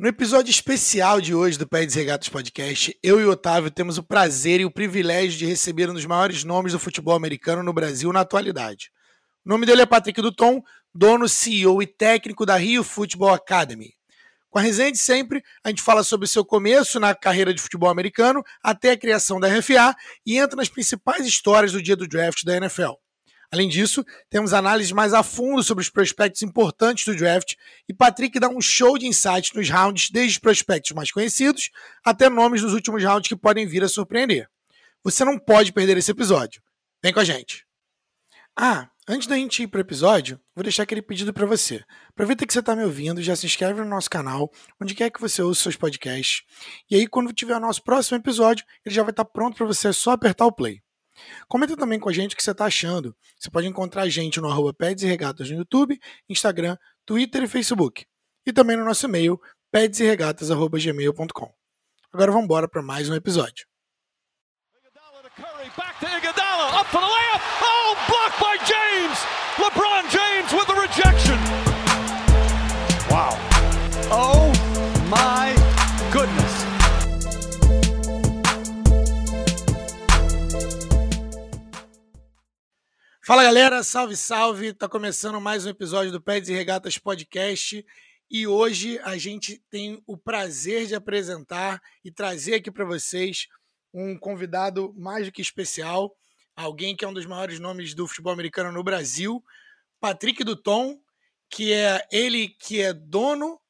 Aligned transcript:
No 0.00 0.08
episódio 0.08 0.50
especial 0.50 1.20
de 1.20 1.34
hoje 1.34 1.58
do 1.58 1.68
Pés 1.68 1.92
Regatas 1.94 2.30
Podcast, 2.30 2.98
eu 3.02 3.20
e 3.20 3.26
Otávio 3.26 3.70
temos 3.70 3.98
o 3.98 4.02
prazer 4.02 4.58
e 4.58 4.64
o 4.64 4.70
privilégio 4.70 5.38
de 5.38 5.44
receber 5.44 5.90
um 5.90 5.92
dos 5.92 6.06
maiores 6.06 6.42
nomes 6.42 6.72
do 6.72 6.78
futebol 6.78 7.14
americano 7.14 7.62
no 7.62 7.70
Brasil 7.70 8.10
na 8.10 8.20
atualidade. 8.20 8.90
O 9.44 9.50
nome 9.50 9.66
dele 9.66 9.82
é 9.82 9.84
Patrick 9.84 10.22
Duton, 10.22 10.62
dono, 10.94 11.28
CEO 11.28 11.82
e 11.82 11.86
técnico 11.86 12.46
da 12.46 12.56
Rio 12.56 12.82
Football 12.82 13.34
Academy. 13.34 13.92
Com 14.48 14.58
a 14.58 14.62
resenha 14.62 14.90
de 14.90 14.96
sempre, 14.96 15.42
a 15.62 15.68
gente 15.68 15.82
fala 15.82 16.02
sobre 16.02 16.26
seu 16.26 16.46
começo 16.46 16.98
na 16.98 17.14
carreira 17.14 17.52
de 17.52 17.60
futebol 17.60 17.90
americano 17.90 18.42
até 18.62 18.92
a 18.92 18.96
criação 18.96 19.38
da 19.38 19.48
RFA 19.48 19.94
e 20.24 20.38
entra 20.38 20.56
nas 20.56 20.70
principais 20.70 21.26
histórias 21.26 21.72
do 21.72 21.82
dia 21.82 21.94
do 21.94 22.08
draft 22.08 22.42
da 22.42 22.56
NFL. 22.56 22.92
Além 23.52 23.68
disso, 23.68 24.04
temos 24.28 24.52
análises 24.52 24.92
mais 24.92 25.12
a 25.12 25.24
fundo 25.24 25.62
sobre 25.62 25.82
os 25.82 25.90
prospectos 25.90 26.42
importantes 26.42 27.04
do 27.04 27.16
draft 27.16 27.54
e 27.88 27.92
Patrick 27.92 28.38
dá 28.38 28.48
um 28.48 28.60
show 28.60 28.96
de 28.96 29.06
insights 29.06 29.52
nos 29.52 29.68
rounds, 29.68 30.08
desde 30.10 30.34
os 30.34 30.38
prospectos 30.38 30.92
mais 30.92 31.10
conhecidos 31.10 31.70
até 32.04 32.28
nomes 32.28 32.62
dos 32.62 32.72
últimos 32.72 33.02
rounds 33.02 33.28
que 33.28 33.34
podem 33.34 33.66
vir 33.66 33.82
a 33.82 33.88
surpreender. 33.88 34.48
Você 35.02 35.24
não 35.24 35.36
pode 35.36 35.72
perder 35.72 35.96
esse 35.96 36.12
episódio. 36.12 36.62
Vem 37.02 37.12
com 37.12 37.20
a 37.20 37.24
gente. 37.24 37.66
Ah, 38.56 38.88
antes 39.08 39.26
da 39.26 39.34
gente 39.34 39.62
ir 39.64 39.66
para 39.66 39.78
o 39.78 39.80
episódio, 39.80 40.38
vou 40.54 40.62
deixar 40.62 40.84
aquele 40.84 41.02
pedido 41.02 41.32
para 41.32 41.46
você. 41.46 41.82
Aproveita 42.10 42.46
que 42.46 42.52
você 42.52 42.60
está 42.60 42.76
me 42.76 42.84
ouvindo, 42.84 43.22
já 43.22 43.34
se 43.34 43.46
inscreve 43.46 43.80
no 43.80 43.88
nosso 43.88 44.10
canal, 44.10 44.52
onde 44.80 44.94
quer 44.94 45.10
que 45.10 45.20
você 45.20 45.42
ouça 45.42 45.62
seus 45.62 45.76
podcasts. 45.76 46.42
E 46.88 46.94
aí, 46.94 47.06
quando 47.06 47.32
tiver 47.32 47.56
o 47.56 47.60
nosso 47.60 47.82
próximo 47.82 48.18
episódio, 48.18 48.64
ele 48.84 48.94
já 48.94 49.02
vai 49.02 49.10
estar 49.10 49.24
tá 49.24 49.30
pronto 49.30 49.56
para 49.56 49.66
você, 49.66 49.88
é 49.88 49.92
só 49.92 50.12
apertar 50.12 50.46
o 50.46 50.52
play. 50.52 50.80
Comenta 51.48 51.76
também 51.76 51.98
com 51.98 52.08
a 52.08 52.12
gente 52.12 52.34
o 52.34 52.36
que 52.36 52.42
você 52.42 52.50
está 52.50 52.66
achando. 52.66 53.14
Você 53.38 53.50
pode 53.50 53.66
encontrar 53.66 54.02
a 54.02 54.08
gente 54.08 54.40
no 54.40 54.48
arroba 54.48 54.72
Peds 54.72 55.02
e 55.02 55.06
Regatas 55.06 55.50
no 55.50 55.56
YouTube, 55.56 55.98
Instagram, 56.28 56.76
Twitter 57.04 57.42
e 57.42 57.48
Facebook. 57.48 58.06
E 58.46 58.52
também 58.52 58.76
no 58.76 58.84
nosso 58.84 59.06
e-mail, 59.06 59.40
pedsregatas.gmail.com. 59.70 61.54
Agora 62.12 62.32
vamos 62.32 62.44
embora 62.44 62.68
para 62.68 62.82
mais 62.82 63.08
um 63.08 63.14
episódio. 63.14 63.66
LeBron 69.58 69.89
James 69.89 69.89
Fala 83.30 83.44
galera, 83.44 83.84
salve, 83.84 84.16
salve! 84.16 84.72
Tá 84.72 84.88
começando 84.88 85.40
mais 85.40 85.64
um 85.64 85.68
episódio 85.68 86.10
do 86.10 86.20
Peds 86.20 86.48
e 86.48 86.52
Regatas 86.52 86.98
Podcast. 86.98 87.86
E 88.28 88.44
hoje 88.44 88.98
a 89.04 89.16
gente 89.16 89.62
tem 89.70 90.02
o 90.04 90.18
prazer 90.18 90.88
de 90.88 90.96
apresentar 90.96 91.80
e 92.04 92.10
trazer 92.10 92.54
aqui 92.54 92.72
para 92.72 92.84
vocês 92.84 93.46
um 93.94 94.18
convidado 94.18 94.92
mais 94.98 95.26
do 95.26 95.32
que 95.32 95.40
especial, 95.40 96.12
alguém 96.56 96.96
que 96.96 97.04
é 97.04 97.08
um 97.08 97.14
dos 97.14 97.24
maiores 97.24 97.60
nomes 97.60 97.94
do 97.94 98.08
futebol 98.08 98.32
americano 98.32 98.72
no 98.72 98.82
Brasil, 98.82 99.40
Patrick 100.00 100.42
Duton, 100.42 100.98
que 101.48 101.72
é 101.72 102.04
ele 102.10 102.48
que 102.48 102.80
é 102.80 102.92
dono, 102.92 103.60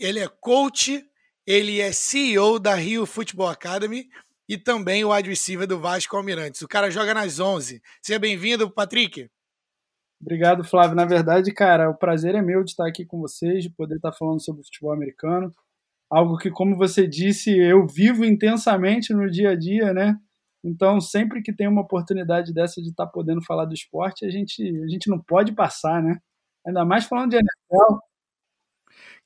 ele 0.00 0.20
é 0.20 0.28
coach, 0.40 1.04
ele 1.46 1.82
é 1.82 1.92
CEO 1.92 2.58
da 2.58 2.74
Rio 2.74 3.04
Football 3.04 3.48
Academy 3.48 4.08
e 4.48 4.56
também 4.56 5.04
o 5.04 5.12
wide 5.12 5.28
receiver 5.28 5.66
do 5.66 5.78
Vasco 5.78 6.16
Almirantes. 6.16 6.62
O 6.62 6.68
cara 6.68 6.90
joga 6.90 7.12
nas 7.12 7.40
11. 7.40 7.82
Seja 8.02 8.18
bem-vindo, 8.18 8.70
Patrick. 8.70 9.28
Obrigado, 10.20 10.64
Flávio. 10.64 10.96
Na 10.96 11.04
verdade, 11.04 11.52
cara, 11.52 11.90
o 11.90 11.94
prazer 11.94 12.34
é 12.34 12.42
meu 12.42 12.64
de 12.64 12.70
estar 12.70 12.86
aqui 12.86 13.04
com 13.04 13.20
vocês, 13.20 13.62
de 13.62 13.70
poder 13.70 13.96
estar 13.96 14.12
falando 14.12 14.42
sobre 14.42 14.62
futebol 14.62 14.92
americano. 14.92 15.52
Algo 16.10 16.38
que, 16.38 16.50
como 16.50 16.76
você 16.76 17.06
disse, 17.06 17.50
eu 17.56 17.86
vivo 17.86 18.24
intensamente 18.24 19.12
no 19.12 19.30
dia 19.30 19.50
a 19.50 19.56
dia, 19.56 19.92
né? 19.92 20.16
Então, 20.64 21.00
sempre 21.00 21.42
que 21.42 21.52
tem 21.52 21.68
uma 21.68 21.82
oportunidade 21.82 22.52
dessa 22.52 22.82
de 22.82 22.90
estar 22.90 23.06
podendo 23.06 23.42
falar 23.42 23.66
do 23.66 23.74
esporte, 23.74 24.24
a 24.24 24.30
gente, 24.30 24.62
a 24.84 24.88
gente 24.88 25.08
não 25.08 25.18
pode 25.20 25.52
passar, 25.52 26.02
né? 26.02 26.18
Ainda 26.66 26.84
mais 26.84 27.04
falando 27.04 27.30
de 27.30 27.36
NFL, 27.36 27.98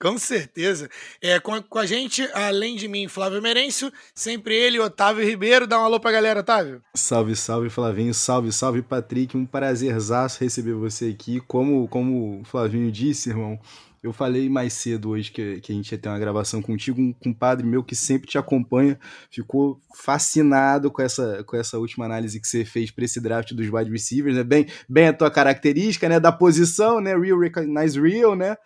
com 0.00 0.16
certeza. 0.16 0.88
É, 1.20 1.38
com, 1.38 1.62
com, 1.62 1.78
a 1.78 1.84
gente, 1.84 2.26
além 2.32 2.74
de 2.74 2.88
mim, 2.88 3.06
Flávio 3.06 3.42
Merencio, 3.42 3.92
sempre 4.14 4.54
ele, 4.54 4.80
Otávio 4.80 5.24
Ribeiro. 5.24 5.66
Dá 5.66 5.78
um 5.78 5.84
alô 5.84 6.00
pra 6.00 6.10
galera, 6.10 6.40
Otávio. 6.40 6.82
Salve, 6.94 7.36
salve, 7.36 7.68
Flavinho. 7.68 8.14
Salve, 8.14 8.50
salve, 8.50 8.80
Patrick. 8.80 9.36
Um 9.36 9.44
prazerzaço 9.44 10.42
receber 10.42 10.72
você 10.72 11.10
aqui. 11.10 11.40
Como, 11.40 11.86
como 11.88 12.40
o 12.40 12.44
Flavinho 12.44 12.90
disse, 12.90 13.28
irmão, 13.28 13.60
eu 14.02 14.10
falei 14.10 14.48
mais 14.48 14.72
cedo 14.72 15.10
hoje 15.10 15.30
que, 15.30 15.60
que 15.60 15.70
a 15.70 15.74
gente 15.74 15.92
ia 15.92 15.98
ter 15.98 16.08
uma 16.08 16.18
gravação 16.18 16.62
contigo. 16.62 16.98
Um 16.98 17.12
compadre 17.12 17.66
meu 17.66 17.84
que 17.84 17.94
sempre 17.94 18.26
te 18.26 18.38
acompanha 18.38 18.98
ficou 19.30 19.78
fascinado 19.94 20.90
com 20.90 21.02
essa, 21.02 21.44
com 21.44 21.58
essa 21.58 21.78
última 21.78 22.06
análise 22.06 22.40
que 22.40 22.48
você 22.48 22.64
fez 22.64 22.90
para 22.90 23.04
esse 23.04 23.20
draft 23.20 23.52
dos 23.52 23.68
wide 23.68 23.90
receivers. 23.90 24.36
Né? 24.36 24.44
Bem, 24.44 24.66
bem 24.88 25.08
a 25.08 25.12
tua 25.12 25.30
característica, 25.30 26.08
né? 26.08 26.18
Da 26.18 26.32
posição, 26.32 27.02
né? 27.02 27.14
Real 27.14 27.38
recognize 27.38 28.00
real, 28.00 28.34
né? 28.34 28.56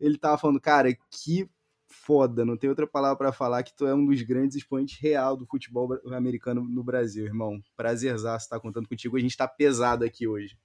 Ele 0.00 0.18
tava 0.18 0.38
falando, 0.38 0.60
cara, 0.60 0.96
que 1.10 1.48
foda, 1.86 2.44
não 2.44 2.56
tem 2.56 2.68
outra 2.68 2.86
palavra 2.86 3.16
para 3.16 3.32
falar 3.32 3.62
que 3.62 3.74
tu 3.74 3.86
é 3.86 3.94
um 3.94 4.06
dos 4.06 4.20
grandes 4.22 4.56
expoentes 4.56 4.98
real 5.00 5.36
do 5.36 5.46
futebol 5.46 5.88
americano 6.14 6.62
no 6.62 6.84
Brasil, 6.84 7.24
irmão. 7.24 7.62
Prazerzaço 7.76 8.44
estar 8.44 8.60
contando 8.60 8.88
contigo, 8.88 9.16
a 9.16 9.20
gente 9.20 9.36
tá 9.36 9.48
pesado 9.48 10.04
aqui 10.04 10.26
hoje. 10.26 10.58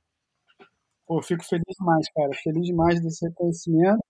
Pô, 1.05 1.21
fico 1.21 1.43
feliz 1.43 1.75
demais, 1.77 2.07
cara, 2.13 2.29
feliz 2.43 2.65
demais 2.65 3.01
desse 3.01 3.25
reconhecimento. 3.27 4.03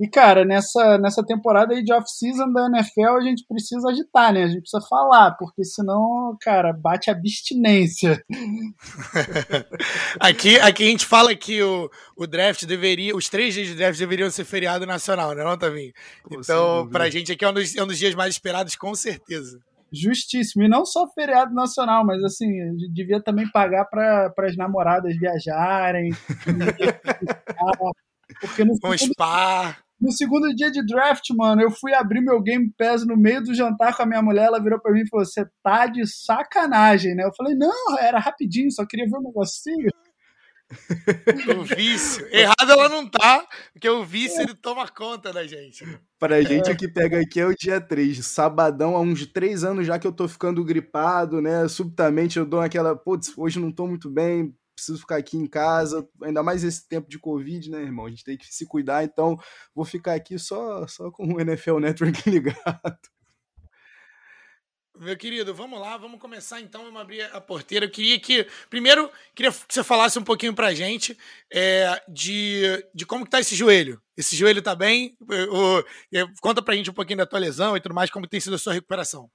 E, 0.00 0.08
cara, 0.08 0.44
nessa, 0.44 0.98
nessa 0.98 1.24
temporada 1.24 1.72
aí 1.72 1.82
de 1.82 1.92
off-season 1.92 2.52
da 2.52 2.66
NFL, 2.66 3.16
a 3.16 3.20
gente 3.20 3.44
precisa 3.46 3.88
agitar, 3.88 4.32
né? 4.32 4.42
A 4.42 4.48
gente 4.48 4.62
precisa 4.62 4.84
falar, 4.88 5.36
porque 5.38 5.62
senão, 5.64 6.36
cara, 6.40 6.72
bate 6.72 7.10
abstinência. 7.10 8.20
aqui, 10.18 10.58
aqui 10.58 10.82
a 10.82 10.88
gente 10.88 11.06
fala 11.06 11.32
que 11.36 11.62
o, 11.62 11.88
o 12.16 12.26
draft 12.26 12.64
deveria, 12.64 13.14
os 13.14 13.28
três 13.28 13.54
dias 13.54 13.68
de 13.68 13.76
draft 13.76 13.96
deveriam 13.96 14.28
ser 14.30 14.44
feriado 14.44 14.84
nacional, 14.84 15.32
né, 15.32 15.44
não, 15.44 15.56
Tavinho? 15.56 15.92
Então, 16.28 16.88
pra 16.90 17.08
gente 17.08 17.30
aqui 17.30 17.44
é 17.44 17.48
um, 17.48 17.54
dos, 17.54 17.76
é 17.76 17.82
um 17.82 17.86
dos 17.86 17.98
dias 17.98 18.16
mais 18.16 18.34
esperados, 18.34 18.74
com 18.74 18.96
certeza. 18.96 19.60
Justíssimo. 19.92 20.64
E 20.64 20.68
não 20.68 20.84
só 20.84 21.06
feriado 21.14 21.54
nacional, 21.54 22.04
mas 22.04 22.20
assim, 22.24 22.48
devia 22.92 23.22
também 23.22 23.48
pagar 23.52 23.84
para 23.84 24.34
as 24.38 24.56
namoradas 24.56 25.16
viajarem. 25.16 26.10
porque 28.40 28.64
no 28.64 28.74
um 28.84 28.98
spa. 28.98 29.76
No 30.04 30.12
segundo 30.12 30.54
dia 30.54 30.70
de 30.70 30.84
draft, 30.84 31.30
mano, 31.30 31.62
eu 31.62 31.70
fui 31.70 31.94
abrir 31.94 32.20
meu 32.20 32.38
Game 32.42 32.70
Pass 32.76 33.06
no 33.06 33.16
meio 33.16 33.42
do 33.42 33.54
jantar 33.54 33.96
com 33.96 34.02
a 34.02 34.06
minha 34.06 34.20
mulher. 34.20 34.44
Ela 34.44 34.62
virou 34.62 34.78
pra 34.78 34.92
mim 34.92 35.00
e 35.00 35.08
falou: 35.08 35.24
Você 35.24 35.46
tá 35.62 35.86
de 35.86 36.06
sacanagem, 36.06 37.14
né? 37.14 37.24
Eu 37.24 37.32
falei: 37.34 37.54
Não, 37.54 37.98
era 37.98 38.18
rapidinho, 38.18 38.70
só 38.70 38.84
queria 38.84 39.06
ver 39.06 39.16
um 39.16 39.22
negocinho. 39.22 39.88
O 41.58 41.62
vício. 41.62 42.26
Errado 42.32 42.70
ela 42.70 42.88
não 42.88 43.06
tá, 43.08 43.46
porque 43.72 43.88
o 43.88 44.02
vício 44.02 44.40
ele 44.40 44.54
toma 44.54 44.88
conta 44.88 45.32
da 45.32 45.46
gente. 45.46 45.84
Pra 46.18 46.42
gente, 46.42 46.70
o 46.70 46.76
que 46.76 46.88
pega 46.88 47.20
aqui 47.20 47.38
é 47.38 47.46
o 47.46 47.54
dia 47.54 47.80
3. 47.80 48.26
Sabadão, 48.26 48.96
há 48.96 49.00
uns 49.00 49.26
3 49.26 49.62
anos 49.62 49.86
já 49.86 49.98
que 49.98 50.06
eu 50.06 50.12
tô 50.12 50.26
ficando 50.26 50.64
gripado, 50.64 51.40
né? 51.40 51.68
Subitamente 51.68 52.38
eu 52.38 52.46
dou 52.46 52.60
aquela, 52.60 52.96
putz, 52.96 53.32
hoje 53.36 53.60
não 53.60 53.70
tô 53.70 53.86
muito 53.86 54.10
bem, 54.10 54.54
preciso 54.74 54.98
ficar 54.98 55.16
aqui 55.16 55.36
em 55.36 55.46
casa, 55.46 56.06
ainda 56.22 56.42
mais 56.42 56.64
esse 56.64 56.88
tempo 56.88 57.08
de 57.08 57.18
Covid, 57.18 57.70
né, 57.70 57.82
irmão? 57.82 58.06
A 58.06 58.10
gente 58.10 58.24
tem 58.24 58.36
que 58.36 58.46
se 58.52 58.66
cuidar, 58.66 59.04
então 59.04 59.38
vou 59.74 59.84
ficar 59.84 60.14
aqui 60.14 60.38
só, 60.38 60.86
só 60.86 61.10
com 61.10 61.34
o 61.34 61.40
NFL 61.40 61.78
Network 61.78 62.22
ligado. 62.28 62.98
Meu 64.96 65.16
querido, 65.16 65.52
vamos 65.52 65.80
lá, 65.80 65.96
vamos 65.96 66.20
começar 66.20 66.60
então, 66.60 66.84
vamos 66.84 67.00
abrir 67.00 67.22
a 67.22 67.40
porteira. 67.40 67.84
Eu 67.84 67.90
queria 67.90 68.18
que, 68.20 68.46
primeiro, 68.70 69.10
queria 69.34 69.50
que 69.50 69.74
você 69.74 69.82
falasse 69.82 70.16
um 70.20 70.22
pouquinho 70.22 70.54
pra 70.54 70.72
gente 70.72 71.18
é, 71.52 72.00
de, 72.08 72.62
de 72.94 73.04
como 73.04 73.24
que 73.24 73.30
tá 73.30 73.40
esse 73.40 73.56
joelho. 73.56 74.00
Esse 74.16 74.36
joelho 74.36 74.62
tá 74.62 74.72
bem? 74.72 75.16
O, 75.20 75.80
é, 76.16 76.24
conta 76.40 76.62
pra 76.62 76.76
gente 76.76 76.90
um 76.90 76.94
pouquinho 76.94 77.18
da 77.18 77.26
tua 77.26 77.40
lesão 77.40 77.76
e 77.76 77.80
tudo 77.80 77.94
mais, 77.94 78.08
como 78.08 78.28
tem 78.28 78.38
sido 78.38 78.54
a 78.54 78.58
sua 78.58 78.72
recuperação. 78.72 79.28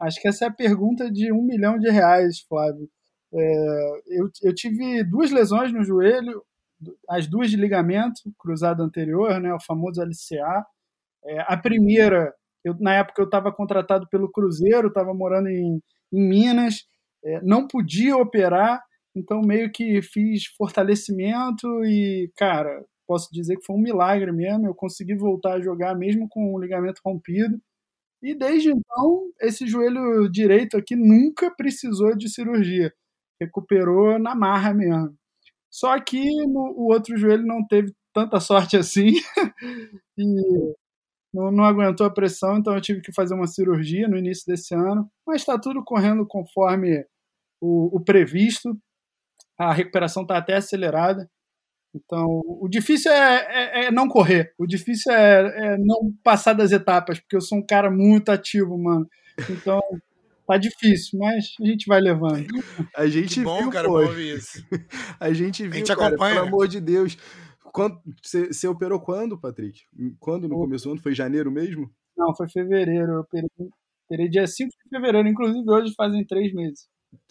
Acho 0.00 0.20
que 0.20 0.26
essa 0.26 0.46
é 0.46 0.48
a 0.48 0.52
pergunta 0.52 1.08
de 1.08 1.32
um 1.32 1.42
milhão 1.42 1.78
de 1.78 1.88
reais, 1.88 2.40
Flávio. 2.40 2.90
É, 3.32 4.00
eu, 4.06 4.30
eu 4.42 4.54
tive 4.54 5.04
duas 5.04 5.30
lesões 5.30 5.72
no 5.72 5.84
joelho, 5.84 6.42
as 7.08 7.26
duas 7.26 7.50
de 7.50 7.56
ligamento 7.56 8.20
cruzado 8.38 8.82
anterior, 8.82 9.40
né, 9.40 9.52
o 9.52 9.60
famoso 9.60 10.00
LCA. 10.02 10.64
É, 11.24 11.40
a 11.48 11.56
primeira, 11.56 12.34
eu, 12.64 12.74
na 12.80 12.94
época 12.94 13.20
eu 13.22 13.26
estava 13.26 13.52
contratado 13.52 14.08
pelo 14.10 14.30
Cruzeiro, 14.30 14.88
estava 14.88 15.14
morando 15.14 15.48
em, 15.48 15.82
em 16.12 16.28
Minas, 16.28 16.86
é, 17.24 17.40
não 17.42 17.66
podia 17.66 18.16
operar, 18.16 18.82
então 19.14 19.40
meio 19.42 19.70
que 19.72 20.00
fiz 20.02 20.46
fortalecimento 20.56 21.66
e, 21.84 22.30
cara, 22.36 22.84
posso 23.06 23.28
dizer 23.32 23.56
que 23.56 23.66
foi 23.66 23.76
um 23.76 23.80
milagre 23.80 24.32
mesmo, 24.32 24.66
eu 24.66 24.74
consegui 24.74 25.14
voltar 25.16 25.54
a 25.54 25.60
jogar 25.60 25.96
mesmo 25.96 26.28
com 26.28 26.54
o 26.54 26.60
ligamento 26.60 27.00
rompido. 27.04 27.60
E 28.22 28.34
desde 28.34 28.70
então, 28.70 29.30
esse 29.40 29.66
joelho 29.66 30.28
direito 30.30 30.76
aqui 30.76 30.96
nunca 30.96 31.50
precisou 31.56 32.16
de 32.16 32.28
cirurgia 32.28 32.92
recuperou 33.40 34.18
na 34.18 34.34
marra 34.34 34.74
mesmo. 34.74 35.16
Só 35.70 35.98
que 36.00 36.24
no, 36.46 36.74
o 36.76 36.92
outro 36.92 37.16
joelho 37.16 37.46
não 37.46 37.66
teve 37.66 37.94
tanta 38.12 38.40
sorte 38.40 38.76
assim. 38.76 39.12
e 40.18 40.74
não, 41.32 41.50
não 41.52 41.64
aguentou 41.64 42.06
a 42.06 42.12
pressão, 42.12 42.56
então 42.56 42.74
eu 42.74 42.80
tive 42.80 43.00
que 43.00 43.12
fazer 43.12 43.34
uma 43.34 43.46
cirurgia 43.46 44.08
no 44.08 44.16
início 44.16 44.44
desse 44.46 44.74
ano, 44.74 45.10
mas 45.26 45.42
está 45.42 45.58
tudo 45.58 45.84
correndo 45.84 46.26
conforme 46.26 47.04
o, 47.60 47.96
o 47.96 48.00
previsto. 48.00 48.76
A 49.58 49.72
recuperação 49.72 50.22
está 50.22 50.38
até 50.38 50.56
acelerada. 50.56 51.28
Então, 51.94 52.42
o 52.44 52.68
difícil 52.68 53.10
é, 53.10 53.46
é, 53.50 53.84
é, 53.86 53.90
não 53.90 54.08
correr. 54.08 54.52
O 54.58 54.66
difícil 54.66 55.12
é, 55.12 55.74
é, 55.74 55.78
não 55.78 56.12
passar 56.22 56.52
das 56.52 56.70
etapas, 56.70 57.18
porque 57.18 57.36
eu 57.36 57.40
sou 57.40 57.58
um 57.58 57.66
cara 57.66 57.90
muito 57.90 58.30
ativo, 58.30 58.78
mano. 58.78 59.08
Então, 59.50 59.80
tá 60.48 60.56
difícil, 60.56 61.18
mas 61.18 61.54
a 61.60 61.66
gente 61.66 61.86
vai 61.86 62.00
levando. 62.00 62.46
A 62.96 63.06
gente 63.06 63.34
que 63.34 63.44
bom, 63.44 63.60
viu, 63.60 63.70
cara, 63.70 63.86
pô. 63.86 63.94
bom 64.00 64.06
ouvir 64.06 64.38
isso. 64.38 64.64
A 65.20 65.32
gente 65.32 65.62
viu, 65.64 65.72
A 65.72 65.76
gente 65.76 65.94
cara, 65.94 66.08
acompanha. 66.08 66.34
pelo 66.36 66.46
amor 66.48 66.66
de 66.66 66.80
Deus. 66.80 67.16
Você 68.22 68.66
operou 68.66 68.98
quando, 68.98 69.38
Patrick? 69.38 69.82
Quando 70.18 70.48
no 70.48 70.56
começo 70.56 70.84
do 70.86 70.92
ano? 70.92 71.02
Foi 71.02 71.14
janeiro 71.14 71.52
mesmo? 71.52 71.90
Não, 72.16 72.34
foi 72.34 72.48
fevereiro. 72.48 73.12
Eu 73.12 73.20
operei, 73.20 73.48
operei 74.06 74.28
dia 74.28 74.46
5 74.46 74.70
de 74.70 74.88
fevereiro, 74.96 75.28
inclusive 75.28 75.70
hoje 75.70 75.92
fazem 75.94 76.24
três 76.26 76.52
meses. 76.52 76.88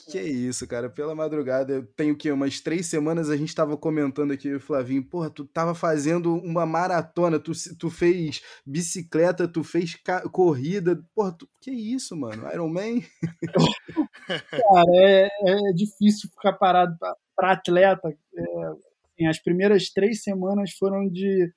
Que 0.09 0.19
isso, 0.19 0.67
cara, 0.67 0.89
pela 0.89 1.13
madrugada, 1.13 1.73
eu 1.73 1.85
tenho 1.85 2.13
o 2.13 2.17
quê? 2.17 2.31
Umas 2.31 2.59
três 2.59 2.87
semanas 2.87 3.29
a 3.29 3.37
gente 3.37 3.53
tava 3.53 3.77
comentando 3.77 4.31
aqui, 4.31 4.53
o 4.53 4.59
Flavinho, 4.59 5.03
porra, 5.03 5.29
tu 5.29 5.45
tava 5.45 5.75
fazendo 5.75 6.35
uma 6.35 6.65
maratona, 6.65 7.39
tu, 7.39 7.51
tu 7.77 7.89
fez 7.89 8.41
bicicleta, 8.65 9.47
tu 9.47 9.63
fez 9.63 9.95
corrida, 10.31 11.03
porra, 11.13 11.31
tu, 11.33 11.47
que 11.61 11.71
isso, 11.71 12.15
mano, 12.15 12.47
Iron 12.51 12.69
Man? 12.69 13.01
Cara, 14.27 14.91
é, 14.95 15.29
é 15.45 15.73
difícil 15.73 16.29
ficar 16.29 16.53
parado 16.53 16.97
para 17.35 17.51
atleta. 17.51 18.07
É, 18.09 18.65
assim, 18.65 19.27
as 19.27 19.39
primeiras 19.39 19.89
três 19.89 20.23
semanas 20.23 20.71
foram 20.71 21.07
de, 21.07 21.51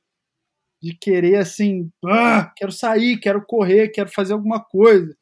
de 0.82 0.94
querer, 0.98 1.36
assim, 1.36 1.90
"Ah, 2.04 2.52
quero 2.56 2.72
sair, 2.72 3.18
quero 3.18 3.44
correr, 3.46 3.88
quero 3.90 4.10
fazer 4.10 4.34
alguma 4.34 4.62
coisa. 4.62 5.16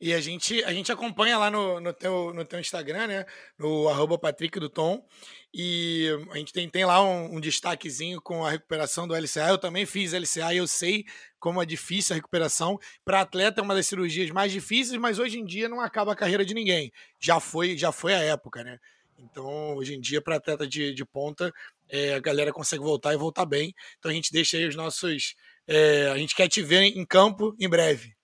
E 0.00 0.12
a 0.12 0.20
gente, 0.20 0.62
a 0.64 0.72
gente 0.72 0.92
acompanha 0.92 1.38
lá 1.38 1.50
no, 1.50 1.80
no, 1.80 1.92
teu, 1.92 2.32
no 2.34 2.44
teu 2.44 2.60
Instagram, 2.60 3.06
né? 3.06 3.26
No 3.58 3.88
arroba 3.88 4.18
Patrick 4.18 4.58
do 4.60 4.68
Tom. 4.68 5.06
E 5.52 6.08
a 6.30 6.36
gente 6.36 6.52
tem, 6.52 6.68
tem 6.68 6.84
lá 6.84 7.02
um, 7.02 7.36
um 7.36 7.40
destaquezinho 7.40 8.20
com 8.20 8.44
a 8.44 8.50
recuperação 8.50 9.08
do 9.08 9.14
LCA. 9.14 9.48
Eu 9.48 9.58
também 9.58 9.86
fiz 9.86 10.12
LCA 10.12 10.52
e 10.52 10.58
eu 10.58 10.66
sei 10.66 11.04
como 11.38 11.62
é 11.62 11.66
difícil 11.66 12.14
a 12.14 12.16
recuperação. 12.16 12.78
Para 13.04 13.22
atleta 13.22 13.60
é 13.60 13.64
uma 13.64 13.74
das 13.74 13.86
cirurgias 13.86 14.30
mais 14.30 14.52
difíceis, 14.52 15.00
mas 15.00 15.18
hoje 15.18 15.38
em 15.38 15.44
dia 15.44 15.68
não 15.68 15.80
acaba 15.80 16.12
a 16.12 16.16
carreira 16.16 16.44
de 16.44 16.52
ninguém. 16.52 16.92
Já 17.18 17.40
foi, 17.40 17.76
já 17.78 17.90
foi 17.90 18.14
a 18.14 18.20
época, 18.20 18.62
né? 18.62 18.78
Então, 19.18 19.74
hoje 19.76 19.94
em 19.94 20.00
dia, 20.00 20.20
para 20.20 20.36
atleta 20.36 20.66
de, 20.66 20.92
de 20.92 21.04
ponta, 21.04 21.52
é, 21.88 22.14
a 22.14 22.20
galera 22.20 22.52
consegue 22.52 22.82
voltar 22.82 23.14
e 23.14 23.16
voltar 23.16 23.46
bem. 23.46 23.74
Então 23.98 24.10
a 24.10 24.14
gente 24.14 24.32
deixa 24.32 24.56
aí 24.56 24.66
os 24.66 24.76
nossos. 24.76 25.34
é, 25.66 26.08
a 26.10 26.18
gente 26.18 26.34
quer 26.34 26.48
te 26.48 26.62
ver 26.62 26.82
em 26.82 27.04
campo 27.04 27.54
em 27.58 27.68
breve. 27.68 28.14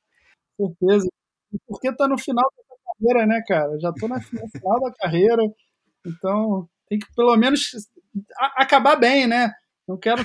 certeza. 0.56 1.08
Porque 1.66 1.94
tá 1.94 2.08
no 2.08 2.18
final 2.18 2.44
da 2.44 2.76
carreira, 2.94 3.26
né, 3.26 3.42
cara? 3.46 3.78
Já 3.80 3.92
tô 3.92 4.08
no 4.08 4.20
final 4.20 4.80
da 4.80 4.92
carreira, 4.92 5.42
então 6.06 6.68
tem 6.88 6.98
que 6.98 7.06
pelo 7.14 7.36
menos 7.36 7.70
acabar 8.56 8.96
bem, 8.96 9.26
né? 9.26 9.52
Não 9.86 9.96
quero 9.96 10.22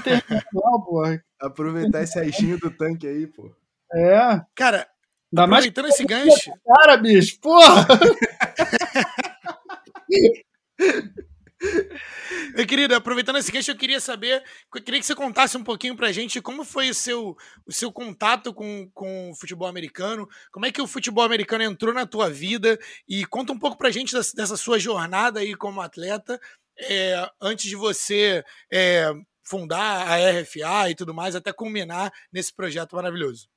não, 0.54 0.82
porra. 0.84 1.24
Aproveitar 1.40 2.04
esse 2.04 2.20
restinho 2.20 2.60
do 2.60 2.72
tanque 2.72 3.08
aí, 3.08 3.28
pô. 3.28 3.54
É, 3.94 4.42
Cara, 4.56 4.88
ainda 5.32 5.48
mais 5.48 5.66
aproveitando 5.66 5.88
esse 5.88 6.06
gancho. 6.06 6.52
cara, 6.66 6.98
bicho, 6.98 7.40
porra! 7.40 7.88
Meu 12.56 12.68
querido, 12.68 12.96
aproveitando 12.96 13.38
esse 13.38 13.52
gancho, 13.52 13.72
eu 13.72 13.78
queria 13.78 14.00
saber, 14.00 14.44
eu 14.74 14.84
queria 14.84 15.00
que 15.00 15.06
você 15.06 15.16
contasse 15.16 15.58
um 15.58 15.64
pouquinho 15.64 15.96
pra 15.96 16.12
gente 16.12 16.42
como 16.42 16.64
foi 16.64 16.90
o 16.90 16.94
seu, 16.94 17.36
o 17.66 17.72
seu 17.72 17.92
contato 17.92 18.54
com, 18.54 18.90
com 18.94 19.32
o 19.32 19.36
futebol 19.36 19.68
americano, 19.68 20.28
como 20.52 20.66
é 20.66 20.72
que 20.72 20.82
o 20.82 20.88
futebol 20.88 21.24
americano 21.24 21.64
entrou 21.64 21.94
na 21.94 22.06
tua 22.06 22.30
vida 22.30 22.78
e 23.08 23.26
conta 23.26 23.54
um 23.54 23.60
pouco 23.60 23.78
pra 23.78 23.90
gente 23.90 24.14
dessa, 24.14 24.36
dessa 24.36 24.58
sua 24.58 24.78
jornada 24.78 25.40
aí 25.40 25.56
como 25.56 25.82
atleta, 25.82 26.40
é, 26.80 27.28
antes 27.42 27.66
de 27.66 27.76
você 27.76 28.44
é, 28.72 29.12
fundar 29.44 30.08
a 30.08 30.16
RFA 30.32 30.92
e 30.92 30.96
tudo 30.96 31.14
mais, 31.14 31.36
até 31.36 31.52
culminar 31.52 32.12
nesse 32.32 32.54
projeto 32.54 32.96
maravilhoso. 32.96 33.50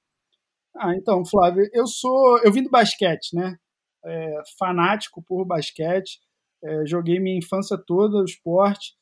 Ah, 0.75 0.95
então, 0.95 1.25
Flávio, 1.25 1.69
eu 1.73 1.87
sou. 1.87 2.39
Eu 2.39 2.53
vim 2.53 2.63
do 2.63 2.71
basquete, 2.71 3.35
né? 3.35 3.57
É, 4.05 4.43
fanático 4.59 5.23
por 5.23 5.45
basquete. 5.45 6.21
É, 6.63 6.87
joguei 6.87 7.19
minha 7.19 7.39
infância 7.39 7.77
toda 7.79 8.19
o 8.19 8.25
esporte 8.25 8.95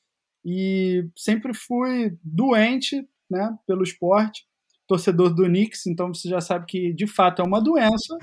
e 0.45 1.09
sempre 1.17 1.53
fui 1.55 2.17
doente, 2.23 3.07
né? 3.31 3.57
Pelo 3.67 3.83
esporte. 3.83 4.47
Torcedor 4.87 5.35
do 5.35 5.45
Knicks, 5.45 5.87
então 5.87 6.15
você 6.15 6.29
já 6.29 6.41
sabe 6.41 6.65
que 6.67 6.93
de 6.95 7.07
fato 7.07 7.43
é 7.43 7.45
uma 7.45 7.61
doença. 7.61 8.17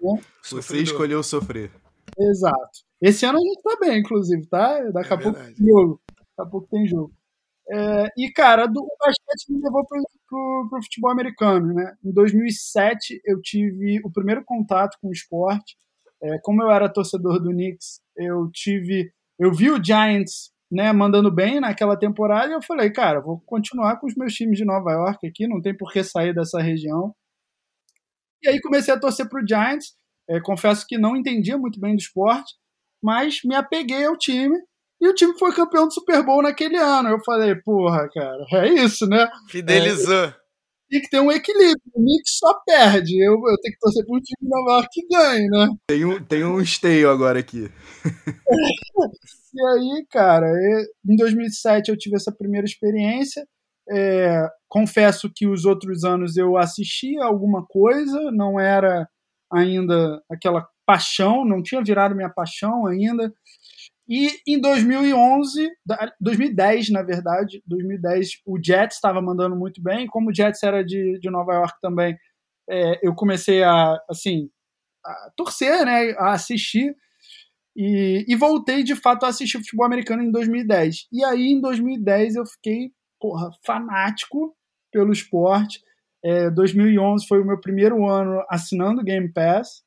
Você 0.00 0.22
Sofredor. 0.42 0.84
escolheu 0.84 1.22
sofrer. 1.22 1.70
Exato. 2.18 2.84
Esse 3.00 3.26
ano 3.26 3.38
a 3.38 3.40
gente 3.40 3.62
tá 3.62 3.76
bem, 3.80 3.98
inclusive, 4.00 4.46
tá? 4.46 4.78
Daqui 4.90 5.12
a 5.12 5.16
É 5.16 5.20
pouco 5.20 5.38
verdade. 5.38 5.56
tem 5.56 5.66
jogo. 5.66 6.00
Daqui 6.08 6.22
a 6.38 6.46
pouco 6.46 6.68
tem 6.68 6.86
jogo. 6.86 7.12
É, 7.68 8.06
e, 8.16 8.30
cara, 8.32 8.66
do, 8.66 8.80
o 8.80 8.96
basquete 9.00 9.50
me 9.52 9.60
levou 9.60 9.84
pro, 9.84 10.00
pro, 10.28 10.66
pro 10.70 10.82
futebol 10.82 11.10
americano, 11.10 11.74
né? 11.74 11.96
Em 12.04 12.12
2007 12.12 13.20
eu 13.24 13.40
tive 13.42 14.00
o 14.04 14.10
primeiro 14.12 14.44
contato 14.44 14.96
com 15.02 15.08
o 15.08 15.12
esporte. 15.12 15.76
É, 16.22 16.38
como 16.42 16.62
eu 16.62 16.70
era 16.70 16.92
torcedor 16.92 17.40
do 17.40 17.50
Knicks, 17.50 18.00
eu 18.16 18.50
tive... 18.52 19.12
Eu 19.38 19.52
vi 19.52 19.70
o 19.70 19.82
Giants 19.82 20.50
né, 20.70 20.92
mandando 20.92 21.30
bem 21.30 21.60
naquela 21.60 21.96
temporada 21.96 22.48
e 22.48 22.54
eu 22.54 22.62
falei, 22.62 22.90
cara, 22.90 23.20
vou 23.20 23.40
continuar 23.46 23.98
com 23.98 24.06
os 24.06 24.14
meus 24.14 24.32
times 24.32 24.58
de 24.58 24.64
Nova 24.64 24.90
York 24.92 25.26
aqui, 25.26 25.46
não 25.46 25.60
tem 25.60 25.76
por 25.76 25.92
que 25.92 26.02
sair 26.02 26.34
dessa 26.34 26.60
região. 26.60 27.14
E 28.42 28.48
aí 28.48 28.60
comecei 28.60 28.92
a 28.92 28.98
torcer 28.98 29.28
pro 29.28 29.46
Giants. 29.46 29.94
É, 30.28 30.40
confesso 30.40 30.84
que 30.86 30.98
não 30.98 31.16
entendia 31.16 31.56
muito 31.56 31.78
bem 31.78 31.94
do 31.94 32.00
esporte, 32.00 32.54
mas 33.02 33.40
me 33.44 33.54
apeguei 33.54 34.04
ao 34.04 34.16
time 34.16 34.58
e 35.00 35.08
o 35.08 35.14
time 35.14 35.38
foi 35.38 35.54
campeão 35.54 35.86
do 35.86 35.94
Super 35.94 36.24
Bowl 36.24 36.42
naquele 36.42 36.76
ano. 36.76 37.10
Eu 37.10 37.20
falei, 37.24 37.54
porra, 37.54 38.08
cara, 38.12 38.44
é 38.54 38.68
isso, 38.68 39.06
né? 39.06 39.28
Fidelizou. 39.48 40.32
Tem 40.88 41.00
que 41.00 41.10
ter 41.10 41.20
um 41.20 41.32
equilíbrio. 41.32 41.80
O 41.94 42.00
Knicks 42.00 42.38
só 42.38 42.54
perde. 42.64 43.20
Eu, 43.20 43.34
eu 43.34 43.60
tenho 43.60 43.74
que 43.74 43.80
torcer 43.80 44.04
para 44.04 44.16
um 44.16 44.20
time 44.20 44.36
de 44.40 44.48
Nova 44.48 44.70
York 44.72 44.88
que 44.92 45.06
ganhe, 45.08 45.48
né? 45.48 45.68
Tem 45.88 46.04
um, 46.04 46.24
tem 46.24 46.44
um 46.44 46.60
esteio 46.60 47.10
agora 47.10 47.38
aqui. 47.38 47.70
E 49.56 49.66
aí, 49.68 50.06
cara, 50.10 50.46
em 51.08 51.16
2007 51.16 51.90
eu 51.90 51.96
tive 51.96 52.16
essa 52.16 52.30
primeira 52.30 52.66
experiência. 52.66 53.42
É, 53.88 54.46
confesso 54.68 55.30
que 55.34 55.46
os 55.46 55.64
outros 55.64 56.04
anos 56.04 56.36
eu 56.36 56.58
assistia 56.58 57.24
alguma 57.24 57.64
coisa, 57.66 58.30
não 58.32 58.60
era 58.60 59.08
ainda 59.50 60.22
aquela 60.30 60.68
paixão, 60.84 61.42
não 61.44 61.62
tinha 61.62 61.82
virado 61.82 62.14
minha 62.14 62.28
paixão 62.28 62.86
ainda. 62.86 63.32
E 64.08 64.28
em 64.46 64.60
2011, 64.60 65.68
da- 65.84 66.12
2010, 66.20 66.90
na 66.90 67.02
verdade, 67.02 67.62
2010, 67.66 68.40
o 68.46 68.58
Jets 68.62 68.96
estava 68.96 69.20
mandando 69.20 69.56
muito 69.56 69.82
bem. 69.82 70.06
Como 70.06 70.30
o 70.30 70.34
Jets 70.34 70.62
era 70.62 70.84
de, 70.84 71.18
de 71.20 71.30
Nova 71.30 71.54
York 71.54 71.74
também, 71.82 72.16
é, 72.70 73.00
eu 73.06 73.14
comecei 73.14 73.62
a, 73.64 73.98
assim, 74.08 74.48
a 75.04 75.30
torcer, 75.36 75.84
né, 75.86 76.12
a 76.18 76.32
assistir. 76.32 76.94
E, 77.76 78.24
e 78.26 78.34
voltei 78.36 78.82
de 78.82 78.96
fato 78.96 79.24
a 79.24 79.28
assistir 79.28 79.58
futebol 79.58 79.84
americano 79.86 80.22
em 80.22 80.30
2010. 80.30 81.06
E 81.12 81.22
aí, 81.24 81.48
em 81.52 81.60
2010, 81.60 82.36
eu 82.36 82.46
fiquei, 82.46 82.90
porra, 83.20 83.50
fanático 83.64 84.56
pelo 84.90 85.12
esporte. 85.12 85.80
É, 86.24 86.50
2011 86.50 87.26
foi 87.26 87.40
o 87.40 87.44
meu 87.44 87.60
primeiro 87.60 88.06
ano 88.08 88.42
assinando 88.48 89.04
Game 89.04 89.30
Pass. 89.32 89.82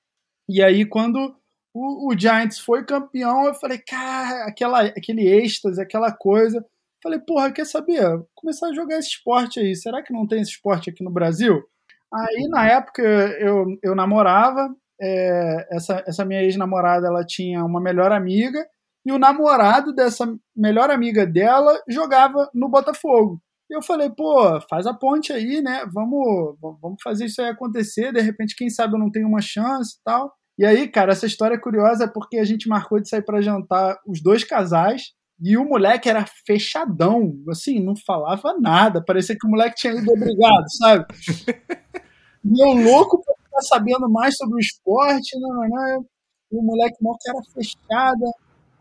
E 0.48 0.62
aí, 0.62 0.86
quando 0.86 1.36
o, 1.74 2.12
o 2.12 2.18
Giants 2.18 2.60
foi 2.60 2.86
campeão, 2.86 3.46
eu 3.46 3.54
falei, 3.54 3.78
cara, 3.80 4.46
aquela, 4.46 4.82
aquele 4.82 5.28
êxtase, 5.28 5.82
aquela 5.82 6.12
coisa. 6.12 6.64
Falei, 7.02 7.20
porra, 7.20 7.52
quer 7.52 7.66
saber? 7.66 8.02
Começar 8.36 8.68
a 8.68 8.74
jogar 8.74 8.98
esse 8.98 9.10
esporte 9.10 9.60
aí. 9.60 9.76
Será 9.76 10.04
que 10.04 10.14
não 10.14 10.28
tem 10.28 10.42
esse 10.42 10.52
esporte 10.52 10.90
aqui 10.90 11.04
no 11.04 11.12
Brasil? 11.12 11.64
Aí, 12.14 12.48
na 12.50 12.68
época, 12.68 13.02
eu, 13.02 13.66
eu 13.84 13.96
namorava, 13.96 14.70
é, 15.02 15.68
essa, 15.72 16.04
essa 16.06 16.26
minha 16.26 16.42
ex-namorada 16.44 17.08
ela 17.08 17.24
tinha 17.26 17.64
uma 17.64 17.80
melhor 17.80 18.12
amiga 18.12 18.68
e 19.06 19.12
o 19.12 19.20
namorado 19.20 19.94
dessa 19.94 20.26
melhor 20.56 20.90
amiga 20.90 21.26
dela 21.26 21.82
jogava 21.88 22.50
no 22.54 22.68
Botafogo. 22.68 23.42
E 23.70 23.76
eu 23.76 23.82
falei, 23.82 24.10
pô, 24.10 24.60
faz 24.70 24.88
a 24.88 24.94
ponte 24.94 25.32
aí, 25.32 25.62
né? 25.62 25.86
Vamos, 25.94 26.58
vamos 26.60 26.98
fazer 27.04 27.26
isso 27.26 27.42
aí 27.42 27.50
acontecer. 27.50 28.12
De 28.12 28.20
repente, 28.20 28.56
quem 28.56 28.70
sabe 28.70 28.96
eu 28.96 29.00
não 29.00 29.12
tenho 29.12 29.28
uma 29.28 29.42
chance 29.42 29.96
e 30.00 30.04
tal. 30.04 30.34
E 30.60 30.66
aí, 30.66 30.90
cara, 30.90 31.14
essa 31.14 31.26
história 31.26 31.56
é 31.56 31.58
curiosa 31.58 32.06
porque 32.06 32.38
a 32.38 32.44
gente 32.44 32.68
marcou 32.68 33.00
de 33.00 33.08
sair 33.08 33.22
para 33.22 33.40
jantar 33.40 33.98
os 34.06 34.22
dois 34.22 34.44
casais 34.44 35.14
e 35.42 35.56
o 35.56 35.64
moleque 35.64 36.10
era 36.10 36.26
fechadão, 36.46 37.34
assim, 37.50 37.80
não 37.80 37.96
falava 37.96 38.60
nada. 38.60 39.02
Parecia 39.02 39.38
que 39.40 39.48
o 39.48 39.50
moleque 39.50 39.78
tinha 39.78 39.94
ido 39.94 40.12
obrigado, 40.12 40.66
sabe? 40.78 41.06
E 42.44 42.62
eu 42.62 42.74
louco 42.74 43.24
pra 43.24 43.34
ficar 43.42 43.62
sabendo 43.62 44.10
mais 44.10 44.36
sobre 44.36 44.56
o 44.56 44.60
esporte, 44.60 45.40
não, 45.40 45.50
não, 45.50 45.70
não. 45.70 46.06
E 46.52 46.58
o 46.58 46.62
moleque 46.62 46.98
mó 47.02 47.16
cara 47.24 47.40
fechada. 47.54 48.26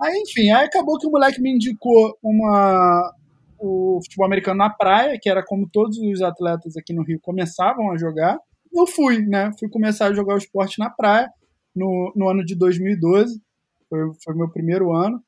Aí, 0.01 0.21
enfim, 0.27 0.51
aí 0.51 0.67
acabou 0.67 0.99
que 0.99 1.07
o 1.07 1.13
moleque 1.13 1.41
me 1.41 1.55
indicou 1.55 2.19
uma, 2.21 3.15
o 3.57 4.01
futebol 4.03 4.27
americano 4.27 4.59
na 4.59 4.71
praia, 4.71 5.17
que 5.17 5.31
era 5.31 5.45
como 5.45 5.71
todos 5.73 5.97
os 5.97 6.23
atletas 6.23 6.77
aqui 6.77 6.93
no 6.93 7.05
Rio 7.05 7.21
começavam 7.23 7.93
a 7.93 7.97
jogar. 7.97 8.37
Eu 8.75 8.85
fui, 8.85 9.25
né? 9.25 9.53
Fui 9.61 9.69
começar 9.69 10.07
a 10.07 10.13
jogar 10.13 10.35
o 10.35 10.39
esporte 10.39 10.81
na 10.81 10.91
praia 10.91 11.33
no, 11.79 12.13
no 12.17 12.29
ano 12.29 12.45
de 12.45 12.55
2012. 12.55 13.41
Foi, 13.89 14.01
foi 14.23 14.35
meu 14.35 14.51
primeiro 14.51 14.93
ano. 14.93 15.23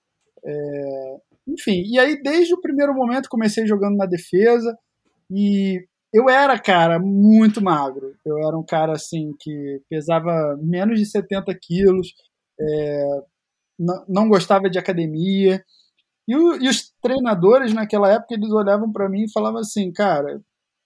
É, 0.44 1.16
enfim, 1.48 1.82
e 1.86 1.98
aí 1.98 2.20
desde 2.22 2.54
o 2.54 2.60
primeiro 2.60 2.94
momento 2.94 3.28
comecei 3.28 3.66
jogando 3.66 3.96
na 3.96 4.06
defesa 4.06 4.76
e 5.30 5.84
eu 6.12 6.28
era, 6.28 6.58
cara, 6.58 6.98
muito 6.98 7.62
magro. 7.62 8.14
Eu 8.24 8.38
era 8.38 8.56
um 8.56 8.64
cara 8.64 8.92
assim 8.92 9.34
que 9.38 9.80
pesava 9.88 10.58
menos 10.60 10.98
de 10.98 11.06
70 11.06 11.54
quilos, 11.60 12.12
é, 12.60 13.22
não, 14.08 14.28
gostava 14.28 14.68
de 14.68 14.78
academia. 14.78 15.64
E, 16.28 16.36
o, 16.36 16.56
e, 16.62 16.68
os 16.68 16.92
treinadores 17.02 17.72
naquela 17.72 18.12
época 18.12 18.34
eles 18.34 18.50
olhavam 18.50 18.92
para 18.92 19.08
mim 19.08 19.24
e 19.24 19.32
falavam 19.32 19.60
assim, 19.60 19.92
cara, 19.92 20.40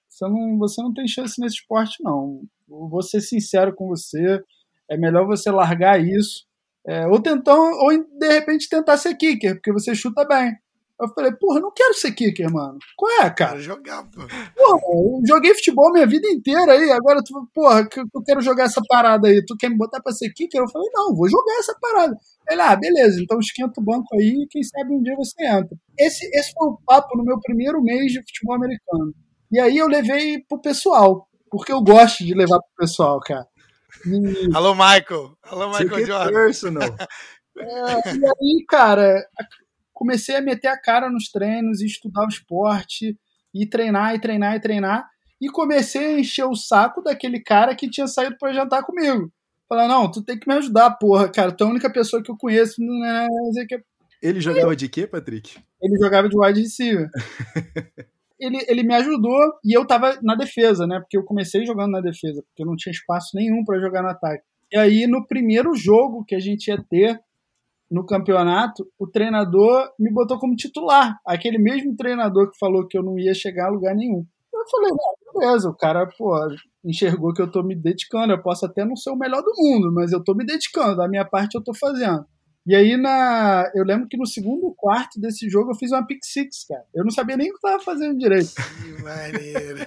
você 0.09 0.29
não, 0.29 0.59
você 0.59 0.83
não 0.83 0.93
tem 0.95 1.09
chance 1.09 1.41
nesse 1.41 1.57
esporte 1.57 2.03
não. 2.03 2.43
vou 2.69 3.03
ser 3.03 3.21
sincero 3.21 3.75
com 3.75 3.89
você, 3.89 4.43
é 4.91 4.97
melhor 4.97 5.27
você 5.27 5.51
largar 5.51 6.01
isso, 6.01 6.45
é, 6.87 7.07
ou 7.07 7.21
tentar, 7.21 7.55
ou 7.55 7.91
de 7.91 8.29
repente 8.29 8.69
tentar 8.69 8.97
ser 8.97 9.15
kicker, 9.17 9.55
porque 9.55 9.73
você 9.73 9.95
chuta 9.95 10.25
bem. 10.27 10.53
Eu 11.01 11.09
falei, 11.09 11.33
porra, 11.33 11.59
não 11.59 11.73
quero 11.75 11.93
ser 11.95 12.13
kicker, 12.13 12.49
mano. 12.53 12.79
Qual 12.97 13.11
é, 13.21 13.29
cara? 13.29 13.59
Jogar, 13.59 14.05
pô. 14.05 14.21
Porra, 14.21 14.81
eu 14.95 15.21
joguei 15.27 15.53
futebol 15.55 15.93
minha 15.93 16.07
vida 16.07 16.29
inteira 16.29 16.73
aí, 16.73 16.91
agora 16.93 17.21
tu, 17.25 17.49
porra, 17.53 17.81
eu 18.15 18.23
quero 18.23 18.41
jogar 18.41 18.65
essa 18.65 18.81
parada 18.89 19.27
aí. 19.27 19.45
Tu 19.45 19.57
quer 19.57 19.71
me 19.71 19.77
botar 19.77 20.01
pra 20.01 20.13
ser 20.13 20.31
kicker? 20.33 20.61
Eu 20.61 20.71
falei, 20.71 20.89
não, 20.95 21.15
vou 21.15 21.29
jogar 21.29 21.59
essa 21.59 21.77
parada. 21.81 22.17
Ele, 22.49 22.61
ah, 22.61 22.77
beleza, 22.77 23.21
então 23.21 23.41
esquenta 23.41 23.81
o 23.81 23.85
banco 23.85 24.07
aí 24.15 24.45
e 24.45 24.47
quem 24.49 24.63
sabe 24.63 24.95
um 24.95 25.03
dia 25.03 25.17
você 25.17 25.45
entra. 25.45 25.77
Esse, 25.99 26.27
esse 26.33 26.53
foi 26.53 26.69
o 26.69 26.79
papo 26.87 27.17
no 27.19 27.25
meu 27.25 27.41
primeiro 27.41 27.83
mês 27.83 28.13
de 28.13 28.21
futebol 28.21 28.55
americano. 28.55 29.13
E 29.51 29.59
aí 29.59 29.77
eu 29.77 29.89
levei 29.89 30.45
pro 30.49 30.61
pessoal, 30.61 31.27
porque 31.51 31.73
eu 31.73 31.83
gosto 31.83 32.25
de 32.25 32.35
levar 32.35 32.59
pro 32.61 32.87
pessoal, 32.87 33.19
cara. 33.21 33.47
Alô, 34.55 34.75
Michael. 34.75 35.37
Alô, 35.43 35.69
Michael 35.69 36.07
Jordan. 36.07 36.33
Personal. 36.33 36.97
É, 37.57 38.17
e 38.17 38.27
aí, 38.27 38.65
cara, 38.69 39.25
comecei 39.93 40.35
a 40.35 40.41
meter 40.41 40.67
a 40.67 40.77
cara 40.77 41.09
nos 41.09 41.31
treinos 41.31 41.81
e 41.81 41.87
estudar 41.87 42.25
o 42.25 42.29
esporte 42.29 43.17
e 43.55 43.65
treinar 43.65 44.13
e 44.13 44.19
treinar 44.19 44.57
e 44.57 44.61
treinar 44.61 45.09
e 45.41 45.49
comecei 45.49 46.05
a 46.05 46.19
encher 46.19 46.47
o 46.47 46.57
saco 46.57 47.01
daquele 47.01 47.41
cara 47.41 47.75
que 47.77 47.89
tinha 47.89 48.09
saído 48.09 48.37
para 48.39 48.53
jantar 48.53 48.83
comigo. 48.83 49.33
Falar, 49.69 49.87
não, 49.87 50.11
tu 50.11 50.23
tem 50.23 50.37
que 50.37 50.49
me 50.49 50.55
ajudar, 50.55 50.91
porra, 50.99 51.29
cara, 51.29 51.53
tu 51.53 51.63
é 51.63 51.67
a 51.67 51.71
única 51.71 51.89
pessoa 51.91 52.23
que 52.23 52.31
eu 52.31 52.37
conheço. 52.37 52.81
Né, 52.81 53.29
ele 54.21 54.41
jogava 54.41 54.75
de 54.75 54.89
quê, 54.89 55.07
Patrick? 55.07 55.59
Ele 55.81 55.99
jogava 55.99 56.29
de 56.29 56.37
wide 56.39 56.61
receiver. 56.61 57.11
ele, 58.39 58.59
ele 58.69 58.83
me 58.83 58.95
ajudou 58.95 59.39
e 59.65 59.77
eu 59.77 59.87
tava 59.87 60.19
na 60.23 60.35
defesa, 60.35 60.87
né? 60.87 61.01
Porque 61.01 61.17
eu 61.17 61.25
comecei 61.25 61.65
jogando 61.65 61.93
na 61.93 62.01
defesa, 62.01 62.43
porque 62.43 62.63
eu 62.63 62.67
não 62.67 62.77
tinha 62.77 62.93
espaço 62.93 63.31
nenhum 63.35 63.65
para 63.65 63.81
jogar 63.81 64.03
no 64.03 64.09
ataque. 64.09 64.43
E 64.73 64.77
aí, 64.77 65.07
no 65.07 65.27
primeiro 65.27 65.75
jogo 65.75 66.25
que 66.25 66.35
a 66.35 66.41
gente 66.41 66.69
ia 66.69 66.83
ter, 66.83 67.21
no 67.91 68.05
campeonato, 68.05 68.85
o 68.99 69.07
treinador 69.07 69.89
me 69.99 70.13
botou 70.13 70.39
como 70.39 70.57
titular. 70.57 71.17
Aquele 71.27 71.59
mesmo 71.59 71.95
treinador 71.95 72.51
que 72.51 72.59
falou 72.59 72.87
que 72.87 72.99
eu 72.99 73.03
não 73.03 73.19
ia 73.19 73.35
chegar 73.35 73.67
a 73.67 73.71
lugar 73.71 73.95
nenhum. 73.95 74.27
Eu 74.53 74.65
falei, 74.71 74.91
beleza, 75.33 75.69
o 75.69 75.77
cara, 75.77 76.09
pô, 76.19 76.35
enxergou 76.85 77.33
que 77.33 77.43
eu 77.43 77.51
tô 77.51 77.63
me 77.63 77.75
dedicando. 77.75 78.33
Eu 78.33 78.43
posso 78.43 78.67
até 78.67 78.85
não 78.85 78.97
ser 78.97 79.11
o 79.11 79.17
melhor 79.17 79.43
do 79.43 79.53
mundo, 79.57 79.93
mas 79.93 80.13
eu 80.13 80.23
tô 80.23 80.35
me 80.35 80.45
dedicando. 80.45 80.97
Da 80.97 81.09
minha 81.09 81.25
parte 81.25 81.55
eu 81.55 81.63
tô 81.63 81.75
fazendo. 81.75 82.25
E 82.67 82.75
aí, 82.75 82.97
na, 82.97 83.71
eu 83.75 83.85
lembro 83.85 84.09
que 84.09 84.17
no 84.17 84.27
segundo 84.27 84.75
quarto 84.75 85.21
desse 85.21 85.49
jogo 85.51 85.73
eu 85.73 85.75
fiz 85.75 85.93
uma 85.93 86.07
pick 86.07 86.21
six, 86.23 86.65
cara. 86.67 86.85
Eu 86.95 87.05
não 87.05 87.11
sabia 87.11 87.37
nem 87.37 87.51
o 87.51 87.53
que 87.53 87.67
eu 87.67 87.71
tava 87.71 87.83
fazendo 87.83 88.19
direito. 88.19 88.53
Que 88.83 89.03
maneiro. 89.03 89.87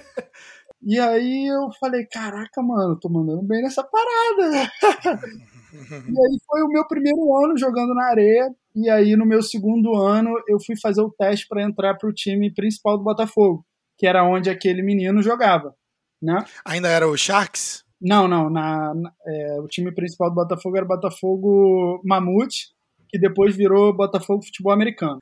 E 0.80 0.98
aí 0.98 1.46
eu 1.48 1.70
falei, 1.80 2.06
caraca, 2.06 2.62
mano, 2.62 2.98
tô 2.98 3.08
mandando 3.08 3.42
bem 3.42 3.62
nessa 3.62 3.82
parada. 3.82 4.70
e 5.74 6.20
aí 6.20 6.38
foi 6.46 6.62
o 6.62 6.68
meu 6.68 6.86
primeiro 6.86 7.36
ano 7.36 7.58
jogando 7.58 7.94
na 7.94 8.06
areia. 8.06 8.54
E 8.76 8.88
aí 8.88 9.16
no 9.16 9.26
meu 9.26 9.42
segundo 9.42 9.96
ano 9.96 10.30
eu 10.46 10.60
fui 10.64 10.76
fazer 10.80 11.00
o 11.00 11.10
teste 11.10 11.48
para 11.48 11.62
entrar 11.62 11.96
para 11.96 12.08
o 12.08 12.12
time 12.12 12.54
principal 12.54 12.96
do 12.96 13.02
Botafogo, 13.02 13.66
que 13.98 14.06
era 14.06 14.24
onde 14.24 14.48
aquele 14.50 14.82
menino 14.82 15.20
jogava, 15.20 15.74
né? 16.22 16.44
Ainda 16.64 16.88
era 16.88 17.08
o 17.08 17.16
Sharks? 17.16 17.84
Não, 18.00 18.28
não. 18.28 18.48
Na, 18.48 18.94
na 18.94 19.12
é, 19.26 19.60
o 19.60 19.66
time 19.66 19.92
principal 19.92 20.30
do 20.30 20.36
Botafogo 20.36 20.76
era 20.76 20.84
o 20.84 20.88
Botafogo 20.88 22.00
Mamute, 22.04 22.72
que 23.08 23.18
depois 23.18 23.56
virou 23.56 23.96
Botafogo 23.96 24.44
Futebol 24.44 24.72
Americano. 24.72 25.18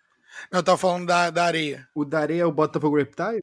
Não, 0.52 0.60
eu 0.60 0.64
tava 0.64 0.78
falando 0.78 1.06
da, 1.06 1.30
da 1.30 1.44
areia. 1.44 1.86
O 1.94 2.04
da 2.04 2.20
areia 2.20 2.42
é 2.42 2.46
o 2.46 2.52
Botafogo 2.52 2.96
Reptile? 2.96 3.42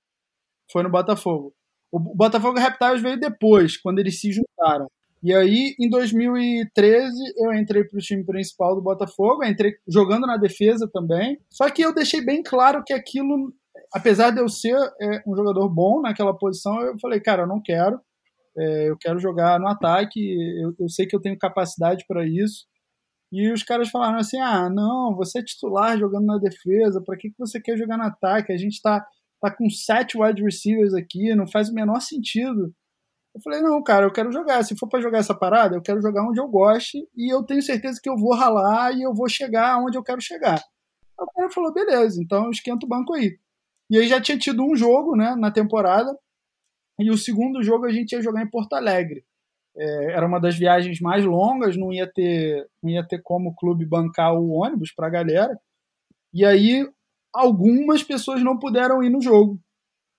Foi 0.72 0.84
no 0.84 0.90
Botafogo. 0.90 1.54
O 1.92 2.00
Botafogo 2.00 2.60
Reptiles 2.60 3.02
veio 3.02 3.20
depois, 3.20 3.78
quando 3.78 4.00
eles 4.00 4.20
se 4.20 4.32
juntaram. 4.32 4.88
E 5.22 5.34
aí, 5.34 5.74
em 5.80 5.90
2013, 5.90 7.16
eu 7.38 7.54
entrei 7.54 7.84
para 7.86 7.98
o 7.98 8.02
time 8.02 8.26
principal 8.26 8.76
do 8.76 8.82
Botafogo, 8.82 9.46
entrei 9.46 9.74
jogando 9.88 10.28
na 10.28 10.36
defesa 10.36 10.90
também. 10.92 11.40
Só 11.50 11.70
que 11.70 11.82
eu 11.82 11.94
deixei 11.94 12.24
bem 12.26 12.44
claro 12.44 12.84
que 12.86 12.92
aquilo, 12.92 13.54
apesar 13.94 14.32
de 14.32 14.42
eu 14.42 14.50
ser 14.50 14.76
é, 15.02 15.24
um 15.26 15.36
jogador 15.36 15.70
bom 15.70 16.02
naquela 16.02 16.38
posição, 16.38 16.82
eu 16.82 17.00
falei, 17.00 17.22
cara, 17.22 17.44
eu 17.44 17.48
não 17.48 17.62
quero. 17.64 18.02
É, 18.58 18.90
eu 18.90 18.98
quero 18.98 19.20
jogar 19.20 19.60
no 19.60 19.68
ataque, 19.68 20.20
eu, 20.62 20.76
eu 20.80 20.90
sei 20.90 21.08
que 21.08 21.16
eu 21.16 21.22
tenho 21.22 21.38
capacidade 21.38 22.06
para 22.08 22.26
isso. 22.26 22.66
E 23.32 23.52
os 23.52 23.64
caras 23.64 23.90
falaram 23.90 24.20
assim: 24.20 24.38
ah, 24.40 24.70
não, 24.70 25.16
você 25.16 25.40
é 25.40 25.44
titular 25.44 25.98
jogando 25.98 26.26
na 26.26 26.38
defesa, 26.38 27.02
para 27.04 27.18
que, 27.18 27.32
que 27.32 27.40
você 27.40 27.60
quer 27.60 27.78
jogar 27.78 27.98
no 27.98 28.04
ataque? 28.04 28.54
A 28.54 28.58
gente 28.58 28.74
está 28.74 29.06
tá 29.42 29.52
com 29.52 29.70
sete 29.70 30.18
wide 30.18 30.44
receivers 30.44 30.94
aqui, 30.94 31.34
não 31.36 31.48
faz 31.48 31.70
o 31.70 31.74
menor 31.74 32.00
sentido. 32.00 32.74
Eu 33.36 33.42
falei, 33.42 33.62
não, 33.62 33.82
cara, 33.84 34.06
eu 34.06 34.12
quero 34.12 34.32
jogar. 34.32 34.64
Se 34.64 34.78
for 34.78 34.88
para 34.88 35.02
jogar 35.02 35.18
essa 35.20 35.34
parada, 35.34 35.76
eu 35.76 35.82
quero 35.82 36.02
jogar 36.02 36.24
onde 36.28 36.40
eu 36.40 36.48
goste 36.48 37.00
e 37.16 37.34
eu 37.34 37.44
tenho 37.44 37.62
certeza 37.64 38.00
que 38.02 38.10
eu 38.10 38.16
vou 38.16 38.36
ralar 38.36 38.94
e 38.94 39.02
eu 39.02 39.14
vou 39.14 39.28
chegar 39.28 39.80
onde 39.80 39.98
eu 39.98 40.04
quero 40.04 40.22
chegar. 40.22 40.62
O 41.20 41.26
cara 41.32 41.50
falou, 41.50 41.74
beleza, 41.74 42.22
então 42.22 42.52
esquenta 42.52 42.86
o 42.86 42.90
banco 42.90 43.14
aí. 43.14 43.38
E 43.90 43.98
aí 43.98 44.08
já 44.08 44.22
tinha 44.22 44.38
tido 44.38 44.64
um 44.64 44.76
jogo, 44.76 45.16
né, 45.16 45.36
na 45.36 45.52
temporada, 45.52 46.16
e 47.00 47.10
o 47.10 47.18
segundo 47.18 47.64
jogo 47.64 47.86
a 47.86 47.92
gente 47.92 48.14
ia 48.14 48.22
jogar 48.22 48.44
em 48.44 48.50
Porto 48.50 48.74
Alegre. 48.74 49.24
É, 49.76 50.14
era 50.14 50.28
uma 50.28 50.40
das 50.40 50.56
viagens 50.56 51.00
mais 51.00 51.26
longas, 51.26 51.76
não 51.76 51.92
ia 51.92 52.06
ter, 52.12 52.68
não 52.82 52.92
ia 52.92 53.06
ter 53.06 53.22
como 53.24 53.50
o 53.50 53.56
clube 53.56 53.86
bancar 53.86 54.34
o 54.34 54.52
ônibus 54.52 54.94
para 54.94 55.08
a 55.08 55.12
galera. 55.12 55.58
E 56.34 56.46
aí 56.46 56.88
algumas 57.34 58.04
pessoas 58.04 58.44
não 58.44 58.58
puderam 58.60 59.04
ir 59.04 59.10
no 59.10 59.22
jogo, 59.22 59.60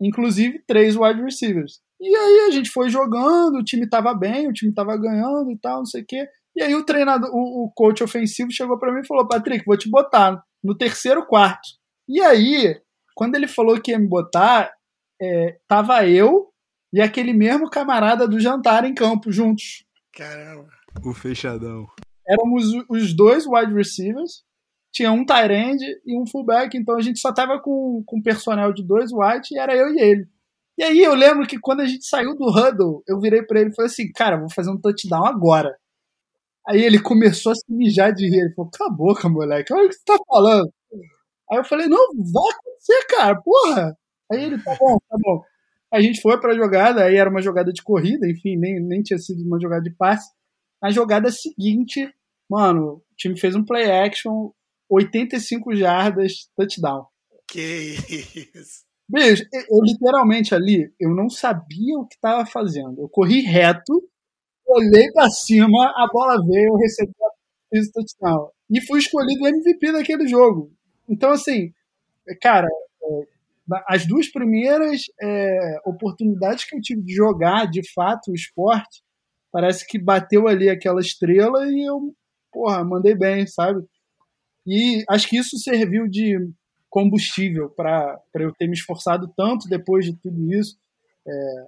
inclusive 0.00 0.62
três 0.66 0.96
wide 0.96 1.22
receivers. 1.22 1.80
E 2.00 2.14
aí 2.14 2.48
a 2.48 2.50
gente 2.50 2.70
foi 2.70 2.90
jogando, 2.90 3.58
o 3.58 3.64
time 3.64 3.88
tava 3.88 4.12
bem, 4.12 4.48
o 4.48 4.52
time 4.52 4.74
tava 4.74 4.96
ganhando 4.96 5.50
e 5.50 5.58
tal, 5.58 5.78
não 5.78 5.86
sei 5.86 6.02
o 6.02 6.06
quê. 6.06 6.28
E 6.56 6.62
aí 6.62 6.74
o 6.74 6.84
treinador, 6.84 7.30
o, 7.32 7.64
o 7.64 7.72
coach 7.72 8.02
ofensivo 8.02 8.50
chegou 8.50 8.78
para 8.78 8.92
mim 8.92 9.00
e 9.00 9.06
falou: 9.06 9.26
Patrick, 9.26 9.64
vou 9.64 9.76
te 9.76 9.88
botar 9.88 10.42
no 10.62 10.76
terceiro 10.76 11.26
quarto. 11.26 11.68
E 12.08 12.20
aí, 12.20 12.80
quando 13.14 13.36
ele 13.36 13.48
falou 13.48 13.80
que 13.80 13.92
ia 13.92 13.98
me 13.98 14.08
botar, 14.08 14.72
é, 15.20 15.58
tava 15.66 16.06
eu 16.06 16.52
e 16.94 17.00
aquele 17.00 17.32
mesmo 17.32 17.68
camarada 17.68 18.28
do 18.28 18.38
jantar 18.38 18.84
em 18.84 18.94
campo 18.94 19.32
juntos. 19.32 19.84
Caramba. 20.12 20.68
O 21.04 21.12
fechadão. 21.12 21.88
Éramos 22.26 22.66
os 22.88 23.12
dois 23.12 23.44
wide 23.46 23.74
receivers, 23.74 24.44
tinha 24.92 25.10
um 25.10 25.26
tight 25.26 25.52
end 25.52 25.84
e 26.06 26.16
um 26.16 26.24
fullback, 26.24 26.78
então 26.78 26.96
a 26.96 27.00
gente 27.00 27.18
só 27.18 27.32
tava 27.32 27.60
com, 27.60 28.00
com 28.06 28.22
personnel 28.22 28.72
de 28.72 28.84
dois 28.84 29.10
white 29.12 29.52
e 29.52 29.58
era 29.58 29.74
eu 29.74 29.92
e 29.92 30.00
ele. 30.00 30.28
E 30.78 30.84
aí 30.84 31.02
eu 31.02 31.14
lembro 31.14 31.48
que 31.48 31.58
quando 31.58 31.80
a 31.80 31.84
gente 31.84 32.06
saiu 32.06 32.36
do 32.36 32.48
huddle, 32.48 33.02
eu 33.08 33.20
virei 33.20 33.42
para 33.42 33.60
ele 33.60 33.70
e 33.70 33.74
falei 33.74 33.90
assim, 33.90 34.12
cara, 34.12 34.38
vou 34.38 34.48
fazer 34.48 34.70
um 34.70 34.80
touchdown 34.80 35.26
agora. 35.26 35.76
Aí 36.66 36.80
ele 36.80 37.00
começou 37.00 37.50
a 37.52 37.54
se 37.56 37.64
mijar 37.68 38.14
de 38.14 38.28
rir. 38.28 38.40
Ele 38.40 38.54
falou, 38.54 38.70
cala 38.70 38.90
a 38.90 38.94
boca, 38.94 39.28
moleque, 39.28 39.72
olha 39.72 39.86
o 39.86 39.88
que 39.88 39.96
você 39.96 40.04
tá 40.04 40.18
falando. 40.28 40.72
Aí 41.50 41.58
eu 41.58 41.64
falei, 41.64 41.88
não, 41.88 42.08
vai 42.14 42.52
acontecer, 42.52 43.06
cara, 43.08 43.42
porra. 43.42 43.96
Aí 44.32 44.44
ele, 44.44 44.62
tá 44.62 44.76
bom, 44.78 44.96
tá 45.08 45.16
bom. 45.20 45.42
A 45.94 46.00
gente 46.00 46.20
foi 46.20 46.40
pra 46.40 46.56
jogada, 46.56 47.04
aí 47.04 47.14
era 47.14 47.30
uma 47.30 47.40
jogada 47.40 47.72
de 47.72 47.80
corrida, 47.80 48.28
enfim, 48.28 48.56
nem, 48.56 48.80
nem 48.80 49.00
tinha 49.00 49.16
sido 49.16 49.44
uma 49.44 49.60
jogada 49.60 49.82
de 49.82 49.94
passe. 49.94 50.28
Na 50.82 50.90
jogada 50.90 51.30
seguinte, 51.30 52.12
mano, 52.50 52.94
o 52.96 53.14
time 53.16 53.38
fez 53.38 53.54
um 53.54 53.64
play 53.64 53.88
action, 53.88 54.50
85 54.90 55.72
jardas, 55.76 56.50
touchdown. 56.56 57.06
Que 57.46 57.94
isso. 58.52 58.82
Bicho, 59.08 59.44
eu 59.52 59.80
literalmente 59.84 60.52
ali, 60.52 60.92
eu 60.98 61.10
não 61.14 61.30
sabia 61.30 61.96
o 61.96 62.08
que 62.08 62.16
estava 62.16 62.44
fazendo. 62.44 63.02
Eu 63.02 63.08
corri 63.08 63.42
reto, 63.42 63.92
olhei 64.66 65.12
para 65.12 65.30
cima, 65.30 65.92
a 65.96 66.08
bola 66.12 66.44
veio, 66.44 66.70
eu 66.70 66.76
recebi 66.76 67.12
a 67.22 67.92
touchdown. 67.92 68.50
E 68.68 68.80
fui 68.84 68.98
escolhido 68.98 69.46
MVP 69.46 69.92
daquele 69.92 70.26
jogo. 70.26 70.72
Então, 71.08 71.30
assim, 71.30 71.72
cara, 72.42 72.66
as 73.88 74.06
duas 74.06 74.30
primeiras 74.30 75.02
é, 75.21 75.80
oportunidades 75.87 76.64
que 76.64 76.76
eu 76.76 76.80
tive 76.80 77.02
de 77.02 77.14
jogar, 77.14 77.66
de 77.66 77.83
fato, 77.92 78.30
o 78.30 78.35
esporte, 78.35 79.02
parece 79.50 79.87
que 79.87 79.99
bateu 79.99 80.47
ali 80.47 80.68
aquela 80.68 81.00
estrela 81.00 81.66
e 81.66 81.88
eu, 81.88 82.14
porra, 82.52 82.85
mandei 82.85 83.14
bem, 83.14 83.47
sabe? 83.47 83.83
E 84.66 85.04
acho 85.09 85.28
que 85.28 85.37
isso 85.38 85.56
serviu 85.59 86.09
de 86.09 86.38
combustível 86.90 87.71
para 87.71 88.21
eu 88.35 88.52
ter 88.52 88.66
me 88.66 88.75
esforçado 88.75 89.33
tanto 89.37 89.68
depois 89.68 90.04
de 90.04 90.16
tudo 90.16 90.52
isso. 90.52 90.76
É, 91.26 91.66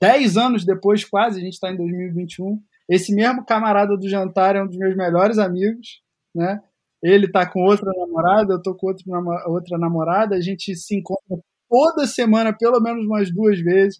dez 0.00 0.36
anos 0.36 0.64
depois, 0.64 1.04
quase, 1.04 1.40
a 1.40 1.42
gente 1.42 1.54
está 1.54 1.70
em 1.70 1.76
2021. 1.76 2.60
Esse 2.88 3.14
mesmo 3.14 3.44
camarada 3.44 3.96
do 3.96 4.08
jantar 4.08 4.56
é 4.56 4.62
um 4.62 4.66
dos 4.66 4.76
meus 4.76 4.96
melhores 4.96 5.38
amigos, 5.38 6.02
né? 6.34 6.62
Ele 7.02 7.30
tá 7.30 7.44
com 7.50 7.60
outra 7.62 7.90
namorada, 7.96 8.54
eu 8.54 8.62
tô 8.62 8.74
com 8.74 8.86
outro, 8.86 9.04
outra 9.46 9.76
namorada, 9.76 10.36
a 10.36 10.40
gente 10.40 10.74
se 10.76 10.96
encontra 10.96 11.38
toda 11.68 12.06
semana, 12.06 12.56
pelo 12.56 12.80
menos 12.80 13.04
umas 13.04 13.32
duas 13.32 13.60
vezes. 13.60 13.98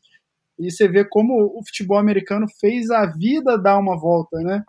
E 0.59 0.71
você 0.71 0.87
vê 0.87 1.05
como 1.05 1.59
o 1.59 1.67
futebol 1.67 1.99
americano 1.99 2.47
fez 2.61 2.91
a 2.91 3.07
vida 3.07 3.59
dar 3.59 3.79
uma 3.79 3.99
volta, 3.99 4.39
né? 4.39 4.63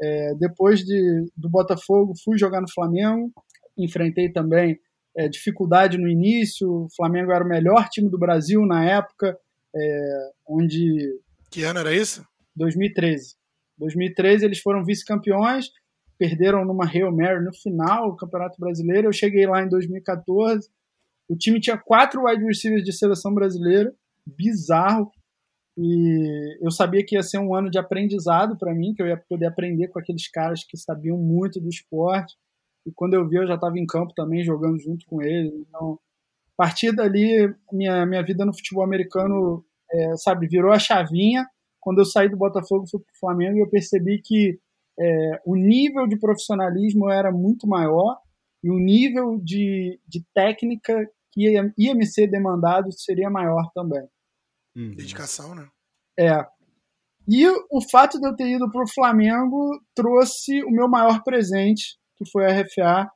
É, 0.00 0.34
depois 0.34 0.80
de, 0.80 1.26
do 1.36 1.48
Botafogo, 1.48 2.12
fui 2.22 2.38
jogar 2.38 2.60
no 2.60 2.70
Flamengo, 2.70 3.32
enfrentei 3.76 4.30
também 4.30 4.78
é, 5.16 5.28
dificuldade 5.28 5.98
no 5.98 6.08
início. 6.08 6.70
O 6.70 6.88
Flamengo 6.94 7.32
era 7.32 7.44
o 7.44 7.48
melhor 7.48 7.88
time 7.88 8.08
do 8.08 8.18
Brasil 8.18 8.64
na 8.64 8.84
época, 8.84 9.36
é, 9.74 10.30
onde. 10.46 11.20
Que 11.50 11.64
ano 11.64 11.80
era 11.80 11.92
isso? 11.92 12.24
2013. 12.54 13.34
2013 13.78 14.44
eles 14.44 14.60
foram 14.60 14.84
vice-campeões, 14.84 15.70
perderam 16.18 16.64
numa 16.64 16.84
Hail 16.84 17.14
Mary 17.14 17.44
no 17.44 17.54
final 17.54 18.10
do 18.10 18.16
Campeonato 18.16 18.58
Brasileiro. 18.58 19.08
Eu 19.08 19.12
cheguei 19.12 19.46
lá 19.46 19.62
em 19.62 19.68
2014. 19.68 20.68
O 21.28 21.36
time 21.36 21.60
tinha 21.60 21.78
quatro 21.78 22.24
wide 22.24 22.44
receivers 22.44 22.84
de 22.84 22.92
seleção 22.92 23.32
brasileira, 23.32 23.94
bizarro. 24.26 25.10
E 25.76 26.58
eu 26.60 26.72
sabia 26.72 27.04
que 27.06 27.14
ia 27.14 27.22
ser 27.22 27.38
um 27.38 27.54
ano 27.54 27.70
de 27.70 27.78
aprendizado 27.78 28.58
para 28.58 28.74
mim, 28.74 28.92
que 28.94 29.00
eu 29.00 29.06
ia 29.06 29.16
poder 29.16 29.46
aprender 29.46 29.88
com 29.88 29.98
aqueles 30.00 30.28
caras 30.28 30.64
que 30.64 30.76
sabiam 30.76 31.16
muito 31.16 31.60
do 31.60 31.68
esporte. 31.68 32.36
E 32.84 32.90
quando 32.90 33.14
eu 33.14 33.28
vi, 33.28 33.36
eu 33.36 33.46
já 33.46 33.54
estava 33.54 33.78
em 33.78 33.86
campo 33.86 34.12
também, 34.14 34.42
jogando 34.42 34.78
junto 34.80 35.06
com 35.06 35.22
eles. 35.22 35.52
Então, 35.54 35.98
a 36.54 36.64
partir 36.64 36.90
dali, 36.90 37.54
minha, 37.72 38.04
minha 38.06 38.22
vida 38.24 38.44
no 38.44 38.52
futebol 38.52 38.82
americano, 38.82 39.64
é, 39.92 40.16
sabe, 40.16 40.48
virou 40.48 40.72
a 40.72 40.78
chavinha. 40.80 41.46
Quando 41.78 42.00
eu 42.00 42.04
saí 42.04 42.28
do 42.28 42.36
Botafogo, 42.36 42.88
fui 42.90 42.98
para 42.98 43.12
o 43.12 43.18
Flamengo 43.20 43.58
e 43.58 43.60
eu 43.60 43.70
percebi 43.70 44.20
que 44.20 44.58
é, 44.98 45.40
o 45.44 45.54
nível 45.54 46.06
de 46.06 46.18
profissionalismo 46.18 47.10
era 47.10 47.30
muito 47.30 47.66
maior 47.66 48.18
e 48.62 48.70
o 48.70 48.78
nível 48.78 49.38
de, 49.42 50.00
de 50.06 50.24
técnica 50.34 50.94
que 51.32 51.48
ia, 51.48 51.72
ia 51.78 51.94
me 51.94 52.06
ser 52.06 52.26
demandado 52.26 52.90
seria 52.92 53.30
maior 53.30 53.70
também. 53.72 54.02
Hum. 54.76 54.94
Dedicação, 54.96 55.54
né? 55.54 55.68
É. 56.18 56.44
E 57.28 57.46
o 57.70 57.80
fato 57.90 58.18
de 58.18 58.26
eu 58.26 58.34
ter 58.34 58.48
ido 58.48 58.70
para 58.70 58.82
o 58.82 58.92
Flamengo 58.92 59.78
trouxe 59.94 60.62
o 60.64 60.70
meu 60.70 60.88
maior 60.88 61.22
presente, 61.22 61.98
que 62.16 62.28
foi 62.30 62.46
a 62.46 62.62
RFA. 62.62 63.10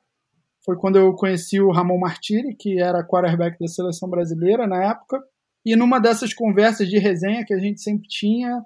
Foi 0.63 0.77
quando 0.77 0.97
eu 0.97 1.13
conheci 1.15 1.59
o 1.59 1.71
Ramon 1.71 1.99
Martiri, 1.99 2.55
que 2.55 2.79
era 2.79 3.05
quarterback 3.05 3.57
da 3.59 3.67
seleção 3.67 4.09
brasileira 4.09 4.65
na 4.67 4.91
época. 4.91 5.19
E 5.65 5.75
numa 5.75 5.99
dessas 5.99 6.33
conversas 6.33 6.87
de 6.87 6.97
resenha 6.99 7.43
que 7.45 7.53
a 7.53 7.59
gente 7.59 7.81
sempre 7.81 8.07
tinha, 8.07 8.61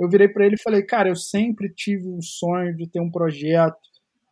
eu 0.00 0.08
virei 0.08 0.28
para 0.28 0.46
ele 0.46 0.54
e 0.54 0.62
falei: 0.62 0.82
Cara, 0.82 1.10
eu 1.10 1.16
sempre 1.16 1.72
tive 1.72 2.08
um 2.08 2.22
sonho 2.22 2.74
de 2.74 2.88
ter 2.88 3.00
um 3.00 3.10
projeto 3.10 3.76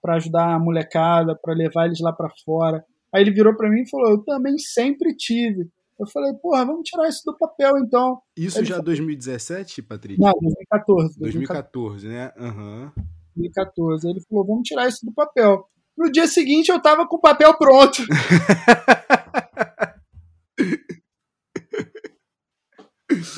para 0.00 0.14
ajudar 0.14 0.54
a 0.54 0.58
molecada, 0.58 1.38
para 1.40 1.54
levar 1.54 1.84
eles 1.84 2.00
lá 2.00 2.10
para 2.12 2.30
fora. 2.44 2.82
Aí 3.14 3.22
ele 3.22 3.30
virou 3.30 3.54
para 3.54 3.68
mim 3.68 3.82
e 3.82 3.90
falou: 3.90 4.12
Eu 4.12 4.24
também 4.24 4.56
sempre 4.56 5.14
tive. 5.14 5.68
Eu 6.00 6.06
falei, 6.06 6.32
porra, 6.34 6.64
vamos 6.64 6.88
tirar 6.88 7.08
isso 7.08 7.22
do 7.26 7.36
papel 7.36 7.76
então. 7.78 8.22
Isso 8.36 8.64
já 8.64 8.76
falou, 8.76 8.84
2017, 8.84 9.82
Patrick? 9.82 10.20
Não, 10.20 10.30
2014. 10.30 11.18
2014, 11.18 12.06
2014 12.06 12.08
né? 12.08 12.32
Aham. 12.38 12.92
Uhum. 12.96 13.04
2014. 13.34 14.08
Ele 14.08 14.20
falou, 14.28 14.46
vamos 14.46 14.62
tirar 14.62 14.86
isso 14.88 15.04
do 15.04 15.12
papel. 15.12 15.66
No 15.96 16.10
dia 16.12 16.28
seguinte 16.28 16.70
eu 16.70 16.80
tava 16.80 17.04
com 17.08 17.16
o 17.16 17.20
papel 17.20 17.52
pronto. 17.58 18.00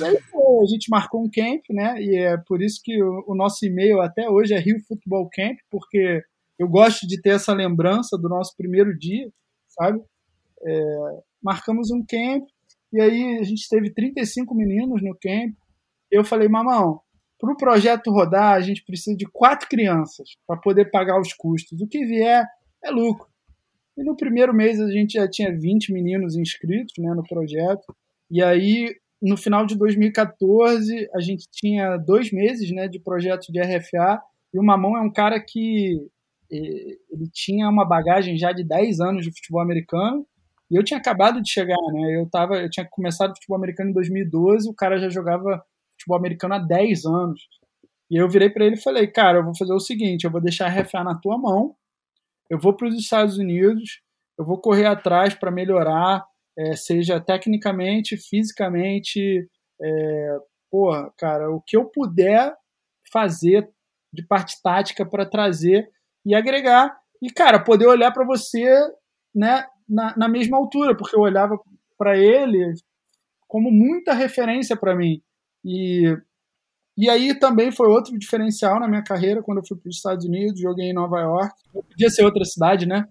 aí, 0.04 0.18
a 0.62 0.66
gente 0.66 0.90
marcou 0.90 1.22
um 1.22 1.30
camp, 1.30 1.62
né? 1.70 2.02
E 2.02 2.16
é 2.16 2.36
por 2.36 2.62
isso 2.62 2.80
que 2.82 3.02
o, 3.02 3.24
o 3.28 3.34
nosso 3.34 3.64
e-mail 3.64 4.00
até 4.00 4.28
hoje 4.28 4.54
é 4.54 4.58
Rio 4.58 4.80
Futebol 4.86 5.28
Camp, 5.32 5.58
porque 5.70 6.22
eu 6.58 6.68
gosto 6.68 7.06
de 7.06 7.20
ter 7.20 7.30
essa 7.30 7.52
lembrança 7.52 8.18
do 8.18 8.28
nosso 8.28 8.56
primeiro 8.56 8.96
dia, 8.98 9.30
sabe? 9.68 10.00
É, 10.62 11.20
marcamos 11.42 11.90
um 11.90 12.04
camp, 12.04 12.44
e 12.92 13.00
aí 13.00 13.38
a 13.38 13.42
gente 13.42 13.68
teve 13.68 13.90
35 13.90 14.54
meninos 14.54 15.02
no 15.02 15.16
camp. 15.16 15.54
Eu 16.10 16.24
falei, 16.24 16.48
mamão, 16.48 17.00
para 17.38 17.52
o 17.52 17.56
projeto 17.56 18.10
rodar, 18.10 18.54
a 18.54 18.60
gente 18.60 18.84
precisa 18.84 19.16
de 19.16 19.24
quatro 19.24 19.68
crianças 19.68 20.30
para 20.46 20.60
poder 20.60 20.90
pagar 20.90 21.18
os 21.20 21.32
custos. 21.32 21.80
O 21.80 21.86
que 21.86 22.04
vier 22.04 22.44
é 22.84 22.90
lucro. 22.90 23.28
E 23.96 24.04
no 24.04 24.16
primeiro 24.16 24.52
mês 24.52 24.80
a 24.80 24.90
gente 24.90 25.14
já 25.14 25.28
tinha 25.28 25.56
20 25.56 25.92
meninos 25.92 26.36
inscritos 26.36 26.94
né, 26.98 27.12
no 27.14 27.22
projeto. 27.22 27.94
E 28.30 28.42
aí, 28.42 28.94
no 29.20 29.36
final 29.36 29.66
de 29.66 29.76
2014, 29.76 31.08
a 31.14 31.20
gente 31.20 31.46
tinha 31.50 31.96
dois 31.96 32.32
meses 32.32 32.70
né, 32.70 32.88
de 32.88 32.98
projeto 32.98 33.52
de 33.52 33.60
RFA. 33.60 34.20
E 34.52 34.58
o 34.58 34.62
Mamão 34.62 34.96
é 34.96 35.00
um 35.00 35.12
cara 35.12 35.38
que 35.40 36.00
ele 36.50 37.30
tinha 37.32 37.68
uma 37.68 37.84
bagagem 37.84 38.36
já 38.36 38.52
de 38.52 38.64
10 38.64 39.00
anos 39.00 39.24
de 39.24 39.30
futebol 39.30 39.60
americano 39.60 40.26
e 40.70 40.76
eu 40.76 40.84
tinha 40.84 40.98
acabado 40.98 41.42
de 41.42 41.50
chegar, 41.50 41.76
né? 41.92 42.16
Eu, 42.16 42.28
tava, 42.30 42.56
eu 42.56 42.70
tinha 42.70 42.86
começado 42.88 43.34
futebol 43.34 43.56
americano 43.56 43.90
em 43.90 43.92
2012, 43.92 44.68
o 44.68 44.74
cara 44.74 44.98
já 44.98 45.08
jogava 45.08 45.62
futebol 45.92 46.16
americano 46.16 46.54
há 46.54 46.58
10 46.58 47.04
anos. 47.06 47.40
E 48.08 48.16
eu 48.16 48.28
virei 48.28 48.48
para 48.50 48.64
ele 48.64 48.76
e 48.76 48.82
falei, 48.82 49.06
cara, 49.08 49.38
eu 49.38 49.44
vou 49.44 49.56
fazer 49.56 49.72
o 49.72 49.80
seguinte, 49.80 50.24
eu 50.24 50.30
vou 50.30 50.40
deixar 50.40 50.66
a 50.66 50.80
RFA 50.80 51.02
na 51.02 51.16
tua 51.16 51.36
mão, 51.36 51.74
eu 52.48 52.58
vou 52.58 52.72
para 52.72 52.88
os 52.88 52.94
Estados 52.96 53.36
Unidos, 53.36 54.00
eu 54.38 54.44
vou 54.44 54.58
correr 54.58 54.86
atrás 54.86 55.34
para 55.34 55.50
melhorar, 55.50 56.24
é, 56.60 56.76
seja 56.76 57.18
tecnicamente, 57.18 58.16
fisicamente, 58.16 59.48
é, 59.80 60.36
porra, 60.70 61.10
cara, 61.16 61.50
o 61.50 61.60
que 61.60 61.76
eu 61.76 61.86
puder 61.86 62.54
fazer 63.10 63.68
de 64.12 64.26
parte 64.26 64.60
tática 64.62 65.06
para 65.06 65.24
trazer 65.24 65.88
e 66.24 66.34
agregar 66.34 66.94
e, 67.22 67.30
cara, 67.30 67.62
poder 67.62 67.86
olhar 67.86 68.12
para 68.12 68.26
você, 68.26 68.66
né, 69.34 69.64
na, 69.88 70.16
na 70.16 70.28
mesma 70.28 70.58
altura, 70.58 70.96
porque 70.96 71.16
eu 71.16 71.20
olhava 71.20 71.58
para 71.96 72.18
ele 72.18 72.74
como 73.48 73.70
muita 73.70 74.12
referência 74.12 74.76
para 74.76 74.94
mim. 74.94 75.22
E, 75.64 76.16
e 76.96 77.08
aí 77.08 77.38
também 77.38 77.72
foi 77.72 77.88
outro 77.88 78.18
diferencial 78.18 78.78
na 78.78 78.88
minha 78.88 79.02
carreira 79.02 79.42
quando 79.42 79.58
eu 79.58 79.66
fui 79.66 79.78
para 79.78 79.88
os 79.88 79.96
Estados 79.96 80.24
Unidos, 80.24 80.60
joguei 80.60 80.90
em 80.90 80.94
Nova 80.94 81.20
York. 81.20 81.54
Podia 81.72 82.10
ser 82.10 82.24
outra 82.24 82.44
cidade, 82.44 82.86
né? 82.86 83.06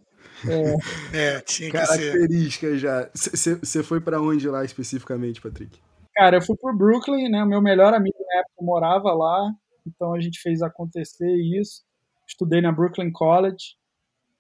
É, 1.14 1.36
é 1.36 1.40
tinha 1.42 1.70
que 1.70 1.78
Característica 1.78 2.68
ser. 2.68 2.78
já. 2.78 3.10
Você 3.14 3.84
foi 3.84 4.00
para 4.00 4.22
onde 4.22 4.48
lá 4.48 4.64
especificamente, 4.64 5.42
Patrick? 5.42 5.80
Cara, 6.16 6.38
eu 6.38 6.42
fui 6.42 6.56
para 6.58 6.74
Brooklyn, 6.74 7.30
né? 7.30 7.44
O 7.44 7.48
meu 7.48 7.62
melhor 7.62 7.94
amigo 7.94 8.18
na 8.28 8.40
época 8.40 8.56
morava 8.62 9.14
lá, 9.14 9.52
então 9.86 10.14
a 10.14 10.20
gente 10.20 10.40
fez 10.42 10.62
acontecer 10.62 11.32
isso. 11.60 11.84
Estudei 12.28 12.62
na 12.62 12.72
Brooklyn 12.72 13.12
College. 13.12 13.76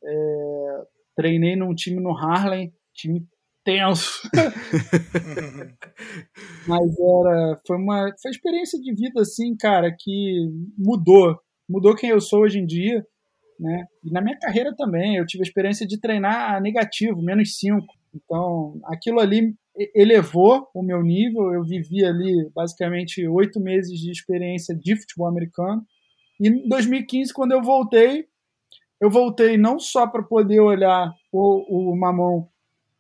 É, 0.04 0.84
treinei 1.15 1.56
num 1.56 1.74
time 1.74 2.02
no 2.02 2.15
Harlem, 2.15 2.74
time 2.94 3.26
tenso. 3.63 4.30
Mas 6.68 7.00
era, 7.00 7.60
foi 7.65 7.78
uma, 7.78 8.13
foi 8.22 8.30
uma 8.30 8.32
experiência 8.32 8.80
de 8.80 8.94
vida 8.94 9.22
assim, 9.22 9.56
cara, 9.56 9.96
que 9.98 10.50
mudou, 10.78 11.39
mudou 11.68 11.96
quem 11.96 12.10
eu 12.10 12.22
sou 12.22 12.42
hoje 12.42 12.60
em 12.60 12.65
dia, 12.65 13.06
né? 13.60 13.86
E 14.04 14.12
na 14.12 14.22
minha 14.22 14.38
carreira 14.39 14.74
também, 14.76 15.17
eu 15.17 15.26
tive 15.26 15.43
a 15.43 15.48
experiência 15.48 15.86
de 15.86 16.00
treinar 16.00 16.62
negativo, 16.62 17.22
menos 17.22 17.58
5. 17.60 17.86
Então, 18.15 18.80
aquilo 18.86 19.19
ali 19.19 19.54
elevou 19.93 20.67
o 20.74 20.82
meu 20.82 21.04
nível. 21.04 21.54
Eu 21.54 21.63
vivi 21.63 22.06
ali 22.06 22.50
basicamente 22.56 23.28
oito 23.28 23.60
meses 23.60 24.00
de 24.00 24.12
experiência 24.12 24.74
de 24.76 24.95
futebol 24.95 25.28
americano. 25.28 25.86
E 26.39 26.48
em 26.48 26.67
2015, 26.67 27.34
quando 27.34 27.52
eu 27.52 27.62
voltei, 27.62 28.26
eu 29.02 29.10
voltei 29.10 29.58
não 29.58 29.78
só 29.78 30.08
para 30.08 30.24
poder 30.24 30.60
olhar 30.60 31.12
o, 31.32 31.91
o 31.91 31.95
Mamão 31.98 32.48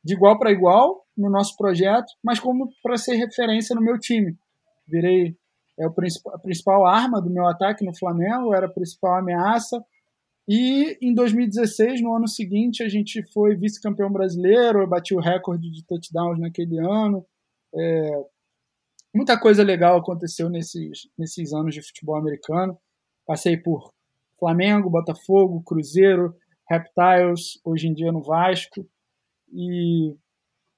de 0.03 0.13
igual 0.13 0.37
para 0.37 0.51
igual 0.51 1.05
no 1.17 1.29
nosso 1.29 1.55
projeto, 1.57 2.07
mas 2.23 2.39
como 2.39 2.69
para 2.81 2.97
ser 2.97 3.15
referência 3.15 3.75
no 3.75 3.81
meu 3.81 3.99
time. 3.99 4.37
Virei 4.87 5.35
é, 5.77 5.87
o 5.87 5.93
a 6.33 6.39
principal 6.39 6.85
arma 6.85 7.21
do 7.21 7.29
meu 7.29 7.45
ataque 7.47 7.85
no 7.85 7.97
Flamengo, 7.97 8.53
era 8.53 8.67
a 8.67 8.71
principal 8.71 9.15
ameaça. 9.15 9.83
E 10.51 10.97
em 10.99 11.13
2016, 11.13 12.01
no 12.01 12.15
ano 12.15 12.27
seguinte, 12.27 12.81
a 12.81 12.89
gente 12.89 13.21
foi 13.31 13.55
vice-campeão 13.55 14.11
brasileiro, 14.11 14.81
eu 14.81 14.87
bati 14.87 15.13
o 15.13 15.19
recorde 15.19 15.69
de 15.69 15.85
touchdowns 15.85 16.39
naquele 16.39 16.79
ano. 16.79 17.23
É, 17.71 18.25
muita 19.13 19.39
coisa 19.39 19.61
legal 19.61 19.99
aconteceu 19.99 20.49
nesses, 20.49 21.07
nesses 21.15 21.53
anos 21.53 21.75
de 21.75 21.83
futebol 21.83 22.15
americano. 22.15 22.75
Passei 23.27 23.57
por 23.57 23.93
Flamengo, 24.39 24.89
Botafogo, 24.89 25.61
Cruzeiro, 25.61 26.35
Reptiles, 26.67 27.59
hoje 27.63 27.87
em 27.87 27.93
dia 27.93 28.11
no 28.11 28.23
Vasco. 28.23 28.89
E, 29.53 30.15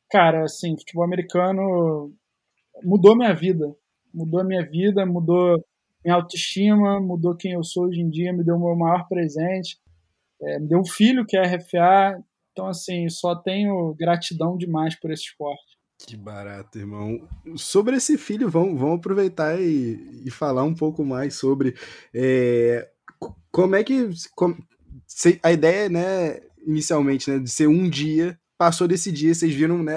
cara, 0.09 0.43
assim, 0.43 0.77
futebol 0.77 1.05
americano 1.05 2.13
mudou 2.83 3.15
minha 3.15 3.33
vida. 3.33 3.73
Mudou 4.13 4.43
minha 4.43 4.65
vida, 4.69 5.05
mudou 5.05 5.63
minha 6.03 6.15
autoestima, 6.15 6.99
mudou 6.99 7.35
quem 7.35 7.53
eu 7.53 7.63
sou 7.63 7.85
hoje 7.85 8.01
em 8.01 8.09
dia, 8.09 8.33
me 8.33 8.43
deu 8.43 8.55
o 8.55 8.59
meu 8.59 8.75
maior 8.75 9.07
presente. 9.07 9.79
É, 10.41 10.59
me 10.59 10.67
deu 10.67 10.79
um 10.79 10.85
filho 10.85 11.25
que 11.25 11.37
é 11.37 11.41
RFA, 11.41 12.23
Então, 12.51 12.67
assim, 12.67 13.07
só 13.09 13.35
tenho 13.35 13.93
gratidão 13.93 14.57
demais 14.57 14.99
por 14.99 15.11
esse 15.11 15.23
esporte. 15.23 15.79
Que 16.05 16.17
barato, 16.17 16.79
irmão. 16.79 17.27
Sobre 17.55 17.95
esse 17.95 18.17
filho, 18.17 18.49
vamos, 18.49 18.79
vamos 18.79 18.97
aproveitar 18.97 19.61
e, 19.61 20.23
e 20.25 20.31
falar 20.31 20.63
um 20.63 20.73
pouco 20.73 21.05
mais 21.05 21.35
sobre 21.35 21.75
é, 22.13 22.89
como 23.51 23.75
é 23.75 23.83
que. 23.83 24.09
Como, 24.35 24.57
a 25.43 25.51
ideia, 25.51 25.89
né, 25.89 26.39
inicialmente, 26.65 27.29
né, 27.29 27.37
de 27.39 27.49
ser 27.49 27.67
um 27.67 27.89
dia, 27.89 28.39
passou 28.57 28.87
desse 28.87 29.11
dia, 29.11 29.33
vocês 29.33 29.53
viram 29.53 29.83
né, 29.83 29.93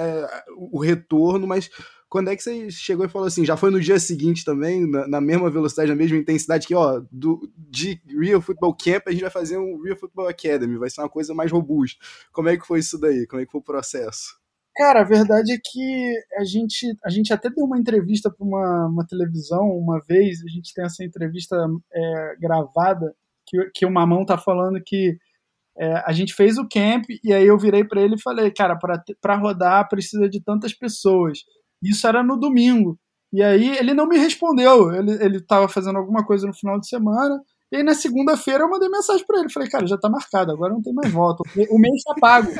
o 0.55 0.79
retorno, 0.79 1.47
mas 1.47 1.69
quando 2.15 2.29
é 2.29 2.35
que 2.37 2.41
você 2.41 2.71
chegou 2.71 3.05
e 3.05 3.09
falou 3.09 3.27
assim, 3.27 3.43
já 3.43 3.57
foi 3.57 3.69
no 3.69 3.77
dia 3.77 3.99
seguinte 3.99 4.45
também, 4.45 4.89
na, 4.89 5.05
na, 5.05 5.19
mesma 5.19 5.49
velocidade, 5.49 5.89
na 5.89 5.97
mesma 5.97 6.15
intensidade, 6.15 6.65
que, 6.65 6.73
ó, 6.73 7.03
do, 7.11 7.51
de 7.57 8.01
Real 8.07 8.39
Football 8.39 8.73
Camp 8.73 9.03
a 9.05 9.11
gente 9.11 9.19
vai 9.19 9.29
fazer 9.29 9.57
um 9.57 9.81
Real 9.81 9.97
Football 9.97 10.29
Academy, 10.29 10.77
vai 10.77 10.89
ser 10.89 11.01
uma 11.01 11.09
coisa 11.09 11.33
mais 11.33 11.51
robusta. 11.51 11.99
Como 12.31 12.47
é 12.47 12.55
que 12.55 12.65
foi 12.65 12.79
isso 12.79 12.97
daí? 12.97 13.27
Como 13.27 13.41
é 13.41 13.45
que 13.45 13.51
foi 13.51 13.59
o 13.59 13.63
processo? 13.65 14.39
Cara, 14.77 15.01
a 15.01 15.03
verdade 15.03 15.51
é 15.51 15.57
que 15.61 16.13
a 16.37 16.45
gente, 16.45 16.87
a 17.03 17.09
gente 17.09 17.33
até 17.33 17.49
deu 17.49 17.65
uma 17.65 17.77
entrevista 17.77 18.31
para 18.31 18.47
uma, 18.47 18.87
uma 18.87 19.05
televisão 19.05 19.67
uma 19.71 20.01
vez, 20.07 20.41
a 20.41 20.47
gente 20.49 20.73
tem 20.73 20.85
essa 20.85 21.03
entrevista 21.03 21.67
é, 21.93 22.35
gravada, 22.39 23.13
que, 23.45 23.57
que 23.75 23.85
o 23.85 23.91
Mamão 23.91 24.25
tá 24.25 24.37
falando 24.37 24.81
que 24.81 25.17
é, 25.77 26.01
a 26.05 26.13
gente 26.13 26.33
fez 26.33 26.57
o 26.57 26.65
camp 26.65 27.03
e 27.21 27.33
aí 27.33 27.45
eu 27.45 27.57
virei 27.57 27.83
para 27.83 28.01
ele 28.01 28.15
e 28.15 28.21
falei, 28.21 28.49
cara, 28.51 28.79
para 29.19 29.35
rodar 29.35 29.89
precisa 29.89 30.29
de 30.29 30.41
tantas 30.41 30.73
pessoas. 30.73 31.39
Isso 31.81 32.07
era 32.07 32.23
no 32.23 32.37
domingo. 32.37 32.97
E 33.31 33.43
aí 33.43 33.77
ele 33.77 33.93
não 33.93 34.07
me 34.07 34.17
respondeu. 34.17 34.93
Ele, 34.93 35.11
ele 35.23 35.41
tava 35.41 35.67
fazendo 35.67 35.97
alguma 35.97 36.25
coisa 36.25 36.47
no 36.47 36.53
final 36.53 36.79
de 36.79 36.87
semana. 36.87 37.41
E 37.71 37.77
aí 37.77 37.83
na 37.83 37.93
segunda-feira 37.93 38.63
eu 38.63 38.69
mandei 38.69 38.89
mensagem 38.89 39.25
para 39.25 39.39
ele. 39.39 39.49
Falei, 39.49 39.69
cara, 39.69 39.87
já 39.87 39.97
tá 39.97 40.09
marcado, 40.09 40.51
agora 40.51 40.73
não 40.73 40.81
tem 40.81 40.93
mais 40.93 41.11
volta. 41.11 41.43
O 41.69 41.77
mês 41.77 42.01
tá 42.03 42.15
pago. 42.19 42.51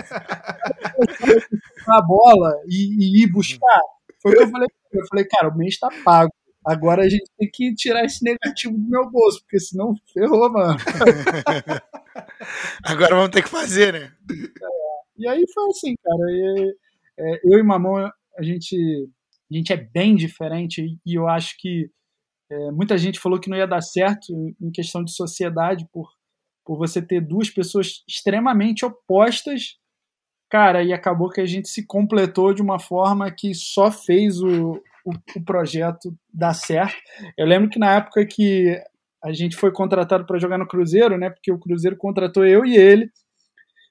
a 1.88 2.01
bola 2.01 2.54
e, 2.67 3.19
e, 3.19 3.23
ir 3.23 3.28
buscar. 3.28 3.82
Foi 4.21 4.34
o 4.34 4.38
que 4.38 4.43
eu 4.43 4.49
falei. 4.49 4.67
Eu 4.91 5.08
falei, 5.08 5.25
cara, 5.25 5.49
o 5.49 5.58
mês 5.58 5.78
tá 5.78 5.89
pago. 6.04 6.32
Agora 6.65 7.04
a 7.04 7.10
gente 7.10 7.30
tem 7.38 7.49
que 7.51 7.75
tirar 7.75 8.04
esse 8.04 8.23
negativo 8.23 8.75
do 8.75 8.89
meu 8.89 9.10
bolso, 9.10 9.39
porque 9.41 9.60
senão 9.60 9.93
ferrou, 10.12 10.51
mano. 10.51 10.78
Agora 12.84 13.15
vamos 13.15 13.30
ter 13.30 13.43
que 13.43 13.49
fazer, 13.49 13.93
né? 13.93 14.12
É, 14.32 15.19
e 15.19 15.28
aí 15.28 15.45
foi 15.54 15.69
assim, 15.69 15.95
cara. 16.04 16.32
E, 16.32 16.75
é, 17.19 17.39
eu 17.43 17.60
e 17.60 17.63
Mamão, 17.63 18.10
a 18.38 18.43
gente, 18.43 18.76
a 19.52 19.56
gente 19.56 19.74
é 19.74 19.78
bem 19.78 20.15
diferente 20.15 20.98
e 21.06 21.17
eu 21.17 21.28
acho 21.28 21.56
que 21.58 21.89
é, 22.52 22.71
muita 22.71 22.98
gente 22.98 23.19
falou 23.19 23.39
que 23.39 23.50
não 23.50 23.58
ia 23.58 23.67
dar 23.67 23.82
certo 23.82 24.32
em 24.62 24.71
questão 24.71 25.04
de 25.04 25.12
sociedade 25.12 25.88
por, 25.91 26.10
por 26.65 26.78
você 26.78 27.02
ter 27.02 27.21
duas 27.21 27.50
pessoas 27.50 28.04
extremamente 28.08 28.86
opostas, 28.86 29.78
cara, 30.50 30.84
e 30.84 30.93
acabou 30.93 31.30
que 31.30 31.41
a 31.41 31.45
gente 31.45 31.67
se 31.69 31.86
completou 31.86 32.54
de 32.54 32.62
uma 32.62 32.80
forma 32.80 33.32
que 33.32 33.54
só 33.54 33.91
fez 33.91 34.41
o, 34.41 34.74
o, 35.06 35.12
o 35.36 35.43
projeto 35.43 36.15
dar 36.32 36.54
certo. 36.54 36.95
Eu 37.38 37.45
lembro 37.48 37.69
que 37.69 37.80
na 37.80 37.95
época 37.95 38.26
que 38.26 38.80
a 39.24 39.34
gente 39.34 39.56
foi 39.56 39.71
contratado 39.71 40.26
para 40.26 40.38
jogar 40.38 40.58
no 40.58 40.67
Cruzeiro, 40.67 41.17
né? 41.17 41.32
Porque 41.32 41.52
o 41.52 41.58
Cruzeiro 41.58 41.98
contratou 41.98 42.45
eu 42.45 42.63
e 42.63 42.78
ele 42.78 43.10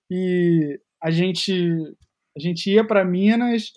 e 0.08 0.78
a 1.02 1.10
gente 1.10 1.52
a 2.36 2.40
gente 2.40 2.70
ia 2.70 2.86
para 2.86 3.04
Minas 3.04 3.70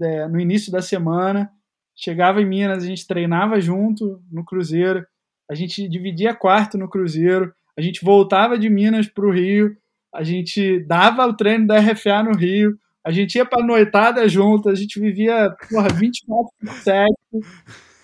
é, 0.00 0.28
no 0.28 0.40
início 0.40 0.70
da 0.70 0.82
semana 0.82 1.50
chegava 1.94 2.42
em 2.42 2.46
Minas, 2.46 2.84
a 2.84 2.86
gente 2.86 3.06
treinava 3.06 3.60
junto 3.60 4.22
no 4.30 4.44
Cruzeiro, 4.44 5.06
a 5.50 5.54
gente 5.54 5.88
dividia 5.88 6.34
quarto 6.34 6.76
no 6.76 6.88
Cruzeiro, 6.88 7.54
a 7.76 7.80
gente 7.80 8.04
voltava 8.04 8.58
de 8.58 8.68
Minas 8.68 9.08
para 9.08 9.26
o 9.26 9.30
Rio, 9.30 9.76
a 10.14 10.22
gente 10.22 10.80
dava 10.80 11.26
o 11.26 11.34
treino 11.34 11.66
da 11.66 11.78
RFA 11.78 12.22
no 12.22 12.34
Rio, 12.34 12.78
a 13.04 13.10
gente 13.10 13.36
ia 13.36 13.46
para 13.46 13.64
noitada 13.64 14.28
junto, 14.28 14.68
a 14.68 14.74
gente 14.74 14.98
vivia 14.98 15.54
porra, 15.70 15.88
24 15.88 16.52
por 16.58 16.72
7. 16.74 17.14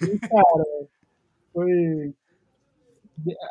E, 0.02 0.18
cara, 0.18 0.64
foi. 1.52 2.14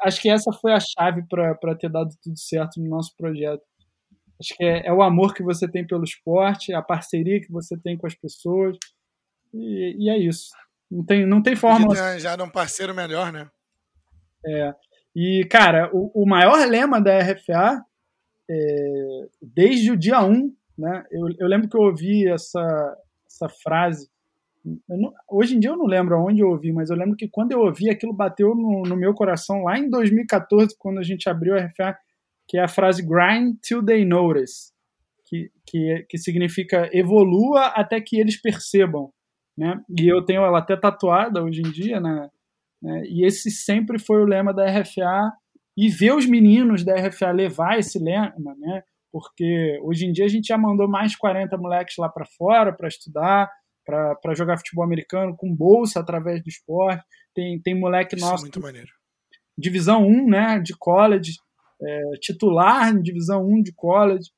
Acho 0.04 0.22
que 0.22 0.30
essa 0.30 0.52
foi 0.54 0.74
a 0.74 0.80
chave 0.80 1.24
para 1.28 1.76
ter 1.76 1.90
dado 1.90 2.10
tudo 2.22 2.38
certo 2.38 2.80
no 2.80 2.90
nosso 2.90 3.16
projeto. 3.18 3.64
Acho 4.42 4.56
que 4.58 4.64
é, 4.64 4.88
é, 4.88 4.92
o 4.92 5.04
amor 5.04 5.36
que 5.36 5.44
você 5.44 5.70
tem 5.70 5.86
pelo 5.86 6.04
esporte, 6.04 6.74
a 6.74 6.82
parceria 6.82 7.40
que 7.40 7.52
você 7.52 7.78
tem 7.78 7.96
com 7.96 8.08
as 8.08 8.16
pessoas. 8.16 8.76
E, 9.54 9.96
e 10.06 10.10
é 10.10 10.18
isso. 10.18 10.50
Não 10.90 11.06
tem, 11.06 11.26
não 11.28 11.44
tem 11.44 11.56
forma. 11.56 11.96
Já 12.20 12.36
um 12.44 12.50
parceiro 12.50 12.94
melhor, 12.96 13.32
né? 13.32 13.48
É. 14.44 14.74
E, 15.16 15.46
cara, 15.46 15.92
o, 15.94 16.24
o 16.24 16.28
maior 16.28 16.68
lema 16.68 17.00
da 17.00 17.20
RFA, 17.20 17.86
é, 18.50 19.28
desde 19.40 19.92
o 19.92 19.98
dia 19.98 20.22
1, 20.24 20.52
né? 20.76 21.06
Eu, 21.12 21.28
eu 21.38 21.48
lembro 21.48 21.70
que 21.70 21.78
eu 21.78 21.82
ouvi 21.82 22.28
essa, 22.28 22.98
essa 23.28 23.48
frase. 23.48 24.10
Não, 24.90 25.14
hoje 25.30 25.56
em 25.56 25.60
dia 25.60 25.70
eu 25.70 25.78
não 25.78 25.86
lembro 25.86 26.16
aonde 26.16 26.42
eu 26.42 26.50
ouvi, 26.50 26.72
mas 26.72 26.90
eu 26.90 26.96
lembro 26.96 27.16
que 27.16 27.28
quando 27.28 27.52
eu 27.52 27.60
ouvi 27.60 27.90
aquilo 27.90 28.14
bateu 28.14 28.56
no, 28.56 28.84
no 28.84 28.96
meu 28.96 29.14
coração 29.14 29.64
lá 29.64 29.78
em 29.78 29.88
2014, 29.88 30.76
quando 30.80 31.00
a 31.00 31.04
gente 31.04 31.30
abriu 31.30 31.56
a 31.56 31.62
RFA, 31.66 31.96
que 32.52 32.58
é 32.58 32.64
a 32.64 32.68
frase 32.68 33.02
grind 33.02 33.56
till 33.62 33.84
they 33.84 34.04
notice, 34.04 34.74
que, 35.26 35.50
que, 35.66 36.06
que 36.10 36.18
significa 36.18 36.90
evolua 36.92 37.68
até 37.68 38.02
que 38.02 38.20
eles 38.20 38.40
percebam 38.40 39.10
né? 39.58 39.80
E 39.98 40.08
eu 40.08 40.24
tenho 40.24 40.44
ela 40.44 40.60
até 40.60 40.76
tatuada 40.76 41.44
hoje 41.44 41.62
em 41.62 41.72
dia, 41.72 42.00
né? 42.00 42.30
né? 42.82 43.04
E 43.06 43.26
esse 43.26 43.52
sempre 43.52 44.00
foi 44.00 44.22
o 44.22 44.26
lema 44.26 44.54
da 44.54 44.66
RFA 44.66 45.32
e 45.78 45.90
ver 45.90 46.14
os 46.14 46.26
meninos 46.26 46.84
da 46.84 46.96
RFA 46.96 47.32
levar 47.32 47.78
esse 47.78 48.00
lema, 48.00 48.56
né? 48.58 48.84
Porque 49.12 49.80
hoje 49.84 50.06
em 50.06 50.12
dia 50.12 50.26
a 50.26 50.30
gente 50.30 50.48
já 50.48 50.58
mandou 50.58 50.88
mais 50.88 51.12
de 51.12 51.18
40 51.18 51.58
moleques 51.58 51.96
lá 51.98 52.08
para 52.08 52.26
fora 52.26 52.74
para 52.74 52.88
estudar, 52.88 53.52
para 53.86 54.34
jogar 54.34 54.58
futebol 54.58 54.86
americano 54.86 55.36
com 55.36 55.54
bolsa 55.54 56.00
através 56.00 56.42
do 56.42 56.48
esporte. 56.48 57.04
Tem, 57.34 57.62
tem 57.62 57.80
moleque 57.80 58.16
Isso 58.16 58.26
é 58.26 58.30
nosso. 58.30 58.44
É 58.44 58.46
muito 58.46 58.62
maneiro. 58.62 58.90
Divisão 59.58 60.08
1, 60.08 60.28
né? 60.28 60.60
De 60.60 60.74
college, 60.78 61.34
é, 61.84 62.02
titular 62.20 62.92
em 62.92 63.02
divisão 63.02 63.46
1 63.46 63.64
de 63.64 63.74
college. 63.76 64.30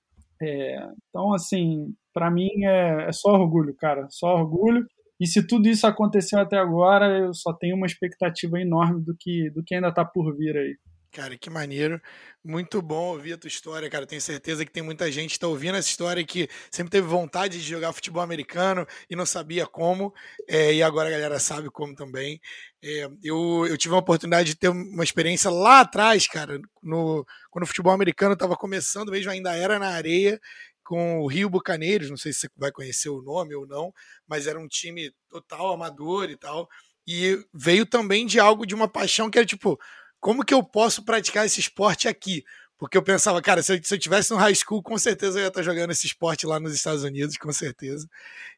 É, 0.42 0.88
então, 1.10 1.34
assim, 1.34 1.94
para 2.14 2.30
mim 2.30 2.50
é, 2.64 3.08
é 3.08 3.12
só 3.12 3.32
orgulho, 3.32 3.76
cara. 3.78 4.08
Só 4.10 4.36
orgulho. 4.36 4.86
E 5.20 5.28
se 5.28 5.46
tudo 5.46 5.70
isso 5.70 5.88
aconteceu 5.88 6.40
até 6.40 6.58
agora, 6.58 7.08
eu 7.18 7.34
só 7.34 7.54
tenho 7.54 7.76
uma 7.76 7.86
expectativa 7.86 8.60
enorme 8.60 9.04
do 9.04 9.16
que, 9.18 9.50
do 9.52 9.64
que 9.64 9.76
ainda 9.76 9.90
está 9.90 10.04
por 10.04 10.36
vir 10.36 10.58
aí. 10.58 10.76
Cara, 11.14 11.38
que 11.38 11.48
maneiro. 11.48 12.02
Muito 12.44 12.82
bom 12.82 13.14
ouvir 13.14 13.34
a 13.34 13.38
tua 13.38 13.48
história, 13.48 13.88
cara. 13.88 14.08
Tenho 14.08 14.20
certeza 14.20 14.66
que 14.66 14.72
tem 14.72 14.82
muita 14.82 15.12
gente 15.12 15.30
que 15.30 15.38
está 15.38 15.48
ouvindo 15.48 15.78
essa 15.78 15.88
história 15.88 16.26
que 16.26 16.50
sempre 16.72 16.90
teve 16.90 17.06
vontade 17.06 17.62
de 17.62 17.70
jogar 17.70 17.94
futebol 17.94 18.24
americano 18.24 18.84
e 19.08 19.16
não 19.16 19.24
sabia 19.24 19.68
como. 19.68 20.12
É, 20.48 20.74
e 20.74 20.82
agora 20.82 21.10
a 21.10 21.12
galera 21.12 21.38
sabe 21.40 21.70
como 21.70 21.94
também. 21.94 22.42
É, 22.84 23.08
eu, 23.24 23.68
eu 23.68 23.78
tive 23.78 23.94
a 23.94 24.00
oportunidade 24.00 24.50
de 24.50 24.56
ter 24.56 24.70
uma 24.70 25.04
experiência 25.04 25.52
lá 25.52 25.82
atrás, 25.82 26.26
cara, 26.28 26.60
no, 26.82 27.24
quando 27.52 27.64
o 27.64 27.68
futebol 27.68 27.94
americano 27.94 28.34
estava 28.34 28.58
começando 28.58 29.12
mesmo, 29.12 29.30
ainda 29.30 29.56
era 29.56 29.78
na 29.78 29.90
areia 29.90 30.42
com 30.84 31.20
o 31.20 31.28
Rio 31.28 31.48
Bucaneiros, 31.50 32.10
não 32.10 32.18
sei 32.18 32.34
se 32.34 32.40
você 32.42 32.50
vai 32.58 32.72
conhecer 32.72 33.10
o 33.10 33.22
nome 33.22 33.54
ou 33.56 33.68
não, 33.68 33.94
mas 34.28 34.48
era 34.48 34.60
um 34.60 34.68
time 34.68 35.12
total 35.30 35.74
amador 35.74 36.30
e 36.32 36.36
tal. 36.38 36.68
E 37.08 37.38
veio 37.54 37.86
também 37.86 38.26
de 38.26 38.40
algo, 38.40 38.66
de 38.66 38.74
uma 38.74 38.88
paixão 38.88 39.30
que 39.30 39.38
era 39.38 39.46
tipo, 39.46 39.78
como 40.24 40.46
que 40.46 40.54
eu 40.54 40.64
posso 40.64 41.04
praticar 41.04 41.46
esse 41.46 41.60
esporte 41.60 42.08
aqui? 42.08 42.46
Porque 42.78 42.98
eu 42.98 43.04
pensava, 43.04 43.42
cara, 43.42 43.62
se 43.62 43.74
eu, 43.74 43.84
se 43.84 43.94
eu 43.94 44.00
tivesse 44.00 44.32
no 44.32 44.38
high 44.38 44.56
school, 44.56 44.82
com 44.82 44.98
certeza 44.98 45.38
eu 45.38 45.44
ia 45.44 45.48
estar 45.50 45.62
jogando 45.62 45.92
esse 45.92 46.08
esporte 46.08 46.48
lá 46.48 46.62
nos 46.62 46.74
Estados 46.74 47.04
Unidos, 47.04 47.36
com 47.38 47.52
certeza. 47.52 48.08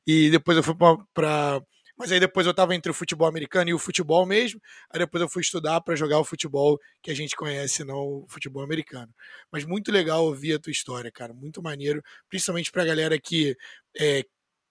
E 0.05 0.29
depois 0.29 0.55
eu 0.55 0.63
fui 0.63 0.75
para 0.75 1.61
mas 1.97 2.11
aí 2.11 2.19
depois 2.19 2.45
eu 2.45 2.51
estava 2.51 2.75
entre 2.75 2.91
o 2.91 2.93
futebol 2.93 3.27
americano 3.27 3.69
e 3.69 3.73
o 3.73 3.79
futebol 3.79 4.25
mesmo. 4.25 4.61
Aí 4.91 4.99
depois 4.99 5.21
eu 5.21 5.29
fui 5.29 5.41
estudar 5.41 5.81
para 5.81 5.95
jogar 5.95 6.19
o 6.19 6.25
futebol 6.25 6.79
que 7.01 7.09
a 7.09 7.15
gente 7.15 7.35
conhece, 7.35 7.83
não 7.83 7.97
o 7.97 8.25
futebol 8.27 8.61
americano. 8.61 9.11
Mas 9.51 9.65
muito 9.65 9.91
legal 9.91 10.25
ouvir 10.25 10.53
a 10.53 10.59
tua 10.59 10.71
história, 10.71 11.11
cara. 11.11 11.33
Muito 11.33 11.63
maneiro, 11.63 12.03
principalmente 12.29 12.71
para 12.71 12.83
a 12.83 12.85
galera 12.85 13.19
que, 13.19 13.55
é, 13.97 14.23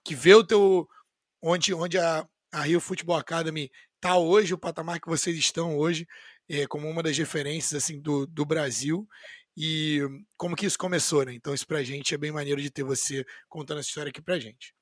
que 0.04 0.14
vê 0.14 0.34
o 0.34 0.44
teu. 0.44 0.86
onde, 1.42 1.72
onde 1.74 1.98
a, 1.98 2.26
a 2.52 2.60
Rio 2.62 2.80
Football 2.80 3.16
Academy 3.16 3.70
está 4.04 4.18
hoje, 4.18 4.52
o 4.52 4.58
patamar 4.58 5.00
que 5.00 5.08
vocês 5.08 5.36
estão 5.38 5.78
hoje, 5.78 6.06
é, 6.48 6.66
como 6.66 6.88
uma 6.88 7.02
das 7.02 7.16
referências 7.16 7.82
assim 7.82 8.00
do, 8.00 8.26
do 8.26 8.44
Brasil 8.44 9.08
e 9.56 10.00
como 10.36 10.56
que 10.56 10.66
isso 10.66 10.78
começou, 10.78 11.24
né? 11.24 11.32
Então 11.34 11.54
isso 11.54 11.66
pra 11.66 11.82
gente 11.82 12.14
é 12.14 12.18
bem 12.18 12.32
maneiro 12.32 12.60
de 12.60 12.70
ter 12.70 12.82
você 12.82 13.24
contando 13.48 13.78
essa 13.78 13.88
história 13.88 14.10
aqui 14.10 14.20
pra 14.20 14.38
gente. 14.38 14.74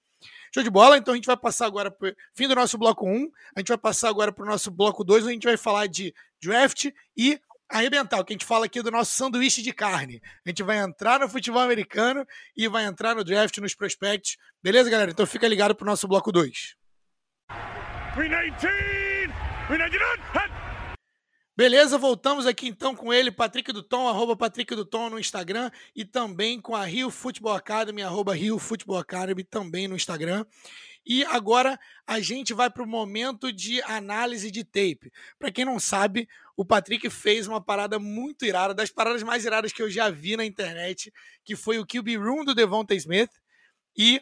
Show 0.54 0.62
de 0.62 0.70
bola? 0.70 0.96
Então 0.96 1.12
a 1.12 1.16
gente 1.16 1.26
vai 1.26 1.36
passar 1.36 1.66
agora 1.66 1.90
para 1.90 2.14
fim 2.34 2.46
do 2.46 2.54
nosso 2.54 2.78
bloco 2.78 3.06
1. 3.06 3.30
A 3.56 3.60
gente 3.60 3.68
vai 3.68 3.78
passar 3.78 4.08
agora 4.08 4.32
para 4.32 4.44
o 4.44 4.48
nosso 4.48 4.70
bloco 4.70 5.04
2, 5.04 5.24
onde 5.24 5.30
a 5.30 5.34
gente 5.34 5.44
vai 5.44 5.56
falar 5.56 5.86
de 5.86 6.14
draft 6.40 6.90
e 7.16 7.40
arrebentar, 7.68 8.20
o 8.20 8.24
que 8.24 8.32
a 8.32 8.36
gente 8.36 8.44
fala 8.44 8.66
aqui 8.66 8.82
do 8.82 8.90
nosso 8.90 9.12
sanduíche 9.12 9.62
de 9.62 9.72
carne. 9.72 10.20
A 10.44 10.50
gente 10.50 10.62
vai 10.62 10.78
entrar 10.78 11.20
no 11.20 11.28
futebol 11.28 11.62
americano 11.62 12.26
e 12.54 12.68
vai 12.68 12.84
entrar 12.84 13.14
no 13.14 13.24
draft, 13.24 13.56
nos 13.58 13.74
prospects. 13.74 14.36
Beleza, 14.62 14.90
galera? 14.90 15.10
Então 15.10 15.26
fica 15.26 15.48
ligado 15.48 15.74
para 15.74 15.84
o 15.84 15.88
nosso 15.88 16.06
bloco 16.06 16.30
2. 16.30 16.76
319! 18.14 19.32
319! 19.68 20.61
Beleza, 21.62 21.96
voltamos 21.96 22.44
aqui 22.44 22.66
então 22.66 22.92
com 22.92 23.14
ele, 23.14 23.30
Patrick 23.30 23.72
do 23.72 23.84
Tom, 23.84 24.08
arroba 24.08 24.34
Patrick 24.34 24.74
do 24.74 24.84
Tom 24.84 25.08
no 25.08 25.16
Instagram 25.16 25.70
e 25.94 26.04
também 26.04 26.60
com 26.60 26.74
a 26.74 26.84
Rio 26.84 27.08
Football 27.08 27.54
Academy, 27.54 28.02
arroba 28.02 28.34
Rio 28.34 28.58
Football 28.58 28.98
Academy 28.98 29.44
também 29.44 29.86
no 29.86 29.94
Instagram. 29.94 30.44
E 31.06 31.24
agora 31.24 31.78
a 32.04 32.18
gente 32.18 32.52
vai 32.52 32.68
para 32.68 32.82
o 32.82 32.86
momento 32.86 33.52
de 33.52 33.80
análise 33.82 34.50
de 34.50 34.64
tape. 34.64 35.12
Para 35.38 35.52
quem 35.52 35.64
não 35.64 35.78
sabe, 35.78 36.28
o 36.56 36.64
Patrick 36.64 37.08
fez 37.08 37.46
uma 37.46 37.60
parada 37.60 37.96
muito 37.96 38.44
irada, 38.44 38.74
das 38.74 38.90
paradas 38.90 39.22
mais 39.22 39.44
iradas 39.44 39.72
que 39.72 39.82
eu 39.82 39.88
já 39.88 40.10
vi 40.10 40.36
na 40.36 40.44
internet, 40.44 41.12
que 41.44 41.54
foi 41.54 41.78
o 41.78 41.86
QB 41.86 42.16
Room 42.16 42.44
do 42.44 42.56
Devonta 42.56 42.92
Smith 42.96 43.30
e 43.96 44.20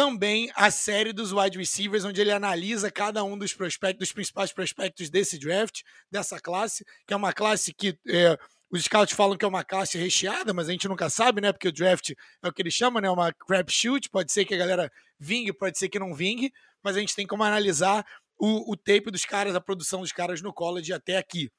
também 0.00 0.50
a 0.54 0.70
série 0.70 1.12
dos 1.12 1.30
wide 1.30 1.58
receivers, 1.58 2.06
onde 2.06 2.22
ele 2.22 2.32
analisa 2.32 2.90
cada 2.90 3.22
um 3.22 3.36
dos 3.36 3.52
prospectos, 3.52 3.98
dos 4.08 4.12
principais 4.14 4.50
prospectos 4.50 5.10
desse 5.10 5.38
draft, 5.38 5.82
dessa 6.10 6.40
classe, 6.40 6.86
que 7.06 7.12
é 7.12 7.16
uma 7.18 7.34
classe 7.34 7.74
que 7.74 7.98
é, 8.08 8.34
os 8.72 8.84
scouts 8.84 9.14
falam 9.14 9.36
que 9.36 9.44
é 9.44 9.48
uma 9.48 9.62
classe 9.62 9.98
recheada, 9.98 10.54
mas 10.54 10.70
a 10.70 10.72
gente 10.72 10.88
nunca 10.88 11.10
sabe, 11.10 11.42
né? 11.42 11.52
Porque 11.52 11.68
o 11.68 11.72
draft 11.72 12.12
é 12.42 12.48
o 12.48 12.50
que 12.50 12.62
eles 12.62 12.72
chamam, 12.72 13.02
né? 13.02 13.10
Uma 13.10 13.30
crapshoot, 13.30 14.08
pode 14.08 14.32
ser 14.32 14.46
que 14.46 14.54
a 14.54 14.56
galera 14.56 14.90
vingue, 15.18 15.52
pode 15.52 15.78
ser 15.78 15.90
que 15.90 15.98
não 15.98 16.14
vingue, 16.14 16.50
mas 16.82 16.96
a 16.96 17.00
gente 17.00 17.14
tem 17.14 17.26
como 17.26 17.44
analisar 17.44 18.02
o, 18.38 18.72
o 18.72 18.76
tape 18.78 19.10
dos 19.10 19.26
caras, 19.26 19.54
a 19.54 19.60
produção 19.60 20.00
dos 20.00 20.12
caras 20.12 20.40
no 20.40 20.50
college 20.50 20.94
até 20.94 21.18
aqui. 21.18 21.50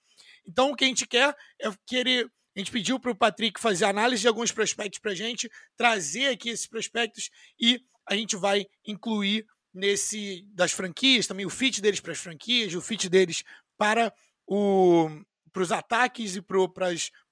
Então, 0.48 0.72
o 0.72 0.76
que 0.76 0.84
a 0.84 0.88
gente 0.88 1.06
quer 1.06 1.36
é 1.62 1.72
que 1.86 1.96
ele 1.96 2.28
a 2.56 2.60
gente 2.60 2.72
pediu 2.72 3.00
para 3.00 3.12
o 3.12 3.16
Patrick 3.16 3.62
fazer 3.62 3.86
análise 3.86 4.24
de 4.24 4.28
alguns 4.28 4.52
prospectos 4.52 5.00
para 5.00 5.12
a 5.12 5.16
gente, 5.16 5.48
trazer 5.78 6.30
aqui 6.30 6.50
esses 6.50 6.68
prospectos 6.68 7.30
e 7.60 7.80
a 8.12 8.16
gente 8.16 8.36
vai 8.36 8.66
incluir 8.86 9.46
nesse 9.74 10.46
das 10.54 10.74
franquias 10.74 11.26
também 11.26 11.46
o 11.46 11.50
fit 11.50 11.82
deles 11.82 12.02
para 12.02 12.12
as 12.12 12.20
franquias, 12.20 12.76
o 12.76 12.82
fit 12.82 13.10
deles 13.10 13.42
para 13.78 14.14
o 14.46 15.08
para 15.54 15.64
os 15.64 15.72
ataques 15.72 16.36
e 16.36 16.42
para 16.42 16.58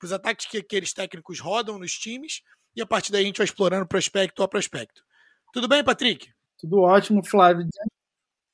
os 0.04 0.12
ataques 0.12 0.46
que 0.46 0.58
aqueles 0.58 0.94
técnicos 0.94 1.40
rodam 1.40 1.78
nos 1.78 1.94
times 1.94 2.42
e 2.76 2.82
a 2.82 2.86
partir 2.86 3.12
daí 3.12 3.24
a 3.24 3.26
gente 3.26 3.38
vai 3.38 3.46
explorando 3.46 3.88
prospecto 3.88 4.44
a 4.44 4.48
prospecto. 4.48 5.04
Tudo 5.54 5.68
bem, 5.68 5.84
Patrick? 5.84 6.30
Tudo 6.58 6.80
ótimo, 6.82 7.26
Flávio. 7.26 7.66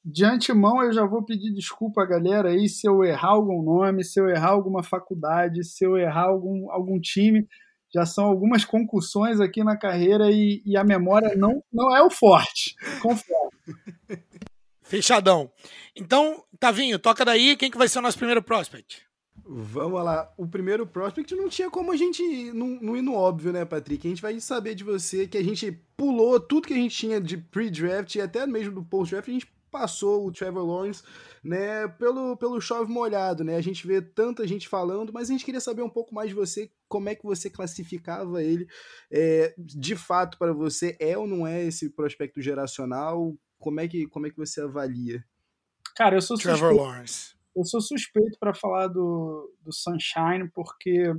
De 0.04 0.24
antemão, 0.24 0.84
eu 0.84 0.94
já 0.94 1.04
vou 1.04 1.24
pedir 1.24 1.52
desculpa 1.52 2.04
à 2.04 2.06
galera 2.06 2.50
aí 2.50 2.70
se 2.70 2.88
eu 2.88 3.04
errar 3.04 3.30
algum 3.30 3.64
nome, 3.64 4.04
se 4.04 4.20
eu 4.20 4.30
errar 4.30 4.52
alguma 4.52 4.84
faculdade, 4.84 5.64
se 5.64 5.84
eu 5.84 5.98
errar 5.98 6.28
algum, 6.28 6.72
algum 6.72 7.00
time 7.00 7.48
já 7.96 8.06
são 8.06 8.26
algumas 8.26 8.66
concussões 8.66 9.40
aqui 9.40 9.64
na 9.64 9.78
carreira 9.78 10.30
e, 10.30 10.62
e 10.66 10.76
a 10.76 10.84
memória 10.84 11.34
não, 11.38 11.64
não 11.72 11.96
é 11.96 12.04
o 12.04 12.10
forte. 12.10 12.76
Confere. 13.02 13.34
Fechadão. 14.84 15.50
Então, 15.96 16.44
Tavinho, 16.60 17.00
toca 17.00 17.24
daí. 17.24 17.56
Quem 17.56 17.72
que 17.72 17.78
vai 17.78 17.88
ser 17.88 18.00
o 18.00 18.02
nosso 18.02 18.18
primeiro 18.18 18.44
prospect? 18.44 19.02
Vamos 19.48 20.04
lá. 20.04 20.30
O 20.38 20.46
primeiro 20.46 20.86
prospect 20.86 21.34
não 21.36 21.48
tinha 21.48 21.72
como 21.72 21.94
a 21.94 21.96
gente 21.96 22.22
não, 22.52 22.68
não 22.82 22.98
ir 22.98 23.02
no 23.02 23.14
óbvio, 23.14 23.54
né, 23.54 23.64
Patrick? 23.64 24.06
A 24.06 24.10
gente 24.10 24.22
vai 24.22 24.38
saber 24.42 24.76
de 24.76 24.84
você 24.84 25.26
que 25.26 25.38
a 25.38 25.44
gente 25.44 25.72
pulou 25.96 26.38
tudo 26.38 26.68
que 26.68 26.74
a 26.74 26.78
gente 26.78 26.98
tinha 26.98 27.22
de 27.22 27.38
pre-draft 27.38 28.14
e 28.14 28.22
até 28.22 28.46
mesmo 28.46 28.74
do 28.74 28.84
post-draft. 28.84 29.30
A 29.30 29.32
gente 29.32 29.48
passou 29.72 30.28
o 30.28 30.32
Trevor 30.34 30.66
Lawrence, 30.66 31.02
né, 31.46 31.88
pelo, 31.88 32.36
pelo 32.36 32.60
chove 32.60 32.92
molhado, 32.92 33.44
né? 33.44 33.56
A 33.56 33.62
gente 33.62 33.86
vê 33.86 34.02
tanta 34.02 34.48
gente 34.48 34.68
falando, 34.68 35.14
mas 35.14 35.30
a 35.30 35.32
gente 35.32 35.46
queria 35.46 35.62
saber 35.62 35.84
um 35.84 35.90
pouco 35.90 36.14
mais 36.14 36.30
de 36.30 36.36
você, 36.36 36.72
como 36.90 37.08
é 37.08 37.14
que 37.14 37.24
você 37.24 37.52
classificava 37.52 38.42
ele, 38.42 38.68
é, 39.12 39.54
de 39.58 39.96
fato 39.96 40.40
para 40.40 40.52
você 40.52 40.98
é 41.00 41.16
ou 41.16 41.28
não 41.28 41.46
é 41.46 41.64
esse 41.64 41.92
prospecto 41.92 42.42
geracional? 42.42 43.38
Como 43.60 43.80
é 43.80 43.88
que 43.88 44.08
como 44.08 44.26
é 44.26 44.32
que 44.32 44.38
você 44.38 44.62
avalia? 44.62 45.24
Cara, 45.96 46.16
eu 46.16 46.22
sou 46.22 46.36
Trevor 46.36 46.58
suspeito, 46.58 46.84
Lawrence. 46.84 47.36
Eu 47.56 47.64
sou 47.64 47.80
suspeito 47.80 48.40
para 48.40 48.54
falar 48.54 48.88
do, 48.88 49.54
do 49.62 49.72
Sunshine 49.72 50.50
porque 50.52 51.14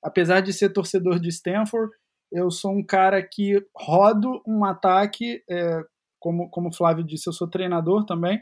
apesar 0.00 0.40
de 0.40 0.52
ser 0.52 0.72
torcedor 0.72 1.18
de 1.18 1.30
Stanford, 1.30 1.92
eu 2.30 2.48
sou 2.48 2.70
um 2.70 2.84
cara 2.84 3.20
que 3.20 3.60
rodo 3.76 4.40
um 4.46 4.64
ataque 4.64 5.42
é, 5.50 5.82
como, 6.20 6.48
como 6.48 6.68
o 6.68 6.72
Flávio 6.72 7.04
disse, 7.04 7.28
eu 7.28 7.32
sou 7.32 7.50
treinador 7.50 8.06
também, 8.06 8.40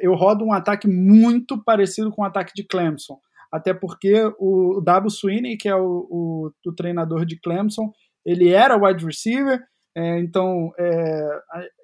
eu 0.00 0.14
rodo 0.14 0.44
um 0.44 0.52
ataque 0.52 0.88
muito 0.88 1.62
parecido 1.62 2.10
com 2.10 2.22
o 2.22 2.24
ataque 2.24 2.52
de 2.54 2.64
Clemson. 2.64 3.18
Até 3.52 3.74
porque 3.74 4.14
o 4.38 4.80
W. 4.80 5.10
Sweeney, 5.10 5.56
que 5.56 5.68
é 5.68 5.76
o, 5.76 6.06
o, 6.10 6.50
o 6.66 6.74
treinador 6.74 7.26
de 7.26 7.38
Clemson, 7.38 7.92
ele 8.24 8.50
era 8.50 8.76
wide 8.76 9.04
receiver, 9.04 9.60
é, 9.94 10.18
então 10.20 10.72
é, 10.78 11.38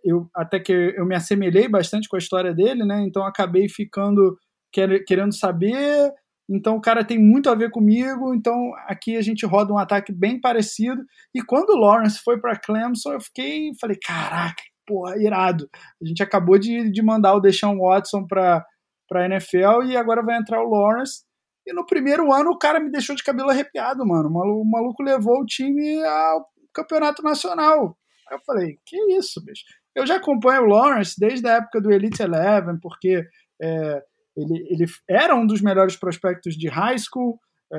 eu 0.04 0.30
até 0.34 0.58
que 0.58 0.72
eu 0.72 1.04
me 1.04 1.14
assemelhei 1.14 1.68
bastante 1.68 2.08
com 2.08 2.16
a 2.16 2.18
história 2.18 2.54
dele, 2.54 2.84
né? 2.84 3.02
Então 3.02 3.24
acabei 3.24 3.68
ficando 3.68 4.36
quer, 4.72 5.04
querendo 5.04 5.34
saber. 5.34 6.10
Então 6.50 6.76
o 6.76 6.80
cara 6.80 7.04
tem 7.04 7.18
muito 7.18 7.50
a 7.50 7.54
ver 7.54 7.70
comigo. 7.70 8.34
Então 8.34 8.72
aqui 8.86 9.16
a 9.16 9.22
gente 9.22 9.44
roda 9.44 9.72
um 9.72 9.78
ataque 9.78 10.12
bem 10.12 10.40
parecido. 10.40 11.02
E 11.34 11.42
quando 11.42 11.70
o 11.70 11.76
Lawrence 11.78 12.20
foi 12.24 12.40
para 12.40 12.58
Clemson, 12.58 13.12
eu 13.12 13.20
fiquei, 13.20 13.72
falei, 13.78 13.98
caraca, 14.02 14.62
porra, 14.88 15.16
irado. 15.18 15.68
A 16.02 16.06
gente 16.06 16.22
acabou 16.22 16.58
de, 16.58 16.90
de 16.90 17.02
mandar 17.02 17.34
o 17.34 17.40
Deshaun 17.40 17.78
Watson 17.78 18.26
para 18.26 18.64
a 19.12 19.24
NFL 19.26 19.82
e 19.86 19.96
agora 19.96 20.22
vai 20.22 20.38
entrar 20.38 20.62
o 20.64 20.70
Lawrence. 20.70 21.22
E 21.66 21.72
no 21.74 21.84
primeiro 21.84 22.32
ano 22.32 22.50
o 22.50 22.58
cara 22.58 22.80
me 22.80 22.90
deixou 22.90 23.14
de 23.14 23.22
cabelo 23.22 23.50
arrepiado, 23.50 24.06
mano. 24.06 24.30
O 24.30 24.32
maluco, 24.32 24.62
o 24.62 24.70
maluco 24.70 25.02
levou 25.02 25.42
o 25.42 25.44
time 25.46 26.02
ao 26.02 26.46
campeonato 26.72 27.22
nacional. 27.22 27.96
Aí 28.30 28.36
eu 28.36 28.40
falei, 28.46 28.78
que 28.86 28.96
isso, 29.14 29.44
bicho? 29.44 29.64
Eu 29.94 30.06
já 30.06 30.16
acompanho 30.16 30.62
o 30.62 30.66
Lawrence 30.66 31.14
desde 31.18 31.46
a 31.46 31.56
época 31.56 31.80
do 31.80 31.92
Elite 31.92 32.22
Eleven, 32.22 32.78
porque 32.80 33.26
é, 33.60 34.02
ele, 34.36 34.66
ele 34.70 34.84
era 35.08 35.34
um 35.34 35.46
dos 35.46 35.60
melhores 35.60 35.96
prospectos 35.96 36.54
de 36.54 36.68
high 36.68 36.98
school, 36.98 37.38
é, 37.72 37.78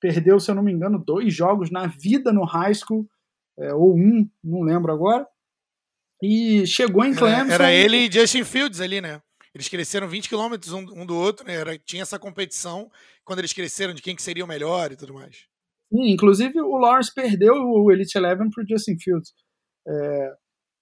perdeu, 0.00 0.40
se 0.40 0.50
eu 0.50 0.54
não 0.54 0.62
me 0.62 0.72
engano, 0.72 0.98
dois 0.98 1.34
jogos 1.34 1.70
na 1.70 1.86
vida 1.86 2.32
no 2.32 2.44
high 2.44 2.74
school, 2.74 3.06
é, 3.58 3.72
ou 3.74 3.94
um, 3.94 4.28
não 4.42 4.62
lembro 4.62 4.92
agora. 4.92 5.26
E 6.22 6.66
chegou 6.66 7.04
em 7.04 7.14
Clemson. 7.14 7.52
Era, 7.52 7.64
era 7.64 7.72
ele 7.72 7.96
e 7.96 8.12
Justin 8.12 8.44
Fields 8.44 8.80
ali, 8.80 9.00
né? 9.00 9.20
Eles 9.54 9.68
cresceram 9.68 10.08
20 10.08 10.28
quilômetros 10.28 10.72
um, 10.72 10.80
um, 10.94 11.06
do 11.06 11.16
outro, 11.16 11.46
né? 11.46 11.54
Era, 11.54 11.78
tinha 11.78 12.02
essa 12.02 12.18
competição 12.18 12.90
quando 13.24 13.38
eles 13.38 13.52
cresceram 13.52 13.94
de 13.94 14.02
quem 14.02 14.14
que 14.14 14.22
seria 14.22 14.44
o 14.44 14.48
melhor 14.48 14.92
e 14.92 14.96
tudo 14.96 15.14
mais. 15.14 15.46
Sim, 15.92 16.10
inclusive 16.10 16.60
o 16.60 16.76
Lawrence 16.76 17.12
perdeu 17.14 17.54
o 17.54 17.90
Elite 17.90 18.18
Eleven 18.18 18.50
pro 18.50 18.66
Justin 18.68 18.98
Fields. 18.98 19.32
É, 19.88 20.32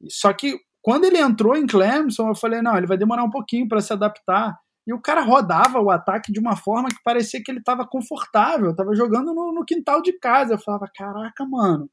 só 0.08 0.32
que 0.32 0.58
quando 0.82 1.04
ele 1.04 1.18
entrou 1.18 1.56
em 1.56 1.66
Clemson, 1.66 2.28
eu 2.28 2.34
falei, 2.34 2.60
não, 2.60 2.76
ele 2.76 2.86
vai 2.86 2.98
demorar 2.98 3.24
um 3.24 3.30
pouquinho 3.30 3.68
para 3.68 3.80
se 3.80 3.92
adaptar. 3.92 4.54
E 4.86 4.92
o 4.92 5.00
cara 5.00 5.22
rodava 5.22 5.80
o 5.80 5.90
ataque 5.90 6.30
de 6.30 6.38
uma 6.38 6.56
forma 6.56 6.90
que 6.90 7.02
parecia 7.02 7.42
que 7.42 7.50
ele 7.50 7.60
estava 7.60 7.86
confortável, 7.86 8.70
estava 8.70 8.94
jogando 8.94 9.32
no, 9.32 9.52
no, 9.52 9.64
quintal 9.64 10.02
de 10.02 10.12
casa. 10.18 10.54
Eu 10.54 10.58
falava, 10.58 10.86
caraca, 10.94 11.46
mano. 11.46 11.88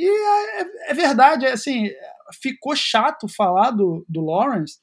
E 0.00 0.08
é, 0.08 0.62
é, 0.62 0.90
é 0.92 0.94
verdade, 0.94 1.44
é 1.44 1.52
assim, 1.52 1.90
ficou 2.40 2.74
chato 2.74 3.28
falar 3.28 3.70
do, 3.70 4.02
do 4.08 4.24
Lawrence, 4.24 4.78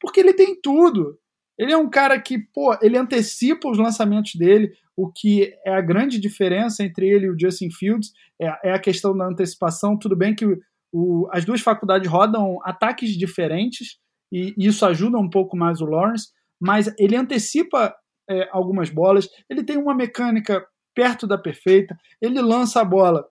porque 0.00 0.18
ele 0.18 0.32
tem 0.32 0.58
tudo. 0.58 1.18
Ele 1.58 1.72
é 1.72 1.76
um 1.76 1.90
cara 1.90 2.18
que, 2.18 2.38
pô, 2.38 2.74
ele 2.80 2.96
antecipa 2.96 3.68
os 3.68 3.76
lançamentos 3.76 4.34
dele, 4.34 4.72
o 4.96 5.12
que 5.12 5.54
é 5.66 5.74
a 5.74 5.80
grande 5.82 6.18
diferença 6.18 6.82
entre 6.82 7.06
ele 7.06 7.26
e 7.26 7.30
o 7.30 7.38
Justin 7.38 7.70
Fields, 7.70 8.12
é, 8.40 8.70
é 8.70 8.72
a 8.72 8.80
questão 8.80 9.14
da 9.14 9.26
antecipação. 9.26 9.98
Tudo 9.98 10.16
bem 10.16 10.34
que 10.34 10.46
o, 10.46 10.58
o, 10.90 11.28
as 11.30 11.44
duas 11.44 11.60
faculdades 11.60 12.10
rodam 12.10 12.58
ataques 12.64 13.10
diferentes, 13.10 13.98
e, 14.32 14.54
e, 14.56 14.66
isso 14.66 14.86
ajuda 14.86 15.18
um 15.18 15.28
pouco 15.28 15.54
mais 15.54 15.82
o 15.82 15.86
Lawrence, 15.86 16.28
mas 16.58 16.92
ele 16.98 17.14
antecipa 17.14 17.94
é, 18.28 18.48
algumas 18.50 18.88
bolas, 18.88 19.28
ele 19.50 19.62
tem 19.62 19.76
uma 19.76 19.94
mecânica 19.94 20.66
perto 20.94 21.26
da 21.26 21.36
perfeita, 21.36 21.94
ele 22.22 22.40
lança 22.40 22.80
a 22.80 22.84
bola 22.84 23.26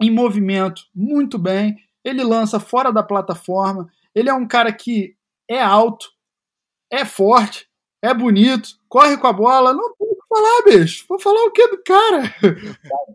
em 0.00 0.10
movimento 0.10 0.82
muito 0.94 1.38
bem, 1.38 1.76
ele 2.04 2.24
lança 2.24 2.58
fora 2.58 2.92
da 2.92 3.02
plataforma, 3.02 3.88
ele 4.14 4.28
é 4.28 4.34
um 4.34 4.48
cara 4.48 4.72
que 4.72 5.14
é 5.48 5.60
alto, 5.60 6.08
é 6.90 7.04
forte, 7.04 7.68
é 8.02 8.14
bonito, 8.14 8.70
corre 8.88 9.16
com 9.18 9.26
a 9.26 9.32
bola, 9.32 9.74
não 9.74 9.94
tem 9.94 10.08
o 10.08 10.14
que 10.14 10.26
falar, 10.28 10.62
bicho. 10.64 11.04
Vou 11.08 11.18
falar 11.18 11.44
o 11.44 11.50
que 11.50 11.68
do 11.68 11.82
cara? 11.82 12.34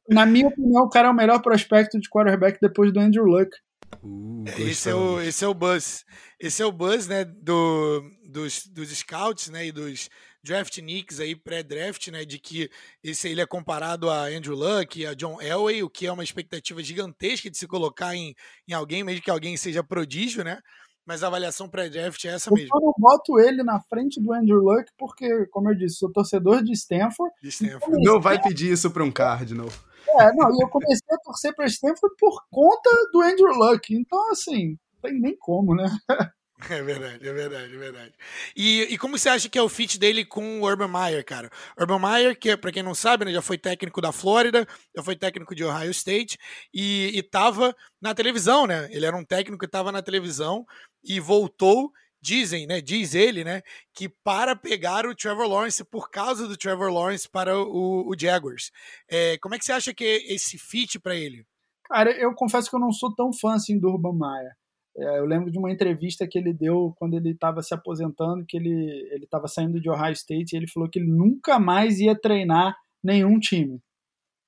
Na 0.08 0.26
minha 0.26 0.48
opinião, 0.48 0.84
o 0.84 0.90
cara 0.90 1.08
é 1.08 1.12
o 1.12 1.16
melhor 1.16 1.42
prospecto 1.42 2.00
de 2.00 2.10
quarterback 2.10 2.60
depois 2.62 2.94
do 2.94 3.00
Andrew 3.00 3.26
Luck. 3.26 3.50
Uh, 4.04 4.44
esse, 4.60 4.90
é 4.90 4.96
o, 4.96 5.20
esse 5.20 5.44
é 5.44 5.48
o 5.48 5.54
buzz. 5.54 6.06
Esse 6.40 6.62
é 6.62 6.66
o 6.66 6.72
buzz, 6.72 7.08
né, 7.08 7.26
do, 7.26 8.04
dos, 8.30 8.68
dos 8.68 8.90
scouts, 8.90 9.50
né, 9.50 9.68
e 9.68 9.72
dos 9.72 10.10
draft 10.46 10.78
nicks 10.78 11.20
aí, 11.20 11.36
pré-draft, 11.36 12.08
né, 12.10 12.24
de 12.24 12.38
que 12.38 12.70
esse 13.04 13.28
ele 13.28 13.42
é 13.42 13.46
comparado 13.46 14.10
a 14.10 14.26
Andrew 14.26 14.56
Luck 14.56 15.00
e 15.00 15.06
a 15.06 15.14
John 15.14 15.42
Elway, 15.42 15.84
o 15.84 15.90
que 15.90 16.06
é 16.06 16.12
uma 16.12 16.24
expectativa 16.24 16.82
gigantesca 16.84 17.50
de 17.50 17.58
se 17.58 17.68
colocar 17.68 18.16
em, 18.16 18.36
em 18.68 18.74
alguém, 18.74 19.04
mesmo 19.04 19.22
que 19.22 19.32
alguém 19.32 19.58
seja 19.58 19.84
prodígio, 19.84 20.44
né, 20.44 20.60
mas 21.06 21.24
a 21.24 21.28
avaliação 21.28 21.70
pré-draft 21.70 22.24
é 22.26 22.30
essa 22.30 22.52
mesmo. 22.52 22.70
Eu 22.74 22.82
não 22.82 22.94
boto 22.98 23.40
ele 23.40 23.64
na 23.64 23.80
frente 23.82 24.22
do 24.22 24.34
Andrew 24.34 24.60
Luck 24.60 24.92
porque, 24.98 25.46
como 25.48 25.70
eu 25.70 25.76
disse, 25.76 25.98
sou 25.98 26.12
torcedor 26.12 26.64
de 26.64 26.74
Stanford. 26.74 27.34
De 27.42 27.50
Stanford. 27.50 28.04
Não 28.04 28.20
vai 28.20 28.42
pedir 28.42 28.72
isso 28.72 28.90
para 28.90 29.04
um 29.04 29.12
Cardinal. 29.12 29.68
É, 30.08 30.34
não, 30.34 30.50
e 30.50 30.64
eu 30.64 30.70
comecei 30.70 31.08
a 31.12 31.18
torcer 31.20 31.54
para 31.56 31.66
Stanford 31.66 32.16
por 32.18 32.44
conta 32.50 32.90
do 33.12 33.22
Andrew 33.22 33.54
Luck. 33.54 33.94
Então, 33.94 34.32
assim, 34.32 34.70
não 34.70 35.12
tem 35.12 35.20
nem 35.20 35.38
como, 35.38 35.76
né? 35.76 35.86
É 36.70 36.82
verdade, 36.82 37.28
é 37.28 37.34
verdade, 37.34 37.76
é 37.76 37.78
verdade. 37.78 38.14
E, 38.56 38.82
e 38.90 38.98
como 38.98 39.18
você 39.18 39.30
acha 39.30 39.48
que 39.48 39.58
é 39.58 39.62
o 39.62 39.70
fit 39.70 40.00
dele 40.00 40.26
com 40.26 40.60
o 40.60 40.66
Urban 40.66 40.88
Meyer, 40.88 41.24
cara? 41.24 41.50
Urban 41.80 42.00
Meyer, 42.00 42.38
que 42.38 42.56
para 42.58 42.72
quem 42.72 42.84
não 42.84 42.96
sabe, 42.96 43.26
né, 43.26 43.32
já 43.32 43.42
foi 43.42 43.58
técnico 43.58 44.02
da 44.02 44.12
Flórida, 44.12 44.68
já 44.96 45.04
foi 45.04 45.16
técnico 45.16 45.54
de 45.54 45.64
Ohio 45.64 45.92
State 45.92 46.38
e, 46.74 47.12
e 47.14 47.24
tava 47.24 47.76
na 48.02 48.14
televisão, 48.16 48.66
né? 48.66 48.88
Ele 48.92 49.06
era 49.06 49.16
um 49.16 49.24
técnico 49.24 49.60
que 49.60 49.66
estava 49.66 49.92
na 49.92 50.02
televisão 50.02 50.66
e 51.04 51.20
voltou 51.20 51.92
dizem, 52.22 52.66
né, 52.66 52.82
diz 52.82 53.14
ele, 53.14 53.44
né, 53.44 53.62
que 53.94 54.10
para 54.10 54.56
pegar 54.56 55.06
o 55.06 55.14
Trevor 55.14 55.48
Lawrence 55.48 55.84
por 55.86 56.10
causa 56.10 56.48
do 56.48 56.58
Trevor 56.58 56.92
Lawrence 56.92 57.30
para 57.30 57.56
o, 57.56 58.10
o 58.10 58.16
Jaguars. 58.20 58.72
É, 59.08 59.38
como 59.38 59.54
é 59.54 59.60
que 59.60 59.66
você 59.66 59.72
acha 59.72 59.94
que 59.94 60.04
é 60.04 60.34
esse 60.34 60.58
fit 60.58 61.00
para 61.00 61.14
ele? 61.14 61.46
Cara, 61.84 62.12
eu 62.12 62.34
confesso 62.34 62.68
que 62.68 62.76
eu 62.76 62.80
não 62.80 62.92
sou 62.92 63.14
tão 63.14 63.32
fã 63.32 63.54
assim 63.54 63.78
do 63.78 63.90
Urban 63.90 64.18
Meyer. 64.18 64.54
É, 64.98 65.20
eu 65.20 65.26
lembro 65.26 65.52
de 65.52 65.58
uma 65.58 65.72
entrevista 65.72 66.28
que 66.28 66.38
ele 66.38 66.54
deu 66.54 66.94
quando 66.98 67.16
ele 67.16 67.32
estava 67.32 67.62
se 67.62 67.74
aposentando, 67.74 68.46
que 68.46 68.56
ele 68.56 69.10
estava 69.22 69.48
saindo 69.48 69.80
de 69.82 69.90
Ohio 69.90 70.14
State 70.14 70.54
e 70.54 70.58
ele 70.58 70.68
falou 70.68 70.90
que 70.90 71.00
ele 71.00 71.12
nunca 71.12 71.60
mais 71.60 72.00
ia 72.00 72.20
treinar 72.20 72.76
nenhum 73.04 73.40
time. 73.40 73.82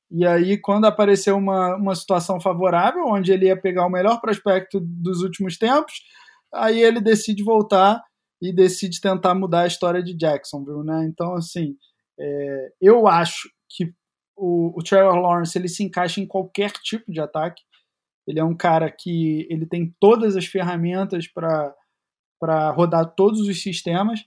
E 0.10 0.26
aí, 0.26 0.58
quando 0.58 0.86
apareceu 0.86 1.36
uma, 1.38 1.76
uma 1.76 1.94
situação 1.94 2.40
favorável, 2.40 3.06
onde 3.08 3.32
ele 3.32 3.48
ia 3.48 3.60
pegar 3.60 3.86
o 3.86 3.90
melhor 3.90 4.22
prospecto 4.22 4.80
dos 4.80 5.22
últimos 5.22 5.58
tempos, 5.58 5.94
aí 6.54 6.82
ele 6.82 7.02
decide 7.02 7.44
voltar 7.44 8.02
e 8.42 8.54
decide 8.54 9.02
tentar 9.02 9.36
mudar 9.36 9.62
a 9.62 9.68
história 9.68 10.02
de 10.02 10.16
Jacksonville, 10.16 10.86
né? 10.86 11.06
Então, 11.10 11.34
assim, 11.34 11.76
é, 12.18 12.72
eu 12.82 13.06
acho 13.08 13.50
que 13.70 13.92
o, 14.36 14.80
o 14.80 14.84
Trevor 14.84 15.16
Lawrence 15.16 15.58
ele 15.58 15.68
se 15.68 15.84
encaixa 15.84 16.22
em 16.22 16.28
qualquer 16.28 16.72
tipo 16.72 17.12
de 17.12 17.20
ataque. 17.20 17.62
Ele 18.28 18.40
é 18.40 18.44
um 18.44 18.56
cara 18.56 18.92
que 18.92 19.48
ele 19.50 19.66
tem 19.66 19.96
todas 20.00 20.36
as 20.36 20.46
ferramentas 20.46 21.28
para 21.28 22.72
rodar 22.72 23.14
todos 23.16 23.40
os 23.42 23.62
sistemas. 23.62 24.26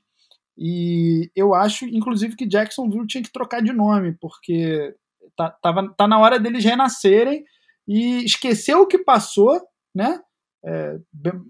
E 0.56 1.30
eu 1.36 1.54
acho, 1.54 1.84
inclusive, 1.84 2.34
que 2.34 2.46
Jacksonville 2.46 3.06
tinha 3.06 3.22
que 3.22 3.32
trocar 3.32 3.62
de 3.62 3.72
nome, 3.72 4.16
porque 4.18 4.94
tá, 5.36 5.50
tava, 5.50 5.92
tá 5.94 6.08
na 6.08 6.18
hora 6.18 6.40
deles 6.40 6.64
renascerem 6.64 7.44
e 7.86 8.24
esquecer 8.24 8.74
o 8.74 8.86
que 8.86 8.98
passou, 8.98 9.60
né? 9.94 10.18
É, 10.64 10.98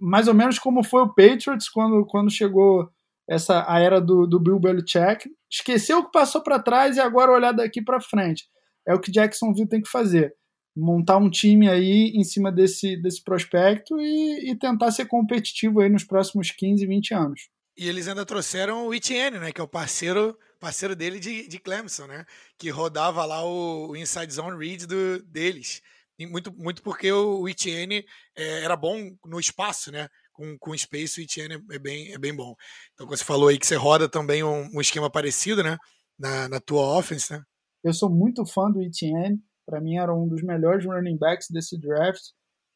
mais 0.00 0.28
ou 0.28 0.34
menos 0.34 0.58
como 0.58 0.84
foi 0.84 1.02
o 1.02 1.08
Patriots 1.08 1.68
quando, 1.68 2.04
quando 2.06 2.30
chegou 2.30 2.88
essa 3.28 3.64
a 3.68 3.80
era 3.80 4.00
do, 4.00 4.26
do 4.26 4.40
Bill 4.40 4.58
Belichick. 4.58 5.28
Esqueceu 5.50 5.98
o 5.98 6.04
que 6.06 6.12
passou 6.12 6.42
para 6.42 6.62
trás 6.62 6.96
e 6.96 7.00
agora 7.00 7.32
olhar 7.32 7.52
daqui 7.52 7.82
para 7.82 8.00
frente. 8.00 8.48
É 8.86 8.94
o 8.94 9.00
que 9.00 9.10
Jacksonville 9.10 9.68
tem 9.68 9.80
que 9.80 9.88
fazer 9.88 10.34
montar 10.76 11.16
um 11.16 11.30
time 11.30 11.68
aí 11.68 12.12
em 12.14 12.24
cima 12.24 12.50
desse, 12.52 12.96
desse 12.96 13.22
prospecto 13.22 14.00
e, 14.00 14.50
e, 14.50 14.56
tentar 14.56 14.90
ser 14.92 15.06
competitivo 15.06 15.80
aí 15.80 15.88
nos 15.88 16.04
próximos 16.04 16.50
15, 16.50 16.86
20 16.86 17.14
anos. 17.14 17.48
E 17.76 17.88
eles 17.88 18.08
ainda 18.08 18.24
trouxeram 18.24 18.86
o 18.86 18.94
Etienne, 18.94 19.38
né, 19.38 19.52
que 19.52 19.60
é 19.60 19.64
o 19.64 19.68
parceiro 19.68 20.36
parceiro 20.60 20.94
dele 20.94 21.18
de, 21.18 21.48
de 21.48 21.58
Clemson, 21.58 22.06
né, 22.06 22.24
que 22.58 22.68
rodava 22.68 23.24
lá 23.24 23.42
o, 23.42 23.88
o 23.88 23.96
Inside 23.96 24.32
Zone 24.32 24.58
Read 24.58 24.86
do, 24.86 25.22
deles. 25.22 25.80
E 26.18 26.26
muito, 26.26 26.52
muito 26.52 26.82
porque 26.82 27.10
o, 27.10 27.40
o 27.40 27.48
Etienne 27.48 28.04
é, 28.36 28.62
era 28.62 28.76
bom 28.76 29.10
no 29.24 29.40
espaço, 29.40 29.90
né, 29.90 30.06
com, 30.32 30.58
com 30.58 30.76
space 30.76 31.20
o 31.20 31.24
Etienne 31.24 31.64
é 31.70 31.78
bem, 31.78 32.12
é 32.12 32.18
bem 32.18 32.34
bom. 32.34 32.54
Então, 32.92 33.06
você 33.06 33.24
falou 33.24 33.48
aí 33.48 33.58
que 33.58 33.66
você 33.66 33.74
roda 33.74 34.08
também 34.08 34.44
um, 34.44 34.68
um 34.74 34.80
esquema 34.82 35.10
parecido, 35.10 35.62
né, 35.62 35.78
na, 36.18 36.48
na 36.48 36.60
tua 36.60 36.98
offense, 36.98 37.32
né? 37.32 37.42
Eu 37.82 37.94
sou 37.94 38.10
muito 38.10 38.44
fã 38.44 38.70
do 38.70 38.82
Etienne, 38.82 39.42
para 39.70 39.80
mim 39.80 39.96
era 39.96 40.12
um 40.12 40.26
dos 40.26 40.42
melhores 40.42 40.84
running 40.84 41.16
backs 41.16 41.48
desse 41.48 41.78
draft, 41.78 42.20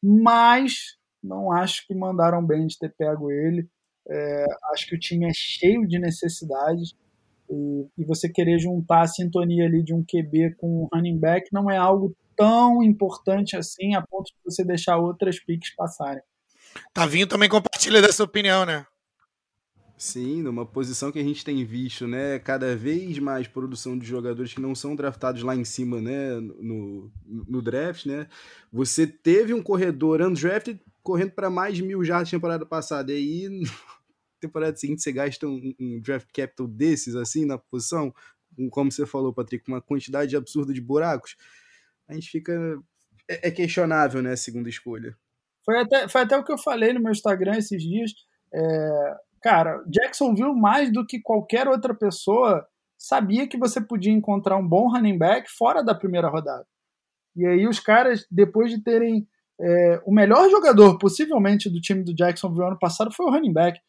mas 0.01 0.95
não 1.21 1.51
acho 1.51 1.85
que 1.85 1.93
mandaram 1.93 2.43
bem 2.45 2.65
de 2.65 2.79
ter 2.79 2.93
pego 2.97 3.29
ele. 3.29 3.67
É, 4.07 4.45
acho 4.71 4.87
que 4.87 4.95
o 4.95 4.99
time 4.99 5.25
é 5.25 5.33
cheio 5.33 5.85
de 5.85 5.99
necessidades 5.99 6.95
e, 7.49 7.87
e, 7.97 8.05
você 8.05 8.29
querer 8.29 8.59
juntar 8.59 9.01
a 9.01 9.07
sintonia 9.07 9.65
ali 9.65 9.83
de 9.83 9.93
um 9.93 10.03
QB 10.03 10.55
com 10.57 10.83
um 10.83 10.87
running 10.93 11.19
back 11.19 11.47
não 11.51 11.69
é 11.69 11.77
algo 11.77 12.15
tão 12.35 12.81
importante 12.83 13.57
assim 13.57 13.95
a 13.95 14.01
ponto 14.01 14.27
de 14.27 14.37
você 14.43 14.63
deixar 14.63 14.97
outras 14.97 15.39
picks 15.39 15.75
passarem. 15.75 16.21
Tavinho 16.93 17.27
também 17.27 17.49
compartilha 17.49 18.01
dessa 18.01 18.23
opinião, 18.23 18.65
né? 18.65 18.85
Sim, 19.97 20.41
numa 20.41 20.65
posição 20.65 21.09
que 21.09 21.19
a 21.19 21.23
gente 21.23 21.45
tem 21.45 21.63
visto, 21.63 22.05
né, 22.05 22.37
cada 22.39 22.75
vez 22.75 23.17
mais 23.17 23.47
produção 23.47 23.97
de 23.97 24.05
jogadores 24.05 24.53
que 24.53 24.59
não 24.59 24.75
são 24.75 24.93
draftados 24.93 25.41
lá 25.41 25.55
em 25.55 25.63
cima, 25.63 26.01
né, 26.01 26.37
no, 26.41 27.09
no 27.25 27.61
draft, 27.61 28.05
né, 28.05 28.27
você 28.71 29.07
teve 29.07 29.53
um 29.53 29.63
corredor 29.63 30.21
undrafted 30.21 30.81
correndo 31.01 31.31
para 31.31 31.49
mais 31.49 31.77
de 31.77 31.83
mil 31.83 32.03
jardas 32.03 32.29
temporada 32.29 32.65
passada, 32.65 33.13
e 33.13 33.15
aí, 33.15 33.49
temporada 34.41 34.75
seguinte, 34.75 35.01
você 35.01 35.13
gasta 35.13 35.47
um, 35.47 35.73
um, 35.79 36.01
draft 36.01 36.27
capital 36.33 36.67
desses, 36.67 37.15
assim, 37.15 37.45
na 37.45 37.57
posição, 37.57 38.13
como 38.71 38.91
você 38.91 39.05
falou, 39.05 39.33
Patrick, 39.33 39.65
uma 39.69 39.81
quantidade 39.81 40.35
absurda 40.35 40.73
de 40.73 40.81
buracos, 40.81 41.37
a 42.07 42.13
gente 42.13 42.29
fica... 42.29 42.77
É, 43.29 43.47
é 43.47 43.51
questionável, 43.51 44.21
né, 44.21 44.33
a 44.33 44.37
segunda 44.37 44.67
escolha. 44.67 45.17
Foi 45.63 45.79
até, 45.79 46.07
foi 46.09 46.21
até 46.21 46.37
o 46.37 46.43
que 46.43 46.51
eu 46.51 46.57
falei 46.57 46.91
no 46.91 47.01
meu 47.01 47.11
Instagram 47.11 47.57
esses 47.57 47.81
dias, 47.81 48.11
é, 48.53 49.15
cara, 49.45 49.83
Jacksonville, 49.87 50.55
mais 50.55 50.91
do 50.91 51.05
que 51.05 51.21
qualquer 51.21 51.67
outra 51.67 51.93
pessoa, 51.93 52.65
sabia 52.97 53.47
que 53.47 53.59
você 53.59 53.79
podia 53.79 54.11
encontrar 54.11 54.57
um 54.57 54.67
bom 54.67 54.89
running 54.89 55.19
back 55.19 55.47
fora 55.51 55.83
da 55.83 55.93
primeira 55.93 56.27
rodada. 56.27 56.65
E 57.35 57.45
aí 57.45 57.67
os 57.67 57.79
caras, 57.79 58.25
depois 58.31 58.71
de 58.71 58.81
terem 58.81 59.27
é, 59.61 60.01
o 60.03 60.11
melhor 60.11 60.49
jogador, 60.49 60.97
possivelmente, 60.97 61.69
do 61.69 61.79
time 61.79 62.03
do 62.03 62.15
Jacksonville 62.15 62.65
ano 62.65 62.79
passado 62.79 63.13
foi 63.13 63.27
o 63.27 63.29
running 63.29 63.53
back. 63.53 63.79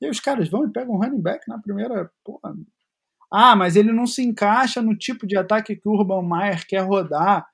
E 0.00 0.06
aí 0.06 0.10
os 0.10 0.20
caras 0.20 0.48
vão 0.48 0.64
e 0.64 0.72
pegam 0.72 0.94
um 0.94 0.98
running 0.98 1.20
back 1.20 1.46
na 1.46 1.58
primeira. 1.58 2.10
Porra. 2.24 2.54
Ah, 3.30 3.54
mas 3.54 3.76
ele 3.76 3.92
não 3.92 4.06
se 4.06 4.22
encaixa 4.24 4.80
no 4.80 4.96
tipo 4.96 5.26
de 5.26 5.36
ataque 5.36 5.76
que 5.76 5.86
o 5.86 5.92
Urban 5.92 6.26
Meyer 6.26 6.66
quer 6.66 6.80
rodar. 6.80 7.46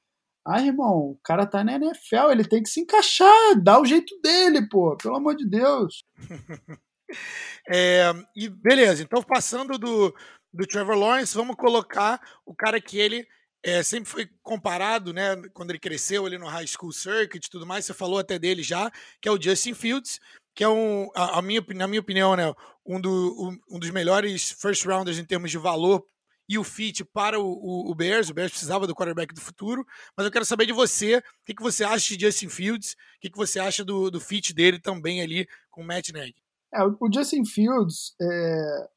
Ah, 0.46 0.62
irmão, 0.62 0.98
o 0.98 1.18
cara 1.24 1.44
tá 1.46 1.64
na 1.64 1.74
NFL, 1.74 2.30
ele 2.30 2.44
tem 2.44 2.62
que 2.62 2.68
se 2.68 2.80
encaixar, 2.80 3.60
dá 3.60 3.80
o 3.80 3.84
jeito 3.84 4.14
dele, 4.22 4.68
pô, 4.68 4.96
pelo 4.96 5.16
amor 5.16 5.34
de 5.34 5.48
Deus. 5.48 6.04
É, 7.72 8.10
e 8.34 8.48
beleza, 8.48 9.02
então 9.02 9.22
passando 9.22 9.78
do, 9.78 10.12
do 10.52 10.66
Trevor 10.66 10.96
Lawrence, 10.96 11.36
vamos 11.36 11.54
colocar 11.54 12.20
o 12.44 12.54
cara 12.54 12.80
que 12.80 12.98
ele 12.98 13.24
é, 13.62 13.82
sempre 13.82 14.10
foi 14.10 14.28
comparado, 14.42 15.12
né, 15.12 15.36
quando 15.52 15.70
ele 15.70 15.78
cresceu 15.78 16.24
ali 16.26 16.38
no 16.38 16.46
High 16.46 16.66
School 16.66 16.92
Circuit 16.92 17.46
e 17.46 17.50
tudo 17.50 17.66
mais, 17.66 17.84
você 17.84 17.94
falou 17.94 18.18
até 18.18 18.38
dele 18.38 18.62
já, 18.62 18.90
que 19.20 19.28
é 19.28 19.32
o 19.32 19.40
Justin 19.40 19.74
Fields, 19.74 20.18
que 20.54 20.64
é 20.64 20.68
um, 20.68 21.10
a, 21.14 21.38
a 21.38 21.42
minha, 21.42 21.64
na 21.74 21.86
minha 21.86 22.00
opinião, 22.00 22.34
né, 22.34 22.52
um, 22.84 23.00
do, 23.00 23.10
um, 23.10 23.76
um, 23.76 23.78
dos 23.78 23.90
melhores 23.90 24.50
first 24.50 24.84
rounders 24.84 25.18
em 25.18 25.24
termos 25.24 25.50
de 25.50 25.58
valor 25.58 26.04
e 26.48 26.58
o 26.58 26.64
fit 26.64 27.04
para 27.04 27.38
o, 27.38 27.44
o, 27.44 27.90
o, 27.90 27.94
Bears. 27.94 28.28
O 28.28 28.34
Bears 28.34 28.50
precisava 28.50 28.86
do 28.86 28.94
quarterback 28.94 29.32
do 29.32 29.40
futuro, 29.40 29.86
mas 30.16 30.26
eu 30.26 30.32
quero 30.32 30.44
saber 30.44 30.66
de 30.66 30.72
você, 30.72 31.18
o 31.18 31.22
que, 31.44 31.54
que 31.54 31.62
você 31.62 31.84
acha 31.84 32.16
de 32.16 32.26
Justin 32.26 32.48
Fields, 32.48 32.92
o 32.92 33.20
que, 33.20 33.30
que 33.30 33.36
você 33.36 33.60
acha 33.60 33.84
do, 33.84 34.10
do 34.10 34.20
fit 34.20 34.52
dele 34.52 34.80
também 34.80 35.22
ali 35.22 35.46
com 35.70 35.82
o 35.82 35.86
Matt 35.86 36.08
Nagy. 36.10 36.34
É, 36.72 36.84
o 36.84 37.12
Justin 37.12 37.44
Fields, 37.44 38.14
é, 38.20 38.88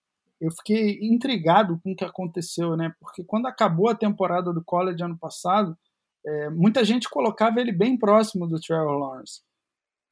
eu 0.42 0.52
fiquei 0.52 1.00
intrigado 1.02 1.80
com 1.84 1.92
o 1.92 1.96
que 1.96 2.04
aconteceu, 2.04 2.76
né? 2.76 2.94
Porque 3.00 3.24
quando 3.24 3.48
acabou 3.48 3.90
a 3.90 3.96
temporada 3.96 4.54
do 4.54 4.64
college 4.64 5.02
ano 5.04 5.18
passado, 5.18 5.78
é, 6.26 6.50
muita 6.50 6.84
gente 6.84 7.10
colocava 7.10 7.60
ele 7.60 7.72
bem 7.72 7.98
próximo 7.98 8.48
do 8.48 8.60
Trevor 8.60 8.98
Lawrence. 8.98 9.42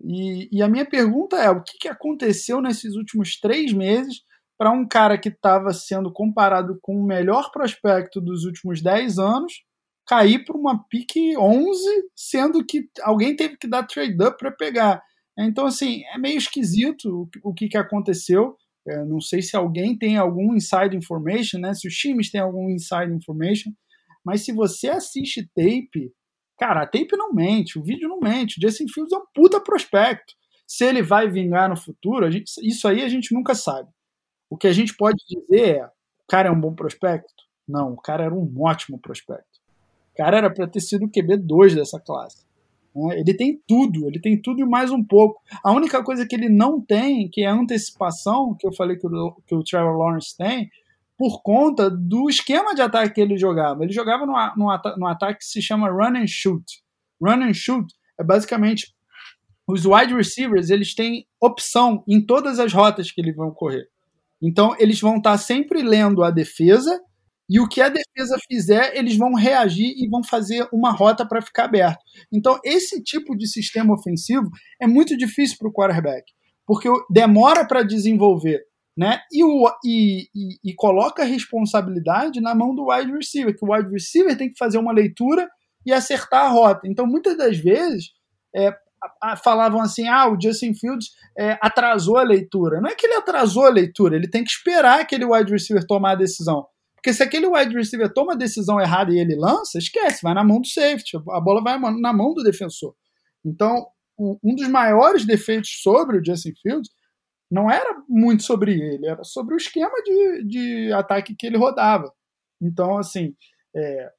E, 0.03 0.49
e 0.51 0.61
a 0.61 0.67
minha 0.67 0.85
pergunta 0.85 1.37
é: 1.37 1.49
o 1.49 1.61
que, 1.61 1.77
que 1.77 1.87
aconteceu 1.87 2.61
nesses 2.61 2.95
últimos 2.95 3.39
três 3.39 3.71
meses 3.73 4.21
para 4.57 4.71
um 4.71 4.87
cara 4.87 5.17
que 5.17 5.29
estava 5.29 5.73
sendo 5.73 6.11
comparado 6.11 6.77
com 6.81 6.95
o 6.95 7.03
melhor 7.03 7.51
prospecto 7.51 8.21
dos 8.21 8.45
últimos 8.45 8.81
10 8.81 9.17
anos 9.17 9.63
cair 10.05 10.43
para 10.45 10.57
uma 10.57 10.83
pique 10.87 11.37
11, 11.37 11.83
sendo 12.15 12.65
que 12.65 12.89
alguém 13.01 13.35
teve 13.35 13.57
que 13.57 13.67
dar 13.67 13.83
trade 13.83 14.17
up 14.23 14.37
para 14.37 14.51
pegar? 14.51 15.01
Então, 15.37 15.65
assim, 15.65 16.03
é 16.13 16.17
meio 16.17 16.37
esquisito 16.37 17.29
o, 17.43 17.53
que, 17.53 17.67
que 17.67 17.77
aconteceu. 17.77 18.55
É, 18.87 19.03
não 19.05 19.19
sei 19.19 19.41
se 19.41 19.55
alguém 19.55 19.97
tem 19.97 20.17
algum 20.17 20.55
inside 20.55 20.95
information, 20.95 21.59
né? 21.59 21.73
Se 21.73 21.87
os 21.87 21.95
times 21.95 22.31
têm 22.31 22.41
algum 22.41 22.69
inside 22.69 23.13
information. 23.13 23.71
Mas 24.23 24.43
se 24.43 24.51
você 24.51 24.89
assiste 24.89 25.49
tape, 25.55 26.11
cara, 26.57 26.83
a 26.83 26.87
tape 26.87 27.15
não 27.17 27.33
mente, 27.33 27.79
o 27.79 27.83
vídeo 27.83 28.07
não 28.07 28.19
mente. 28.19 28.57
O 28.57 28.61
Justin 28.61 28.87
Fields 28.87 29.13
é 29.13 29.17
um 29.17 29.25
puta 29.33 29.59
prospecto. 29.59 30.33
Se 30.67 30.85
ele 30.85 31.01
vai 31.01 31.29
vingar 31.29 31.69
no 31.69 31.75
futuro, 31.75 32.31
gente, 32.31 32.51
isso 32.61 32.87
aí 32.87 33.01
a 33.01 33.09
gente 33.09 33.33
nunca 33.33 33.53
sabe. 33.55 33.89
O 34.49 34.57
que 34.57 34.67
a 34.67 34.73
gente 34.73 34.95
pode 34.95 35.17
dizer 35.27 35.77
é: 35.77 35.85
o 35.85 36.27
cara 36.27 36.49
é 36.49 36.51
um 36.51 36.59
bom 36.59 36.73
prospecto? 36.73 37.43
Não, 37.67 37.93
o 37.93 37.97
cara 37.97 38.25
era 38.25 38.33
um 38.33 38.53
ótimo 38.61 38.99
prospecto. 38.99 39.59
O 40.13 40.17
cara 40.17 40.37
era 40.37 40.53
para 40.53 40.67
ter 40.67 40.81
sido 40.81 41.05
o 41.05 41.09
QB2 41.09 41.75
dessa 41.75 41.99
classe. 41.99 42.45
Né? 42.95 43.19
Ele 43.19 43.33
tem 43.33 43.59
tudo, 43.67 44.07
ele 44.07 44.19
tem 44.19 44.41
tudo 44.41 44.61
e 44.61 44.65
mais 44.65 44.91
um 44.91 45.03
pouco. 45.03 45.41
A 45.63 45.71
única 45.71 46.03
coisa 46.03 46.25
que 46.27 46.35
ele 46.35 46.49
não 46.49 46.81
tem, 46.81 47.29
que 47.29 47.41
é 47.41 47.47
a 47.47 47.53
antecipação, 47.53 48.55
que 48.59 48.67
eu 48.67 48.73
falei 48.73 48.97
que 48.97 49.07
o, 49.07 49.35
que 49.47 49.55
o 49.55 49.63
Trevor 49.63 49.97
Lawrence 49.97 50.35
tem, 50.37 50.69
por 51.17 51.41
conta 51.43 51.89
do 51.89 52.29
esquema 52.29 52.73
de 52.73 52.81
ataque 52.81 53.13
que 53.13 53.21
ele 53.21 53.37
jogava. 53.37 53.83
Ele 53.83 53.93
jogava 53.93 54.25
num, 54.25 55.07
ataque 55.07 55.39
que 55.39 55.45
se 55.45 55.61
chama 55.61 55.89
run 55.89 56.17
and 56.17 56.27
shoot. 56.27 56.63
Run 57.21 57.43
and 57.43 57.53
shoot 57.53 57.85
é 58.19 58.23
basicamente 58.23 58.93
os 59.67 59.85
wide 59.85 60.13
receivers 60.15 60.69
eles 60.69 60.95
têm 60.95 61.27
opção 61.39 62.03
em 62.07 62.19
todas 62.19 62.59
as 62.59 62.73
rotas 62.73 63.11
que 63.11 63.21
eles 63.21 63.35
vão 63.35 63.51
correr. 63.51 63.87
Então, 64.41 64.75
eles 64.79 64.99
vão 64.99 65.17
estar 65.17 65.37
sempre 65.37 65.83
lendo 65.83 66.23
a 66.23 66.31
defesa 66.31 66.99
e 67.51 67.59
o 67.59 67.67
que 67.67 67.81
a 67.81 67.89
defesa 67.89 68.37
fizer, 68.49 68.95
eles 68.95 69.17
vão 69.17 69.33
reagir 69.33 69.93
e 69.97 70.07
vão 70.07 70.23
fazer 70.23 70.65
uma 70.71 70.89
rota 70.89 71.27
para 71.27 71.41
ficar 71.41 71.65
aberto. 71.65 71.99
Então, 72.31 72.57
esse 72.63 73.03
tipo 73.03 73.35
de 73.35 73.45
sistema 73.45 73.93
ofensivo 73.93 74.49
é 74.81 74.87
muito 74.87 75.17
difícil 75.17 75.57
para 75.59 75.67
o 75.67 75.73
quarterback, 75.73 76.23
porque 76.65 76.87
demora 77.09 77.67
para 77.67 77.83
desenvolver. 77.83 78.61
Né? 78.97 79.19
E, 79.33 79.43
o, 79.43 79.69
e, 79.83 80.29
e, 80.33 80.71
e, 80.71 80.75
coloca 80.75 81.23
a 81.23 81.25
responsabilidade 81.25 82.39
na 82.39 82.55
mão 82.55 82.73
do 82.73 82.87
wide 82.89 83.11
receiver, 83.11 83.53
que 83.53 83.65
o 83.65 83.73
wide 83.73 83.91
receiver 83.91 84.37
tem 84.37 84.47
que 84.47 84.57
fazer 84.57 84.77
uma 84.77 84.93
leitura 84.93 85.49
e 85.85 85.91
acertar 85.91 86.45
a 86.45 86.49
rota. 86.49 86.87
Então, 86.87 87.05
muitas 87.05 87.37
das 87.37 87.57
vezes, 87.57 88.11
é, 88.55 88.73
falavam 89.43 89.81
assim: 89.81 90.07
ah, 90.07 90.29
o 90.29 90.39
Justin 90.39 90.73
Fields 90.73 91.07
é, 91.37 91.57
atrasou 91.61 92.17
a 92.17 92.23
leitura. 92.23 92.79
Não 92.79 92.89
é 92.89 92.95
que 92.95 93.05
ele 93.05 93.15
atrasou 93.15 93.65
a 93.65 93.69
leitura, 93.69 94.15
ele 94.15 94.29
tem 94.29 94.43
que 94.43 94.51
esperar 94.51 95.01
aquele 95.01 95.25
wide 95.25 95.51
receiver 95.51 95.85
tomar 95.85 96.11
a 96.11 96.15
decisão. 96.15 96.65
Porque 97.01 97.13
se 97.15 97.23
aquele 97.23 97.47
wide 97.47 97.75
receiver 97.75 98.13
toma 98.13 98.33
a 98.33 98.37
decisão 98.37 98.79
errada 98.79 99.11
e 99.11 99.17
ele 99.17 99.35
lança, 99.35 99.79
esquece, 99.79 100.21
vai 100.21 100.35
na 100.35 100.43
mão 100.43 100.61
do 100.61 100.67
safety, 100.67 101.17
a 101.31 101.41
bola 101.41 101.59
vai 101.63 101.79
na 101.99 102.13
mão 102.13 102.31
do 102.31 102.43
defensor. 102.43 102.93
Então, 103.43 103.87
um 104.19 104.55
dos 104.55 104.67
maiores 104.67 105.25
defeitos 105.25 105.81
sobre 105.81 106.19
o 106.19 106.23
Justin 106.23 106.53
Fields 106.61 106.91
não 107.49 107.71
era 107.71 108.03
muito 108.07 108.43
sobre 108.43 108.79
ele, 108.79 109.07
era 109.07 109.23
sobre 109.23 109.55
o 109.55 109.57
esquema 109.57 109.91
de, 110.03 110.43
de 110.45 110.93
ataque 110.93 111.35
que 111.35 111.47
ele 111.47 111.57
rodava. 111.57 112.13
Então, 112.61 112.99
assim, 112.99 113.35
é, 113.75 114.11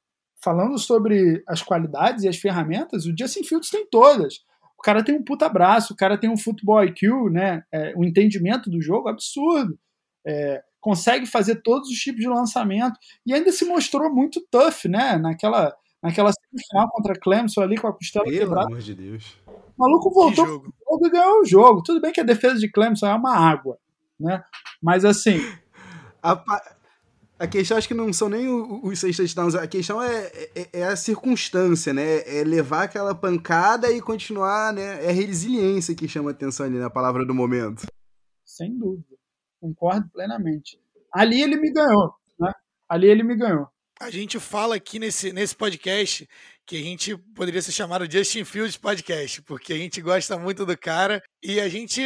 falando 0.43 0.77
sobre 0.77 1.41
as 1.47 1.61
qualidades 1.61 2.25
e 2.25 2.27
as 2.27 2.35
ferramentas, 2.35 3.05
o 3.05 3.15
Justin 3.17 3.45
Fields 3.45 3.69
tem 3.69 3.87
todas. 3.89 4.39
O 4.77 4.81
cara 4.83 5.01
tem 5.01 5.15
um 5.15 5.23
puta 5.23 5.47
braço, 5.47 5.93
o 5.93 5.95
cara 5.95 6.17
tem 6.17 6.29
um 6.29 6.37
futebol 6.37 6.83
IQ, 6.83 7.29
né? 7.31 7.63
É, 7.71 7.93
um 7.95 8.03
entendimento 8.03 8.69
do 8.69 8.81
jogo 8.81 9.07
absurdo. 9.07 9.79
É, 10.27 10.61
consegue 10.83 11.25
fazer 11.25 11.61
todos 11.61 11.89
os 11.89 11.97
tipos 11.97 12.19
de 12.19 12.27
lançamento 12.27 12.99
e 13.25 13.33
ainda 13.33 13.53
se 13.53 13.63
mostrou 13.63 14.13
muito 14.13 14.45
tough, 14.51 14.83
né? 14.85 15.17
Naquela, 15.17 15.73
naquela 16.01 16.29
semifinal 16.33 16.89
contra 16.91 17.17
Clemson 17.17 17.61
ali 17.61 17.77
com 17.77 17.87
a 17.87 17.93
costela 17.93 18.25
Pelo 18.25 18.37
quebrada. 18.37 18.67
amor 18.67 18.79
de 18.79 18.93
Deus. 18.93 19.37
O 19.47 19.81
maluco 19.81 20.11
voltou 20.11 20.45
pro 20.59 20.73
jogo 20.85 21.07
e 21.07 21.09
ganhou 21.09 21.39
o 21.39 21.45
jogo. 21.45 21.81
Tudo 21.81 22.01
bem 22.01 22.11
que 22.11 22.19
a 22.19 22.25
defesa 22.25 22.59
de 22.59 22.69
Clemson 22.69 23.07
é 23.07 23.15
uma 23.15 23.33
água, 23.33 23.77
né? 24.19 24.43
Mas 24.81 25.05
assim. 25.05 25.39
A, 26.21 26.43
a 27.39 27.47
questão 27.47 27.77
acho 27.77 27.87
que 27.87 27.93
não 27.93 28.11
são 28.11 28.27
nem 28.27 28.49
os 28.49 28.99
seis 28.99 29.15
touchdowns, 29.15 29.55
a 29.55 29.65
questão 29.65 30.01
é, 30.01 30.25
é, 30.53 30.67
é, 30.73 30.83
a 30.83 30.97
circunstância, 30.97 31.93
né? 31.93 32.23
É 32.27 32.43
levar 32.43 32.83
aquela 32.83 33.15
pancada 33.15 33.89
e 33.89 34.01
continuar, 34.01 34.73
né? 34.73 35.05
É 35.05 35.11
a 35.11 35.13
resiliência 35.13 35.95
que 35.95 36.09
chama 36.09 36.31
atenção 36.31 36.65
ali 36.65 36.77
na 36.77 36.89
palavra 36.89 37.25
do 37.25 37.33
momento. 37.33 37.87
Sem 38.45 38.77
dúvida 38.77 39.12
concordo 39.63 40.09
plenamente. 40.09 40.77
Ali 41.13 41.41
ele 41.41 41.55
me 41.55 41.71
ganhou, 41.71 42.13
né? 42.37 42.51
Ali 42.89 43.07
ele 43.07 43.23
me 43.23 43.35
ganhou. 43.35 43.67
A 43.99 44.09
gente 44.09 44.37
fala 44.39 44.75
aqui 44.75 44.99
nesse, 44.99 45.31
nesse 45.31 45.55
podcast 45.55 46.27
que 46.65 46.75
a 46.75 46.81
gente 46.81 47.15
poderia 47.33 47.61
ser 47.61 47.71
chamado 47.71 48.09
Justin 48.11 48.43
Fields 48.43 48.75
Podcast, 48.75 49.41
porque 49.43 49.71
a 49.71 49.77
gente 49.77 50.01
gosta 50.01 50.37
muito 50.37 50.65
do 50.65 50.77
cara 50.77 51.23
e 51.41 51.61
a 51.61 51.69
gente 51.69 52.01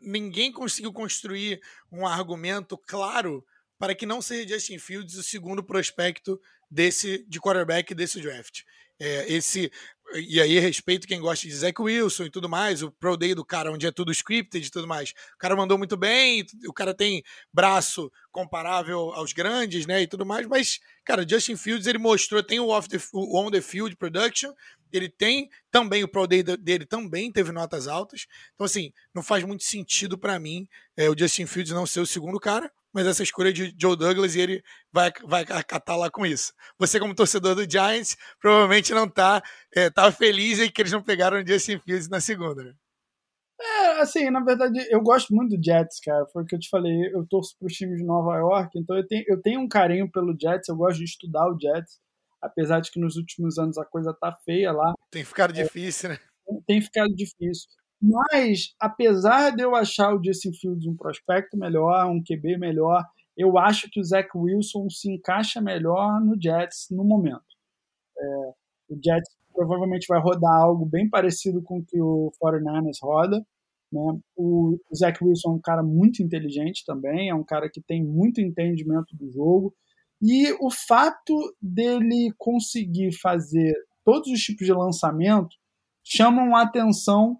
ninguém 0.00 0.52
conseguiu 0.52 0.92
construir 0.92 1.60
um 1.90 2.06
argumento 2.06 2.78
claro 2.78 3.44
para 3.78 3.94
que 3.94 4.06
não 4.06 4.22
seja 4.22 4.54
Justin 4.54 4.78
Fields 4.78 5.16
o 5.16 5.22
segundo 5.22 5.64
prospecto 5.64 6.38
desse 6.70 7.26
de 7.28 7.40
quarterback 7.40 7.92
desse 7.94 8.20
draft. 8.20 8.62
É, 9.00 9.32
esse 9.32 9.70
e 10.14 10.40
aí 10.40 10.58
respeito 10.58 11.06
quem 11.06 11.20
gosta 11.20 11.46
de 11.46 11.54
Zach 11.54 11.80
Wilson 11.80 12.24
e 12.24 12.30
tudo 12.30 12.48
mais, 12.48 12.82
o 12.82 12.90
Pro 12.90 13.16
Day 13.16 13.34
do 13.34 13.44
cara, 13.44 13.70
onde 13.70 13.86
é 13.86 13.92
tudo 13.92 14.10
scripted 14.10 14.66
e 14.66 14.70
tudo 14.70 14.88
mais. 14.88 15.10
O 15.34 15.38
cara 15.38 15.54
mandou 15.54 15.78
muito 15.78 15.96
bem, 15.96 16.44
o 16.66 16.72
cara 16.72 16.92
tem 16.92 17.22
braço 17.52 18.10
comparável 18.32 19.12
aos 19.12 19.32
grandes, 19.32 19.86
né, 19.86 20.02
e 20.02 20.06
tudo 20.06 20.26
mais, 20.26 20.46
mas, 20.46 20.80
cara, 21.04 21.26
Justin 21.28 21.56
Fields, 21.56 21.86
ele 21.86 21.98
mostrou, 21.98 22.42
tem 22.42 22.58
o, 22.58 22.68
off 22.68 22.88
the, 22.88 22.98
o 23.12 23.40
on 23.40 23.50
the 23.50 23.60
field 23.60 23.94
production, 23.96 24.52
ele 24.92 25.08
tem 25.08 25.48
também, 25.70 26.02
o 26.02 26.08
Pro 26.08 26.26
Day 26.26 26.42
dele 26.42 26.84
também 26.84 27.30
teve 27.30 27.52
notas 27.52 27.86
altas, 27.86 28.26
então, 28.54 28.64
assim, 28.64 28.92
não 29.14 29.22
faz 29.22 29.44
muito 29.44 29.62
sentido 29.62 30.18
para 30.18 30.40
mim 30.40 30.68
é, 30.96 31.08
o 31.08 31.16
Justin 31.16 31.46
Fields 31.46 31.72
não 31.72 31.86
ser 31.86 32.00
o 32.00 32.06
segundo 32.06 32.40
cara, 32.40 32.70
mas 32.92 33.06
essa 33.06 33.22
escolha 33.22 33.52
de 33.52 33.74
Joe 33.80 33.96
Douglas 33.96 34.34
e 34.34 34.40
ele 34.40 34.62
vai, 34.92 35.12
vai 35.24 35.42
acatar 35.42 35.96
lá 35.96 36.10
com 36.10 36.26
isso. 36.26 36.52
Você, 36.78 36.98
como 36.98 37.14
torcedor 37.14 37.54
do 37.54 37.70
Giants, 37.70 38.16
provavelmente 38.40 38.92
não 38.92 39.08
tá, 39.08 39.42
é, 39.74 39.90
tá 39.90 40.10
feliz 40.10 40.58
em 40.58 40.70
que 40.70 40.82
eles 40.82 40.92
não 40.92 41.02
pegaram 41.02 41.38
o 41.38 41.46
Justin 41.46 41.78
Fields 41.78 42.08
na 42.08 42.20
segunda, 42.20 42.64
né? 42.64 42.74
É, 43.60 44.00
assim, 44.00 44.30
na 44.30 44.40
verdade, 44.40 44.80
eu 44.90 45.02
gosto 45.02 45.34
muito 45.34 45.54
do 45.54 45.62
Jets, 45.62 46.00
cara. 46.00 46.26
Foi 46.32 46.42
o 46.42 46.46
que 46.46 46.54
eu 46.54 46.58
te 46.58 46.68
falei, 46.70 47.14
eu 47.14 47.26
torço 47.26 47.54
para 47.58 47.66
os 47.66 47.74
times 47.74 47.98
de 47.98 48.04
Nova 48.04 48.36
York, 48.36 48.78
então 48.78 48.96
eu 48.96 49.06
tenho, 49.06 49.24
eu 49.28 49.40
tenho 49.40 49.60
um 49.60 49.68
carinho 49.68 50.10
pelo 50.10 50.34
Jets, 50.40 50.68
eu 50.68 50.76
gosto 50.76 50.98
de 50.98 51.04
estudar 51.04 51.46
o 51.46 51.58
Jets, 51.60 52.00
apesar 52.40 52.80
de 52.80 52.90
que 52.90 52.98
nos 52.98 53.16
últimos 53.16 53.58
anos 53.58 53.76
a 53.76 53.84
coisa 53.84 54.16
tá 54.18 54.32
feia 54.44 54.72
lá. 54.72 54.94
Tem 55.10 55.24
ficado 55.24 55.50
é, 55.58 55.62
difícil, 55.62 56.08
né? 56.08 56.18
Tem 56.66 56.80
ficado 56.80 57.14
difícil. 57.14 57.68
Mas, 58.00 58.74
apesar 58.80 59.50
de 59.50 59.62
eu 59.62 59.74
achar 59.74 60.14
o 60.14 60.24
Justin 60.24 60.52
Fields 60.52 60.86
um 60.86 60.96
prospecto 60.96 61.56
melhor, 61.56 62.06
um 62.06 62.22
QB 62.22 62.56
melhor, 62.56 63.04
eu 63.36 63.58
acho 63.58 63.90
que 63.90 64.00
o 64.00 64.04
Zach 64.04 64.28
Wilson 64.34 64.88
se 64.88 65.10
encaixa 65.10 65.60
melhor 65.60 66.20
no 66.20 66.40
Jets 66.40 66.88
no 66.90 67.04
momento. 67.04 67.42
É, 68.18 68.52
o 68.90 68.98
Jets 69.02 69.30
provavelmente 69.52 70.06
vai 70.08 70.20
rodar 70.20 70.62
algo 70.62 70.86
bem 70.86 71.08
parecido 71.08 71.62
com 71.62 71.78
o 71.78 71.84
que 71.84 72.00
o 72.00 72.32
49ers 72.42 72.98
roda. 73.02 73.44
Né? 73.92 74.20
O, 74.36 74.78
Zach 74.94 75.22
Wilson 75.22 75.50
é 75.50 75.54
um 75.54 75.60
cara 75.60 75.82
muito 75.82 76.22
inteligente 76.22 76.84
também, 76.86 77.28
é 77.28 77.34
um 77.34 77.44
cara 77.44 77.68
que 77.68 77.80
tem 77.80 78.04
muito 78.04 78.40
entendimento 78.40 79.14
do 79.16 79.30
jogo. 79.30 79.74
E 80.22 80.52
o 80.60 80.70
fato 80.70 81.54
dele 81.60 82.32
conseguir 82.38 83.12
fazer 83.12 83.74
todos 84.04 84.30
os 84.30 84.40
tipos 84.40 84.66
de 84.66 84.72
lançamento 84.72 85.56
chamam 86.04 86.54
a 86.54 86.62
atenção 86.62 87.38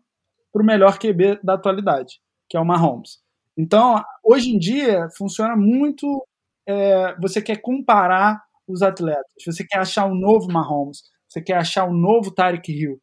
para 0.52 0.62
o 0.62 0.66
melhor 0.66 0.98
QB 0.98 1.40
da 1.42 1.54
atualidade, 1.54 2.20
que 2.48 2.56
é 2.56 2.60
o 2.60 2.64
Mahomes. 2.64 3.18
Então, 3.56 4.02
hoje 4.24 4.50
em 4.50 4.58
dia, 4.58 5.08
funciona 5.16 5.56
muito. 5.56 6.26
É, 6.66 7.16
você 7.20 7.42
quer 7.42 7.60
comparar 7.60 8.40
os 8.66 8.82
atletas, 8.82 9.32
você 9.44 9.64
quer 9.66 9.78
achar 9.78 10.06
um 10.06 10.14
novo 10.14 10.50
Mahomes, 10.50 11.02
você 11.28 11.42
quer 11.42 11.56
achar 11.56 11.86
um 11.86 11.92
novo 11.92 12.30
Tarek 12.30 12.70
Hill. 12.70 13.00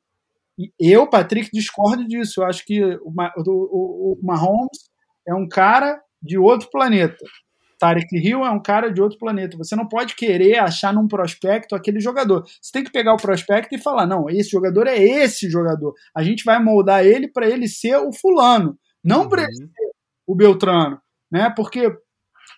E 0.57 0.71
eu, 0.79 1.07
Patrick, 1.07 1.49
discordo 1.53 2.05
disso. 2.07 2.41
Eu 2.41 2.47
acho 2.47 2.65
que 2.65 2.83
o, 2.83 3.13
o, 3.45 4.13
o 4.13 4.19
Mahomes 4.23 4.89
é 5.27 5.33
um 5.33 5.47
cara 5.47 6.01
de 6.21 6.37
outro 6.37 6.69
planeta. 6.71 7.23
Tarek 7.79 8.15
Hill 8.15 8.43
é 8.43 8.49
um 8.49 8.61
cara 8.61 8.91
de 8.91 9.01
outro 9.01 9.17
planeta. 9.17 9.57
Você 9.57 9.75
não 9.75 9.87
pode 9.87 10.15
querer 10.15 10.57
achar 10.57 10.93
num 10.93 11.07
prospecto 11.07 11.75
aquele 11.75 11.99
jogador. 11.99 12.43
Você 12.61 12.71
tem 12.71 12.83
que 12.83 12.91
pegar 12.91 13.13
o 13.13 13.21
prospecto 13.21 13.75
e 13.75 13.81
falar: 13.81 14.07
não, 14.07 14.29
esse 14.29 14.49
jogador 14.49 14.87
é 14.87 14.97
esse 14.97 15.49
jogador. 15.49 15.93
A 16.15 16.23
gente 16.23 16.43
vai 16.43 16.61
moldar 16.61 17.05
ele 17.05 17.27
para 17.27 17.47
ele 17.47 17.67
ser 17.67 17.97
o 17.97 18.11
fulano, 18.11 18.77
não 19.03 19.23
uhum. 19.23 19.29
para 19.29 19.43
ele 19.43 19.53
ser 19.53 19.91
o 20.25 20.35
Beltrano, 20.35 20.99
né? 21.31 21.53
Porque 21.55 21.91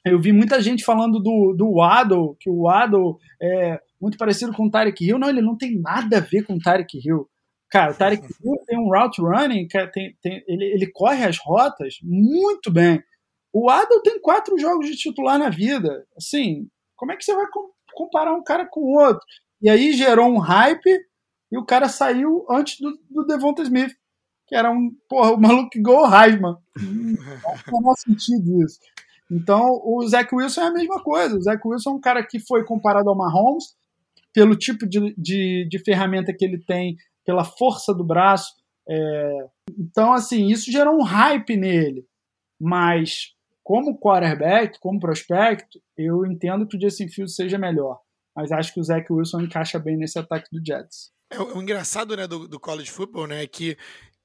eu 0.06 0.20
vi 0.20 0.32
muita 0.32 0.62
gente 0.62 0.84
falando 0.84 1.20
do, 1.20 1.54
do 1.58 1.74
Waddle, 1.74 2.36
que 2.40 2.50
o 2.50 2.64
Waddle 2.64 3.18
é 3.42 3.80
muito 4.02 4.18
parecido 4.18 4.54
com 4.54 4.66
o 4.66 4.72
Tarek 4.72 5.06
Hill. 5.06 5.20
Não, 5.20 5.30
ele 5.30 5.42
não 5.42 5.58
tem 5.58 5.80
nada 5.80 6.18
a 6.18 6.22
ver 6.22 6.44
com 6.44 6.56
o 6.56 6.60
Tarek 6.60 6.98
Hill. 6.98 7.30
Cara, 7.70 7.92
o 7.92 7.96
Tarek 7.96 8.24
Hill 8.44 8.56
tem 8.66 8.80
um 8.80 8.90
route 8.90 9.22
running, 9.22 9.68
tem, 9.94 10.16
tem, 10.22 10.44
ele, 10.48 10.66
ele 10.66 10.92
corre 10.92 11.26
as 11.26 11.38
rotas 11.38 11.96
muito 12.02 12.72
bem. 12.72 13.04
O 13.54 13.70
Adel 13.70 14.02
tem 14.02 14.22
quatro 14.22 14.58
jogos 14.58 14.88
de 14.88 14.96
titular 14.96 15.38
na 15.40 15.50
vida. 15.50 16.06
Assim, 16.16 16.68
como 16.96 17.12
é 17.12 17.18
que 17.18 17.24
você 17.24 17.34
vai 17.34 17.46
comparar 17.94 18.34
um 18.34 18.44
cara 18.44 18.66
com 18.66 18.82
o 18.82 19.00
outro? 19.00 19.26
E 19.62 19.70
aí 19.70 19.94
gerou 19.94 20.28
um 20.28 20.38
hype 20.38 20.90
e 21.52 21.58
o 21.58 21.66
cara 21.66 21.90
saiu 21.90 22.46
antes 22.50 22.80
do, 22.80 22.98
do 23.10 23.26
Devonta 23.26 23.64
Smith, 23.64 23.94
que 24.48 24.56
era 24.56 24.72
um, 24.72 24.92
porra, 25.08 25.32
o 25.32 25.40
maluco 25.40 25.70
ganhou 25.76 26.08
o 26.08 26.14
Heisman. 26.14 26.56
Não 27.72 27.84
faz 27.84 28.02
sentido 28.02 28.64
isso. 28.64 28.80
Então, 29.32 29.80
o 29.84 30.08
Zach 30.08 30.34
Wilson 30.34 30.62
é 30.62 30.68
a 30.68 30.74
mesma 30.74 31.04
coisa. 31.04 31.36
O 31.36 31.42
Zach 31.42 31.62
Wilson 31.64 31.92
é 31.92 31.94
um 31.94 32.00
cara 32.00 32.26
que 32.26 32.40
foi 32.40 32.64
comparado 32.66 33.10
ao 33.10 33.16
Mahomes 33.16 33.76
pelo 34.34 34.56
tipo 34.56 34.88
de, 34.88 35.14
de, 35.18 35.68
de 35.70 35.80
ferramenta 35.80 36.34
que 36.34 36.44
ele 36.44 36.58
tem, 36.58 36.98
pela 37.24 37.44
força 37.44 37.94
do 37.94 38.04
braço. 38.04 38.54
É... 38.88 39.48
Então, 39.78 40.14
assim, 40.14 40.48
isso 40.48 40.72
gerou 40.72 40.96
um 40.96 41.04
hype 41.04 41.56
nele. 41.56 42.08
Mas 42.60 43.36
como 43.70 44.00
quarterback, 44.00 44.80
como 44.80 45.00
prospecto, 45.00 45.80
eu 45.96 46.26
entendo 46.26 46.66
que 46.66 46.76
o 46.76 46.82
Justin 46.82 47.08
Fields 47.08 47.36
seja 47.36 47.56
melhor. 47.56 48.00
Mas 48.36 48.52
acho 48.52 48.74
que 48.74 48.80
o 48.80 48.84
Zach 48.84 49.06
Wilson 49.14 49.42
encaixa 49.42 49.78
bem 49.78 49.96
nesse 49.96 50.18
ataque 50.18 50.48
do 50.52 50.60
Jets. 50.66 51.12
É, 51.30 51.40
o 51.40 51.62
engraçado 51.62 52.18
né, 52.18 52.26
do, 52.26 52.48
do 52.48 52.60
college 52.60 52.90
football 52.90 53.28
né, 53.28 53.44
é 53.44 53.48
que 53.48 53.78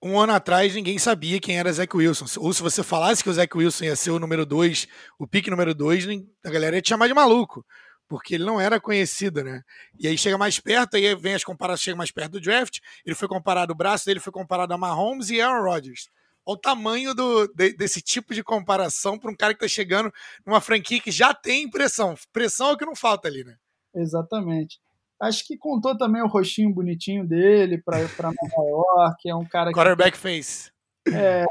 um 0.03 0.19
ano 0.19 0.33
atrás 0.33 0.75
ninguém 0.75 0.99
sabia 0.99 1.39
quem 1.39 1.59
era 1.59 1.71
Zach 1.71 1.95
Wilson. 1.95 2.25
Ou 2.41 2.55
se 2.55 2.63
você 2.63 2.83
falasse 2.83 3.23
que 3.23 3.29
o 3.29 3.35
Zach 3.35 3.55
Wilson 3.55 3.85
ia 3.85 3.97
ser 3.97 4.13
o 4.13 4.19
número 4.19 4.47
2, 4.47 4.89
o 5.19 5.27
pique 5.27 5.51
número 5.51 5.75
2, 5.75 6.07
a 6.43 6.51
galera 6.51 6.77
ia 6.77 6.83
te 6.83 6.89
chamar 6.89 7.07
de 7.07 7.13
maluco. 7.13 7.63
porque 8.09 8.37
ele 8.37 8.45
não 8.45 8.59
era 8.59 8.81
conhecido, 8.81 9.45
né? 9.45 9.61
E 10.01 10.09
aí 10.09 10.17
chega 10.17 10.39
mais 10.39 10.59
perto, 10.59 10.97
aí 10.97 11.15
vem 11.17 11.35
as 11.35 11.45
comparações, 11.45 11.83
chega 11.83 11.99
mais 11.99 12.11
perto 12.11 12.33
do 12.33 12.41
draft, 12.41 12.79
ele 13.05 13.15
foi 13.15 13.29
comparado, 13.29 13.75
o 13.75 13.77
braço 13.77 14.07
dele 14.07 14.21
foi 14.21 14.33
comparado 14.33 14.73
a 14.73 14.79
Mahomes 14.79 15.29
e 15.29 15.39
Aaron 15.39 15.65
Rodgers. 15.65 16.09
Olha 16.47 16.55
o 16.55 16.57
tamanho 16.57 17.15
do, 17.15 17.47
de, 17.49 17.75
desse 17.75 18.03
tipo 18.03 18.35
de 18.35 18.43
comparação 18.43 19.19
para 19.19 19.31
um 19.31 19.37
cara 19.37 19.55
que 19.55 19.65
está 19.65 19.69
chegando 19.75 20.13
numa 20.45 20.61
franquia 20.61 21.01
que 21.01 21.11
já 21.11 21.33
tem 21.33 21.69
pressão. 21.69 22.15
Pressão 22.33 22.71
é 22.71 22.73
o 22.73 22.77
que 22.77 22.85
não 22.85 22.95
falta 22.95 23.29
ali, 23.29 23.45
né? 23.45 23.57
Exatamente. 23.95 24.79
Acho 25.21 25.47
que 25.47 25.57
contou 25.57 25.97
também 25.97 26.23
o 26.23 26.27
rostinho 26.27 26.73
bonitinho 26.73 27.27
dele 27.27 27.81
para 27.81 27.99
Nova 27.99 28.69
York. 28.69 29.29
É 29.29 29.35
um 29.35 29.45
cara 29.45 29.71
que. 29.71 29.75
Quarterback 29.75 30.17
face. 30.19 30.71
É, 31.13 31.45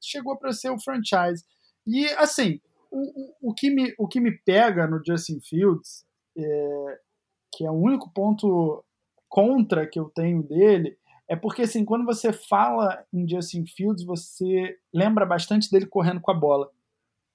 chegou 0.00 0.36
para 0.36 0.52
ser 0.52 0.70
o 0.70 0.78
franchise. 0.78 1.44
E, 1.86 2.06
assim, 2.14 2.60
o, 2.90 2.98
o, 3.00 3.50
o, 3.50 3.54
que 3.54 3.70
me, 3.70 3.92
o 3.98 4.06
que 4.06 4.20
me 4.20 4.32
pega 4.44 4.86
no 4.86 5.02
Justin 5.04 5.40
Fields, 5.40 6.04
é, 6.36 6.98
que 7.52 7.66
é 7.66 7.70
o 7.70 7.74
único 7.74 8.12
ponto 8.12 8.84
contra 9.28 9.86
que 9.86 9.98
eu 9.98 10.10
tenho 10.14 10.42
dele, 10.42 10.96
é 11.28 11.34
porque, 11.34 11.62
assim, 11.62 11.84
quando 11.84 12.04
você 12.04 12.32
fala 12.32 13.02
em 13.12 13.28
Justin 13.28 13.64
Fields, 13.66 14.04
você 14.04 14.76
lembra 14.92 15.24
bastante 15.24 15.70
dele 15.70 15.86
correndo 15.86 16.20
com 16.20 16.30
a 16.30 16.34
bola. 16.34 16.70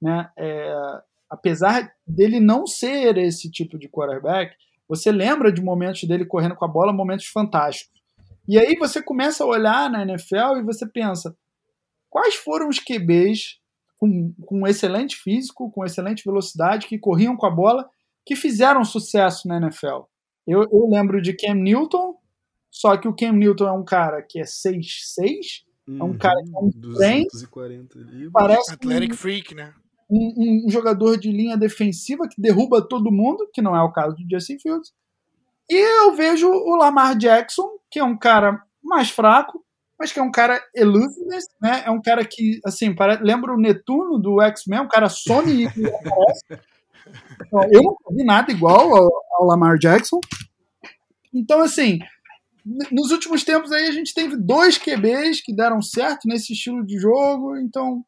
Né? 0.01 0.29
É, 0.37 1.01
apesar 1.29 1.91
dele 2.05 2.39
não 2.39 2.67
ser 2.67 3.17
esse 3.17 3.49
tipo 3.49 3.77
de 3.77 3.89
quarterback, 3.89 4.55
você 4.87 5.11
lembra 5.11 5.51
de 5.51 5.61
momentos 5.61 6.03
dele 6.03 6.25
correndo 6.25 6.55
com 6.55 6.65
a 6.65 6.67
bola, 6.67 6.93
momentos 6.93 7.27
fantásticos. 7.27 7.99
E 8.47 8.57
aí 8.57 8.75
você 8.77 9.01
começa 9.01 9.43
a 9.43 9.47
olhar 9.47 9.89
na 9.89 10.03
NFL 10.03 10.57
e 10.57 10.63
você 10.63 10.87
pensa, 10.87 11.35
quais 12.09 12.35
foram 12.35 12.67
os 12.67 12.79
QBs 12.79 13.59
com, 13.97 14.33
com 14.45 14.67
excelente 14.67 15.15
físico, 15.15 15.71
com 15.71 15.85
excelente 15.85 16.23
velocidade, 16.25 16.87
que 16.87 16.97
corriam 16.97 17.37
com 17.37 17.45
a 17.45 17.51
bola, 17.51 17.87
que 18.25 18.35
fizeram 18.35 18.83
sucesso 18.83 19.47
na 19.47 19.57
NFL? 19.57 20.05
Eu, 20.47 20.63
eu 20.63 20.87
lembro 20.89 21.21
de 21.21 21.33
Cam 21.33 21.53
Newton, 21.53 22.15
só 22.71 22.95
que 22.97 23.07
o 23.07 23.15
Cam 23.15 23.33
Newton 23.33 23.67
é 23.67 23.71
um 23.71 23.83
cara 23.83 24.21
que 24.21 24.39
é 24.39 24.43
6'6", 24.43 25.63
é 25.99 26.03
um 26.03 26.17
cara 26.17 26.41
que 26.43 26.55
é 26.55 26.59
um 26.59 26.69
240 26.69 28.05
trem, 28.05 28.31
parece 28.31 28.73
Athletic 28.73 29.13
um, 29.13 29.17
Freak, 29.17 29.55
né? 29.55 29.73
Um, 30.09 30.65
um, 30.65 30.69
jogador 30.69 31.17
de 31.17 31.31
linha 31.31 31.57
defensiva 31.57 32.27
que 32.27 32.41
derruba 32.41 32.81
todo 32.81 33.11
mundo, 33.11 33.49
que 33.53 33.61
não 33.61 33.75
é 33.75 33.81
o 33.81 33.91
caso 33.91 34.15
do 34.15 34.25
Justin 34.29 34.59
Fields. 34.59 34.91
E 35.69 35.75
eu 35.75 36.15
vejo 36.15 36.49
o 36.49 36.75
Lamar 36.75 37.17
Jackson, 37.17 37.69
que 37.91 37.99
é 37.99 38.03
um 38.03 38.17
cara 38.17 38.61
mais 38.83 39.09
fraco, 39.09 39.63
mas 39.99 40.11
que 40.11 40.19
é 40.19 40.23
um 40.23 40.31
cara 40.31 40.61
elusiveness, 40.75 41.45
né? 41.61 41.83
É 41.85 41.91
um 41.91 42.01
cara 42.01 42.25
que, 42.25 42.59
assim, 42.65 42.95
para... 42.95 43.19
lembra 43.21 43.53
o 43.53 43.59
Netuno 43.59 44.17
do 44.17 44.41
X-Men, 44.41 44.81
um 44.81 44.87
cara 44.87 45.09
some 45.09 45.51
e 45.51 45.65
então, 45.65 47.61
Eu 47.71 47.81
não 47.81 47.95
vi 48.11 48.23
nada 48.23 48.51
igual 48.51 48.95
ao, 48.95 49.09
ao 49.33 49.45
Lamar 49.45 49.77
Jackson. 49.77 50.19
Então, 51.33 51.61
assim, 51.61 51.99
nos 52.91 53.11
últimos 53.11 53.43
tempos 53.43 53.71
aí 53.71 53.87
a 53.87 53.91
gente 53.91 54.13
teve 54.13 54.37
dois 54.37 54.77
QBs 54.77 55.41
que 55.41 55.53
deram 55.53 55.81
certo 55.81 56.27
nesse 56.27 56.53
estilo 56.53 56.85
de 56.85 56.97
jogo, 56.99 57.57
então 57.57 58.03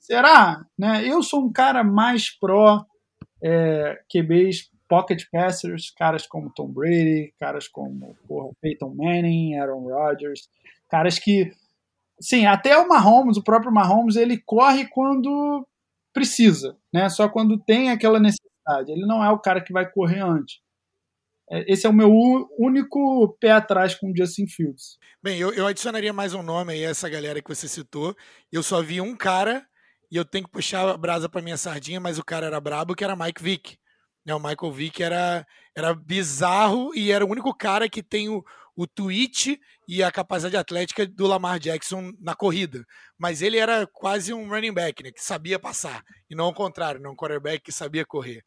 será? 0.00 0.64
Né? 0.78 1.06
Eu 1.06 1.22
sou 1.22 1.44
um 1.44 1.52
cara 1.52 1.84
mais 1.84 2.30
pró 2.30 2.84
é, 3.42 4.00
QBs 4.10 4.70
pocket 4.88 5.24
passers, 5.30 5.90
caras 5.96 6.26
como 6.26 6.52
Tom 6.52 6.68
Brady, 6.68 7.32
caras 7.38 7.66
como 7.66 8.14
porra, 8.28 8.50
Peyton 8.60 8.94
Manning, 8.94 9.54
Aaron 9.56 9.88
Rodgers, 9.88 10.48
caras 10.88 11.18
que, 11.18 11.50
sim, 12.20 12.44
até 12.44 12.76
o 12.76 12.86
Mahomes, 12.86 13.36
o 13.36 13.42
próprio 13.42 13.72
Mahomes, 13.72 14.16
ele 14.16 14.36
corre 14.44 14.86
quando 14.88 15.66
precisa, 16.12 16.76
né? 16.92 17.08
Só 17.08 17.28
quando 17.28 17.58
tem 17.58 17.90
aquela 17.90 18.20
necessidade. 18.20 18.92
Ele 18.92 19.06
não 19.06 19.24
é 19.24 19.30
o 19.30 19.38
cara 19.38 19.62
que 19.62 19.72
vai 19.72 19.90
correr 19.90 20.20
antes. 20.20 20.60
É, 21.52 21.70
esse 21.70 21.86
é 21.86 21.90
o 21.90 21.92
meu 21.92 22.10
único 22.58 23.36
pé 23.38 23.50
atrás 23.50 23.94
com 23.94 24.10
o 24.10 24.16
Justin 24.16 24.46
Fields. 24.46 24.96
Bem, 25.22 25.38
eu, 25.38 25.52
eu 25.52 25.66
adicionaria 25.66 26.10
mais 26.10 26.32
um 26.32 26.42
nome 26.42 26.72
aí 26.72 26.86
a 26.86 26.88
essa 26.88 27.10
galera 27.10 27.42
que 27.42 27.48
você 27.48 27.68
citou. 27.68 28.16
Eu 28.50 28.62
só 28.62 28.80
vi 28.80 29.02
um 29.02 29.14
cara 29.14 29.62
e 30.10 30.16
eu 30.16 30.24
tenho 30.24 30.46
que 30.46 30.50
puxar 30.50 30.88
a 30.88 30.96
brasa 30.96 31.28
para 31.28 31.42
minha 31.42 31.58
sardinha, 31.58 32.00
mas 32.00 32.18
o 32.18 32.24
cara 32.24 32.46
era 32.46 32.58
brabo, 32.58 32.94
que 32.94 33.04
era 33.04 33.14
Mike 33.14 33.42
Vick. 33.42 33.76
Né, 34.24 34.34
o 34.34 34.38
Michael 34.38 34.72
Vick 34.72 35.02
era, 35.02 35.46
era 35.76 35.94
bizarro 35.94 36.94
e 36.94 37.12
era 37.12 37.24
o 37.24 37.30
único 37.30 37.54
cara 37.54 37.86
que 37.86 38.02
tem 38.02 38.30
o, 38.30 38.42
o 38.74 38.86
tweet 38.86 39.60
e 39.86 40.02
a 40.02 40.10
capacidade 40.10 40.56
atlética 40.56 41.06
do 41.06 41.26
Lamar 41.26 41.58
Jackson 41.58 42.12
na 42.18 42.34
corrida. 42.34 42.82
Mas 43.18 43.42
ele 43.42 43.58
era 43.58 43.86
quase 43.92 44.32
um 44.32 44.48
running 44.48 44.72
back, 44.72 45.02
né, 45.02 45.12
que 45.12 45.22
sabia 45.22 45.58
passar. 45.58 46.02
E 46.30 46.34
não 46.34 46.46
ao 46.46 46.54
contrário, 46.54 46.98
não 46.98 47.12
um 47.12 47.16
quarterback 47.16 47.62
que 47.62 47.72
sabia 47.72 48.06
correr 48.06 48.42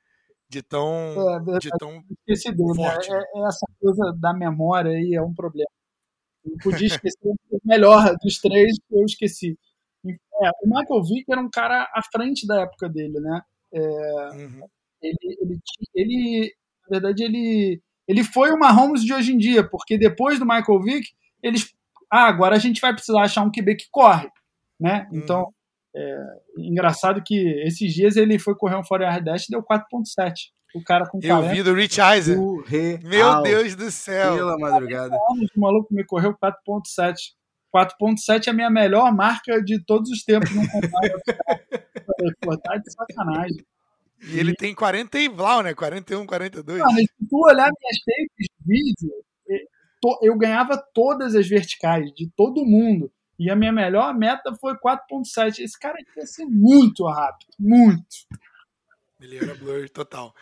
de 0.49 0.61
tão, 0.61 1.15
é, 1.53 1.59
de 1.59 1.69
tão 1.77 2.03
dele, 2.27 2.63
né? 2.63 2.75
forte. 2.75 3.09
Né? 3.09 3.23
É, 3.35 3.47
essa 3.47 3.67
coisa 3.79 4.15
da 4.19 4.33
memória 4.33 4.91
aí 4.91 5.13
é 5.15 5.21
um 5.21 5.33
problema. 5.33 5.69
Eu 6.45 6.57
podia 6.61 6.87
esquecer 6.87 7.17
o 7.51 7.59
melhor 7.63 8.15
dos 8.21 8.39
três, 8.39 8.75
eu 8.91 9.05
esqueci. 9.05 9.57
É, 10.07 10.49
o 10.63 10.67
Michael 10.67 11.03
Vick 11.03 11.31
era 11.31 11.41
um 11.41 11.49
cara 11.49 11.83
à 11.93 12.01
frente 12.11 12.45
da 12.45 12.61
época 12.61 12.87
dele, 12.87 13.19
né? 13.19 13.41
É, 13.73 13.79
uhum. 13.79 14.67
ele, 15.01 15.37
ele, 15.41 15.59
ele, 15.95 16.55
na 16.83 16.99
verdade, 16.99 17.23
ele, 17.23 17.81
ele 18.07 18.23
foi 18.23 18.51
o 18.51 18.59
Mahomes 18.59 19.03
de 19.03 19.13
hoje 19.13 19.33
em 19.33 19.37
dia, 19.37 19.67
porque 19.67 19.97
depois 19.97 20.37
do 20.37 20.45
Michael 20.45 20.81
Vick, 20.81 21.09
eles. 21.41 21.73
Ah, 22.11 22.27
agora 22.27 22.55
a 22.55 22.59
gente 22.59 22.79
vai 22.79 22.93
precisar 22.93 23.23
achar 23.23 23.41
um 23.41 23.51
QB 23.51 23.75
que 23.75 23.87
corre, 23.91 24.29
né? 24.79 25.09
Então, 25.11 25.45
uhum. 25.45 25.51
É, 25.97 26.17
engraçado 26.57 27.23
que 27.23 27.35
esses 27.65 27.93
dias 27.93 28.17
ele 28.17 28.37
foi 28.37 28.53
correr 28.53 28.75
um 28.75 28.83
4 28.83 29.23
dash 29.23 29.45
e 29.45 29.51
deu 29.51 29.63
4.7. 29.63 30.51
O 30.75 30.83
cara 30.83 31.05
com 31.07 31.19
Eu 31.23 31.41
vi 31.43 31.63
do 31.63 31.73
Rich 31.73 32.01
Eisen. 32.01 32.37
Meu 33.01 33.41
Deus 33.41 33.75
do 33.75 33.89
céu. 33.89 34.35
Pela 34.35 34.57
madrugada. 34.57 35.15
O 35.15 35.59
maluco 35.59 35.93
me 35.93 36.03
correu 36.03 36.35
4.7. 36.35 37.15
4.7 37.73 38.47
é 38.47 38.49
a 38.49 38.53
minha 38.53 38.69
melhor 38.69 39.13
marca 39.13 39.61
de 39.61 39.83
todos 39.85 40.09
os 40.09 40.23
tempos 40.23 40.53
no 40.53 40.69
combate. 40.69 41.13
Pô, 42.41 42.57
tá 42.57 42.77
de 42.77 42.91
sacanagem. 42.91 43.65
E 44.27 44.39
ele 44.39 44.53
tem 44.53 44.73
40 44.75 45.17
e 45.19 45.29
blau, 45.29 45.61
né? 45.61 45.73
41, 45.73 46.25
42. 46.25 46.79
Mano, 46.79 46.97
se 46.99 47.29
tu 47.29 47.45
olhar 47.45 47.69
minhas 47.69 47.97
tapes 48.05 48.47
de 48.49 48.49
vídeo, 48.65 49.11
eu 50.21 50.37
ganhava 50.37 50.77
todas 50.93 51.35
as 51.35 51.47
verticais 51.47 52.11
de 52.13 52.29
todo 52.35 52.65
mundo. 52.65 53.11
E 53.37 53.49
a 53.49 53.55
minha 53.55 53.71
melhor 53.71 54.13
meta 54.13 54.53
foi 54.55 54.75
4.7. 54.77 55.59
Esse 55.59 55.77
cara 55.77 55.97
ia 56.15 56.25
ser 56.25 56.45
muito 56.45 57.05
rápido, 57.05 57.51
muito. 57.59 58.15
Ele 59.19 59.37
era 59.37 59.55
blur 59.55 59.89
total. 59.89 60.33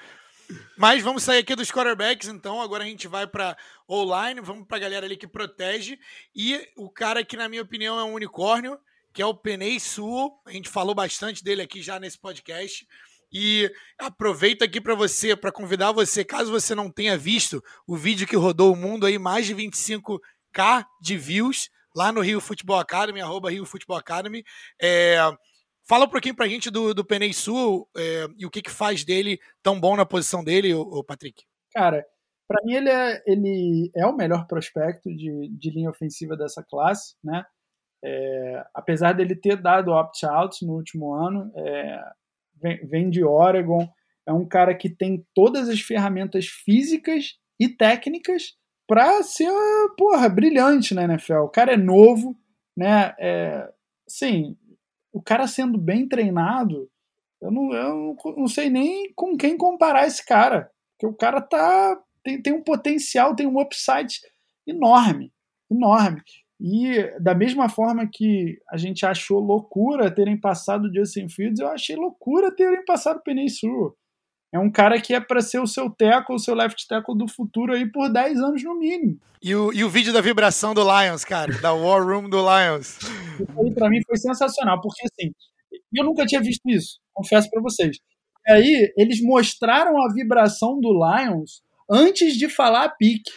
Mas 0.78 1.02
vamos 1.02 1.24
sair 1.24 1.40
aqui 1.40 1.56
dos 1.56 1.72
quarterbacks, 1.72 2.28
então. 2.28 2.62
Agora 2.62 2.84
a 2.84 2.88
gente 2.88 3.08
vai 3.08 3.26
para 3.26 3.58
online, 3.90 4.42
vamos 4.42 4.68
para 4.68 4.78
a 4.78 4.80
galera 4.80 5.06
ali 5.06 5.18
que 5.18 5.28
protege. 5.28 5.98
E 6.36 6.60
o 6.76 6.90
cara 6.90 7.24
que, 7.24 7.38
na 7.38 7.50
minha 7.50 7.62
opinião, 7.62 8.00
é 8.00 8.04
um 8.04 8.14
unicórnio, 8.14 8.78
que 9.14 9.22
é 9.22 9.26
o 9.26 9.34
Penei 9.34 9.80
Sul. 9.80 10.40
A 10.46 10.52
gente 10.52 10.70
falou 10.70 10.94
bastante 10.94 11.44
dele 11.44 11.62
aqui 11.62 11.82
já 11.82 12.00
nesse 12.00 12.20
podcast. 12.20 12.88
E 13.32 13.72
aproveito 13.98 14.62
aqui 14.62 14.80
para 14.80 14.94
você, 14.94 15.36
para 15.36 15.52
convidar 15.52 15.92
você, 15.92 16.24
caso 16.24 16.52
você 16.52 16.76
não 16.76 16.92
tenha 16.92 17.18
visto 17.18 17.64
o 17.88 17.96
vídeo 17.98 18.28
que 18.28 18.36
rodou 18.36 18.72
o 18.72 18.76
mundo 18.76 19.08
aí, 19.08 19.18
mais 19.18 19.48
de 19.48 19.56
25k 19.56 20.86
de 21.02 21.18
views 21.18 21.70
lá 21.96 22.12
no 22.12 22.22
Rio 22.22 22.42
Futebol 22.42 22.80
Academy, 22.80 23.22
arroba 23.22 23.52
Rio 23.52 23.66
Futebol 23.66 23.98
Academy. 23.98 24.44
É, 24.82 25.18
fala 25.88 26.06
um 26.06 26.10
pouquinho 26.10 26.36
pra 26.36 26.48
gente 26.48 26.70
do, 26.70 26.94
do 26.94 27.06
Penei 27.06 27.34
Sul 27.34 27.88
é, 27.96 28.28
e 28.38 28.46
o 28.46 28.50
que, 28.50 28.62
que 28.62 28.72
faz 28.72 29.04
dele 29.04 29.40
tão 29.62 29.80
bom 29.80 29.96
na 29.96 30.06
posição 30.06 30.44
dele, 30.44 30.74
o, 30.74 31.04
Patrick. 31.04 31.44
Cara, 31.74 32.06
para 32.48 32.62
mim 32.64 32.74
ele 32.74 32.90
é, 32.90 33.24
ele 33.26 33.92
é 33.96 34.06
o 34.06 34.16
melhor 34.16 34.48
prospecto 34.48 35.10
de, 35.16 35.50
de 35.50 35.70
linha 35.70 35.90
ofensiva 35.90 36.36
dessa 36.36 36.64
classe, 36.64 37.16
né? 37.24 37.46
É, 38.06 38.66
apesar 38.74 39.14
dele 39.14 39.34
ter 39.34 39.56
dado 39.56 39.92
opt-out 39.92 40.66
no 40.66 40.74
último 40.74 41.14
ano, 41.14 41.50
é, 41.56 42.04
vem, 42.62 42.86
vem 42.86 43.10
de 43.10 43.24
Oregon, 43.24 43.88
é 44.26 44.34
um 44.34 44.46
cara 44.46 44.76
que 44.76 44.90
tem 44.90 45.26
todas 45.34 45.70
as 45.70 45.80
ferramentas 45.80 46.48
físicas 46.48 47.38
e 47.60 47.70
técnicas 47.70 48.58
pra 48.88 49.24
ser, 49.24 49.52
porra, 49.98 50.30
brilhante 50.30 50.94
na 50.94 51.04
NFL. 51.04 51.40
O 51.40 51.50
cara 51.50 51.74
é 51.74 51.78
novo, 51.78 52.36
né? 52.76 53.14
É, 53.20 53.72
o 55.12 55.22
cara 55.22 55.48
sendo 55.48 55.78
bem 55.78 56.08
treinado, 56.08 56.90
eu 57.42 57.52
não, 57.52 57.74
eu 57.74 58.18
não 58.38 58.48
sei 58.48 58.70
nem 58.70 59.12
com 59.16 59.38
quem 59.38 59.58
comparar 59.58 60.08
esse 60.08 60.26
cara. 60.26 60.72
Porque 60.94 61.14
o 61.14 61.18
cara 61.18 61.42
tá, 61.42 62.00
tem, 62.24 62.42
tem 62.42 62.54
um 62.54 62.64
potencial, 62.64 63.36
tem 63.36 63.46
um 63.46 63.60
upside 63.60 64.20
enorme, 64.66 65.32
enorme. 65.70 66.22
E 66.60 67.12
da 67.20 67.36
mesma 67.36 67.68
forma 67.68 68.08
que 68.12 68.58
a 68.70 68.78
gente 68.78 69.06
achou 69.06 69.40
loucura 69.40 70.14
terem 70.14 70.40
passado 70.40 70.94
Justin 70.94 71.28
Fields, 71.28 71.60
eu 71.60 71.68
achei 71.68 71.96
loucura 71.96 72.56
terem 72.56 72.86
passado 72.86 73.22
o 73.26 73.50
Sewell 73.50 73.96
é 74.54 74.60
um 74.60 74.70
cara 74.70 75.02
que 75.02 75.16
é 75.16 75.20
para 75.20 75.42
ser 75.42 75.60
o 75.60 75.66
seu 75.66 75.90
tackle, 75.90 76.36
o 76.36 76.40
seu 76.40 76.54
left 76.54 76.88
tackle 76.88 77.18
do 77.18 77.28
futuro 77.28 77.74
aí 77.74 77.92
por 77.92 78.08
10 78.08 78.40
anos 78.40 78.64
no 78.64 78.78
mínimo. 78.78 79.18
E 79.42 79.56
o, 79.56 79.74
e 79.74 79.84
o 79.84 79.90
vídeo 79.90 80.14
da 80.14 80.22
vibração 80.22 80.76
do 80.76 80.84
Lions, 80.84 81.26
cara, 81.26 81.52
da 81.60 81.74
War 81.74 82.06
Room 82.06 82.30
do 82.30 82.38
Lions. 82.38 83.00
Isso 83.00 83.60
aí 83.60 83.74
pra 83.74 83.90
mim 83.90 84.00
foi 84.06 84.16
sensacional, 84.16 84.80
porque 84.80 85.02
assim, 85.06 85.34
eu 85.92 86.06
nunca 86.06 86.24
tinha 86.24 86.40
visto 86.40 86.62
isso, 86.70 87.00
confesso 87.12 87.50
para 87.50 87.64
vocês. 87.64 87.98
E 88.48 88.52
aí, 88.52 88.94
eles 88.96 89.24
mostraram 89.24 90.00
a 90.04 90.14
vibração 90.14 90.80
do 90.80 90.92
Lions 90.94 91.64
antes 91.90 92.36
de 92.36 92.48
falar 92.48 92.84
a 92.84 92.90
pique. 92.90 93.32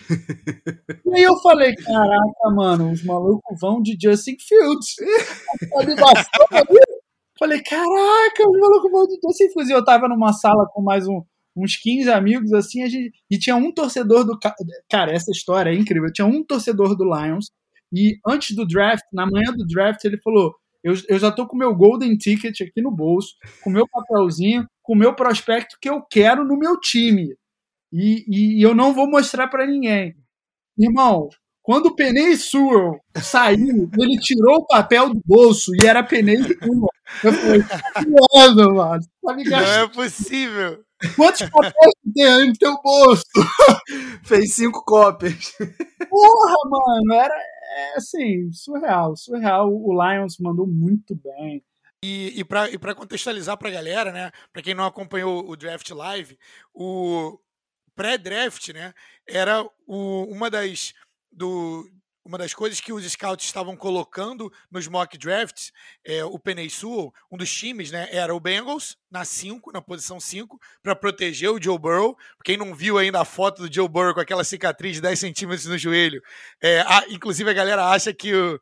e 1.07 1.17
aí 1.17 1.23
eu 1.23 1.37
falei, 1.39 1.75
caraca, 1.77 2.51
mano, 2.55 2.93
os 2.93 3.03
malucos 3.03 3.59
vão 3.59 3.81
de 3.81 3.97
Justin 4.01 4.37
Fields. 4.39 4.97
falei, 7.39 7.63
caraca, 7.63 8.45
vão 8.91 9.07
de 9.07 9.19
Justin 9.23 9.51
Fields. 9.53 9.71
E 9.71 9.73
eu 9.73 9.85
tava 9.85 10.09
numa 10.09 10.33
sala 10.33 10.67
com 10.73 10.83
mais 10.83 11.07
um, 11.07 11.23
uns 11.57 11.77
15 11.77 12.11
amigos, 12.11 12.53
assim, 12.53 12.89
gente, 12.89 13.13
e 13.31 13.39
tinha 13.39 13.57
um 13.57 13.73
torcedor 13.73 14.25
do. 14.25 14.39
Cara, 14.91 15.13
essa 15.13 15.31
história 15.31 15.71
é 15.71 15.75
incrível. 15.75 16.13
Tinha 16.13 16.27
um 16.27 16.45
torcedor 16.45 16.97
do 16.97 17.05
Lions, 17.05 17.51
e 17.93 18.19
antes 18.27 18.55
do 18.55 18.67
draft, 18.67 19.05
na 19.13 19.27
manhã 19.27 19.53
do 19.53 19.67
draft, 19.67 20.05
ele 20.05 20.19
falou: 20.19 20.55
Eu, 20.83 20.95
eu 21.09 21.19
já 21.19 21.31
tô 21.31 21.47
com 21.47 21.57
meu 21.57 21.75
Golden 21.75 22.17
Ticket 22.17 22.61
aqui 22.61 22.83
no 22.83 22.91
bolso, 22.91 23.35
com 23.63 23.71
meu 23.71 23.87
papelzinho, 23.89 24.67
com 24.83 24.95
o 24.95 24.97
meu 24.97 25.15
prospecto 25.15 25.77
que 25.81 25.89
eu 25.89 26.03
quero 26.03 26.45
no 26.45 26.59
meu 26.59 26.79
time. 26.81 27.35
E, 27.93 28.25
e, 28.29 28.59
e 28.61 28.63
eu 28.63 28.75
não 28.75 28.93
vou 28.93 29.09
mostrar 29.09 29.49
para 29.49 29.67
ninguém. 29.67 30.15
Irmão, 30.79 31.29
quando 31.67 31.87
o 31.87 31.97
Penei 31.97 32.37
Sewell 32.37 33.01
saiu, 33.17 33.91
ele 33.99 34.21
tirou 34.21 34.59
o 34.59 34.67
papel 34.67 35.13
do 35.13 35.21
bolso 35.25 35.73
e 35.75 35.85
era 35.85 36.01
Penei 36.01 36.41
Sewell. 36.41 36.89
Eu 37.25 37.33
falei, 37.33 37.65
mano, 38.33 38.75
mano. 38.77 39.03
Tá 39.25 39.35
não 39.35 39.59
é 39.59 39.89
possível. 39.89 40.85
Quantos 41.17 41.43
papéis 41.51 41.93
tem 42.15 42.25
aí 42.25 42.47
no 42.47 42.53
teu 42.53 42.81
bolso? 42.81 43.25
Fez 44.23 44.55
cinco 44.55 44.85
cópias. 44.85 45.57
Porra, 46.09 46.55
mano, 46.71 47.15
era 47.15 47.35
é, 47.35 47.97
assim, 47.97 48.49
surreal, 48.53 49.17
surreal. 49.17 49.69
O 49.69 49.93
Lions 49.93 50.39
mandou 50.39 50.69
muito 50.69 51.17
bem. 51.17 51.65
E, 52.01 52.33
e 52.39 52.45
para 52.45 52.95
contextualizar 52.95 53.59
para 53.59 53.71
a 53.71 53.73
galera, 53.73 54.13
né? 54.13 54.31
Para 54.53 54.63
quem 54.63 54.73
não 54.73 54.87
acompanhou 54.87 55.51
o 55.51 55.57
draft 55.57 55.91
live, 55.91 56.39
o 56.73 57.41
pré-draft, 57.97 58.69
né? 58.69 58.95
Era 59.27 59.69
o, 59.85 60.25
uma 60.31 60.49
das 60.49 60.95
do, 61.37 61.89
uma 62.27 62.37
das 62.37 62.53
coisas 62.53 62.81
que 62.81 62.93
os 62.93 63.05
scouts 63.05 63.47
estavam 63.47 63.77
colocando 63.77 64.53
nos 64.69 64.89
mock 64.89 65.17
drafts, 65.17 65.71
é, 66.05 66.25
o 66.25 66.39
Penei 66.39 66.69
Sewell, 66.69 67.13
um 67.31 67.37
dos 67.37 67.55
times, 67.55 67.93
né, 67.93 68.09
era 68.11 68.35
o 68.35 68.41
Bengals, 68.41 68.97
na 69.09 69.25
5, 69.25 69.71
na 69.71 69.81
posição 69.81 70.19
5, 70.19 70.59
para 70.83 70.97
proteger 70.97 71.51
o 71.51 71.63
Joe 71.63 71.79
Burrow. 71.79 72.17
Quem 72.45 72.57
não 72.57 72.75
viu 72.75 72.99
ainda 72.99 73.21
a 73.21 73.25
foto 73.25 73.63
do 73.63 73.73
Joe 73.73 73.89
Burrow 73.89 74.13
com 74.13 74.21
aquela 74.21 74.43
cicatriz 74.43 74.97
de 74.97 75.03
10 75.03 75.19
centímetros 75.19 75.67
no 75.67 75.79
joelho, 75.79 76.21
é, 76.61 76.81
a, 76.81 77.05
inclusive 77.09 77.49
a 77.49 77.55
galera 77.55 77.87
acha 77.91 78.13
que 78.13 78.35
o, 78.35 78.61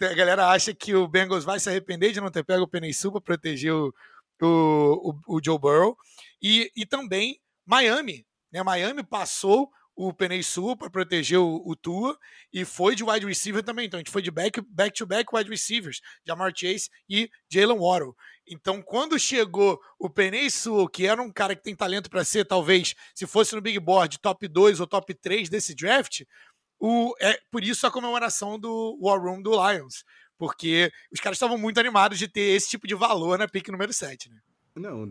a 0.00 0.14
galera 0.14 0.48
acha 0.48 0.74
que 0.74 0.94
o 0.94 1.06
Bengals 1.06 1.44
vai 1.44 1.60
se 1.60 1.68
arrepender 1.68 2.12
de 2.12 2.20
não 2.20 2.30
ter 2.30 2.44
pego 2.44 2.64
o 2.64 2.68
Penei 2.68 2.92
Sewell 2.92 3.12
para 3.12 3.36
proteger 3.36 3.72
o, 3.72 3.94
o, 4.42 5.12
o, 5.28 5.36
o, 5.36 5.40
Joe 5.42 5.58
Burrow. 5.58 5.96
E, 6.42 6.72
e 6.76 6.84
também 6.84 7.40
Miami, 7.64 8.26
né, 8.52 8.62
Miami 8.64 9.04
passou 9.04 9.70
o 9.96 10.12
Penei 10.12 10.42
Sul 10.42 10.76
para 10.76 10.90
proteger 10.90 11.38
o, 11.38 11.62
o, 11.64 11.74
Tua 11.74 12.16
e 12.52 12.66
foi 12.66 12.94
de 12.94 13.02
wide 13.02 13.24
receiver 13.24 13.62
também. 13.62 13.86
Então 13.86 13.96
a 13.96 14.00
gente 14.00 14.12
foi 14.12 14.20
de 14.20 14.30
back, 14.30 14.60
back 14.68 14.96
to 14.96 15.06
back 15.06 15.34
wide 15.34 15.48
receivers, 15.48 16.02
Jamar 16.26 16.52
Chase 16.54 16.90
e 17.08 17.30
Jalen 17.50 17.78
Waddle. 17.78 18.14
Então 18.46 18.82
quando 18.82 19.18
chegou 19.18 19.80
o 19.98 20.10
Penei 20.10 20.50
Sul, 20.50 20.86
que 20.88 21.06
era 21.06 21.20
um 21.20 21.32
cara 21.32 21.56
que 21.56 21.62
tem 21.62 21.74
talento 21.74 22.10
para 22.10 22.24
ser, 22.24 22.44
talvez, 22.44 22.94
se 23.14 23.26
fosse 23.26 23.54
no 23.54 23.62
Big 23.62 23.80
Board, 23.80 24.18
top 24.18 24.46
2 24.46 24.80
ou 24.80 24.86
top 24.86 25.14
3 25.14 25.48
desse 25.48 25.74
draft, 25.74 26.22
o, 26.78 27.14
é 27.18 27.40
por 27.50 27.64
isso 27.64 27.86
a 27.86 27.90
comemoração 27.90 28.58
do 28.58 28.98
War 29.00 29.20
Room 29.20 29.40
do 29.40 29.52
Lions. 29.52 30.04
Porque 30.38 30.92
os 31.10 31.18
caras 31.18 31.36
estavam 31.36 31.56
muito 31.56 31.80
animados 31.80 32.18
de 32.18 32.28
ter 32.28 32.54
esse 32.54 32.68
tipo 32.68 32.86
de 32.86 32.94
valor 32.94 33.38
na 33.38 33.48
pick 33.48 33.68
número 33.68 33.92
7, 33.92 34.28
né? 34.28 34.36
Não, 34.74 35.10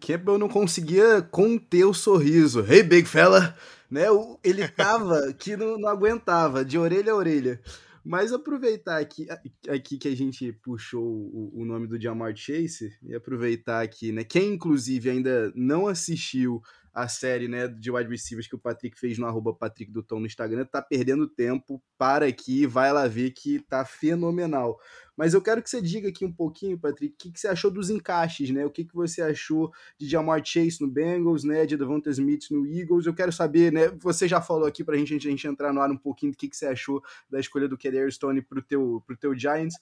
Campbell 0.00 0.38
não 0.38 0.48
conseguia 0.48 1.20
conter 1.20 1.84
o 1.84 1.92
sorriso. 1.92 2.64
Hey, 2.64 2.84
big 2.84 3.08
fella! 3.08 3.56
Né? 3.90 4.04
Ele 4.44 4.68
tava 4.68 5.32
que 5.32 5.56
não, 5.56 5.78
não 5.78 5.88
aguentava, 5.88 6.64
de 6.64 6.78
orelha 6.78 7.12
a 7.12 7.16
orelha. 7.16 7.60
Mas 8.04 8.32
aproveitar 8.32 8.98
aqui, 8.98 9.26
aqui 9.68 9.98
que 9.98 10.08
a 10.08 10.16
gente 10.16 10.52
puxou 10.52 11.04
o, 11.04 11.50
o 11.54 11.64
nome 11.64 11.86
do 11.86 12.00
Jamar 12.00 12.34
Chase, 12.34 12.96
e 13.02 13.14
aproveitar 13.14 13.82
aqui, 13.82 14.10
né? 14.10 14.24
Quem 14.24 14.54
inclusive 14.54 15.10
ainda 15.10 15.52
não 15.54 15.86
assistiu 15.86 16.62
a 16.92 17.06
série 17.08 17.48
né, 17.48 17.68
de 17.68 17.90
wide 17.90 18.10
receivers 18.10 18.48
que 18.48 18.54
o 18.54 18.58
Patrick 18.58 18.98
fez 18.98 19.18
no 19.18 19.26
arroba 19.26 19.54
Patrick 19.54 19.92
do 19.92 20.02
Tom 20.02 20.20
no 20.20 20.26
Instagram, 20.26 20.64
tá 20.64 20.82
perdendo 20.82 21.28
tempo, 21.28 21.82
para 21.96 22.26
aqui, 22.26 22.66
vai 22.66 22.92
lá 22.92 23.06
ver 23.06 23.30
que 23.30 23.60
tá 23.60 23.84
fenomenal. 23.84 24.78
Mas 25.16 25.34
eu 25.34 25.42
quero 25.42 25.62
que 25.62 25.68
você 25.68 25.82
diga 25.82 26.08
aqui 26.08 26.24
um 26.24 26.32
pouquinho, 26.32 26.78
Patrick, 26.78 27.14
o 27.14 27.16
que, 27.16 27.30
que 27.30 27.38
você 27.38 27.46
achou 27.46 27.70
dos 27.70 27.90
encaixes, 27.90 28.50
né? 28.50 28.64
O 28.64 28.70
que, 28.70 28.84
que 28.84 28.94
você 28.94 29.20
achou 29.20 29.70
de 29.98 30.08
Jamar 30.08 30.42
Chase 30.42 30.80
no 30.80 30.88
Bengals, 30.88 31.44
né? 31.44 31.66
De 31.66 31.76
Devonta 31.76 32.08
Smith 32.08 32.46
no 32.50 32.66
Eagles. 32.66 33.04
Eu 33.04 33.12
quero 33.12 33.30
saber, 33.30 33.70
né? 33.70 33.88
Você 33.98 34.26
já 34.26 34.40
falou 34.40 34.66
aqui 34.66 34.82
pra 34.82 34.96
gente, 34.96 35.14
a 35.14 35.18
gente 35.30 35.46
entrar 35.46 35.74
no 35.74 35.80
ar 35.82 35.90
um 35.90 35.96
pouquinho 35.96 36.32
do 36.32 36.38
que, 36.38 36.48
que 36.48 36.56
você 36.56 36.66
achou 36.66 37.02
da 37.28 37.38
escolha 37.38 37.68
do 37.68 37.76
Kedar 37.76 38.10
Stone 38.10 38.40
pro 38.40 38.62
teu, 38.62 39.02
pro 39.06 39.14
teu 39.14 39.38
Giants. 39.38 39.76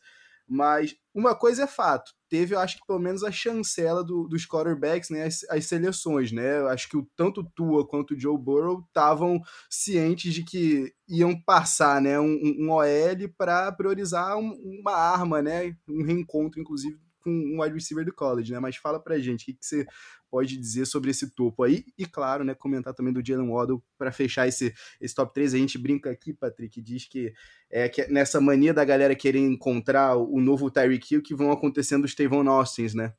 Mas 0.48 0.96
uma 1.14 1.34
coisa 1.34 1.64
é 1.64 1.66
fato, 1.66 2.12
teve, 2.28 2.54
eu 2.54 2.58
acho 2.58 2.78
que 2.78 2.86
pelo 2.86 2.98
menos 2.98 3.22
a 3.22 3.30
chancela 3.30 4.02
do, 4.02 4.26
dos 4.28 4.46
quarterbacks, 4.46 5.10
né, 5.10 5.24
as, 5.24 5.44
as, 5.50 5.66
seleções, 5.66 6.32
né? 6.32 6.60
Eu 6.60 6.68
acho 6.68 6.88
que 6.88 6.96
o, 6.96 7.06
tanto 7.16 7.44
Tua 7.54 7.86
quanto 7.86 8.14
o 8.14 8.18
Joe 8.18 8.38
Burrow 8.38 8.84
estavam 8.86 9.40
cientes 9.68 10.32
de 10.32 10.44
que 10.44 10.92
iam 11.08 11.38
passar, 11.42 12.00
né, 12.00 12.18
um, 12.18 12.38
um 12.58 12.70
OL 12.70 13.28
para 13.36 13.70
priorizar 13.72 14.36
um, 14.38 14.52
uma 14.80 14.92
arma, 14.92 15.42
né, 15.42 15.76
um 15.88 16.02
reencontro, 16.02 16.60
inclusive, 16.60 16.98
com 17.28 17.56
um 17.56 17.62
wide 17.62 17.74
receiver 17.74 18.04
do 18.04 18.12
college, 18.12 18.52
né? 18.52 18.58
Mas 18.58 18.76
fala 18.76 18.98
pra 18.98 19.18
gente, 19.18 19.42
o 19.42 19.46
que, 19.46 19.52
que 19.54 19.66
você 19.66 19.86
pode 20.30 20.56
dizer 20.56 20.86
sobre 20.86 21.10
esse 21.10 21.30
topo 21.34 21.62
aí? 21.62 21.84
E 21.96 22.06
claro, 22.06 22.44
né, 22.44 22.54
comentar 22.54 22.94
também 22.94 23.12
do 23.12 23.24
Jalen 23.24 23.50
Waddle 23.50 23.82
para 23.98 24.10
fechar 24.10 24.48
esse, 24.48 24.74
esse 25.00 25.14
top 25.14 25.32
3. 25.34 25.54
A 25.54 25.58
gente 25.58 25.78
brinca 25.78 26.10
aqui, 26.10 26.32
Patrick, 26.32 26.80
diz 26.80 27.06
que 27.06 27.32
é 27.70 27.88
que 27.88 28.06
nessa 28.08 28.40
mania 28.40 28.72
da 28.72 28.84
galera 28.84 29.14
querer 29.14 29.40
encontrar 29.40 30.16
o 30.16 30.40
novo 30.40 30.70
Tyreek 30.70 31.14
Hill 31.14 31.22
que 31.22 31.34
vão 31.34 31.52
acontecendo 31.52 32.04
os 32.04 32.14
Tavon 32.14 32.48
Austins, 32.48 32.94
né? 32.94 33.12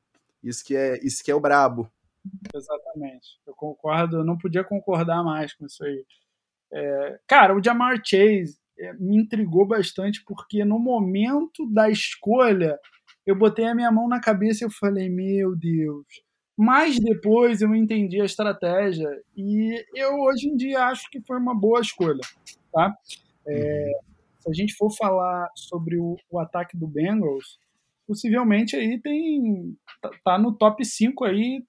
Isso 0.44 0.64
que 0.66 0.76
é, 0.76 1.00
isso 1.06 1.24
que 1.24 1.30
é 1.30 1.36
o 1.36 1.40
brabo. 1.40 1.92
Exatamente. 2.54 3.40
Eu 3.46 3.54
concordo, 3.54 4.18
eu 4.18 4.26
não 4.26 4.38
podia 4.38 4.64
concordar 4.64 5.24
mais 5.24 5.54
com 5.54 5.66
isso 5.66 5.84
aí. 5.84 6.06
É, 6.72 7.20
cara, 7.28 7.56
o 7.56 7.64
Jamar 7.64 8.02
Chase 8.04 8.58
é, 8.80 8.94
me 8.94 9.18
intrigou 9.18 9.66
bastante 9.66 10.24
porque 10.24 10.64
no 10.64 10.80
momento 10.80 11.70
da 11.72 11.90
escolha 11.90 12.80
eu 13.30 13.36
botei 13.36 13.66
a 13.66 13.76
minha 13.76 13.92
mão 13.92 14.08
na 14.08 14.20
cabeça 14.20 14.64
e 14.64 14.66
eu 14.66 14.72
falei, 14.72 15.10
meu 15.10 15.56
Deus. 15.56 16.06
Mas 16.58 17.00
depois 17.00 17.62
eu 17.62 17.74
entendi 17.74 18.20
a 18.20 18.26
estratégia 18.26 19.08
e 19.36 19.86
eu 19.96 20.20
hoje 20.20 20.48
em 20.50 20.58
dia 20.58 20.86
acho 20.86 21.10
que 21.10 21.22
foi 21.22 21.38
uma 21.38 21.58
boa 21.58 21.80
escolha, 21.80 22.20
tá? 22.74 22.94
É, 23.48 23.92
se 24.40 24.50
a 24.50 24.54
gente 24.54 24.74
for 24.74 24.90
falar 24.90 25.48
sobre 25.56 25.98
o, 25.98 26.18
o, 26.30 26.40
ataque 26.40 26.76
do 26.76 26.86
Bengals, 26.86 27.60
possivelmente 28.06 28.76
aí 28.76 29.00
tem 29.00 29.78
tá, 30.02 30.12
tá 30.26 30.38
no 30.38 30.54
top 30.54 30.84
5 30.84 31.24
aí 31.24 31.64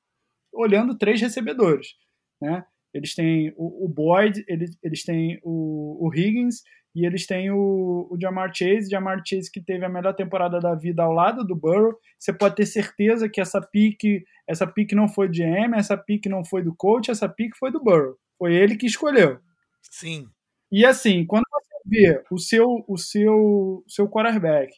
olhando 0.53 0.99
três 0.99 1.21
recebedores, 1.21 1.95
né? 2.41 2.65
Eles 2.93 3.15
têm 3.15 3.53
o, 3.57 3.85
o 3.85 3.89
Boyd, 3.89 4.45
eles, 4.49 4.77
eles 4.83 5.05
têm 5.05 5.41
o, 5.43 6.07
o 6.07 6.15
Higgins 6.15 6.63
e 6.95 7.07
eles 7.07 7.27
têm 7.27 7.51
o, 7.51 8.09
o 8.11 8.19
Jamar 8.21 8.53
Chase, 8.53 8.91
Jamar 8.91 9.23
Chase 9.25 9.51
que 9.51 9.61
teve 9.61 9.85
a 9.85 9.89
melhor 9.89 10.15
temporada 10.15 10.59
da 10.59 10.75
vida 10.75 11.03
ao 11.03 11.13
lado 11.13 11.45
do 11.45 11.55
Burrow. 11.55 11.95
Você 12.19 12.33
pode 12.33 12.57
ter 12.57 12.67
certeza 12.67 13.29
que 13.29 13.41
essa 13.41 13.61
pique, 13.61 14.25
essa 14.47 14.67
pique 14.67 14.95
não 14.95 15.09
foi 15.09 15.29
de 15.29 15.43
M, 15.43 15.77
essa 15.77 15.97
pique 15.97 16.29
não 16.29 16.45
foi 16.45 16.63
do 16.63 16.75
coach, 16.75 17.11
essa 17.11 17.29
pique 17.29 17.57
foi 17.57 17.71
do 17.71 17.83
Burrow. 17.83 18.17
Foi 18.37 18.55
ele 18.55 18.77
que 18.77 18.87
escolheu. 18.87 19.39
Sim. 19.83 20.29
E 20.73 20.85
assim, 20.85 21.25
quando 21.25 21.45
você 21.53 21.75
vê 21.87 22.23
o 22.31 22.39
seu, 22.39 22.85
o 22.89 22.97
seu, 22.97 23.85
seu 23.87 24.09
quarterback, 24.09 24.73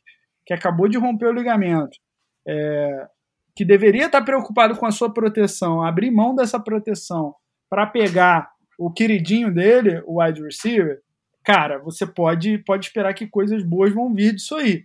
que 0.45 0.53
acabou 0.53 0.89
de 0.89 0.99
romper 0.99 1.27
o 1.27 1.33
ligamento, 1.33 1.97
é, 2.47 3.07
que 3.55 3.65
deveria 3.65 4.07
estar 4.07 4.23
preocupado 4.23 4.77
com 4.77 4.85
a 4.85 4.91
sua 4.91 5.13
proteção, 5.13 5.83
abrir 5.83 6.11
mão 6.11 6.35
dessa 6.35 6.61
proteção 6.61 7.35
para 7.73 7.87
pegar 7.87 8.51
o 8.79 8.93
queridinho 8.93 9.51
dele, 9.51 10.03
o 10.05 10.23
wide 10.23 10.43
receiver, 10.43 11.01
cara, 11.43 11.79
você 11.79 12.07
pode, 12.07 12.59
pode 12.59 12.85
esperar 12.85 13.14
que 13.14 13.27
coisas 13.27 13.64
boas 13.64 13.95
vão 13.95 14.12
vir 14.12 14.35
disso 14.35 14.57
aí. 14.57 14.85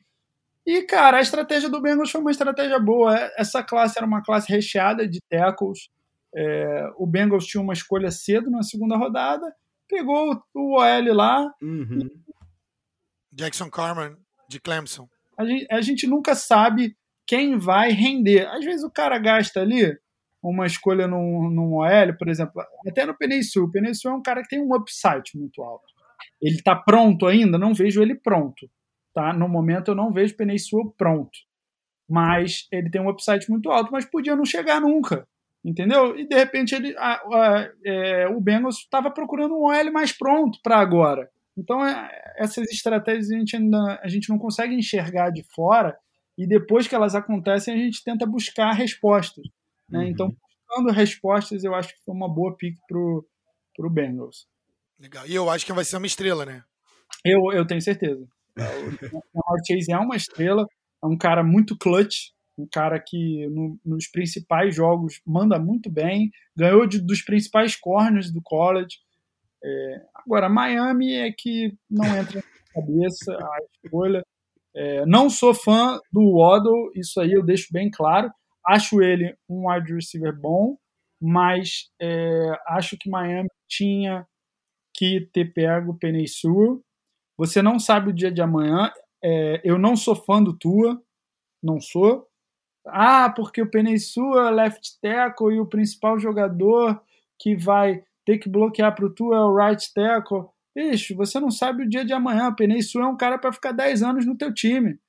E, 0.65 0.83
cara, 0.83 1.17
a 1.17 1.21
estratégia 1.21 1.69
do 1.69 1.81
Bengals 1.81 2.09
foi 2.09 2.21
uma 2.21 2.31
estratégia 2.31 2.79
boa. 2.79 3.13
Essa 3.37 3.61
classe 3.61 3.97
era 3.97 4.07
uma 4.07 4.23
classe 4.23 4.49
recheada 4.49 5.05
de 5.05 5.19
tackles. 5.29 5.89
É, 6.33 6.89
o 6.95 7.05
Bengals 7.05 7.45
tinha 7.45 7.61
uma 7.61 7.73
escolha 7.73 8.09
cedo 8.09 8.49
na 8.49 8.63
segunda 8.63 8.95
rodada, 8.95 9.53
pegou 9.89 10.41
o 10.55 10.77
OL 10.77 11.13
lá. 11.13 11.53
Uhum. 11.61 11.99
E... 12.05 12.11
Jackson 13.33 13.69
Carman, 13.69 14.15
de 14.47 14.61
Clemson. 14.61 15.09
A 15.37 15.43
gente, 15.43 15.67
a 15.69 15.81
gente 15.81 16.07
nunca 16.07 16.35
sabe 16.35 16.95
quem 17.25 17.57
vai 17.57 17.91
render. 17.91 18.47
Às 18.47 18.63
vezes 18.63 18.85
o 18.85 18.89
cara 18.89 19.19
gasta 19.19 19.59
ali 19.59 19.93
uma 20.41 20.65
escolha 20.65 21.07
num, 21.07 21.49
num 21.49 21.73
OL, 21.73 22.17
por 22.17 22.29
exemplo, 22.29 22.61
até 22.87 23.05
no 23.05 23.17
Penesul. 23.17 23.65
O 23.65 23.71
Penesul 23.71 24.11
é 24.11 24.15
um 24.15 24.21
cara 24.21 24.41
que 24.41 24.49
tem 24.49 24.61
um 24.61 24.73
upside 24.73 25.31
muito 25.35 25.61
alto. 25.61 25.85
Ele 26.41 26.55
está 26.55 26.75
pronto 26.75 27.25
ainda? 27.25 27.57
Não 27.57 27.73
vejo 27.73 28.01
ele 28.01 28.15
pronto. 28.15 28.69
Tá? 29.13 29.33
No 29.33 29.49
momento 29.49 29.91
eu 29.91 29.95
não 29.95 30.11
vejo 30.11 30.35
o 30.73 30.91
pronto. 30.91 31.37
Mas 32.09 32.67
ele 32.71 32.89
tem 32.89 33.01
um 33.01 33.09
upside 33.09 33.49
muito 33.49 33.69
alto, 33.69 33.91
mas 33.91 34.05
podia 34.05 34.35
não 34.35 34.45
chegar 34.45 34.79
nunca. 34.79 35.27
entendeu? 35.63 36.17
E 36.17 36.27
de 36.27 36.35
repente 36.35 36.73
ele, 36.75 36.95
a, 36.97 37.13
a, 37.13 37.71
é, 37.85 38.27
o 38.27 38.39
Bengals 38.39 38.77
estava 38.77 39.11
procurando 39.11 39.55
um 39.55 39.65
OL 39.65 39.91
mais 39.91 40.11
pronto 40.11 40.59
para 40.63 40.77
agora. 40.77 41.29
Então 41.57 41.83
é, 41.85 42.09
essas 42.37 42.71
estratégias 42.71 43.31
a 43.31 43.37
gente 43.37 43.55
ainda 43.55 43.99
a 44.01 44.07
gente 44.07 44.29
não 44.29 44.37
consegue 44.37 44.75
enxergar 44.75 45.31
de 45.31 45.43
fora 45.53 45.97
e 46.37 46.47
depois 46.47 46.87
que 46.87 46.95
elas 46.95 47.15
acontecem 47.15 47.73
a 47.73 47.77
gente 47.77 48.03
tenta 48.03 48.25
buscar 48.25 48.71
respostas. 48.73 49.43
Né? 49.89 49.99
Uhum. 49.99 50.07
Então 50.07 50.35
buscando 50.67 50.91
respostas 50.91 51.63
eu 51.63 51.73
acho 51.73 51.89
que 51.89 52.03
foi 52.03 52.13
uma 52.13 52.27
boa 52.27 52.55
pick 52.55 52.77
pro 52.87 53.25
pro 53.75 53.89
Bengals. 53.89 54.47
Legal. 54.99 55.27
E 55.27 55.35
eu 55.35 55.49
acho 55.49 55.65
que 55.65 55.73
vai 55.73 55.85
ser 55.85 55.97
uma 55.97 56.07
estrela, 56.07 56.45
né? 56.45 56.63
Eu, 57.23 57.51
eu 57.53 57.65
tenho 57.65 57.81
certeza. 57.81 58.27
O 59.33 59.65
Chase 59.65 59.91
é 59.91 59.97
uma 59.97 60.15
estrela, 60.15 60.65
é 61.03 61.05
um 61.05 61.17
cara 61.17 61.43
muito 61.43 61.77
clutch, 61.77 62.31
um 62.57 62.67
cara 62.67 62.99
que 62.99 63.47
no, 63.47 63.79
nos 63.85 64.07
principais 64.07 64.75
jogos 64.75 65.21
manda 65.25 65.59
muito 65.59 65.91
bem, 65.91 66.31
ganhou 66.55 66.87
de, 66.87 66.99
dos 66.99 67.21
principais 67.21 67.75
corners 67.75 68.31
do 68.31 68.41
college. 68.41 68.97
É, 69.63 70.01
agora, 70.15 70.49
Miami 70.49 71.13
é 71.13 71.31
que 71.31 71.71
não 71.89 72.05
entra 72.17 72.37
na 72.41 72.81
cabeça 72.81 73.33
a 73.33 73.57
escolha. 73.83 74.23
É, 74.75 75.05
não 75.05 75.29
sou 75.29 75.53
fã 75.53 75.99
do 76.11 76.37
Waddle, 76.37 76.91
isso 76.95 77.19
aí 77.19 77.33
eu 77.33 77.43
deixo 77.43 77.67
bem 77.71 77.89
claro. 77.91 78.31
Acho 78.67 79.01
ele 79.01 79.35
um 79.49 79.69
wide 79.69 79.93
receiver 79.93 80.35
bom, 80.37 80.77
mas 81.21 81.89
é, 82.01 82.51
acho 82.67 82.97
que 82.97 83.09
Miami 83.09 83.49
tinha 83.67 84.27
que 84.93 85.29
ter 85.33 85.53
pego 85.53 85.91
o 85.91 85.97
Penei 85.97 86.27
Sewell. 86.27 86.83
Você 87.37 87.61
não 87.61 87.79
sabe 87.79 88.11
o 88.11 88.13
dia 88.13 88.31
de 88.31 88.41
amanhã. 88.41 88.91
É, 89.23 89.61
eu 89.63 89.77
não 89.77 89.95
sou 89.95 90.15
fã 90.15 90.43
do 90.43 90.57
Tua, 90.57 91.01
não 91.63 91.79
sou. 91.81 92.27
Ah, 92.87 93.29
porque 93.35 93.61
o 93.61 93.69
Penei 93.69 93.97
Sewell 93.99 94.47
é 94.47 94.51
left 94.51 94.99
tackle 95.01 95.55
e 95.55 95.59
o 95.59 95.65
principal 95.67 96.19
jogador 96.19 97.01
que 97.39 97.55
vai 97.55 98.03
ter 98.25 98.37
que 98.39 98.49
bloquear 98.49 98.95
para 98.95 99.05
o 99.05 99.13
Tua 99.13 99.37
é 99.37 99.39
o 99.41 99.55
right 99.55 99.93
tackle. 99.93 100.47
Bicho, 100.75 101.15
você 101.15 101.39
não 101.39 101.51
sabe 101.51 101.83
o 101.83 101.89
dia 101.89 102.05
de 102.05 102.13
amanhã. 102.13 102.49
O 102.49 102.55
Penei 102.55 102.81
Sewell 102.81 103.07
é 103.07 103.11
um 103.11 103.17
cara 103.17 103.37
para 103.37 103.53
ficar 103.53 103.71
10 103.71 104.03
anos 104.03 104.25
no 104.25 104.37
teu 104.37 104.53
time. 104.53 104.99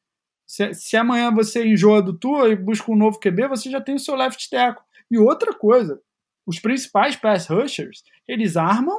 Se, 0.48 0.72
se, 0.72 0.96
amanhã 0.96 1.30
você 1.30 1.66
enjoa 1.66 2.00
do 2.00 2.18
Tua 2.18 2.48
e 2.48 2.56
busca 2.56 2.90
um 2.90 2.96
novo 2.96 3.20
QB, 3.20 3.48
você 3.48 3.70
já 3.70 3.82
tem 3.82 3.94
o 3.94 3.98
seu 3.98 4.14
left 4.14 4.48
tackle. 4.48 4.82
E 5.10 5.18
outra 5.18 5.52
coisa, 5.52 6.00
os 6.46 6.58
principais 6.58 7.14
pass 7.14 7.46
rushers, 7.48 8.02
eles 8.26 8.56
armam 8.56 8.98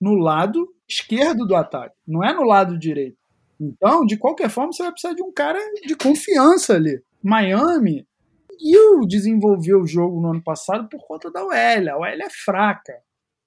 no 0.00 0.14
lado 0.14 0.68
esquerdo 0.88 1.46
do 1.46 1.54
ataque, 1.54 1.94
não 2.06 2.24
é 2.24 2.34
no 2.34 2.42
lado 2.42 2.76
direito. 2.76 3.16
Então, 3.60 4.04
de 4.04 4.16
qualquer 4.16 4.50
forma, 4.50 4.72
você 4.72 4.82
vai 4.82 4.90
precisar 4.90 5.14
de 5.14 5.22
um 5.22 5.32
cara 5.32 5.58
de 5.86 5.94
confiança 5.94 6.74
ali. 6.74 7.00
Miami 7.22 8.04
conseguiu 8.48 9.00
desenvolver 9.06 9.74
o 9.74 9.86
jogo 9.86 10.20
no 10.20 10.30
ano 10.30 10.42
passado 10.42 10.88
por 10.88 11.04
conta 11.06 11.30
da 11.30 11.44
OL. 11.44 11.90
A 11.90 11.96
OL 11.96 12.04
é 12.06 12.30
fraca. 12.30 13.00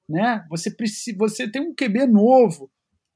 Né? 0.08 0.46
Você, 0.50 0.72
precisa, 0.72 1.18
você 1.18 1.50
tem 1.50 1.62
um 1.62 1.74
QB 1.74 2.08
novo. 2.08 2.70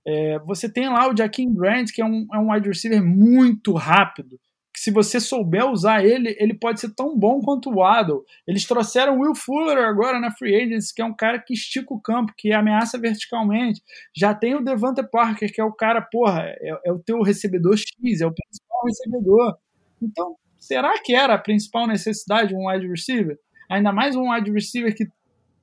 É, 0.08 0.40
você 0.40 0.72
tem 0.72 0.88
lá 0.88 1.10
o 1.10 1.18
Jaquim 1.18 1.54
Grant, 1.54 1.92
que 1.92 2.02
é 2.02 2.06
um, 2.06 2.28
é 2.34 2.38
um 2.38 2.52
wide 2.52 2.68
receiver 2.68 3.04
muito 3.04 3.74
rápido 3.74 4.40
que 4.76 4.82
se 4.82 4.92
você 4.92 5.22
souber 5.22 5.66
usar 5.66 6.04
ele, 6.04 6.36
ele 6.38 6.54
pode 6.54 6.82
ser 6.82 6.94
tão 6.94 7.18
bom 7.18 7.40
quanto 7.40 7.70
o 7.70 7.76
Waddle. 7.76 8.26
Eles 8.46 8.66
trouxeram 8.66 9.18
Will 9.18 9.34
Fuller 9.34 9.78
agora 9.78 10.20
na 10.20 10.32
Free 10.32 10.54
Agents, 10.54 10.92
que 10.92 11.02
é 11.02 11.06
um 11.06 11.16
cara 11.16 11.40
que 11.40 11.54
estica 11.54 11.94
o 11.94 12.00
campo, 12.00 12.34
que 12.38 12.52
ameaça 12.52 13.00
verticalmente. 13.00 13.82
Já 14.14 14.36
tem 14.36 14.54
o 14.54 14.62
Devante 14.62 15.02
Parker, 15.02 15.52
que 15.52 15.62
é 15.62 15.64
o 15.64 15.72
cara, 15.72 16.02
porra, 16.02 16.42
é, 16.44 16.78
é 16.88 16.92
o 16.92 17.00
teu 17.00 17.22
recebedor 17.22 17.78
X, 17.78 18.20
é 18.20 18.28
o 18.28 18.34
principal 18.34 18.84
recebedor. 18.86 19.58
Então, 20.02 20.36
será 20.60 21.02
que 21.02 21.16
era 21.16 21.36
a 21.36 21.40
principal 21.40 21.88
necessidade 21.88 22.50
de 22.50 22.56
um 22.56 22.68
wide 22.68 22.86
receiver? 22.86 23.40
Ainda 23.72 23.94
mais 23.94 24.14
um 24.14 24.30
wide 24.30 24.52
receiver 24.52 24.94
que, 24.94 25.08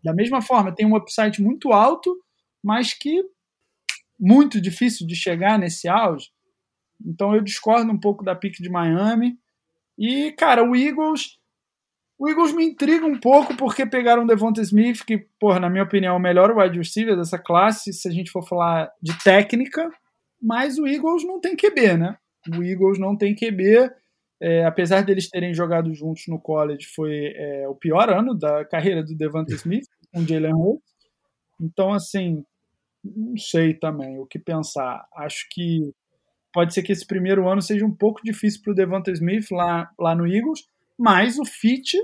da 0.03 0.15
mesma 0.15 0.41
forma, 0.41 0.75
tem 0.75 0.87
um 0.87 0.97
upside 0.97 1.43
muito 1.43 1.71
alto, 1.71 2.17
mas 2.65 2.95
que 2.95 3.23
muito 4.23 4.61
difícil 4.61 5.05
de 5.05 5.17
chegar 5.17 5.59
nesse 5.59 5.89
auge. 5.89 6.29
Então 7.05 7.35
eu 7.35 7.43
discordo 7.43 7.91
um 7.91 7.99
pouco 7.99 8.25
da 8.25 8.37
pick 8.37 8.55
de 8.61 8.71
Miami. 8.71 9.37
E, 9.99 10.31
cara, 10.33 10.63
o 10.63 10.77
Eagles. 10.77 11.39
O 12.17 12.29
Eagles 12.29 12.55
me 12.55 12.65
intriga 12.65 13.05
um 13.05 13.19
pouco 13.19 13.57
porque 13.57 13.85
pegaram 13.85 14.23
o 14.23 14.27
Devonta 14.27 14.63
Smith, 14.63 15.05
que, 15.05 15.27
porra, 15.41 15.59
na 15.59 15.69
minha 15.69 15.83
opinião, 15.83 16.15
é 16.15 16.17
o 16.17 16.21
melhor 16.21 16.57
wide 16.57 16.79
receiver 16.79 17.17
dessa 17.17 17.37
classe, 17.37 17.93
se 17.93 18.07
a 18.07 18.13
gente 18.13 18.31
for 18.31 18.47
falar 18.47 18.89
de 19.03 19.13
técnica. 19.25 19.91
Mas 20.41 20.79
o 20.79 20.87
Eagles 20.87 21.25
não 21.25 21.41
tem 21.41 21.57
QB, 21.57 21.97
né? 21.97 22.17
O 22.57 22.63
Eagles 22.63 23.01
não 23.01 23.17
tem 23.17 23.35
QB. 23.35 23.91
É, 24.41 24.65
apesar 24.65 25.03
deles 25.03 25.29
terem 25.29 25.53
jogado 25.53 25.93
juntos 25.95 26.25
no 26.29 26.39
college, 26.39 26.87
foi 26.95 27.33
é, 27.35 27.69
o 27.69 27.75
pior 27.75 28.09
ano 28.09 28.39
da 28.39 28.65
carreira 28.65 29.03
do 29.03 29.17
Devonta 29.17 29.53
Smith, 29.55 29.87
com 30.13 30.25
Jalen 30.25 30.55
Hurts. 30.55 30.93
Então, 31.61 31.93
assim, 31.93 32.45
não 33.05 33.37
sei 33.37 33.75
também 33.75 34.19
o 34.19 34.27
que 34.27 34.39
pensar. 34.39 35.07
Acho 35.17 35.47
que 35.51 35.93
pode 36.53 36.75
ser 36.75 36.83
que 36.83 36.93
esse 36.93 37.07
primeiro 37.07 37.49
ano 37.49 37.63
seja 37.63 37.85
um 37.85 37.95
pouco 37.95 38.21
difícil 38.23 38.61
para 38.63 38.73
o 38.73 38.75
Devonta 38.75 39.11
Smith 39.11 39.51
lá, 39.51 39.91
lá 39.99 40.15
no 40.15 40.27
Eagles, 40.27 40.67
mas 40.99 41.39
o 41.39 41.45
fit 41.45 41.97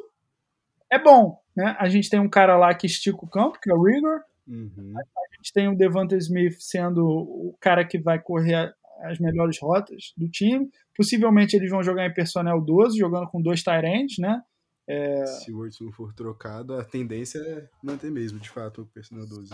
é 0.91 0.99
bom. 0.99 1.41
Né? 1.55 1.77
A 1.79 1.89
gente 1.89 2.09
tem 2.09 2.19
um 2.19 2.29
cara 2.29 2.57
lá 2.57 2.75
que 2.75 2.87
estica 2.87 3.25
o 3.25 3.29
campo, 3.29 3.59
que 3.61 3.71
é 3.71 3.75
o 3.75 3.83
Rigor. 3.83 4.23
Uhum. 4.47 4.95
A 4.97 5.37
gente 5.37 5.53
tem 5.53 5.69
o 5.69 5.77
Devonta 5.77 6.17
Smith 6.17 6.57
sendo 6.59 7.07
o 7.07 7.57
cara 7.61 7.85
que 7.85 7.99
vai 7.99 8.19
correr 8.19 8.75
as 9.03 9.19
melhores 9.19 9.59
rotas 9.61 10.13
do 10.17 10.29
time. 10.29 10.71
Possivelmente 10.97 11.55
eles 11.55 11.71
vão 11.71 11.83
jogar 11.83 12.07
em 12.07 12.15
personnel 12.15 12.61
12, 12.61 12.99
jogando 12.99 13.29
com 13.29 13.41
dois 13.41 13.63
Tyrands, 13.63 14.19
né? 14.19 14.43
É... 14.87 15.27
Se 15.27 15.53
o 15.53 15.59
Urso 15.59 15.93
for 15.93 16.15
trocado, 16.15 16.75
a 16.75 16.83
tendência 16.83 17.39
é 17.39 17.69
manter 17.83 18.11
mesmo, 18.11 18.41
de 18.41 18.49
fato, 18.49 18.83
o 18.83 18.87
personnel 18.87 19.27
12 19.27 19.53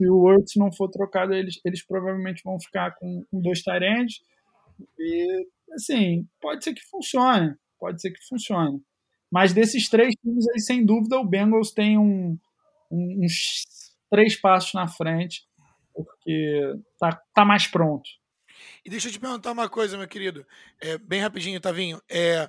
se 0.00 0.08
o 0.08 0.16
Words 0.16 0.54
não 0.56 0.72
for 0.72 0.88
trocado, 0.88 1.34
eles, 1.34 1.60
eles 1.62 1.82
provavelmente 1.82 2.42
vão 2.42 2.58
ficar 2.58 2.92
com, 2.92 3.22
com 3.30 3.40
dois 3.42 3.62
Tyrands. 3.62 4.22
E, 4.98 5.46
assim, 5.74 6.26
pode 6.40 6.64
ser 6.64 6.72
que 6.72 6.82
funcione. 6.86 7.54
Pode 7.78 8.00
ser 8.00 8.10
que 8.10 8.26
funcione. 8.26 8.82
Mas 9.30 9.52
desses 9.52 9.90
três 9.90 10.14
times 10.22 10.48
aí, 10.48 10.60
sem 10.60 10.84
dúvida, 10.84 11.18
o 11.18 11.24
Bengals 11.24 11.70
tem 11.70 11.98
um, 11.98 12.38
um, 12.90 13.24
uns 13.24 13.64
três 14.10 14.34
passos 14.40 14.72
na 14.72 14.88
frente, 14.88 15.46
porque 15.94 16.74
tá, 16.98 17.20
tá 17.34 17.44
mais 17.44 17.66
pronto. 17.66 18.08
E 18.82 18.88
deixa 18.88 19.08
eu 19.08 19.12
te 19.12 19.20
perguntar 19.20 19.52
uma 19.52 19.68
coisa, 19.68 19.98
meu 19.98 20.08
querido. 20.08 20.46
É, 20.80 20.96
bem 20.96 21.20
rapidinho, 21.20 21.60
Tavinho. 21.60 22.00
É, 22.08 22.48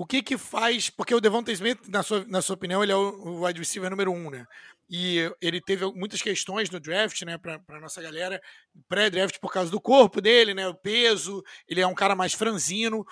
o 0.00 0.06
que 0.06 0.22
que 0.22 0.38
faz... 0.38 0.90
Porque 0.90 1.14
o 1.14 1.20
Devonta 1.20 1.50
Smith, 1.50 1.80
na 1.88 2.02
sua, 2.02 2.24
na 2.26 2.40
sua 2.40 2.54
opinião, 2.54 2.82
ele 2.82 2.92
é 2.92 2.96
o 2.96 3.44
wide 3.44 3.58
receiver 3.58 3.90
número 3.90 4.12
um, 4.12 4.30
né? 4.30 4.46
e 4.90 5.30
ele 5.40 5.60
teve 5.60 5.84
muitas 5.92 6.22
questões 6.22 6.70
no 6.70 6.80
draft, 6.80 7.20
né, 7.22 7.36
para 7.36 7.80
nossa 7.80 8.00
galera, 8.00 8.40
pré-draft 8.88 9.38
por 9.38 9.52
causa 9.52 9.70
do 9.70 9.80
corpo 9.80 10.20
dele, 10.20 10.54
né, 10.54 10.66
o 10.66 10.74
peso, 10.74 11.42
ele 11.68 11.80
é 11.80 11.86
um 11.86 11.94
cara 11.94 12.14
mais 12.14 12.32
franzino. 12.32 13.04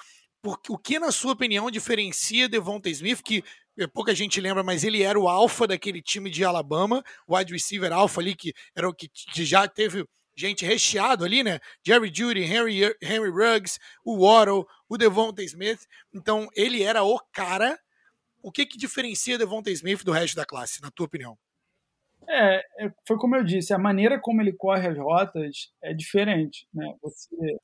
Porque, 0.43 0.73
o 0.73 0.79
que, 0.79 0.99
na 0.99 1.11
sua 1.11 1.33
opinião, 1.33 1.71
diferencia 1.71 2.49
Devonta 2.49 2.89
Smith, 2.89 3.21
que 3.23 3.43
é, 3.79 3.87
pouca 3.87 4.15
gente 4.15 4.41
lembra, 4.41 4.63
mas 4.63 4.85
ele 4.85 5.03
era 5.03 5.19
o 5.19 5.29
alfa 5.29 5.67
daquele 5.67 6.01
time 6.01 6.31
de 6.31 6.45
Alabama, 6.45 7.03
o 7.27 7.37
wide 7.37 7.53
receiver 7.53 7.93
alfa 7.93 8.21
ali, 8.21 8.35
que 8.35 8.55
era 8.75 8.89
o 8.89 8.95
que 8.95 9.11
já 9.45 9.69
teve 9.69 10.07
gente 10.37 10.65
recheado 10.65 11.25
ali, 11.25 11.43
né? 11.43 11.59
Jerry 11.85 12.13
Judy, 12.15 12.43
Henry, 12.43 12.83
Henry 13.03 13.31
Ruggs, 13.31 13.79
o 14.05 14.19
Waddle, 14.19 14.67
o 14.89 14.97
Devonta 14.97 15.43
Smith. 15.43 15.87
Então, 16.15 16.49
ele 16.55 16.83
era 16.83 17.03
o 17.03 17.19
cara. 17.33 17.79
O 18.43 18.53
que, 18.53 18.67
que 18.67 18.79
diferencia 18.79 19.39
Devonta 19.39 19.71
Smith 19.71 20.05
do 20.05 20.13
resto 20.13 20.37
da 20.37 20.45
classe, 20.45 20.83
na 20.83 20.91
tua 20.91 21.07
opinião? 21.07 21.37
É, 22.29 22.57
é, 22.85 22.93
foi 23.07 23.17
como 23.17 23.37
eu 23.37 23.45
disse, 23.45 23.73
a 23.73 23.79
maneira 23.79 24.19
como 24.21 24.41
ele 24.41 24.53
corre 24.53 24.89
as 24.89 24.99
rotas 24.99 25.73
é 25.81 25.95
diferente, 25.95 26.67
né? 26.75 26.93
Você 27.01 27.57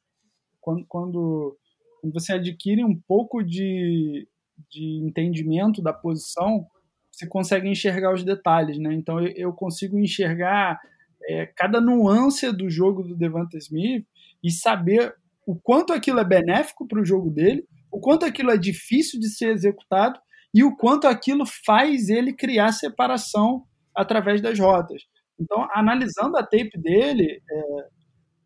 quando, 0.63 0.87
quando, 0.87 1.59
quando 2.01 2.15
você 2.15 2.35
adquire 2.35 2.85
um 2.85 2.99
pouco 2.99 3.43
de, 3.43 4.27
de 4.71 5.03
entendimento 5.05 5.83
da 5.83 5.93
posição, 5.93 6.67
você 7.11 7.27
consegue 7.27 7.69
enxergar 7.69 8.15
os 8.15 8.25
detalhes, 8.25 8.79
né? 8.79 8.95
Então 8.95 9.21
eu, 9.21 9.33
eu 9.37 9.53
consigo 9.53 9.99
enxergar 9.99 10.81
é, 11.29 11.47
cada 11.47 11.81
nuance 11.81 12.51
do 12.53 12.69
jogo 12.71 13.03
do 13.03 13.17
Devante 13.17 13.57
Smith 13.59 14.07
e 14.43 14.51
saber 14.51 15.15
o 15.47 15.57
quanto 15.57 15.93
aquilo 15.93 16.21
é 16.21 16.25
benéfico 16.25 16.87
para 16.87 17.01
o 17.01 17.05
jogo 17.05 17.31
dele, 17.31 17.65
o 17.91 18.01
quanto 18.01 18.25
aquilo 18.25 18.51
é 18.51 18.57
difícil 18.57 19.21
de 19.21 19.29
ser 19.29 19.53
executado 19.53 20.19
e 20.55 20.63
o 20.63 20.77
quanto 20.77 21.07
aquilo 21.07 21.45
faz 21.47 22.09
ele 22.09 22.33
criar 22.33 22.73
separação 22.73 23.65
através 23.95 24.41
das 24.41 24.59
rotas. 24.59 25.03
Então, 25.39 25.67
analisando 25.75 26.37
a 26.37 26.43
tape 26.43 26.79
dele, 26.79 27.43
é, 27.51 27.63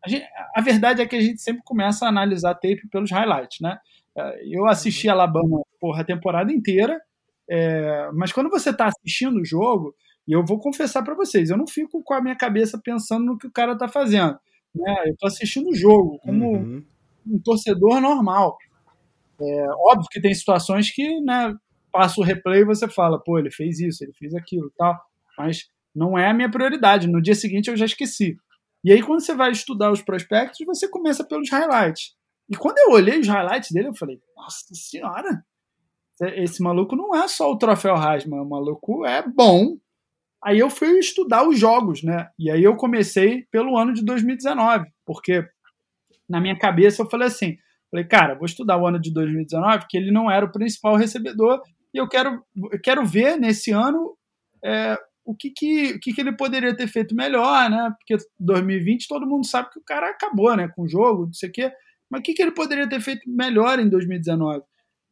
a, 0.03 0.09
gente, 0.09 0.25
a, 0.55 0.61
verdade 0.61 1.01
é 1.01 1.05
que 1.05 1.15
a 1.15 1.21
gente 1.21 1.41
sempre 1.41 1.61
começa 1.63 2.05
a 2.05 2.09
analisar 2.09 2.51
a 2.51 2.55
tape 2.55 2.87
pelos 2.89 3.11
highlights, 3.11 3.59
né? 3.61 3.77
É, 4.17 4.41
eu 4.49 4.65
assisti 4.67 5.07
uhum. 5.07 5.13
Alabama 5.13 5.61
porra, 5.79 6.01
a 6.01 6.05
temporada 6.05 6.51
inteira, 6.51 6.99
é, 7.49 8.09
mas 8.13 8.31
quando 8.31 8.49
você 8.49 8.71
está 8.71 8.87
assistindo 8.87 9.39
o 9.39 9.45
jogo, 9.45 9.93
e 10.27 10.33
eu 10.33 10.43
vou 10.45 10.59
confessar 10.59 11.03
para 11.03 11.15
vocês, 11.15 11.49
eu 11.49 11.57
não 11.57 11.67
fico 11.67 12.03
com 12.03 12.13
a 12.13 12.21
minha 12.21 12.35
cabeça 12.35 12.79
pensando 12.83 13.25
no 13.25 13.37
que 13.37 13.47
o 13.47 13.51
cara 13.51 13.73
está 13.73 13.87
fazendo. 13.87 14.37
Né? 14.75 15.03
Eu 15.05 15.13
estou 15.13 15.27
assistindo 15.27 15.69
o 15.69 15.75
jogo 15.75 16.19
como 16.19 16.53
uhum. 16.53 16.83
um 17.25 17.39
torcedor 17.39 18.01
normal. 18.01 18.57
É, 19.39 19.67
óbvio 19.85 20.07
que 20.11 20.21
tem 20.21 20.33
situações 20.33 20.91
que 20.91 21.21
né, 21.21 21.55
passa 21.91 22.19
o 22.19 22.23
replay 22.23 22.61
e 22.61 22.65
você 22.65 22.87
fala, 22.87 23.19
pô, 23.23 23.39
ele 23.39 23.51
fez 23.51 23.79
isso, 23.79 24.03
ele 24.03 24.13
fez 24.13 24.33
aquilo 24.33 24.71
tal. 24.77 24.99
Mas 25.37 25.69
não 25.95 26.17
é 26.17 26.29
a 26.29 26.33
minha 26.33 26.51
prioridade. 26.51 27.07
No 27.07 27.21
dia 27.21 27.35
seguinte 27.35 27.69
eu 27.69 27.77
já 27.77 27.85
esqueci. 27.85 28.37
E 28.83 28.91
aí, 28.91 29.01
quando 29.01 29.21
você 29.21 29.33
vai 29.33 29.51
estudar 29.51 29.91
os 29.91 30.01
prospectos, 30.01 30.65
você 30.65 30.87
começa 30.87 31.23
pelos 31.23 31.49
highlights. 31.49 32.15
E 32.49 32.55
quando 32.55 32.77
eu 32.77 32.91
olhei 32.91 33.19
os 33.19 33.27
highlights 33.27 33.71
dele, 33.71 33.89
eu 33.89 33.95
falei, 33.95 34.21
nossa 34.35 34.73
senhora, 34.73 35.43
esse 36.35 36.61
maluco 36.61 36.95
não 36.95 37.13
é 37.15 37.27
só 37.27 37.51
o 37.51 37.57
troféu 37.57 37.95
Heisman, 37.95 38.41
o 38.41 38.49
maluco 38.49 39.05
é 39.05 39.21
bom. 39.27 39.77
Aí 40.47 40.59
eu 40.59 40.69
fui 40.69 40.97
estudar 40.97 41.45
os 41.45 41.59
jogos, 41.59 42.01
né? 42.01 42.29
E 42.39 42.49
aí 42.49 42.63
eu 42.63 42.77
comecei 42.77 43.45
pelo 43.51 43.77
ano 43.77 43.91
de 43.91 44.01
2019, 44.01 44.85
porque 45.05 45.45
na 46.29 46.39
minha 46.39 46.57
cabeça 46.57 47.01
eu 47.01 47.09
falei 47.09 47.27
assim, 47.27 47.57
falei, 47.91 48.05
cara, 48.05 48.33
vou 48.33 48.45
estudar 48.45 48.77
o 48.77 48.87
ano 48.87 48.97
de 48.97 49.13
2019, 49.13 49.87
que 49.89 49.97
ele 49.97 50.09
não 50.09 50.31
era 50.31 50.45
o 50.45 50.51
principal 50.51 50.95
recebedor, 50.95 51.61
e 51.93 51.97
eu 51.97 52.07
quero, 52.07 52.41
eu 52.71 52.79
quero 52.81 53.05
ver 53.05 53.37
nesse 53.37 53.71
ano 53.71 54.17
é, 54.63 54.97
o, 55.25 55.35
que, 55.35 55.49
que, 55.49 55.95
o 55.95 55.99
que, 55.99 56.13
que 56.13 56.21
ele 56.21 56.31
poderia 56.31 56.73
ter 56.73 56.87
feito 56.87 57.13
melhor, 57.13 57.69
né? 57.69 57.93
Porque 57.99 58.15
2020 58.39 59.05
todo 59.09 59.27
mundo 59.27 59.45
sabe 59.45 59.69
que 59.69 59.79
o 59.79 59.85
cara 59.85 60.11
acabou, 60.11 60.55
né? 60.55 60.69
Com 60.73 60.83
o 60.83 60.89
jogo, 60.89 61.25
não 61.25 61.33
sei 61.33 61.49
o 61.49 61.51
quê. 61.51 61.73
Mas 62.09 62.21
o 62.21 62.23
que, 62.23 62.33
que 62.33 62.41
ele 62.41 62.51
poderia 62.51 62.87
ter 62.87 63.01
feito 63.01 63.29
melhor 63.29 63.79
em 63.79 63.89
2019? 63.89 64.63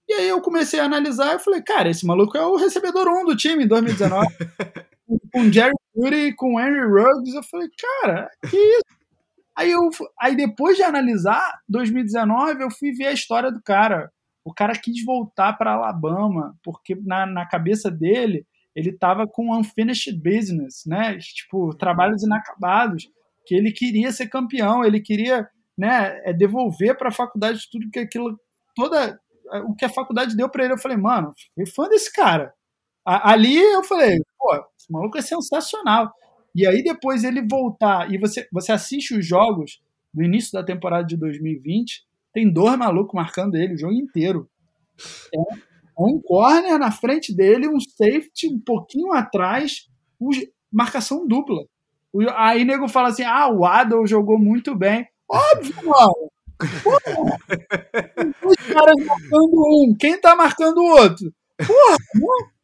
E 0.08 0.14
aí 0.14 0.30
eu 0.30 0.40
comecei 0.40 0.80
a 0.80 0.86
analisar 0.86 1.36
e 1.36 1.40
falei, 1.40 1.62
cara, 1.62 1.90
esse 1.90 2.06
maluco 2.06 2.38
é 2.38 2.46
o 2.46 2.56
recebedor 2.56 3.06
1 3.10 3.26
do 3.26 3.36
time 3.36 3.66
em 3.66 3.68
2019. 3.68 4.28
com 5.32 5.52
Jerry 5.52 5.74
Judy, 5.96 6.36
com 6.36 6.60
Henry 6.60 6.86
Ruggs, 6.88 7.36
eu 7.36 7.44
falei, 7.44 7.70
cara, 8.02 8.30
que 8.50 8.58
isso? 8.58 8.96
Aí, 9.56 9.72
eu, 9.72 9.90
aí 10.20 10.36
depois 10.36 10.76
de 10.76 10.84
analisar 10.84 11.60
2019, 11.70 12.62
eu 12.62 12.72
fui 12.72 12.92
ver 12.92 13.08
a 13.08 13.14
história 13.14 13.52
do 13.52 13.62
cara. 13.62 14.12
O 14.44 14.54
cara 14.54 14.74
quis 14.74 15.04
voltar 15.06 15.54
para 15.54 15.74
Alabama, 15.74 16.56
porque 16.64 16.96
na, 16.96 17.26
na 17.26 17.48
cabeça 17.48 17.90
dele, 17.90 18.46
ele 18.76 18.90
estava 18.90 19.26
com 19.26 19.58
unfinished 19.58 20.20
business, 20.22 20.84
né? 20.86 21.18
Tipo, 21.18 21.74
trabalhos 21.76 22.22
inacabados, 22.24 23.10
que 23.46 23.56
ele 23.56 23.72
queria 23.72 24.12
ser 24.12 24.28
campeão, 24.28 24.84
ele 24.84 25.00
queria 25.00 25.48
né, 25.78 26.22
é 26.24 26.34
devolver 26.34 26.98
para 26.98 27.10
a 27.10 27.14
faculdade 27.14 27.68
tudo 27.72 27.90
que 27.92 28.00
aquilo, 28.00 28.40
toda 28.76 29.20
o 29.68 29.76
que 29.76 29.86
a 29.86 29.90
faculdade 29.90 30.36
deu 30.36 30.50
para 30.50 30.66
ele. 30.66 30.74
Eu 30.74 30.78
falei, 30.78 30.98
mano, 30.98 31.34
fui 31.54 31.66
fã 31.66 31.88
desse 31.88 32.12
cara. 32.12 32.54
Ali 33.06 33.56
eu 33.56 33.84
falei, 33.84 34.20
pô, 34.46 34.56
esse 34.78 34.92
maluco 34.92 35.18
é 35.18 35.22
sensacional. 35.22 36.14
E 36.54 36.68
aí 36.68 36.84
depois 36.84 37.24
ele 37.24 37.42
voltar, 37.42 38.12
e 38.14 38.18
você, 38.18 38.48
você 38.52 38.72
assiste 38.72 39.18
os 39.18 39.26
jogos 39.26 39.82
do 40.14 40.24
início 40.24 40.52
da 40.54 40.64
temporada 40.64 41.06
de 41.06 41.18
2020, 41.18 42.06
tem 42.32 42.52
dois 42.52 42.78
malucos 42.78 43.14
marcando 43.14 43.56
ele 43.56 43.74
o 43.74 43.78
jogo 43.78 43.94
inteiro. 43.94 44.50
É 45.34 45.40
um 45.98 46.22
corner 46.22 46.78
na 46.78 46.92
frente 46.92 47.36
dele, 47.36 47.68
um 47.68 47.80
safety 47.80 48.48
um 48.48 48.60
pouquinho 48.60 49.12
atrás, 49.14 49.90
marcação 50.72 51.28
dupla. 51.28 51.66
Aí 52.36 52.64
o 52.64 52.66
nego 52.66 52.88
fala 52.88 53.10
assim: 53.10 53.24
ah, 53.24 53.50
o 53.50 53.66
Adel 53.66 54.06
jogou 54.08 54.38
muito 54.38 54.76
bem. 54.76 55.06
Óbvio, 55.30 55.76
mano. 55.84 56.32
Porra. 56.84 57.38
Os 58.46 58.56
caras 58.74 58.96
marcando 59.06 59.54
um, 59.54 59.96
quem 60.00 60.20
tá 60.20 60.36
marcando 60.36 60.78
o 60.78 60.90
outro? 60.92 61.34
Porra, 61.58 61.98
mano. 62.16 62.56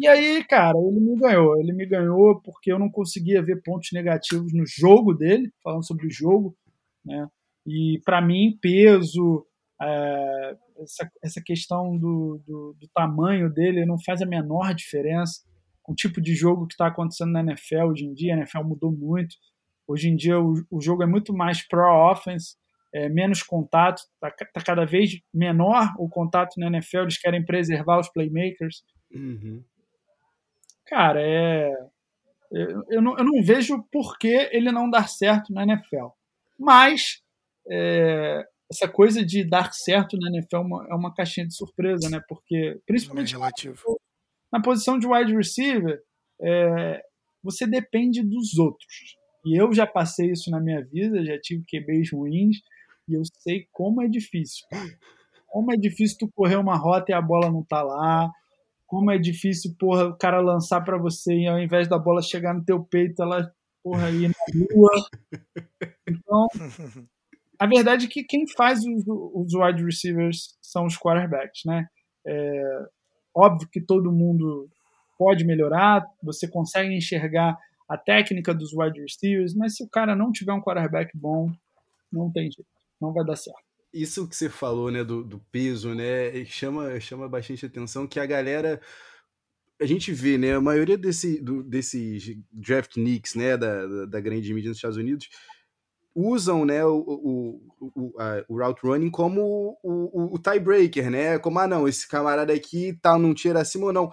E 0.00 0.08
aí, 0.08 0.42
cara, 0.44 0.78
ele 0.78 0.98
me 0.98 1.14
ganhou. 1.14 1.60
Ele 1.60 1.74
me 1.74 1.84
ganhou 1.84 2.40
porque 2.40 2.72
eu 2.72 2.78
não 2.78 2.90
conseguia 2.90 3.42
ver 3.42 3.60
pontos 3.62 3.90
negativos 3.92 4.50
no 4.54 4.64
jogo 4.66 5.12
dele, 5.12 5.52
falando 5.62 5.86
sobre 5.86 6.06
o 6.06 6.10
jogo, 6.10 6.56
né? 7.04 7.28
E 7.66 8.00
para 8.02 8.22
mim, 8.22 8.58
peso, 8.62 9.44
é, 9.78 10.56
essa, 10.78 11.10
essa 11.22 11.42
questão 11.44 11.98
do, 11.98 12.42
do, 12.46 12.76
do, 12.80 12.88
tamanho 12.94 13.52
dele 13.52 13.84
não 13.84 14.00
faz 14.02 14.22
a 14.22 14.26
menor 14.26 14.72
diferença 14.72 15.42
com 15.82 15.92
o 15.92 15.94
tipo 15.94 16.18
de 16.18 16.34
jogo 16.34 16.66
que 16.66 16.72
está 16.72 16.86
acontecendo 16.86 17.32
na 17.32 17.40
NFL 17.40 17.90
hoje 17.90 18.06
em 18.06 18.14
dia. 18.14 18.32
A 18.32 18.38
NFL 18.38 18.64
mudou 18.64 18.90
muito. 18.90 19.36
Hoje 19.86 20.08
em 20.08 20.16
dia 20.16 20.40
o, 20.40 20.54
o 20.70 20.80
jogo 20.80 21.02
é 21.02 21.06
muito 21.06 21.34
mais 21.34 21.60
pro-offense, 21.68 22.56
é, 22.94 23.06
menos 23.10 23.42
contato, 23.42 24.00
está 24.14 24.30
tá 24.30 24.62
cada 24.64 24.86
vez 24.86 25.20
menor 25.32 25.92
o 25.98 26.08
contato 26.08 26.58
na 26.58 26.68
NFL, 26.68 27.00
eles 27.00 27.18
querem 27.18 27.44
preservar 27.44 28.00
os 28.00 28.08
playmakers. 28.08 28.82
Uhum. 29.12 29.62
Cara, 30.90 31.22
é, 31.22 31.72
eu, 32.50 32.82
eu, 32.90 33.00
não, 33.00 33.16
eu 33.16 33.24
não 33.24 33.42
vejo 33.44 33.80
por 33.92 34.18
que 34.18 34.48
ele 34.50 34.72
não 34.72 34.90
dar 34.90 35.08
certo 35.08 35.52
na 35.52 35.62
NFL. 35.62 36.08
Mas 36.58 37.22
é, 37.70 38.44
essa 38.70 38.88
coisa 38.88 39.24
de 39.24 39.44
dar 39.44 39.72
certo 39.72 40.16
na 40.18 40.28
NFL 40.28 40.56
é 40.56 40.58
uma, 40.58 40.86
é 40.90 40.94
uma 40.94 41.14
caixinha 41.14 41.46
de 41.46 41.54
surpresa, 41.54 42.10
né? 42.10 42.20
Porque, 42.28 42.80
principalmente 42.84 43.38
na, 43.38 43.48
na 44.52 44.60
posição 44.60 44.98
de 44.98 45.06
wide 45.06 45.32
receiver, 45.32 46.02
é, 46.42 47.00
você 47.40 47.68
depende 47.68 48.20
dos 48.20 48.58
outros. 48.58 49.16
E 49.46 49.56
eu 49.56 49.72
já 49.72 49.86
passei 49.86 50.32
isso 50.32 50.50
na 50.50 50.60
minha 50.60 50.84
vida, 50.84 51.24
já 51.24 51.38
tive 51.40 51.64
QBs 51.64 52.12
ruins, 52.12 52.56
e 53.08 53.14
eu 53.14 53.22
sei 53.38 53.68
como 53.70 54.02
é 54.02 54.08
difícil. 54.08 54.66
Como 55.46 55.72
é 55.72 55.76
difícil 55.76 56.18
tu 56.18 56.30
correr 56.34 56.56
uma 56.56 56.76
rota 56.76 57.12
e 57.12 57.14
a 57.14 57.22
bola 57.22 57.50
não 57.50 57.64
tá 57.64 57.82
lá. 57.82 58.30
Como 58.90 59.08
é 59.12 59.18
difícil, 59.18 59.72
porra, 59.78 60.06
o 60.06 60.18
cara 60.18 60.40
lançar 60.40 60.80
para 60.80 60.98
você 60.98 61.32
e 61.32 61.46
ao 61.46 61.60
invés 61.60 61.86
da 61.86 61.96
bola 61.96 62.20
chegar 62.20 62.52
no 62.52 62.64
teu 62.64 62.82
peito, 62.82 63.22
ela, 63.22 63.48
porra, 63.84 64.10
ir 64.10 64.28
na 64.28 64.74
rua. 64.74 64.90
Então, 66.08 66.48
a 67.56 67.66
verdade 67.68 68.06
é 68.06 68.08
que 68.08 68.24
quem 68.24 68.48
faz 68.48 68.80
os, 68.80 69.04
os 69.06 69.54
wide 69.54 69.84
receivers 69.84 70.58
são 70.60 70.86
os 70.86 70.98
quarterbacks, 70.98 71.62
né? 71.64 71.86
É, 72.26 72.88
óbvio 73.32 73.68
que 73.70 73.80
todo 73.80 74.10
mundo 74.10 74.68
pode 75.16 75.44
melhorar, 75.44 76.04
você 76.20 76.48
consegue 76.48 76.92
enxergar 76.92 77.56
a 77.88 77.96
técnica 77.96 78.52
dos 78.52 78.72
wide 78.72 79.00
receivers, 79.00 79.54
mas 79.54 79.76
se 79.76 79.84
o 79.84 79.88
cara 79.88 80.16
não 80.16 80.32
tiver 80.32 80.52
um 80.52 80.60
quarterback 80.60 81.16
bom, 81.16 81.48
não 82.12 82.28
tem 82.32 82.50
jeito, 82.50 82.66
não 83.00 83.12
vai 83.12 83.24
dar 83.24 83.36
certo. 83.36 83.69
Isso 83.92 84.28
que 84.28 84.36
você 84.36 84.48
falou, 84.48 84.90
né, 84.90 85.02
do, 85.02 85.24
do 85.24 85.40
peso, 85.50 85.94
né, 85.94 86.44
chama, 86.44 87.00
chama 87.00 87.28
bastante 87.28 87.66
atenção 87.66 88.06
que 88.06 88.20
a 88.20 88.26
galera 88.26 88.80
a 89.80 89.86
gente 89.86 90.12
vê, 90.12 90.36
né, 90.36 90.54
a 90.54 90.60
maioria 90.60 90.98
desse, 90.98 91.40
do, 91.40 91.62
desses 91.62 92.36
draft 92.52 92.96
nicks, 92.96 93.34
né, 93.34 93.56
da, 93.56 93.86
da, 93.86 94.06
da, 94.06 94.20
grande 94.20 94.52
mídia 94.52 94.68
nos 94.68 94.76
Estados 94.76 94.98
Unidos, 94.98 95.28
usam, 96.14 96.66
né, 96.66 96.84
o, 96.84 96.98
o, 96.98 97.92
o, 97.96 98.20
a, 98.20 98.44
o 98.46 98.58
route 98.58 98.86
running 98.86 99.10
como 99.10 99.78
o, 99.82 99.88
o, 100.12 100.34
o 100.34 100.38
tiebreaker, 100.38 101.10
né, 101.10 101.38
como, 101.38 101.58
ah, 101.58 101.66
não, 101.66 101.88
esse 101.88 102.06
camarada 102.06 102.52
aqui 102.52 102.98
tá 103.00 103.18
num 103.18 103.32
tiro 103.32 103.58
acima 103.58 103.86
ou 103.86 103.92
não. 103.92 104.10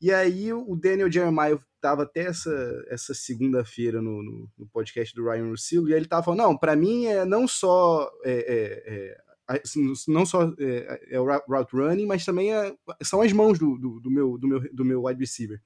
E 0.00 0.12
aí 0.12 0.52
o 0.52 0.76
Daniel 0.76 1.10
Jeremiah 1.10 1.58
estava 1.86 2.02
até 2.02 2.26
essa, 2.26 2.84
essa 2.88 3.14
segunda-feira 3.14 4.02
no, 4.02 4.22
no, 4.22 4.50
no, 4.58 4.66
podcast 4.66 5.14
do 5.14 5.24
Ryan 5.24 5.50
Russillo, 5.50 5.88
e 5.88 5.92
ele 5.92 6.04
estava 6.04 6.24
falando, 6.24 6.40
não, 6.40 6.56
para 6.56 6.74
mim 6.74 7.06
é 7.06 7.24
não 7.24 7.46
só 7.46 8.10
é, 8.24 8.32
é, 8.32 8.94
é, 8.94 9.60
assim, 9.62 9.92
não 10.08 10.26
só 10.26 10.52
é, 10.58 11.08
é, 11.10 11.20
o 11.20 11.24
route 11.24 11.74
running, 11.74 12.06
mas 12.06 12.24
também 12.24 12.52
é, 12.52 12.74
são 13.02 13.20
as 13.22 13.32
mãos 13.32 13.58
do, 13.58 13.78
do, 13.78 14.00
do, 14.00 14.10
meu, 14.10 14.36
do, 14.36 14.48
meu, 14.48 14.74
do 14.74 14.84
meu 14.84 15.04
wide 15.04 15.20
receiver. 15.20 15.60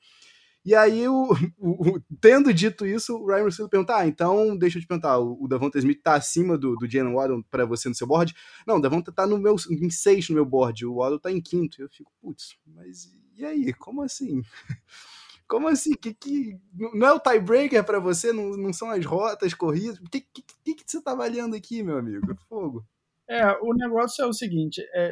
E 0.62 0.74
aí, 0.74 1.08
o, 1.08 1.30
o, 1.56 1.88
o, 1.88 2.00
tendo 2.20 2.52
dito 2.52 2.84
isso, 2.84 3.16
o 3.16 3.26
Ryan 3.26 3.44
Russillo 3.44 3.68
pergunta: 3.70 3.96
Ah, 3.96 4.06
então 4.06 4.54
deixa 4.54 4.76
eu 4.76 4.82
te 4.82 4.86
perguntar, 4.86 5.18
o, 5.18 5.42
o 5.42 5.48
Davonta 5.48 5.78
Smith 5.78 6.02
tá 6.02 6.14
acima 6.14 6.58
do, 6.58 6.76
do 6.76 6.86
Jalen 6.86 7.14
Waddle 7.14 7.42
para 7.50 7.64
você 7.64 7.88
no 7.88 7.94
seu 7.94 8.06
board? 8.06 8.34
Não, 8.66 8.76
o 8.76 8.80
Davonta 8.80 9.10
tá 9.10 9.26
no 9.26 9.38
meu, 9.38 9.56
em 9.70 9.88
sexto 9.88 10.30
no 10.30 10.34
meu 10.34 10.44
board, 10.44 10.84
o 10.84 10.96
Waddle 10.96 11.18
tá 11.18 11.32
em 11.32 11.40
quinto. 11.40 11.80
Eu 11.80 11.88
fico, 11.88 12.12
putz, 12.20 12.58
mas 12.66 13.10
e 13.36 13.44
aí? 13.46 13.72
Como 13.72 14.02
assim? 14.02 14.42
Como 15.50 15.66
assim? 15.66 15.94
Que, 15.94 16.14
que, 16.14 16.56
não 16.94 17.08
é 17.08 17.12
o 17.12 17.18
tiebreaker 17.18 17.82
para 17.82 17.98
você? 17.98 18.32
Não, 18.32 18.50
não 18.50 18.72
são 18.72 18.88
as 18.88 19.04
rotas, 19.04 19.52
corridas? 19.52 19.98
O 19.98 20.04
que, 20.04 20.20
que, 20.20 20.44
que, 20.64 20.74
que 20.76 20.84
você 20.86 20.98
está 20.98 21.10
avaliando 21.10 21.56
aqui, 21.56 21.82
meu 21.82 21.98
amigo? 21.98 22.36
Fogo. 22.48 22.86
É, 23.28 23.44
o 23.60 23.74
negócio 23.74 24.22
é 24.24 24.28
o 24.28 24.32
seguinte: 24.32 24.80
é, 24.94 25.10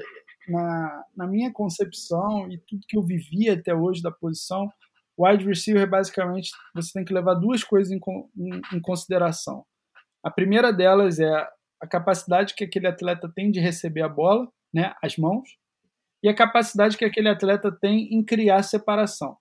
na, 0.49 1.05
na 1.17 1.27
minha 1.27 1.53
concepção 1.53 2.49
e 2.49 2.59
tudo 2.69 2.87
que 2.89 2.97
eu 2.97 3.03
vivi 3.03 3.51
até 3.51 3.75
hoje 3.75 4.01
da 4.01 4.13
posição, 4.13 4.71
wide 5.19 5.45
receiver, 5.45 5.91
basicamente, 5.91 6.53
você 6.73 6.93
tem 6.93 7.05
que 7.05 7.13
levar 7.13 7.35
duas 7.35 7.65
coisas 7.65 7.93
em, 7.93 7.99
em, 8.37 8.61
em 8.75 8.81
consideração. 8.81 9.65
A 10.23 10.31
primeira 10.31 10.73
delas 10.73 11.19
é 11.19 11.49
a 11.81 11.87
capacidade 11.89 12.55
que 12.55 12.63
aquele 12.63 12.87
atleta 12.87 13.29
tem 13.35 13.51
de 13.51 13.59
receber 13.59 14.03
a 14.03 14.09
bola, 14.09 14.49
né, 14.73 14.95
as 15.03 15.17
mãos, 15.17 15.49
e 16.23 16.29
a 16.29 16.35
capacidade 16.35 16.97
que 16.97 17.05
aquele 17.05 17.29
atleta 17.29 17.73
tem 17.73 18.15
em 18.15 18.25
criar 18.25 18.63
separação. 18.63 19.37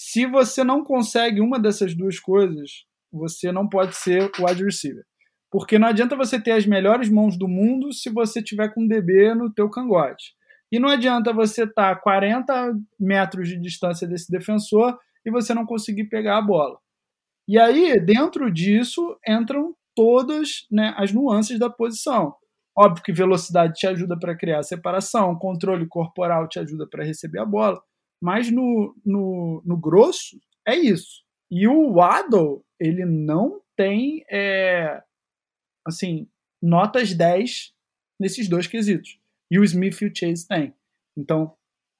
Se 0.00 0.24
você 0.26 0.62
não 0.62 0.84
consegue 0.84 1.40
uma 1.40 1.58
dessas 1.58 1.92
duas 1.92 2.20
coisas, 2.20 2.84
você 3.12 3.50
não 3.50 3.68
pode 3.68 3.96
ser 3.96 4.30
o 4.38 4.46
wide 4.46 4.62
receiver. 4.62 5.04
Porque 5.50 5.76
não 5.76 5.88
adianta 5.88 6.14
você 6.14 6.40
ter 6.40 6.52
as 6.52 6.64
melhores 6.64 7.10
mãos 7.10 7.36
do 7.36 7.48
mundo 7.48 7.92
se 7.92 8.08
você 8.08 8.40
tiver 8.40 8.72
com 8.72 8.82
um 8.84 8.86
DB 8.86 9.34
no 9.34 9.52
teu 9.52 9.68
cangote. 9.68 10.34
E 10.70 10.78
não 10.78 10.88
adianta 10.88 11.32
você 11.32 11.64
estar 11.64 11.74
tá 11.74 11.90
a 11.90 11.96
40 11.96 12.78
metros 12.96 13.48
de 13.48 13.60
distância 13.60 14.06
desse 14.06 14.30
defensor 14.30 14.96
e 15.26 15.32
você 15.32 15.52
não 15.52 15.66
conseguir 15.66 16.04
pegar 16.04 16.38
a 16.38 16.42
bola. 16.42 16.78
E 17.48 17.58
aí, 17.58 17.98
dentro 17.98 18.52
disso, 18.52 19.18
entram 19.26 19.74
todas 19.96 20.64
né, 20.70 20.94
as 20.96 21.12
nuances 21.12 21.58
da 21.58 21.68
posição. 21.68 22.36
Óbvio 22.78 23.02
que 23.02 23.12
velocidade 23.12 23.74
te 23.74 23.88
ajuda 23.88 24.16
para 24.16 24.36
criar 24.36 24.62
separação, 24.62 25.36
controle 25.36 25.88
corporal 25.88 26.48
te 26.48 26.60
ajuda 26.60 26.86
para 26.88 27.04
receber 27.04 27.40
a 27.40 27.44
bola, 27.44 27.82
mas 28.20 28.50
no, 28.50 28.94
no, 29.04 29.62
no, 29.64 29.76
grosso 29.76 30.40
é 30.66 30.76
isso. 30.76 31.24
E 31.50 31.66
o 31.68 31.92
Waddle, 31.94 32.64
ele 32.78 33.04
não 33.04 33.60
tem, 33.76 34.24
é, 34.30 35.02
assim, 35.86 36.28
notas 36.60 37.14
10 37.14 37.72
nesses 38.18 38.48
dois 38.48 38.66
quesitos. 38.66 39.18
E 39.50 39.58
o 39.58 39.64
Smith 39.64 40.00
e 40.02 40.06
o 40.06 40.14
Chase 40.14 40.46
têm. 40.46 40.74
Então, 41.16 41.54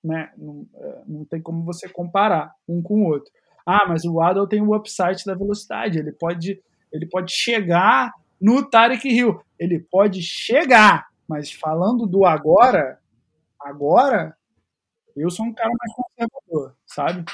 né, 0.05 0.33
não, 0.37 0.67
é, 0.75 1.03
não 1.07 1.25
tem 1.25 1.41
como 1.41 1.65
você 1.65 1.89
comparar 1.89 2.53
um 2.69 2.83
com 2.83 3.03
o 3.03 3.07
outro. 3.07 3.33
Ah, 3.65 3.87
mas 3.87 4.05
o 4.05 4.15
Waddle 4.15 4.49
tem 4.49 4.63
o 4.63 4.75
upside 4.75 5.25
da 5.25 5.35
velocidade. 5.35 5.99
Ele 5.99 6.13
pode, 6.13 6.63
ele 6.93 7.07
pode 7.07 7.33
chegar 7.33 8.13
no 8.41 8.69
Tarek 8.69 9.07
Hill. 9.09 9.41
Ele 9.59 9.79
pode 9.79 10.23
chegar, 10.23 11.07
mas 11.29 11.53
falando 11.53 12.07
do 12.07 12.25
agora, 12.25 12.99
agora, 13.61 14.38
eu 15.23 15.31
sou 15.31 15.47
um 15.47 15.53
cara 15.53 15.71
mais 15.71 15.93
conservador, 15.95 16.77
sabe? 16.87 17.25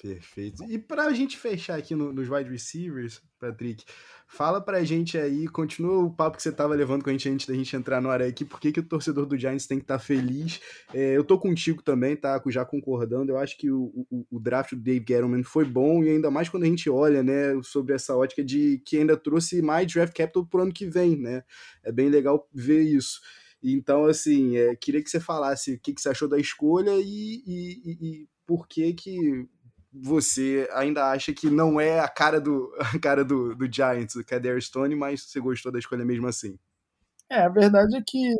Perfeito. 0.00 0.62
E 0.70 0.78
para 0.78 1.06
a 1.06 1.12
gente 1.12 1.36
fechar 1.36 1.76
aqui 1.76 1.92
no, 1.92 2.12
nos 2.12 2.30
wide 2.30 2.48
receivers, 2.48 3.20
Patrick, 3.38 3.84
fala 4.28 4.60
para 4.60 4.78
a 4.78 4.84
gente 4.84 5.18
aí, 5.18 5.48
continua 5.48 6.04
o 6.04 6.14
papo 6.14 6.36
que 6.36 6.42
você 6.42 6.50
estava 6.50 6.72
levando 6.74 7.02
com 7.02 7.10
a 7.10 7.12
gente 7.12 7.28
antes 7.28 7.46
da 7.46 7.54
gente 7.54 7.74
entrar 7.74 8.00
no 8.00 8.08
área 8.08 8.26
aqui, 8.26 8.44
por 8.44 8.60
que, 8.60 8.70
que 8.70 8.78
o 8.78 8.82
torcedor 8.84 9.26
do 9.26 9.36
Giants 9.36 9.66
tem 9.66 9.76
que 9.76 9.84
estar 9.84 9.98
tá 9.98 10.04
feliz. 10.04 10.60
É, 10.94 11.16
eu 11.16 11.24
tô 11.24 11.36
contigo 11.36 11.82
também, 11.82 12.14
tá? 12.14 12.40
Já 12.46 12.64
concordando. 12.64 13.32
Eu 13.32 13.38
acho 13.38 13.58
que 13.58 13.70
o, 13.70 14.06
o, 14.08 14.24
o, 14.30 14.40
draft 14.40 14.70
do 14.70 14.80
Dave 14.80 15.04
Gettleman 15.06 15.42
foi 15.42 15.64
bom, 15.64 16.04
e 16.04 16.10
ainda 16.10 16.30
mais 16.30 16.48
quando 16.48 16.62
a 16.62 16.66
gente 16.66 16.88
olha, 16.88 17.22
né, 17.22 17.60
sobre 17.64 17.92
essa 17.92 18.16
ótica 18.16 18.44
de 18.44 18.80
que 18.86 18.98
ainda 18.98 19.16
trouxe 19.16 19.60
mais 19.60 19.92
draft 19.92 20.16
capital 20.16 20.46
pro 20.46 20.62
ano 20.62 20.72
que 20.72 20.86
vem, 20.86 21.16
né? 21.16 21.42
É 21.82 21.90
bem 21.90 22.08
legal 22.08 22.48
ver 22.54 22.82
isso. 22.82 23.20
Então, 23.62 24.06
assim, 24.06 24.56
é, 24.56 24.76
queria 24.76 25.02
que 25.02 25.10
você 25.10 25.18
falasse 25.18 25.74
o 25.74 25.80
que, 25.80 25.92
que 25.92 26.00
você 26.00 26.08
achou 26.08 26.28
da 26.28 26.38
escolha 26.38 26.92
e, 26.94 27.42
e, 27.46 27.98
e 28.00 28.28
por 28.46 28.68
que 28.68 28.92
que 28.92 29.48
você 29.92 30.68
ainda 30.72 31.10
acha 31.10 31.32
que 31.32 31.50
não 31.50 31.80
é 31.80 31.98
a 31.98 32.08
cara 32.08 32.40
do, 32.40 32.72
a 32.78 32.98
cara 32.98 33.24
do, 33.24 33.54
do 33.54 33.72
Giants, 33.72 34.14
o 34.14 34.24
Kader 34.24 34.60
Stone, 34.62 34.94
mas 34.94 35.22
você 35.22 35.40
gostou 35.40 35.72
da 35.72 35.78
escolha 35.78 36.04
mesmo 36.04 36.26
assim. 36.26 36.58
É, 37.30 37.40
a 37.42 37.48
verdade 37.48 37.96
é 37.96 38.02
que 38.06 38.34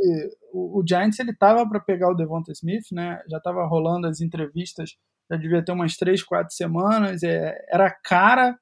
o, 0.53 0.81
o 0.81 0.85
Giants 0.87 1.19
ele 1.19 1.35
tava 1.35 1.69
para 1.69 1.81
pegar 1.81 2.11
o 2.11 2.15
Devonta 2.15 2.53
Smith, 2.53 2.87
né? 2.91 3.21
Já 3.29 3.39
tava 3.39 3.67
rolando 3.67 4.07
as 4.07 4.21
entrevistas, 4.21 4.97
já 5.31 5.37
devia 5.37 5.63
ter 5.63 5.73
umas 5.73 5.97
três, 5.97 6.23
quatro 6.23 6.55
semanas. 6.55 7.23
É, 7.23 7.55
era 7.69 7.91
cara 7.91 8.59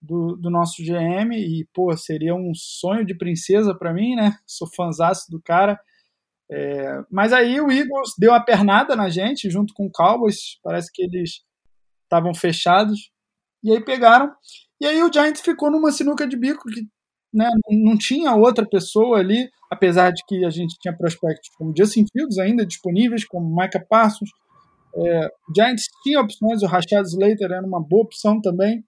do, 0.00 0.36
do 0.36 0.50
nosso 0.50 0.82
GM 0.82 1.34
e 1.34 1.66
pô, 1.74 1.94
seria 1.96 2.34
um 2.34 2.52
sonho 2.54 3.04
de 3.04 3.16
princesa 3.16 3.74
para 3.74 3.92
mim, 3.92 4.14
né? 4.14 4.36
Sou 4.46 4.68
fãzaço 4.74 5.30
do 5.30 5.40
cara. 5.42 5.78
É, 6.50 7.02
mas 7.10 7.32
aí 7.32 7.60
o 7.60 7.70
Eagles 7.70 8.14
deu 8.18 8.32
a 8.32 8.40
pernada 8.40 8.96
na 8.96 9.08
gente 9.10 9.50
junto 9.50 9.74
com 9.74 9.86
o 9.86 9.92
Cowboys. 9.92 10.58
Parece 10.62 10.90
que 10.92 11.02
eles 11.02 11.42
estavam 12.04 12.34
fechados. 12.34 13.10
E 13.62 13.72
aí 13.72 13.84
pegaram. 13.84 14.32
E 14.80 14.86
aí 14.86 15.02
o 15.02 15.12
Giants 15.12 15.40
ficou 15.40 15.70
numa 15.70 15.90
sinuca 15.90 16.26
de 16.26 16.36
bico 16.36 16.68
que 16.68 16.82
né, 17.32 17.48
não 17.68 17.98
tinha 17.98 18.34
outra 18.34 18.66
pessoa 18.66 19.18
ali, 19.18 19.50
apesar 19.70 20.10
de 20.10 20.22
que 20.26 20.44
a 20.44 20.50
gente 20.50 20.78
tinha 20.80 20.96
prospectos 20.96 21.50
como 21.56 21.74
Justin 21.76 22.06
Fields 22.10 22.38
ainda 22.38 22.64
disponíveis, 22.64 23.26
como 23.26 23.54
Micah 23.54 23.84
Parsons. 23.88 24.30
É, 24.94 25.26
o 25.26 25.54
Giants 25.54 25.84
tinha 26.02 26.20
opções, 26.20 26.62
o 26.62 26.66
Rashad 26.66 27.06
Slater 27.06 27.50
era 27.50 27.66
uma 27.66 27.80
boa 27.80 28.04
opção 28.04 28.40
também. 28.40 28.82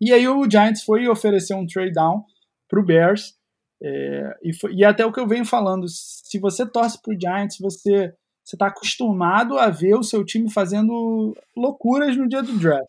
E 0.00 0.12
aí 0.12 0.28
o 0.28 0.48
Giants 0.48 0.82
foi 0.82 1.08
oferecer 1.08 1.54
um 1.54 1.66
trade 1.66 1.92
down 1.92 2.24
para 2.68 2.80
o 2.80 2.84
Bears. 2.84 3.34
É, 3.82 4.38
e, 4.42 4.54
foi, 4.54 4.74
e 4.74 4.84
até 4.84 5.04
o 5.04 5.12
que 5.12 5.20
eu 5.20 5.26
venho 5.26 5.44
falando, 5.44 5.86
se 5.88 6.38
você 6.38 6.64
torce 6.66 7.00
para 7.00 7.14
o 7.14 7.20
Giants, 7.20 7.58
você 7.58 8.14
você 8.46 8.54
está 8.54 8.68
acostumado 8.68 9.58
a 9.58 9.68
ver 9.70 9.96
o 9.96 10.04
seu 10.04 10.24
time 10.24 10.48
fazendo 10.48 11.36
loucuras 11.56 12.16
no 12.16 12.28
dia 12.28 12.44
do 12.44 12.56
draft, 12.56 12.86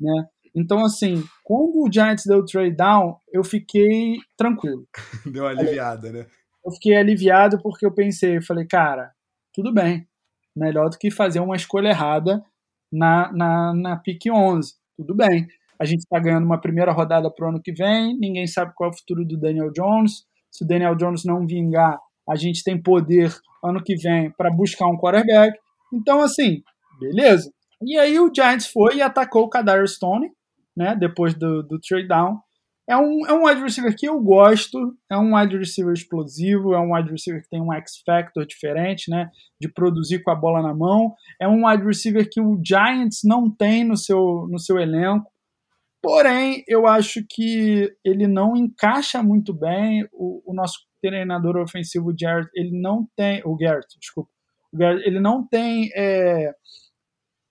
né? 0.00 0.26
Então, 0.54 0.82
assim, 0.82 1.22
quando 1.44 1.82
o 1.82 1.92
Giants 1.92 2.24
deu 2.24 2.38
o 2.38 2.44
trade 2.46 2.74
down, 2.74 3.20
eu 3.30 3.44
fiquei 3.44 4.16
tranquilo. 4.38 4.88
Deu 5.30 5.44
uma 5.44 5.50
aliviada, 5.50 6.10
né? 6.10 6.26
Eu 6.64 6.72
fiquei 6.72 6.96
aliviado 6.96 7.60
porque 7.60 7.84
eu 7.84 7.92
pensei, 7.92 8.38
eu 8.38 8.42
falei, 8.42 8.66
cara, 8.66 9.12
tudo 9.52 9.70
bem, 9.70 10.08
melhor 10.56 10.88
do 10.88 10.96
que 10.96 11.10
fazer 11.10 11.40
uma 11.40 11.56
escolha 11.56 11.90
errada 11.90 12.42
na, 12.90 13.30
na, 13.32 13.74
na 13.74 13.96
pick 13.98 14.24
11, 14.32 14.72
tudo 14.96 15.14
bem. 15.14 15.46
A 15.80 15.84
gente 15.84 16.00
está 16.00 16.18
ganhando 16.18 16.44
uma 16.44 16.60
primeira 16.60 16.92
rodada 16.92 17.30
para 17.30 17.46
o 17.46 17.48
ano 17.50 17.60
que 17.62 17.72
vem, 17.72 18.16
ninguém 18.18 18.46
sabe 18.46 18.72
qual 18.74 18.90
é 18.90 18.92
o 18.92 18.96
futuro 18.96 19.24
do 19.24 19.38
Daniel 19.38 19.70
Jones. 19.72 20.24
Se 20.50 20.64
o 20.64 20.66
Daniel 20.66 20.94
Jones 20.94 21.24
não 21.24 21.46
vingar, 21.46 21.98
a 22.28 22.34
gente 22.34 22.62
tem 22.64 22.80
poder 22.80 23.34
ano 23.62 23.82
que 23.82 23.96
vem 23.96 24.30
para 24.30 24.50
buscar 24.50 24.86
um 24.86 24.96
quarterback. 24.96 25.58
Então, 25.92 26.22
assim, 26.22 26.62
beleza. 27.00 27.50
E 27.82 27.98
aí 27.98 28.18
o 28.18 28.32
Giants 28.34 28.66
foi 28.66 28.96
e 28.96 29.02
atacou 29.02 29.44
o 29.44 29.48
Kadar 29.48 29.86
Stone, 29.86 30.30
né, 30.76 30.96
depois 30.96 31.34
do, 31.34 31.62
do 31.62 31.78
trade 31.78 32.08
down. 32.08 32.38
É 32.88 32.96
um, 32.96 33.26
é 33.26 33.32
um 33.32 33.46
wide 33.46 33.60
receiver 33.60 33.94
que 33.96 34.06
eu 34.06 34.20
gosto, 34.20 34.96
é 35.10 35.18
um 35.18 35.36
wide 35.36 35.58
receiver 35.58 35.92
explosivo, 35.92 36.72
é 36.72 36.78
um 36.78 36.94
wide 36.94 37.10
receiver 37.10 37.42
que 37.42 37.48
tem 37.48 37.60
um 37.60 37.72
X-Factor 37.72 38.46
diferente, 38.46 39.10
né, 39.10 39.28
de 39.60 39.68
produzir 39.68 40.22
com 40.22 40.30
a 40.30 40.36
bola 40.36 40.62
na 40.62 40.72
mão. 40.72 41.12
É 41.40 41.48
um 41.48 41.66
wide 41.66 41.84
receiver 41.84 42.28
que 42.30 42.40
o 42.40 42.60
Giants 42.64 43.22
não 43.24 43.50
tem 43.50 43.82
no 43.82 43.96
seu, 43.96 44.46
no 44.48 44.58
seu 44.58 44.78
elenco. 44.78 45.26
Porém, 46.02 46.62
eu 46.68 46.86
acho 46.86 47.24
que 47.28 47.92
ele 48.04 48.26
não 48.26 48.56
encaixa 48.56 49.22
muito 49.22 49.52
bem. 49.52 50.08
O, 50.12 50.42
o 50.50 50.54
nosso 50.54 50.78
treinador 51.02 51.56
ofensivo 51.56 52.14
Jared, 52.18 52.48
ele 52.54 52.80
não 52.80 53.08
tem, 53.16 53.42
o 53.44 53.56
Garrett, 53.56 53.98
desculpa, 53.98 54.30
o 54.72 54.82
ele 54.82 55.20
não 55.20 55.46
tem, 55.46 55.90
é, 55.94 56.52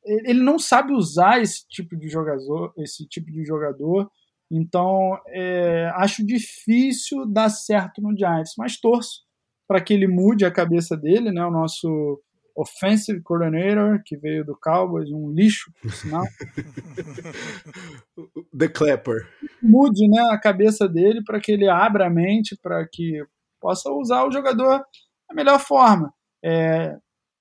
ele 0.06 0.41
não 0.41 0.60
sabe 0.60 0.93
usar 0.93 1.41
esse 1.41 1.68
tipo 1.68 1.96
de 1.98 2.08
jogador, 2.08 2.74
esse 2.78 3.08
tipo 3.08 3.32
de 3.32 3.43
jogador. 3.46 4.10
Então, 4.52 5.18
é, 5.30 5.89
acho 5.96 6.26
difícil 6.26 7.26
dar 7.26 7.50
certo 7.50 8.02
no 8.02 8.16
Giants, 8.16 8.54
mas 8.58 8.80
torço 8.80 9.24
para 9.68 9.82
que 9.82 9.93
ele 9.93 10.08
mude 10.08 10.46
a 10.46 10.52
cabeça 10.52 10.96
dele, 10.96 11.32
né? 11.32 11.43
O 11.46 11.52
nosso 11.52 12.22
offensive 12.56 13.22
coordinator, 13.22 14.01
que 14.06 14.16
veio 14.16 14.45
do 14.45 14.58
Cowboys, 14.58 15.12
um 15.12 15.32
lixo, 15.32 15.72
por 15.82 15.91
sinal. 15.91 16.24
The 18.58 18.70
Clapper. 18.70 19.28
Mude 19.62 20.08
né, 20.08 20.22
a 20.32 20.39
cabeça 20.39 20.88
dele 20.88 21.22
para 21.24 21.39
que 21.39 21.51
ele 21.51 21.68
abra 21.68 22.08
a 22.08 22.10
mente, 22.10 22.58
para 22.62 22.88
que 22.88 23.22
possa 23.60 23.91
usar 23.91 24.26
o 24.26 24.32
jogador 24.32 24.86
da 25.28 25.36
melhor 25.36 25.60
forma. 25.60 26.14
É, 26.43 26.95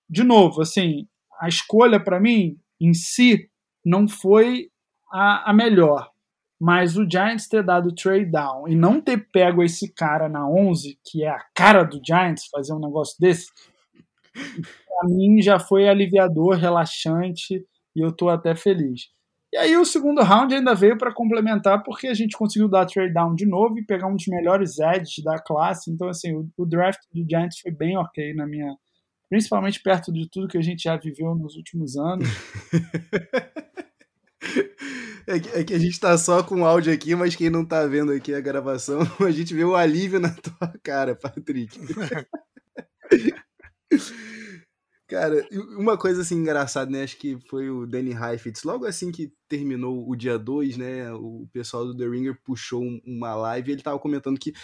de 0.08 0.24
novo, 0.24 0.62
assim, 0.62 1.06
a 1.40 1.48
escolha 1.48 2.02
para 2.02 2.20
mim 2.20 2.58
em 2.80 2.92
si 2.92 3.48
não 3.84 4.08
foi 4.08 4.68
a, 5.12 5.50
a, 5.50 5.52
melhor, 5.52 6.10
mas 6.60 6.96
o 6.96 7.08
Giants 7.08 7.46
ter 7.46 7.62
dado 7.62 7.94
trade 7.94 8.30
down 8.30 8.66
e 8.66 8.74
não 8.74 9.00
ter 9.00 9.28
pego 9.30 9.62
esse 9.62 9.92
cara 9.92 10.28
na 10.28 10.48
11, 10.48 10.98
que 11.04 11.22
é 11.22 11.28
a 11.28 11.44
cara 11.54 11.84
do 11.84 12.00
Giants 12.04 12.48
fazer 12.50 12.72
um 12.72 12.80
negócio 12.80 13.16
desse, 13.20 13.46
para 14.34 15.08
mim 15.08 15.40
já 15.40 15.58
foi 15.58 15.88
aliviador, 15.88 16.56
relaxante 16.56 17.64
e 17.94 18.00
eu 18.00 18.12
tô 18.12 18.28
até 18.28 18.54
feliz. 18.54 19.08
E 19.52 19.56
aí 19.56 19.76
o 19.76 19.84
segundo 19.84 20.20
round 20.20 20.52
ainda 20.52 20.74
veio 20.74 20.98
para 20.98 21.14
complementar 21.14 21.82
porque 21.84 22.08
a 22.08 22.14
gente 22.14 22.36
conseguiu 22.36 22.68
dar 22.68 22.86
trade 22.86 23.14
down 23.14 23.34
de 23.34 23.46
novo 23.46 23.78
e 23.78 23.84
pegar 23.86 24.08
um 24.08 24.16
dos 24.16 24.26
melhores 24.26 24.78
edges 24.80 25.22
da 25.22 25.38
classe. 25.38 25.90
Então 25.90 26.08
assim, 26.08 26.34
o, 26.34 26.48
o 26.56 26.66
draft 26.66 27.00
do 27.12 27.24
Giants 27.28 27.60
foi 27.60 27.70
bem 27.70 27.96
ok 27.96 28.34
na 28.34 28.46
minha, 28.46 28.74
principalmente 29.28 29.80
perto 29.80 30.12
de 30.12 30.28
tudo 30.28 30.48
que 30.48 30.58
a 30.58 30.62
gente 30.62 30.82
já 30.82 30.96
viveu 30.96 31.34
nos 31.34 31.54
últimos 31.56 31.96
anos. 31.96 32.28
É 35.26 35.40
que, 35.40 35.48
é 35.48 35.64
que, 35.64 35.74
a 35.74 35.78
gente 35.78 35.98
tá 35.98 36.18
só 36.18 36.42
com 36.42 36.66
áudio 36.66 36.92
aqui, 36.92 37.14
mas 37.14 37.34
quem 37.34 37.48
não 37.48 37.64
tá 37.64 37.86
vendo 37.86 38.12
aqui 38.12 38.34
a 38.34 38.40
gravação, 38.40 39.00
a 39.26 39.30
gente 39.30 39.54
vê 39.54 39.64
o 39.64 39.74
alívio 39.74 40.20
na 40.20 40.30
tua 40.30 40.74
cara, 40.82 41.14
Patrick. 41.14 41.78
Cara, 45.06 45.46
uma 45.76 45.98
coisa 45.98 46.22
assim 46.22 46.36
engraçada, 46.36 46.90
né? 46.90 47.02
Acho 47.02 47.18
que 47.18 47.38
foi 47.48 47.68
o 47.68 47.86
Danny 47.86 48.12
Heifetz. 48.12 48.62
Logo 48.64 48.86
assim 48.86 49.12
que 49.12 49.32
terminou 49.48 50.08
o 50.08 50.16
dia 50.16 50.38
2, 50.38 50.78
né? 50.78 51.12
O 51.12 51.46
pessoal 51.52 51.84
do 51.84 51.96
The 51.96 52.06
Ringer 52.06 52.40
puxou 52.42 52.82
uma 53.04 53.34
live 53.34 53.70
e 53.70 53.74
ele 53.74 53.82
tava 53.82 53.98
comentando 53.98 54.38
que 54.38 54.54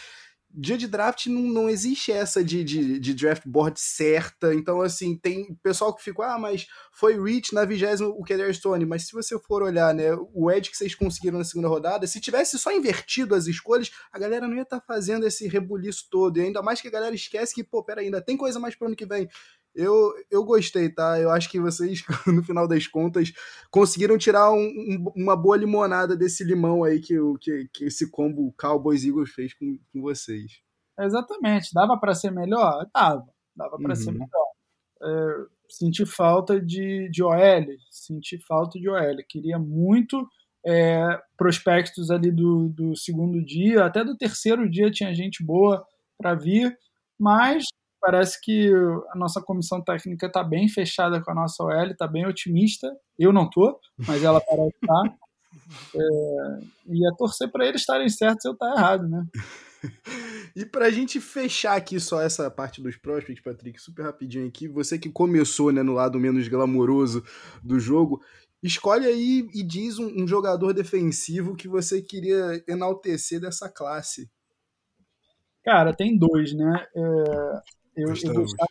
dia 0.53 0.77
de 0.77 0.89
draft 0.89 1.27
não, 1.27 1.43
não 1.43 1.69
existe 1.69 2.11
essa 2.11 2.43
de, 2.43 2.65
de, 2.65 2.99
de, 2.99 3.15
draft 3.15 3.43
board 3.47 3.79
certa. 3.79 4.55
Então, 4.55 4.81
assim, 4.81 5.17
tem 5.17 5.55
pessoal 5.63 5.95
que 5.95 6.03
ficou, 6.03 6.25
ah, 6.25 6.39
mas 6.39 6.67
foi 6.93 7.21
Rich 7.21 7.55
na 7.55 7.65
vigésima 7.65 8.09
o 8.09 8.25
Keller 8.25 8.53
Stone. 8.53 8.85
Mas 8.85 9.07
se 9.07 9.13
você 9.13 9.39
for 9.39 9.63
olhar, 9.63 9.95
né, 9.95 10.11
o 10.35 10.51
edge 10.51 10.71
que 10.71 10.77
vocês 10.77 10.95
conseguiram 10.95 11.39
na 11.39 11.45
segunda 11.45 11.69
rodada, 11.69 12.07
se 12.07 12.21
tivesse 12.21 12.59
só 12.59 12.73
invertido 12.73 13.35
as 13.35 13.47
escolhas, 13.47 13.91
a 14.13 14.19
galera 14.19 14.49
não 14.49 14.57
ia 14.57 14.63
estar 14.63 14.81
tá 14.81 14.85
fazendo 14.87 15.27
esse 15.27 15.47
rebuliço 15.47 16.09
todo. 16.11 16.39
E 16.39 16.43
ainda 16.43 16.63
mais 16.63 16.81
que 16.81 16.89
a 16.89 16.93
galera 16.93 17.15
esquece 17.15 17.55
que, 17.55 17.63
pô, 17.63 17.83
pera 17.85 18.01
ainda 18.01 18.21
tem 18.21 18.37
coisa 18.37 18.59
mais 18.59 18.75
pro 18.75 18.87
ano 18.87 18.97
que 18.97 19.07
vem. 19.07 19.29
Eu, 19.75 20.13
eu 20.31 20.45
gostei, 20.45 20.89
tá? 20.89 21.19
Eu 21.21 21.31
acho 21.31 21.49
que 21.51 21.61
vocês, 21.61 22.03
no 22.27 22.43
final 22.43 22.67
das 22.67 22.87
contas, 22.87 23.33
conseguiram 23.71 24.19
tirar 24.19 24.51
um, 24.53 24.57
um, 24.57 25.13
uma 25.17 25.37
boa 25.37 25.57
limonada 25.57 26.17
desse 26.17 26.45
limão 26.45 26.83
aí 26.83 27.01
que, 27.01 27.15
que, 27.41 27.69
que 27.73 27.85
esse 27.85 28.11
combo 28.11 28.53
Cowboys 28.59 29.05
Eagles 29.05 29.31
fez 29.31 29.55
com, 29.55 29.79
com 29.93 30.01
vocês. 30.03 30.61
exatamente. 30.99 31.71
Dava 31.73 31.99
para 31.99 32.15
ser 32.15 32.31
melhor? 32.31 32.87
Dava. 32.93 33.27
Dava 33.57 33.77
para 33.77 33.91
uhum. 33.91 33.97
ser 33.97 34.13
melhor. 34.13 34.51
É, 35.03 35.35
senti 35.69 36.05
falta 36.05 36.61
de, 36.61 37.09
de 37.11 37.23
OL, 37.23 37.67
senti 37.91 38.39
falta 38.39 38.79
de 38.79 38.89
OL. 38.89 39.17
Queria 39.29 39.59
muito 39.59 40.27
é, 40.67 41.21
prospectos 41.37 42.11
ali 42.11 42.31
do, 42.31 42.69
do 42.69 42.97
segundo 42.97 43.43
dia, 43.45 43.85
até 43.85 44.05
do 44.05 44.17
terceiro 44.17 44.69
dia 44.69 44.91
tinha 44.91 45.15
gente 45.15 45.45
boa 45.45 45.85
para 46.19 46.35
vir, 46.35 46.77
mas 47.19 47.65
parece 48.01 48.41
que 48.41 48.73
a 49.13 49.17
nossa 49.17 49.41
comissão 49.41 49.83
técnica 49.83 50.27
está 50.27 50.43
bem 50.43 50.69
fechada 50.69 51.23
com 51.23 51.31
a 51.31 51.35
nossa 51.35 51.63
OL, 51.63 51.91
está 51.91 52.07
bem 52.07 52.27
otimista. 52.27 52.91
Eu 53.19 53.33
não 53.33 53.49
tô, 53.49 53.79
mas 54.07 54.23
ela 54.23 54.41
parece 54.41 54.75
estar. 54.83 55.03
Tá. 55.03 55.15
É, 55.95 56.61
e 56.87 57.07
é 57.07 57.11
torcer 57.17 57.51
para 57.51 57.67
eles 57.67 57.81
estarem 57.81 58.09
certos 58.09 58.45
eu 58.45 58.53
estar 58.53 58.73
tá 58.73 58.81
errado, 58.81 59.09
né? 59.09 59.27
e 60.55 60.65
para 60.65 60.87
a 60.87 60.91
gente 60.91 61.21
fechar 61.21 61.77
aqui 61.77 61.99
só 61.99 62.21
essa 62.21 62.51
parte 62.51 62.81
dos 62.83 62.97
prospects, 62.97 63.43
Patrick, 63.43 63.81
super 63.81 64.05
rapidinho 64.05 64.47
aqui, 64.47 64.69
você 64.69 64.99
que 64.99 65.11
começou 65.11 65.73
né, 65.73 65.83
no 65.83 65.93
lado 65.93 66.19
menos 66.21 66.47
glamouroso 66.49 67.25
do 67.63 67.81
jogo, 67.81 68.23
escolhe 68.63 69.07
aí 69.07 69.49
e 69.55 69.63
diz 69.63 69.99
um, 69.99 70.23
um 70.23 70.27
jogador 70.27 70.73
defensivo 70.73 71.57
que 71.57 71.69
você 71.69 72.03
queria 72.03 72.63
enaltecer 72.69 73.41
dessa 73.41 73.69
classe. 73.69 74.31
Cara, 75.65 75.95
tem 75.95 76.17
dois, 76.17 76.53
né? 76.53 76.87
É, 76.97 77.63
eu, 77.97 78.09
eu, 78.09 78.35
gostava, 78.35 78.71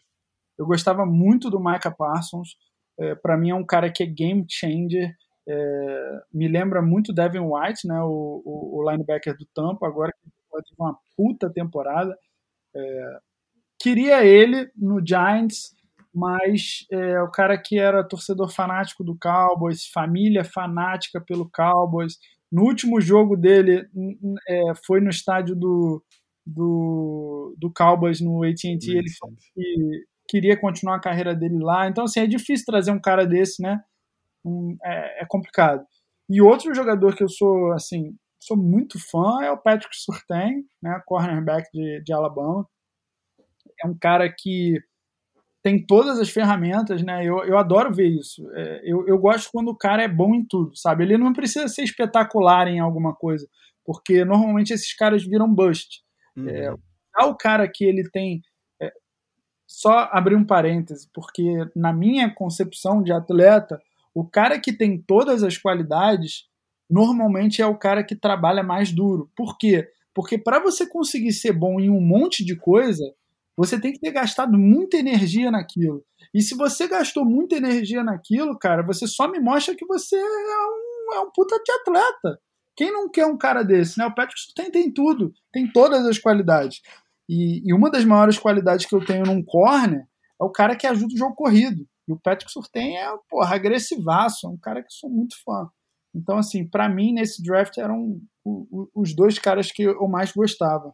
eu, 0.57 0.65
gostava, 0.65 1.05
muito 1.05 1.49
do 1.49 1.59
Micah 1.59 1.91
Parsons. 1.91 2.55
É, 2.99 3.15
para 3.15 3.37
mim 3.37 3.51
é 3.51 3.55
um 3.55 3.65
cara 3.65 3.91
que 3.91 4.03
é 4.03 4.05
game 4.05 4.45
changer. 4.49 5.15
É, 5.47 6.21
me 6.33 6.47
lembra 6.47 6.81
muito 6.81 7.13
Devin 7.13 7.39
White, 7.39 7.87
né? 7.87 8.01
O, 8.01 8.41
o, 8.45 8.79
o 8.79 8.91
linebacker 8.91 9.35
do 9.37 9.45
Tampa, 9.53 9.87
agora 9.87 10.11
que 10.11 10.29
teve 10.29 10.75
uma 10.79 10.97
puta 11.15 11.49
temporada. 11.49 12.17
É, 12.75 13.19
queria 13.79 14.25
ele 14.25 14.69
no 14.75 15.05
Giants, 15.05 15.75
mas 16.13 16.85
é, 16.91 17.21
o 17.21 17.29
cara 17.29 17.57
que 17.57 17.79
era 17.79 18.07
torcedor 18.07 18.49
fanático 18.49 19.03
do 19.03 19.17
Cowboys, 19.17 19.87
família 19.87 20.43
fanática 20.43 21.21
pelo 21.21 21.49
Cowboys. 21.49 22.17
No 22.51 22.63
último 22.63 22.99
jogo 22.99 23.37
dele 23.37 23.87
é, 24.47 24.73
foi 24.85 24.99
no 24.99 25.09
estádio 25.09 25.55
do, 25.55 26.03
do, 26.53 27.55
do 27.57 27.71
Cowboys 27.71 28.19
no 28.19 28.43
AT&T, 28.43 28.91
ele 28.91 29.09
que 29.53 30.05
queria 30.29 30.55
continuar 30.55 30.95
a 30.95 31.01
carreira 31.01 31.35
dele 31.35 31.57
lá. 31.59 31.87
Então, 31.87 32.03
assim, 32.03 32.19
é 32.19 32.27
difícil 32.27 32.65
trazer 32.65 32.91
um 32.91 33.01
cara 33.01 33.25
desse, 33.25 33.61
né? 33.61 33.81
Um, 34.45 34.77
é, 34.83 35.23
é, 35.23 35.25
complicado. 35.27 35.83
E 36.29 36.41
outro 36.41 36.73
jogador 36.73 37.15
que 37.15 37.23
eu 37.23 37.29
sou, 37.29 37.71
assim, 37.73 38.15
sou 38.39 38.55
muito 38.55 38.99
fã 39.09 39.41
é 39.41 39.51
o 39.51 39.57
Patrick 39.57 39.95
Surtain, 39.97 40.63
né? 40.81 41.01
Cornerback 41.05 41.67
de, 41.73 42.03
de 42.03 42.13
Alabama. 42.13 42.67
É 43.83 43.87
um 43.87 43.97
cara 43.97 44.31
que 44.31 44.79
tem 45.63 45.83
todas 45.83 46.19
as 46.19 46.29
ferramentas, 46.29 47.01
né? 47.01 47.25
Eu, 47.25 47.43
eu 47.43 47.57
adoro 47.57 47.93
ver 47.93 48.07
isso. 48.07 48.47
É, 48.53 48.81
eu, 48.83 49.07
eu 49.07 49.17
gosto 49.17 49.49
quando 49.51 49.69
o 49.69 49.77
cara 49.77 50.03
é 50.03 50.07
bom 50.07 50.35
em 50.35 50.45
tudo, 50.45 50.75
sabe? 50.75 51.03
Ele 51.03 51.17
não 51.17 51.33
precisa 51.33 51.67
ser 51.67 51.83
espetacular 51.83 52.67
em 52.67 52.79
alguma 52.79 53.13
coisa, 53.15 53.47
porque 53.83 54.23
normalmente 54.23 54.73
esses 54.73 54.93
caras 54.95 55.23
viram 55.23 55.53
bust. 55.53 56.01
Uhum. 56.39 56.49
É, 56.49 57.23
o 57.23 57.35
cara 57.35 57.67
que 57.67 57.83
ele 57.83 58.09
tem. 58.09 58.41
É, 58.81 58.91
só 59.67 60.09
abrir 60.11 60.35
um 60.35 60.45
parêntese, 60.45 61.09
porque 61.13 61.43
na 61.75 61.93
minha 61.93 62.33
concepção 62.33 63.03
de 63.03 63.11
atleta, 63.11 63.79
o 64.13 64.25
cara 64.25 64.59
que 64.59 64.73
tem 64.73 65.01
todas 65.01 65.43
as 65.43 65.57
qualidades 65.57 66.49
normalmente 66.89 67.61
é 67.61 67.65
o 67.67 67.77
cara 67.77 68.03
que 68.03 68.15
trabalha 68.15 68.63
mais 68.63 68.91
duro. 68.91 69.29
Por 69.35 69.57
quê? 69.57 69.87
Porque 70.13 70.37
para 70.37 70.59
você 70.59 70.87
conseguir 70.87 71.31
ser 71.33 71.53
bom 71.53 71.79
em 71.79 71.89
um 71.89 72.01
monte 72.01 72.43
de 72.43 72.55
coisa, 72.55 73.05
você 73.55 73.79
tem 73.79 73.93
que 73.93 73.99
ter 73.99 74.11
gastado 74.11 74.57
muita 74.57 74.97
energia 74.97 75.51
naquilo. 75.51 76.03
E 76.33 76.41
se 76.41 76.55
você 76.55 76.87
gastou 76.87 77.23
muita 77.23 77.55
energia 77.55 78.03
naquilo, 78.03 78.57
cara, 78.57 78.81
você 78.81 79.05
só 79.05 79.29
me 79.29 79.39
mostra 79.39 79.75
que 79.75 79.85
você 79.85 80.15
é 80.15 80.19
um, 80.19 81.13
é 81.13 81.19
um 81.19 81.31
puta 81.33 81.61
de 81.63 81.71
atleta. 81.71 82.41
Quem 82.79 82.93
não 82.93 83.09
quer 83.09 83.25
um 83.25 83.37
cara 83.37 83.61
desse? 83.61 83.99
Né? 83.99 84.05
O 84.05 84.15
Patrick 84.15 84.39
tem, 84.55 84.71
tem 84.71 84.89
tudo, 84.89 85.33
tem 85.51 85.69
todas 85.69 86.05
as 86.05 86.17
qualidades. 86.17 86.79
E, 87.27 87.61
e, 87.67 87.73
uma 87.73 87.91
das 87.91 88.05
maiores 88.05 88.39
qualidades 88.39 88.85
que 88.85 88.95
eu 88.95 89.03
tenho 89.03 89.25
num 89.25 89.43
corner 89.43 90.07
é 90.41 90.43
o 90.45 90.49
cara 90.49 90.77
que 90.77 90.87
ajuda 90.87 91.13
o 91.13 91.17
jogo 91.17 91.35
corrido. 91.35 91.85
E 92.07 92.13
o 92.13 92.17
Patrick 92.17 92.49
Surtain 92.49 92.95
é, 92.95 93.05
porra, 93.29 93.53
agressivaço, 93.53 94.47
é 94.47 94.49
um 94.49 94.55
cara 94.55 94.81
que 94.81 94.93
sou 94.93 95.09
muito 95.09 95.35
fã. 95.43 95.69
Então, 96.15 96.37
assim, 96.37 96.65
para 96.65 96.87
mim, 96.87 97.11
nesse 97.11 97.43
draft 97.43 97.77
eram 97.77 98.17
os 98.95 99.13
dois 99.13 99.37
caras 99.37 99.69
que 99.73 99.83
eu 99.83 100.07
mais 100.07 100.31
gostava. 100.31 100.93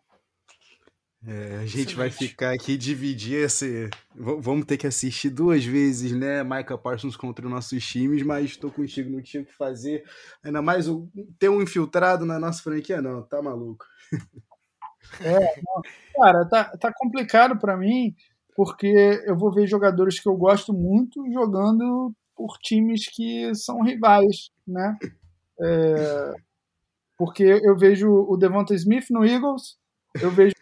É, 1.28 1.58
a 1.58 1.66
gente 1.66 1.66
Excelente. 1.66 1.96
vai 1.96 2.10
ficar 2.12 2.54
aqui 2.54 2.78
dividir 2.78 3.46
esse. 3.46 3.90
vamos 4.14 4.66
ter 4.66 4.78
que 4.78 4.86
assistir 4.86 5.32
duas 5.32 5.66
vezes, 5.66 6.12
né? 6.12 6.44
Michael 6.44 6.78
Parsons 6.78 7.16
contra 7.16 7.46
os 7.46 7.52
nossos 7.52 7.84
times, 7.84 8.22
mas 8.22 8.52
estou 8.52 8.70
contigo, 8.70 9.10
não 9.10 9.24
tinha 9.24 9.42
o 9.42 9.46
que 9.46 9.54
fazer. 9.54 10.04
Ainda 10.44 10.62
mais 10.62 10.88
o... 10.88 11.10
ter 11.40 11.50
um 11.50 11.64
infiltrado 11.64 12.26
na 12.26 12.38
nossa 12.38 12.62
franquia, 12.62 13.02
não, 13.02 13.24
tá 13.24 13.42
maluco. 13.42 13.86
É, 15.20 15.62
não. 15.62 15.82
cara, 16.16 16.46
tá, 16.46 16.78
tá 16.78 16.94
complicado 16.94 17.58
para 17.58 17.76
mim, 17.76 18.16
porque 18.56 18.88
eu 19.26 19.36
vou 19.36 19.52
ver 19.52 19.68
jogadores 19.68 20.20
que 20.20 20.30
eu 20.30 20.36
gosto 20.36 20.74
muito 20.74 21.24
jogando 21.32 22.14
por 22.36 22.58
times 22.60 23.08
que 23.08 23.54
são 23.56 23.82
rivais, 23.82 24.52
né? 24.68 24.96
É, 25.60 26.34
porque 27.18 27.44
eu 27.44 27.78
vejo 27.78 28.12
o 28.12 28.38
Devonta 28.38 28.76
Smith 28.76 29.06
no 29.10 29.26
Eagles, 29.26 29.78
eu 30.22 30.32
vejo 30.32 30.55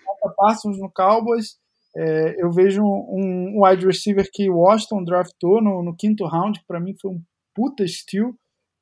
Parsons 0.44 0.78
no 0.78 0.92
Cowboys. 0.92 1.58
É, 1.96 2.44
eu 2.44 2.52
vejo 2.52 2.82
um, 2.82 3.56
um, 3.56 3.64
wide 3.64 3.86
receiver 3.86 4.28
que 4.30 4.50
Washington 4.50 5.06
draftou 5.06 5.62
no, 5.62 5.82
no 5.82 5.96
quinto 5.96 6.26
round, 6.26 6.60
que 6.60 6.66
para 6.68 6.82
mim 6.82 6.94
foi 7.00 7.12
um 7.12 7.24
puta 7.56 7.88
steal, 7.88 8.34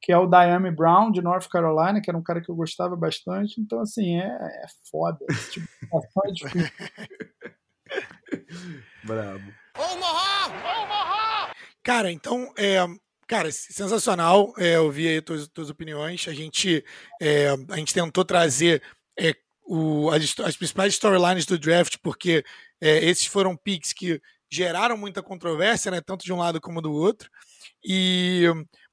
que 0.01 0.11
é 0.11 0.17
o 0.17 0.25
Diami 0.25 0.71
Brown, 0.71 1.11
de 1.11 1.21
North 1.21 1.47
Carolina, 1.47 2.01
que 2.01 2.09
era 2.09 2.17
um 2.17 2.23
cara 2.23 2.41
que 2.41 2.49
eu 2.49 2.55
gostava 2.55 2.95
bastante. 2.95 3.61
Então, 3.61 3.79
assim, 3.79 4.19
é, 4.19 4.25
é 4.25 4.65
foda. 4.89 5.19
Esse 5.29 5.51
tipo 5.51 5.67
de 5.67 5.87
é 6.25 6.31
difícil. 6.33 6.71
Bravo. 9.03 9.53
Omaha! 9.77 10.83
Omaha! 10.83 11.51
Cara, 11.83 12.11
então, 12.11 12.51
é, 12.57 12.77
cara, 13.27 13.51
sensacional 13.51 14.53
é, 14.57 14.79
ouvir 14.79 15.09
aí 15.09 15.21
tuas, 15.21 15.47
tuas 15.49 15.69
opiniões. 15.69 16.27
A 16.27 16.33
gente, 16.33 16.83
é, 17.21 17.49
a 17.69 17.75
gente 17.75 17.93
tentou 17.93 18.25
trazer 18.25 18.81
é, 19.19 19.35
o, 19.63 20.09
as, 20.09 20.37
as, 20.39 20.57
principais 20.57 20.93
storylines 20.93 21.45
do 21.45 21.57
draft, 21.57 21.97
porque 22.01 22.43
é, 22.79 23.05
esses 23.05 23.25
foram 23.25 23.55
picks 23.55 23.93
que 23.93 24.21
geraram 24.51 24.97
muita 24.97 25.23
controvérsia, 25.23 25.91
né, 25.91 26.01
tanto 26.01 26.25
de 26.25 26.33
um 26.33 26.37
lado 26.37 26.59
como 26.59 26.81
do 26.81 26.91
outro. 26.91 27.29
E, 27.83 28.43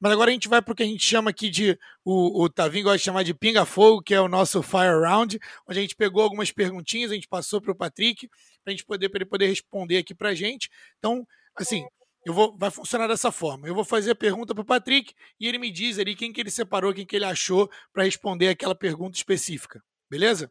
mas 0.00 0.12
agora 0.12 0.30
a 0.30 0.32
gente 0.32 0.48
vai 0.48 0.62
para 0.62 0.72
o 0.72 0.74
que 0.74 0.82
a 0.82 0.86
gente 0.86 1.04
chama 1.04 1.30
aqui 1.30 1.50
de. 1.50 1.78
O, 2.04 2.44
o 2.44 2.48
Tavinho 2.48 2.84
gosta 2.84 2.98
de 2.98 3.04
chamar 3.04 3.22
de 3.24 3.34
pinga-fogo, 3.34 4.02
que 4.02 4.14
é 4.14 4.20
o 4.20 4.28
nosso 4.28 4.62
Fire 4.62 5.00
Round, 5.02 5.38
onde 5.68 5.78
a 5.78 5.82
gente 5.82 5.96
pegou 5.96 6.22
algumas 6.22 6.52
perguntinhas, 6.52 7.10
a 7.10 7.14
gente 7.14 7.28
passou 7.28 7.60
para 7.60 7.72
o 7.72 7.74
Patrick, 7.74 8.28
para 8.64 8.68
a 8.68 8.70
gente 8.70 8.84
poder, 8.84 9.10
ele 9.12 9.24
poder 9.26 9.48
responder 9.48 9.98
aqui 9.98 10.14
para 10.14 10.30
a 10.30 10.34
gente. 10.34 10.70
Então, 10.98 11.26
assim, 11.56 11.84
eu 12.24 12.32
vou, 12.32 12.56
vai 12.56 12.70
funcionar 12.70 13.08
dessa 13.08 13.32
forma. 13.32 13.66
Eu 13.66 13.74
vou 13.74 13.84
fazer 13.84 14.12
a 14.12 14.14
pergunta 14.14 14.54
para 14.54 14.62
o 14.62 14.66
Patrick 14.66 15.12
e 15.40 15.46
ele 15.46 15.58
me 15.58 15.70
diz 15.70 15.98
ali 15.98 16.14
quem 16.14 16.32
que 16.32 16.40
ele 16.40 16.50
separou, 16.50 16.94
quem 16.94 17.06
que 17.06 17.16
ele 17.16 17.24
achou 17.24 17.70
para 17.92 18.04
responder 18.04 18.48
aquela 18.48 18.74
pergunta 18.74 19.16
específica. 19.16 19.82
Beleza? 20.10 20.50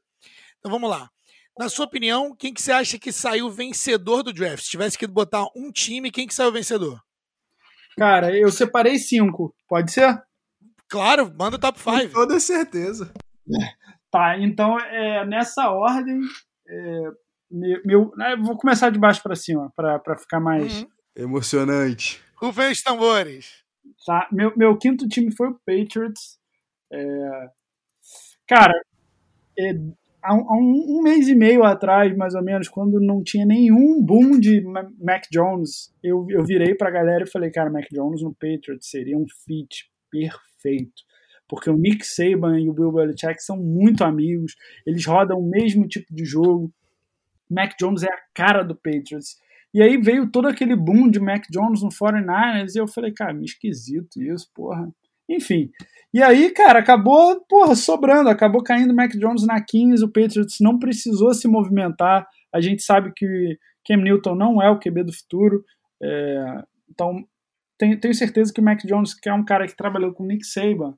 Então 0.59 0.71
vamos 0.71 0.89
lá. 0.89 1.09
Na 1.57 1.69
sua 1.69 1.85
opinião, 1.85 2.35
quem 2.35 2.53
que 2.53 2.61
você 2.61 2.71
acha 2.71 2.99
que 2.99 3.11
saiu 3.11 3.49
vencedor 3.49 4.21
do 4.21 4.31
draft? 4.31 4.63
Se 4.63 4.69
tivesse 4.69 4.97
que 4.97 5.07
botar 5.07 5.45
um 5.55 5.71
time, 5.71 6.11
quem 6.11 6.27
que 6.27 6.33
saiu 6.33 6.51
vencedor? 6.51 7.01
Cara, 7.97 8.31
eu 8.31 8.51
separei 8.51 8.99
cinco. 8.99 9.55
Pode 9.67 9.91
ser? 9.91 10.21
Claro, 10.87 11.33
manda 11.37 11.57
o 11.57 11.59
top 11.59 11.79
5. 11.79 11.91
Com 11.91 12.09
toda 12.09 12.39
certeza. 12.39 13.11
Tá, 14.11 14.37
então 14.37 14.79
é, 14.79 15.25
nessa 15.25 15.69
ordem, 15.69 16.21
é, 16.67 17.11
meu, 17.49 17.81
meu 17.83 18.11
né, 18.15 18.35
vou 18.37 18.57
começar 18.57 18.89
de 18.89 18.99
baixo 18.99 19.21
para 19.21 19.35
cima, 19.35 19.71
para 19.75 20.17
ficar 20.17 20.39
mais. 20.39 20.81
Uhum. 20.81 20.89
Emocionante. 21.15 22.21
Rufem 22.35 22.71
os 22.71 22.83
tambores. 22.83 23.63
Tá, 24.05 24.27
meu, 24.31 24.53
meu 24.55 24.77
quinto 24.77 25.07
time 25.07 25.35
foi 25.35 25.49
o 25.49 25.59
Patriots. 25.65 26.37
É, 26.93 27.49
cara, 28.47 28.79
é, 29.57 29.73
há, 30.27 30.55
um, 30.55 30.99
um, 30.99 31.01
mês 31.01 31.27
e 31.27 31.35
meio 31.35 31.63
atrás, 31.63 32.15
mais 32.15 32.35
ou 32.35 32.43
menos, 32.43 32.67
quando 32.67 32.99
não 32.99 33.23
tinha 33.23 33.45
nenhum 33.45 34.01
boom 34.01 34.39
de 34.39 34.61
Mac 34.99 35.23
Jones, 35.31 35.93
eu, 36.03 36.25
eu 36.29 36.43
virei 36.43 36.75
pra 36.75 36.91
galera 36.91 37.23
e 37.23 37.29
falei, 37.29 37.49
cara, 37.49 37.69
Mac 37.69 37.85
Jones 37.91 38.21
no 38.21 38.33
Patriots 38.33 38.89
seria 38.89 39.17
um 39.17 39.25
fit 39.45 39.89
perfeito. 40.11 41.03
Porque 41.47 41.69
o 41.69 41.77
Nick 41.77 42.05
Saban 42.05 42.59
e 42.59 42.69
o 42.69 42.73
Bill 42.73 42.91
Belichick 42.91 43.41
são 43.41 43.57
muito 43.57 44.03
amigos, 44.03 44.55
eles 44.85 45.05
rodam 45.05 45.39
o 45.39 45.49
mesmo 45.49 45.87
tipo 45.87 46.13
de 46.13 46.25
jogo. 46.25 46.71
Mac 47.49 47.73
Jones 47.79 48.03
é 48.03 48.07
a 48.07 48.19
cara 48.33 48.63
do 48.63 48.75
Patriots. 48.75 49.37
E 49.73 49.81
aí 49.81 49.97
veio 49.97 50.29
todo 50.29 50.47
aquele 50.47 50.75
boom 50.75 51.09
de 51.09 51.19
Mac 51.19 51.43
Jones 51.49 51.81
no 51.81 51.89
49ers 51.89 52.75
e 52.75 52.79
eu 52.79 52.87
falei, 52.87 53.13
cara, 53.13 53.33
me 53.33 53.45
esquisito 53.45 54.21
isso, 54.21 54.49
porra. 54.53 54.89
Enfim, 55.29 55.69
e 56.17 56.23
aí, 56.23 56.49
cara, 56.49 56.79
acabou, 56.79 57.45
porra, 57.47 57.75
sobrando, 57.75 58.27
acabou 58.27 58.63
caindo 58.63 58.89
o 58.89 58.95
Mac 58.95 59.11
Jones 59.11 59.45
na 59.45 59.63
15, 59.63 60.03
o 60.03 60.07
Patriots 60.07 60.57
não 60.59 60.79
precisou 60.79 61.31
se 61.31 61.47
movimentar 61.47 62.27
A 62.51 62.59
gente 62.59 62.81
sabe 62.81 63.13
que 63.15 63.55
Cam 63.85 63.97
Newton 63.97 64.33
não 64.33 64.59
é 64.59 64.67
o 64.67 64.79
QB 64.79 65.03
do 65.03 65.13
futuro. 65.13 65.63
É, 66.01 66.63
então, 66.89 67.23
tenho, 67.77 67.99
tenho, 67.99 68.15
certeza 68.15 68.51
que 68.51 68.59
o 68.59 68.63
Mac 68.63 68.79
Jones, 68.83 69.13
que 69.13 69.29
é 69.29 69.33
um 69.33 69.45
cara 69.45 69.67
que 69.67 69.77
trabalhou 69.77 70.11
com 70.11 70.25
Nick 70.25 70.43
Saban, 70.43 70.97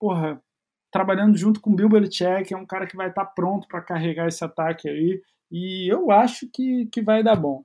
porra, 0.00 0.42
trabalhando 0.90 1.38
junto 1.38 1.60
com 1.60 1.72
Bill 1.72 1.88
Belichick, 1.88 2.52
é 2.52 2.56
um 2.56 2.66
cara 2.66 2.88
que 2.88 2.96
vai 2.96 3.10
estar 3.10 3.24
tá 3.24 3.30
pronto 3.36 3.68
para 3.68 3.82
carregar 3.82 4.26
esse 4.26 4.44
ataque 4.44 4.88
aí. 4.88 5.22
E 5.48 5.88
eu 5.88 6.10
acho 6.10 6.44
que, 6.52 6.86
que 6.86 7.00
vai 7.00 7.22
dar 7.22 7.36
bom. 7.36 7.62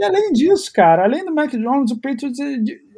E 0.00 0.02
além 0.02 0.32
disso, 0.32 0.72
cara, 0.72 1.04
além 1.04 1.22
do 1.22 1.34
Mac 1.34 1.50
Jones, 1.50 1.90
o 1.90 2.00
Patriots 2.00 2.38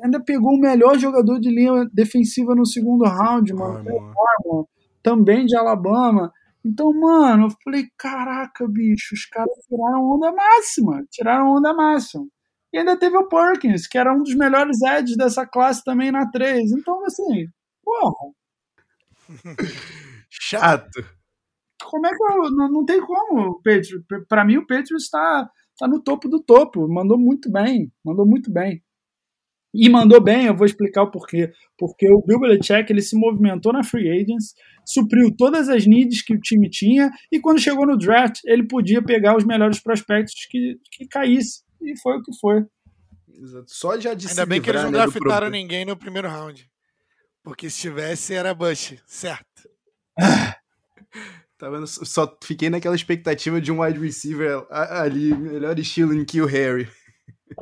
ainda 0.01 0.21
pegou 0.21 0.53
o 0.55 0.61
melhor 0.61 0.97
jogador 0.97 1.41
de 1.41 1.51
linha 1.51 1.85
defensiva 1.93 2.55
no 2.55 2.65
segundo 2.65 3.05
round, 3.05 3.53
mano. 3.53 3.91
Armor, 4.39 4.69
também 5.03 5.45
de 5.45 5.57
Alabama. 5.57 6.33
Então, 6.65 6.93
mano, 6.93 7.47
eu 7.47 7.51
falei, 7.65 7.89
caraca, 7.99 8.69
bicho, 8.69 9.17
os 9.17 9.27
caras 9.27 9.53
tiraram 9.69 10.13
onda 10.13 10.31
máxima. 10.31 11.05
Tiraram 11.11 11.57
onda 11.57 11.75
máxima. 11.75 12.25
E 12.73 12.79
ainda 12.79 12.97
teve 12.97 13.17
o 13.17 13.27
Perkins, 13.27 13.89
que 13.89 13.99
era 13.99 14.15
um 14.15 14.23
dos 14.23 14.37
melhores 14.37 14.81
edges 14.81 15.17
dessa 15.17 15.45
classe 15.45 15.83
também 15.83 16.13
na 16.13 16.31
3. 16.31 16.71
Então, 16.71 17.05
assim, 17.05 17.49
porra. 17.83 18.33
Chato. 20.31 21.05
Como 21.83 22.07
é 22.07 22.11
que 22.11 22.23
eu. 22.23 22.51
Não, 22.53 22.71
não 22.71 22.85
tem 22.85 23.01
como. 23.01 23.61
Pra 24.29 24.45
mim, 24.45 24.59
o 24.59 24.67
Patriots 24.69 25.03
está 25.03 25.51
tá 25.79 25.89
no 25.89 26.03
topo 26.03 26.29
do 26.29 26.43
topo. 26.43 26.89
Mandou 26.89 27.19
muito 27.19 27.51
bem. 27.51 27.93
Mandou 28.05 28.27
muito 28.27 28.51
bem. 28.53 28.83
E 29.75 29.89
mandou 29.89 30.23
bem, 30.23 30.47
eu 30.47 30.55
vou 30.55 30.67
explicar 30.67 31.03
o 31.03 31.11
porquê. 31.11 31.51
Porque 31.79 32.07
o 32.13 32.23
Bill 32.23 32.41
Belichick 32.41 32.93
ele 32.93 33.01
se 33.01 33.17
movimentou 33.17 33.73
na 33.73 33.83
free 33.83 34.11
agents, 34.11 34.55
supriu 34.85 35.35
todas 35.35 35.69
as 35.71 35.87
needs 35.87 36.23
que 36.23 36.35
o 36.35 36.41
time 36.41 36.69
tinha, 36.69 37.11
e 37.33 37.41
quando 37.41 37.59
chegou 37.59 37.87
no 37.87 37.97
draft, 37.97 38.41
ele 38.45 38.67
podia 38.67 39.03
pegar 39.03 39.35
os 39.35 39.45
melhores 39.45 39.81
prospectos 39.81 40.35
que, 40.51 40.79
que 40.91 41.09
caísse. 41.09 41.63
E 41.81 41.99
foi 42.01 42.19
o 42.19 42.23
que 42.23 42.33
foi. 42.39 42.65
Só 43.67 43.99
já 43.99 44.13
de 44.15 44.29
Ainda 44.29 44.47
bem 44.47 44.61
que 44.61 44.69
eles 44.69 44.83
não 44.83 44.91
né, 44.91 44.99
draftaram 44.99 45.49
ninguém 45.49 45.87
no 45.87 45.97
primeiro 45.97 46.29
round. 46.29 46.71
Porque 47.43 47.71
se 47.71 47.81
tivesse, 47.81 48.35
era 48.35 48.55
Bush, 48.55 48.97
certo. 49.07 49.69
Tá 51.63 51.71
vendo? 51.71 51.87
Só 51.87 52.37
fiquei 52.43 52.69
naquela 52.69 52.97
expectativa 52.97 53.61
de 53.61 53.71
um 53.71 53.83
wide 53.83 54.01
receiver 54.01 54.67
ali, 54.69 55.33
melhor 55.33 55.79
estilo 55.79 56.13
em 56.13 56.25
Kill 56.25 56.45
Harry. 56.45 56.89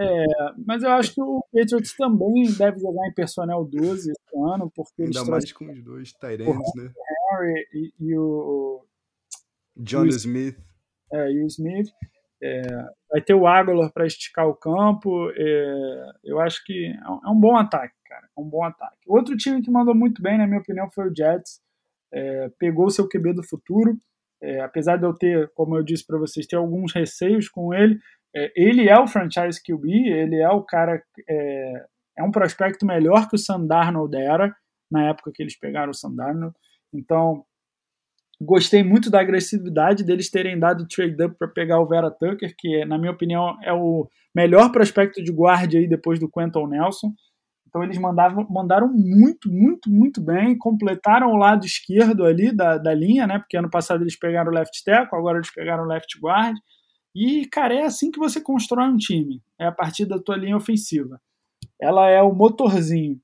É, 0.00 0.24
mas 0.64 0.82
eu 0.82 0.90
acho 0.92 1.12
que 1.12 1.20
o 1.20 1.44
Patriots 1.52 1.94
também 1.98 2.50
deve 2.56 2.80
jogar 2.80 3.06
em 3.06 3.12
personnel 3.12 3.62
12 3.62 4.10
esse 4.10 4.36
ano, 4.54 4.72
porque 4.74 5.02
Ainda 5.02 5.22
mais 5.26 5.52
com 5.52 5.70
os 5.70 5.84
dois 5.84 6.14
Tyrants, 6.14 6.74
né? 6.76 6.90
Harry 7.30 7.68
e, 7.74 7.92
e 8.00 8.16
o. 8.16 8.86
John 9.76 10.06
e 10.06 10.08
o, 10.08 10.16
Smith. 10.16 10.56
É, 11.12 11.30
e 11.30 11.44
o 11.44 11.46
Smith. 11.48 11.90
É, 12.42 12.62
vai 13.10 13.20
ter 13.20 13.34
o 13.34 13.46
Aguilar 13.46 13.92
para 13.92 14.06
esticar 14.06 14.48
o 14.48 14.54
campo. 14.54 15.30
É, 15.36 16.12
eu 16.24 16.40
acho 16.40 16.64
que 16.64 16.86
é 16.86 17.10
um 17.10 17.36
é 17.36 17.38
bom 17.38 17.54
ataque, 17.54 17.96
cara. 18.06 18.26
É 18.34 18.40
um 18.40 18.48
bom 18.48 18.64
ataque. 18.64 18.96
Outro 19.06 19.36
time 19.36 19.60
que 19.60 19.70
mandou 19.70 19.94
muito 19.94 20.22
bem, 20.22 20.38
na 20.38 20.46
minha 20.46 20.60
opinião, 20.60 20.88
foi 20.90 21.10
o 21.10 21.14
Jets. 21.14 21.60
É, 22.12 22.50
pegou 22.58 22.86
o 22.86 22.90
seu 22.90 23.08
QB 23.08 23.34
do 23.34 23.42
futuro. 23.42 23.96
É, 24.42 24.60
apesar 24.60 24.96
de 24.96 25.04
eu 25.04 25.12
ter, 25.12 25.50
como 25.54 25.76
eu 25.76 25.82
disse 25.82 26.06
para 26.06 26.18
vocês, 26.18 26.46
ter 26.46 26.56
alguns 26.56 26.92
receios 26.94 27.48
com 27.48 27.74
ele, 27.74 27.98
é, 28.34 28.52
ele 28.56 28.88
é 28.88 28.98
o 28.98 29.06
franchise 29.06 29.62
QB, 29.62 30.08
ele 30.08 30.36
é 30.36 30.48
o 30.48 30.62
cara, 30.62 31.02
é, 31.28 31.84
é 32.18 32.22
um 32.22 32.30
prospecto 32.30 32.86
melhor 32.86 33.28
que 33.28 33.36
o 33.36 33.38
Sam 33.38 33.66
Darnold 33.66 34.16
era, 34.16 34.54
na 34.90 35.08
época 35.08 35.30
que 35.34 35.42
eles 35.42 35.58
pegaram 35.58 35.90
o 35.90 35.94
Sam 35.94 36.14
Darnold. 36.14 36.54
Então, 36.92 37.44
gostei 38.40 38.82
muito 38.82 39.10
da 39.10 39.20
agressividade 39.20 40.04
deles 40.04 40.30
terem 40.30 40.58
dado 40.58 40.88
trade 40.88 41.22
up 41.22 41.36
para 41.38 41.48
pegar 41.48 41.80
o 41.80 41.86
Vera 41.86 42.10
Tucker, 42.10 42.54
que, 42.56 42.84
na 42.84 42.96
minha 42.96 43.12
opinião, 43.12 43.58
é 43.62 43.72
o 43.72 44.08
melhor 44.34 44.72
prospecto 44.72 45.22
de 45.22 45.32
guarda 45.32 45.76
aí 45.76 45.86
depois 45.86 46.18
do 46.18 46.30
Quentin 46.30 46.66
Nelson. 46.66 47.12
Então 47.70 47.84
eles 47.84 47.98
mandavam, 47.98 48.44
mandaram 48.50 48.88
muito, 48.92 49.48
muito, 49.48 49.88
muito 49.88 50.20
bem, 50.20 50.58
completaram 50.58 51.30
o 51.30 51.36
lado 51.36 51.64
esquerdo 51.64 52.24
ali 52.24 52.50
da, 52.54 52.76
da 52.76 52.92
linha, 52.92 53.28
né? 53.28 53.38
Porque 53.38 53.56
ano 53.56 53.70
passado 53.70 54.02
eles 54.02 54.18
pegaram 54.18 54.50
o 54.50 54.54
left 54.54 54.82
tackle, 54.84 55.16
agora 55.16 55.38
eles 55.38 55.54
pegaram 55.54 55.84
o 55.84 55.86
left 55.86 56.18
guard. 56.20 56.56
E, 57.14 57.46
cara, 57.46 57.74
é 57.74 57.84
assim 57.84 58.10
que 58.10 58.18
você 58.18 58.40
constrói 58.40 58.88
um 58.88 58.96
time. 58.96 59.40
É 59.58 59.66
a 59.66 59.72
partir 59.72 60.04
da 60.04 60.18
tua 60.18 60.36
linha 60.36 60.56
ofensiva. 60.56 61.20
Ela 61.80 62.10
é 62.10 62.20
o 62.20 62.34
motorzinho. 62.34 63.20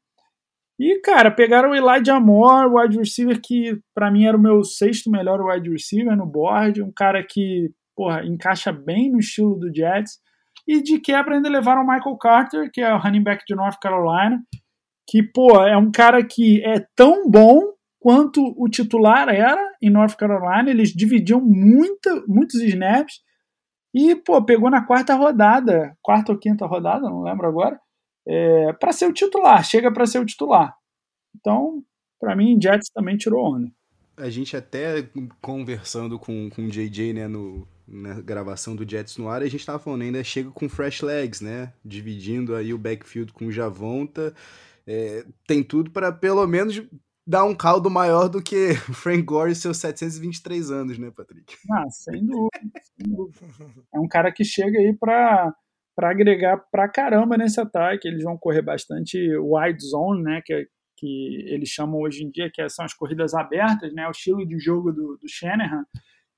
E, 0.79 1.01
cara, 1.01 1.31
pegaram 1.31 1.71
o 1.71 1.75
Elijah 1.75 2.21
Moore, 2.21 2.69
o 2.69 2.79
wide 2.79 2.99
receiver 2.99 3.41
que, 3.43 3.81
para 3.93 4.11
mim, 4.13 4.27
era 4.27 4.37
o 4.37 4.41
meu 4.41 4.63
sexto 4.63 5.11
melhor 5.11 5.41
wide 5.41 5.69
receiver 5.69 6.17
no 6.17 6.27
board. 6.27 6.83
Um 6.83 6.93
cara 6.93 7.25
que, 7.29 7.73
porra, 7.97 8.25
encaixa 8.25 8.71
bem 8.73 9.11
no 9.11 9.19
estilo 9.19 9.59
do 9.59 9.75
Jets. 9.75 10.21
E 10.67 10.83
de 10.83 10.99
quebra 10.99 11.37
ainda 11.37 11.49
levaram 11.49 11.83
o 11.83 11.87
Michael 11.87 12.17
Carter, 12.17 12.71
que 12.73 12.81
é 12.81 12.93
o 12.93 12.99
running 12.99 13.23
back 13.23 13.45
de 13.47 13.55
North 13.55 13.79
Carolina, 13.81 14.43
que, 15.07 15.23
pô, 15.23 15.65
é 15.65 15.77
um 15.77 15.91
cara 15.91 16.25
que 16.25 16.65
é 16.65 16.85
tão 16.97 17.31
bom 17.31 17.73
quanto 18.01 18.55
o 18.57 18.69
titular 18.69 19.29
era 19.29 19.61
em 19.81 19.91
North 19.91 20.17
Carolina. 20.17 20.69
Eles 20.69 20.91
dividiam 20.91 21.41
muita, 21.41 22.25
muitos 22.27 22.61
snaps 22.61 23.21
e, 23.95 24.15
pô, 24.17 24.45
pegou 24.45 24.69
na 24.69 24.85
quarta 24.85 25.15
rodada, 25.15 25.97
quarta 26.03 26.33
ou 26.33 26.39
quinta 26.39 26.67
rodada, 26.67 27.09
não 27.09 27.23
lembro 27.23 27.47
agora, 27.47 27.81
é, 28.27 28.73
para 28.75 28.93
ser 28.93 29.07
o 29.07 29.13
titular, 29.13 29.65
chega 29.65 29.93
para 29.93 30.07
ser 30.07 30.19
o 30.19 30.27
titular. 30.27 30.75
Então, 31.35 31.83
para 32.21 32.35
mim, 32.35 32.59
Jets 32.61 32.91
também 32.93 33.17
tirou 33.17 33.55
onda. 33.55 33.71
A 34.17 34.29
gente 34.29 34.57
até 34.57 35.09
conversando 35.41 36.19
com, 36.19 36.51
com 36.51 36.63
o 36.63 36.69
JJ, 36.69 37.13
né, 37.13 37.29
no, 37.29 37.67
na 37.87 38.21
gravação 38.21 38.75
do 38.75 38.89
Jets 38.89 39.17
no 39.17 39.29
ar, 39.29 39.43
a 39.43 39.49
gente 39.49 39.65
tava 39.65 39.79
falando 39.79 40.03
ainda 40.03 40.23
chega 40.25 40.51
com 40.51 40.69
fresh 40.69 41.03
legs, 41.03 41.41
né, 41.41 41.73
dividindo 41.85 42.55
aí 42.55 42.75
o 42.75 42.79
backfield 42.79 43.33
com 43.33 43.47
o 43.47 43.53
Javonta, 43.53 44.35
é, 44.87 45.25
tem 45.47 45.63
tudo 45.63 45.91
para 45.91 46.13
pelo 46.13 46.47
menos 46.47 46.83
dá 47.27 47.45
um 47.45 47.55
caldo 47.55 47.91
maior 47.91 48.29
do 48.29 48.41
que 48.41 48.75
Frank 48.95 49.23
Gore 49.23 49.53
e 49.53 49.57
seus 49.57 49.79
723 49.79 50.71
anos, 50.71 50.99
né, 50.99 51.11
Patrick? 51.11 51.57
Ah, 51.73 51.91
sem 51.91 52.25
dúvida, 52.25 52.81
sem 52.83 53.15
dúvida. 53.15 53.47
É 53.93 53.99
um 53.99 54.07
cara 54.07 54.31
que 54.31 54.45
chega 54.45 54.79
aí 54.79 54.95
para 54.97 55.53
para 55.97 56.11
agregar 56.11 56.59
pra 56.71 56.87
caramba 56.87 57.39
nesse 57.39 57.59
ataque. 57.59 58.07
Eles 58.07 58.23
vão 58.23 58.37
correr 58.37 58.61
bastante 58.61 59.19
wide 59.39 59.83
zone, 59.83 60.23
né, 60.23 60.43
que, 60.45 60.69
que 60.99 61.43
eles 61.47 61.71
chamam 61.71 62.01
hoje 62.01 62.23
em 62.23 62.31
dia, 62.31 62.51
que 62.53 62.69
são 62.69 62.85
as 62.85 62.93
corridas 62.93 63.33
abertas, 63.33 63.93
né, 63.95 64.07
o 64.07 64.11
estilo 64.11 64.47
de 64.47 64.59
jogo 64.59 64.93
do, 64.93 65.17
do 65.17 65.27
Shanahan, 65.27 65.85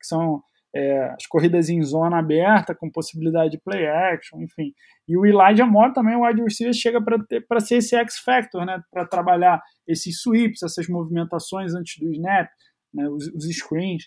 que 0.01 0.07
são 0.07 0.41
é, 0.75 1.01
as 1.11 1.27
corridas 1.27 1.69
em 1.69 1.83
zona 1.83 2.19
aberta, 2.19 2.75
com 2.75 2.91
possibilidade 2.91 3.53
de 3.53 3.61
play 3.61 3.87
action, 3.87 4.41
enfim. 4.41 4.73
E 5.09 5.17
o 5.17 5.25
Elijah 5.25 5.67
Moore 5.67 5.95
também, 5.95 6.17
o 6.17 6.27
wide 6.27 6.43
receiver, 6.43 6.75
chega 6.75 7.01
para 7.01 7.61
ser 7.61 7.77
esse 7.77 7.97
X-Factor, 7.97 8.65
né? 8.65 8.81
Para 8.91 9.07
trabalhar 9.07 9.63
esses 9.87 10.21
sweeps, 10.21 10.63
essas 10.63 10.87
movimentações 10.89 11.75
antes 11.75 11.99
do 11.99 12.11
snap, 12.13 12.49
né? 12.93 13.09
os, 13.09 13.27
os 13.29 13.45
screens. 13.57 14.05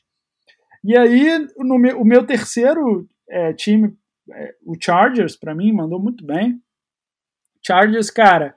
E 0.83 0.97
aí, 0.97 1.47
no 1.57 1.77
meu, 1.77 1.99
o 1.99 2.05
meu 2.05 2.25
terceiro 2.25 3.07
é, 3.29 3.53
time, 3.53 3.95
é, 4.31 4.55
o 4.65 4.75
Chargers, 4.79 5.35
para 5.35 5.55
mim, 5.55 5.71
mandou 5.71 5.99
muito 5.99 6.25
bem. 6.25 6.59
Chargers, 7.65 8.09
cara, 8.09 8.55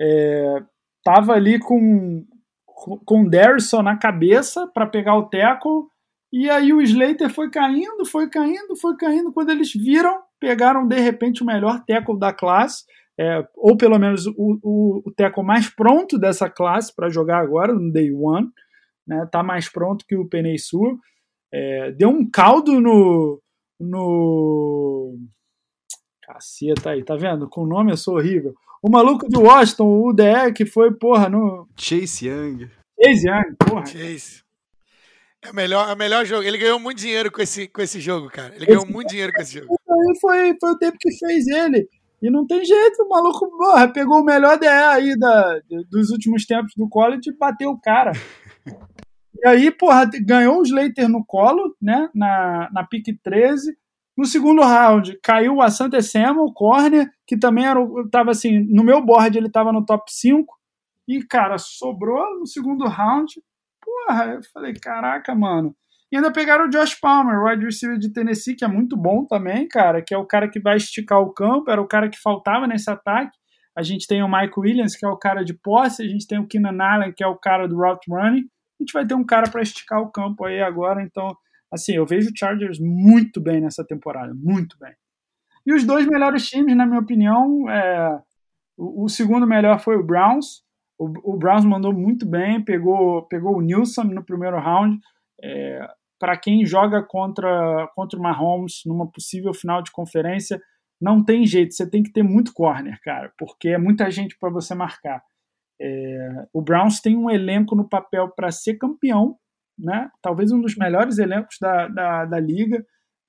é, 0.00 0.62
tava 1.02 1.32
ali 1.32 1.58
com, 1.58 2.26
com 2.66 3.22
o 3.22 3.30
Darrison 3.30 3.82
na 3.82 3.96
cabeça 3.96 4.66
para 4.66 4.86
pegar 4.86 5.16
o 5.16 5.28
tackle 5.28 5.84
e 6.32 6.50
aí 6.50 6.72
o 6.72 6.80
Slater 6.80 7.30
foi 7.30 7.50
caindo, 7.50 8.04
foi 8.04 8.28
caindo, 8.28 8.76
foi 8.76 8.96
caindo. 8.96 9.32
Quando 9.32 9.50
eles 9.50 9.72
viram, 9.72 10.20
pegaram 10.40 10.86
de 10.86 10.98
repente 10.98 11.42
o 11.42 11.46
melhor 11.46 11.82
tackle 11.86 12.18
da 12.18 12.32
classe, 12.32 12.84
é, 13.18 13.46
ou 13.56 13.76
pelo 13.76 13.98
menos 13.98 14.26
o, 14.26 14.58
o, 14.62 15.02
o 15.06 15.12
tackle 15.12 15.44
mais 15.44 15.68
pronto 15.68 16.18
dessa 16.18 16.50
classe 16.50 16.94
para 16.94 17.08
jogar 17.08 17.38
agora, 17.38 17.72
no 17.72 17.92
Day 17.92 18.12
One. 18.12 18.50
Né, 19.06 19.26
tá 19.30 19.42
mais 19.42 19.68
pronto 19.68 20.04
que 20.06 20.16
o 20.16 20.28
Penei 20.28 20.58
Sul. 20.58 20.98
É, 21.52 21.92
deu 21.92 22.08
um 22.08 22.28
caldo 22.28 22.80
no. 22.80 23.40
no... 23.80 25.16
Caceta 26.22 26.90
aí, 26.90 27.04
tá 27.04 27.14
vendo? 27.14 27.48
Com 27.48 27.62
o 27.62 27.66
nome 27.66 27.92
eu 27.92 27.96
sou 27.96 28.16
horrível. 28.16 28.52
O 28.82 28.90
maluco 28.90 29.28
de 29.28 29.38
Washington, 29.38 29.84
o 29.84 30.08
UDE, 30.08 30.52
que 30.54 30.66
foi, 30.66 30.92
porra, 30.92 31.28
no. 31.28 31.68
Chase 31.76 32.28
Young. 32.28 32.68
Chase 33.00 33.28
Young, 33.28 33.56
porra. 33.58 33.86
Chase. 33.86 34.45
É 35.46 35.50
o 35.50 35.54
melhor, 35.54 35.88
é 35.88 35.92
o 35.92 35.96
melhor 35.96 36.24
jogo. 36.24 36.42
Ele 36.42 36.58
ganhou 36.58 36.80
muito 36.80 36.98
dinheiro 36.98 37.30
com 37.30 37.40
esse, 37.40 37.68
com 37.68 37.80
esse 37.80 38.00
jogo, 38.00 38.28
cara. 38.28 38.54
Ele 38.56 38.66
ganhou 38.66 38.82
esse 38.82 38.92
muito 38.92 39.08
dinheiro 39.08 39.32
com 39.32 39.40
esse 39.40 39.60
jogo. 39.60 39.76
Foi, 40.20 40.56
foi 40.60 40.70
o 40.70 40.78
tempo 40.78 40.98
que 40.98 41.16
fez 41.16 41.46
ele. 41.46 41.88
E 42.20 42.30
não 42.30 42.46
tem 42.46 42.64
jeito, 42.64 43.02
o 43.02 43.08
maluco 43.08 43.48
porra, 43.56 43.86
pegou 43.88 44.20
o 44.20 44.24
melhor 44.24 44.58
DE 44.58 44.66
aí 44.66 45.16
da, 45.18 45.60
dos 45.90 46.10
últimos 46.10 46.46
tempos 46.46 46.72
do 46.76 46.88
college 46.88 47.30
e 47.30 47.36
bateu 47.36 47.70
o 47.70 47.80
cara. 47.80 48.12
E 49.38 49.46
aí, 49.46 49.70
porra, 49.70 50.10
ganhou 50.24 50.58
o 50.58 50.62
Slater 50.62 51.08
no 51.08 51.24
colo, 51.24 51.76
né? 51.80 52.08
Na, 52.14 52.70
na 52.72 52.84
pique 52.84 53.12
13. 53.22 53.76
No 54.16 54.24
segundo 54.24 54.62
round, 54.62 55.18
caiu 55.22 55.56
o 55.56 55.62
Asante 55.62 56.02
Samuel, 56.02 56.50
corner, 56.54 57.08
que 57.26 57.36
também 57.36 57.66
era, 57.66 57.78
tava 58.10 58.30
assim, 58.30 58.60
no 58.60 58.82
meu 58.82 59.04
board 59.04 59.36
ele 59.36 59.50
tava 59.50 59.72
no 59.72 59.84
top 59.84 60.10
5. 60.10 60.56
E, 61.06 61.22
cara, 61.22 61.58
sobrou 61.58 62.40
no 62.40 62.46
segundo 62.46 62.88
round 62.88 63.40
porra, 63.86 64.24
eu 64.34 64.40
falei, 64.52 64.74
caraca, 64.74 65.34
mano. 65.34 65.74
E 66.10 66.16
ainda 66.16 66.32
pegaram 66.32 66.66
o 66.66 66.68
Josh 66.68 66.94
Palmer, 67.00 67.42
wide 67.44 67.64
receiver 67.64 67.98
de 67.98 68.12
Tennessee, 68.12 68.56
que 68.56 68.64
é 68.64 68.68
muito 68.68 68.96
bom 68.96 69.24
também, 69.24 69.66
cara, 69.66 70.02
que 70.02 70.14
é 70.14 70.18
o 70.18 70.26
cara 70.26 70.48
que 70.48 70.60
vai 70.60 70.76
esticar 70.76 71.20
o 71.20 71.32
campo, 71.32 71.70
era 71.70 71.80
o 71.80 71.86
cara 71.86 72.08
que 72.08 72.20
faltava 72.20 72.66
nesse 72.66 72.90
ataque. 72.90 73.36
A 73.76 73.82
gente 73.82 74.06
tem 74.06 74.22
o 74.22 74.28
Mike 74.28 74.58
Williams, 74.58 74.96
que 74.96 75.04
é 75.04 75.08
o 75.08 75.16
cara 75.16 75.44
de 75.44 75.52
posse, 75.52 76.02
a 76.02 76.08
gente 76.08 76.26
tem 76.26 76.38
o 76.38 76.46
Keenan 76.46 76.82
Allen, 76.82 77.12
que 77.12 77.24
é 77.24 77.26
o 77.26 77.36
cara 77.36 77.66
do 77.66 77.76
route 77.76 78.10
running. 78.10 78.48
A 78.78 78.82
gente 78.82 78.92
vai 78.92 79.06
ter 79.06 79.14
um 79.14 79.24
cara 79.24 79.50
para 79.50 79.62
esticar 79.62 80.00
o 80.00 80.10
campo 80.10 80.44
aí 80.44 80.60
agora, 80.60 81.02
então, 81.02 81.36
assim, 81.72 81.94
eu 81.94 82.06
vejo 82.06 82.30
o 82.30 82.32
Chargers 82.36 82.78
muito 82.80 83.40
bem 83.40 83.60
nessa 83.60 83.84
temporada, 83.84 84.32
muito 84.34 84.76
bem. 84.78 84.94
E 85.66 85.74
os 85.74 85.84
dois 85.84 86.06
melhores 86.06 86.48
times, 86.48 86.76
na 86.76 86.86
minha 86.86 87.00
opinião, 87.00 87.68
é... 87.68 88.20
o, 88.76 89.04
o 89.04 89.08
segundo 89.08 89.46
melhor 89.46 89.80
foi 89.80 89.96
o 89.96 90.06
Browns. 90.06 90.62
O, 90.98 91.34
o, 91.34 91.36
Browns 91.36 91.64
mandou 91.64 91.92
muito 91.92 92.26
bem, 92.26 92.64
pegou, 92.64 93.22
pegou 93.28 93.56
o 93.56 93.60
Nilson 93.60 94.04
no 94.04 94.24
primeiro 94.24 94.58
round. 94.58 94.98
É... 95.42 95.86
Para 96.18 96.36
quem 96.36 96.64
joga 96.64 97.02
contra, 97.02 97.86
contra 97.94 98.18
o 98.18 98.22
Mahomes 98.22 98.80
numa 98.86 99.10
possível 99.10 99.52
final 99.52 99.82
de 99.82 99.92
conferência, 99.92 100.60
não 100.98 101.22
tem 101.22 101.44
jeito, 101.44 101.74
você 101.74 101.88
tem 101.88 102.02
que 102.02 102.10
ter 102.10 102.22
muito 102.22 102.54
corner, 102.54 102.98
cara, 103.02 103.30
porque 103.38 103.68
é 103.68 103.78
muita 103.78 104.10
gente 104.10 104.34
para 104.38 104.48
você 104.48 104.74
marcar. 104.74 105.22
É... 105.78 106.46
o 106.54 106.62
Browns 106.62 107.00
tem 107.00 107.16
um 107.16 107.30
elenco 107.30 107.76
no 107.76 107.86
papel 107.86 108.30
para 108.30 108.50
ser 108.50 108.76
campeão, 108.76 109.36
né? 109.78 110.10
talvez 110.22 110.50
um 110.50 110.60
dos 110.60 110.74
melhores 110.74 111.18
elencos 111.18 111.58
da, 111.60 111.86
da, 111.88 112.24
da 112.24 112.40
liga 112.40 112.82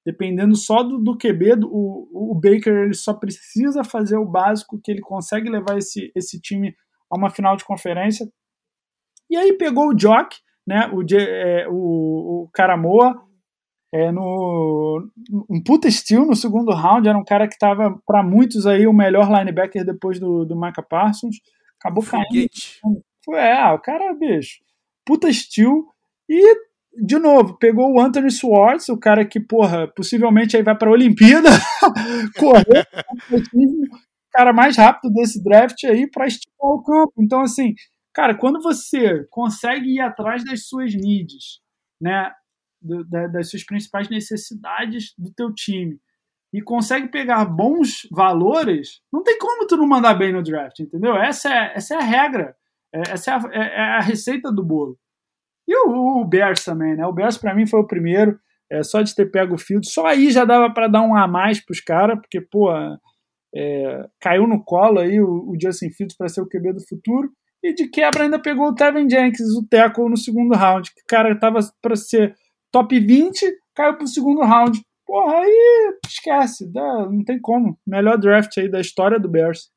dependendo 0.07 0.56
só 0.56 0.84
do, 0.84 0.99
do 0.99 1.18
QB, 1.18 1.57
do, 1.57 1.68
o, 1.69 2.31
o 2.31 2.34
Baker 2.34 2.73
ele 2.73 2.94
só 2.94 3.14
precisa 3.14 3.84
fazer 3.84 4.15
o 4.15 4.26
básico 4.26 4.80
que 4.81 4.89
ele 4.89 5.02
consegue 5.02 5.49
levar 5.49 5.77
esse, 5.77 6.14
esse 6.15 6.39
time 6.39 6.73
a 7.09 7.17
uma 7.17 7.29
final 7.29 7.55
de 7.55 7.65
conferência. 7.65 8.27
E 9.29 9.35
aí 9.35 9.53
pegou 9.53 9.89
o 9.89 9.95
Jock, 9.95 10.38
né, 10.65 10.89
o, 10.93 11.01
é, 11.13 11.67
o, 11.69 12.43
o 12.43 12.49
Caramoa, 12.53 13.21
é, 13.93 14.11
no 14.11 15.09
um 15.49 15.63
puta 15.63 15.88
estilo 15.88 16.25
no 16.25 16.35
segundo 16.35 16.73
round, 16.73 17.07
era 17.07 17.17
um 17.17 17.23
cara 17.23 17.47
que 17.47 17.53
estava 17.53 17.97
para 18.05 18.21
muitos 18.21 18.67
aí 18.67 18.85
o 18.85 18.93
melhor 18.93 19.29
linebacker 19.29 19.85
depois 19.85 20.19
do, 20.19 20.45
do 20.45 20.59
Micah 20.59 20.84
Parsons, 20.84 21.38
acabou 21.79 22.03
Foguete. 22.03 22.79
caindo. 22.81 23.01
Foi, 23.23 23.39
é, 23.39 23.71
o 23.71 23.79
cara, 23.79 24.13
bicho, 24.13 24.59
puta 25.05 25.29
estilo 25.29 25.88
e 26.29 26.67
de 26.99 27.19
novo, 27.19 27.57
pegou 27.57 27.93
o 27.93 28.01
Anthony 28.01 28.31
Swartz, 28.31 28.89
o 28.89 28.97
cara 28.97 29.23
que, 29.23 29.39
porra, 29.39 29.88
possivelmente 29.88 30.57
aí 30.57 30.63
vai 30.63 30.75
para 30.75 30.89
a 30.89 30.93
Olimpíada, 30.93 31.49
correr, 32.38 32.88
cara 34.38 34.53
mais 34.53 34.77
rápido 34.77 35.11
desse 35.11 35.43
draft 35.43 35.84
aí 35.85 36.07
para 36.09 36.27
esticar 36.27 36.53
o 36.59 36.84
campo. 36.84 37.14
Então, 37.18 37.41
assim, 37.41 37.73
cara, 38.14 38.35
quando 38.35 38.61
você 38.61 39.26
consegue 39.31 39.95
ir 39.95 39.99
atrás 39.99 40.43
das 40.43 40.68
suas 40.68 40.93
needs, 40.93 41.59
né, 41.99 42.31
do, 42.80 43.03
da, 43.03 43.26
das 43.27 43.49
suas 43.49 43.65
principais 43.65 44.07
necessidades 44.09 45.15
do 45.18 45.34
teu 45.34 45.51
time 45.51 45.99
e 46.53 46.61
consegue 46.61 47.07
pegar 47.07 47.45
bons 47.45 48.07
valores, 48.11 49.01
não 49.11 49.23
tem 49.23 49.39
como 49.39 49.65
tu 49.65 49.76
não 49.76 49.88
mandar 49.88 50.14
bem 50.14 50.31
no 50.31 50.43
draft, 50.43 50.80
entendeu? 50.80 51.15
Essa 51.15 51.51
é, 51.51 51.73
essa 51.76 51.95
é 51.95 51.97
a 51.97 52.03
regra, 52.03 52.55
é, 52.93 53.11
essa 53.11 53.31
é 53.31 53.34
a, 53.34 53.39
é, 53.51 53.76
é 53.76 53.81
a 53.97 54.01
receita 54.01 54.51
do 54.51 54.64
bolo. 54.64 54.99
E 55.68 55.76
o, 55.76 56.22
o 56.22 56.26
Bears 56.26 56.64
também, 56.64 56.95
né? 56.95 57.05
O 57.07 57.11
Bears 57.11 57.38
para 57.38 57.55
mim 57.55 57.65
foi 57.65 57.80
o 57.80 57.88
primeiro, 57.88 58.39
é, 58.72 58.84
só 58.84 59.01
de 59.01 59.15
ter 59.15 59.31
pego 59.31 59.55
o 59.55 59.57
field. 59.57 59.89
Só 59.89 60.05
aí 60.05 60.30
já 60.30 60.45
dava 60.45 60.72
para 60.72 60.88
dar 60.88 61.01
um 61.01 61.15
a 61.15 61.27
mais 61.27 61.59
pros 61.59 61.81
caras, 61.81 62.19
porque, 62.19 62.39
pô, 62.39 62.69
é, 63.55 64.07
caiu 64.19 64.47
no 64.47 64.63
colo 64.63 64.99
aí 64.99 65.19
o, 65.19 65.49
o 65.49 65.55
Justin 65.61 65.89
Fields 65.89 66.15
para 66.15 66.29
ser 66.29 66.41
o 66.41 66.47
QB 66.47 66.73
do 66.73 66.87
futuro. 66.87 67.31
E 67.63 67.73
de 67.73 67.89
quebra 67.89 68.23
ainda 68.23 68.39
pegou 68.39 68.67
o 68.67 68.75
Tevin 68.75 69.09
Jenkins, 69.09 69.55
o 69.55 69.67
tackle, 69.67 70.09
no 70.09 70.17
segundo 70.17 70.55
round. 70.55 70.93
Que 70.93 71.01
o 71.01 71.05
cara 71.07 71.37
tava 71.39 71.59
para 71.81 71.95
ser 71.95 72.35
top 72.71 72.99
20, 72.99 73.45
caiu 73.75 73.97
pro 73.97 74.07
segundo 74.07 74.41
round. 74.41 74.79
Porra, 75.05 75.39
aí 75.39 75.97
esquece, 76.05 76.71
dá, 76.71 77.09
não 77.09 77.23
tem 77.23 77.39
como. 77.39 77.79
Melhor 77.85 78.17
draft 78.17 78.57
aí 78.57 78.69
da 78.69 78.79
história 78.79 79.19
do 79.19 79.29
Bears. 79.29 79.71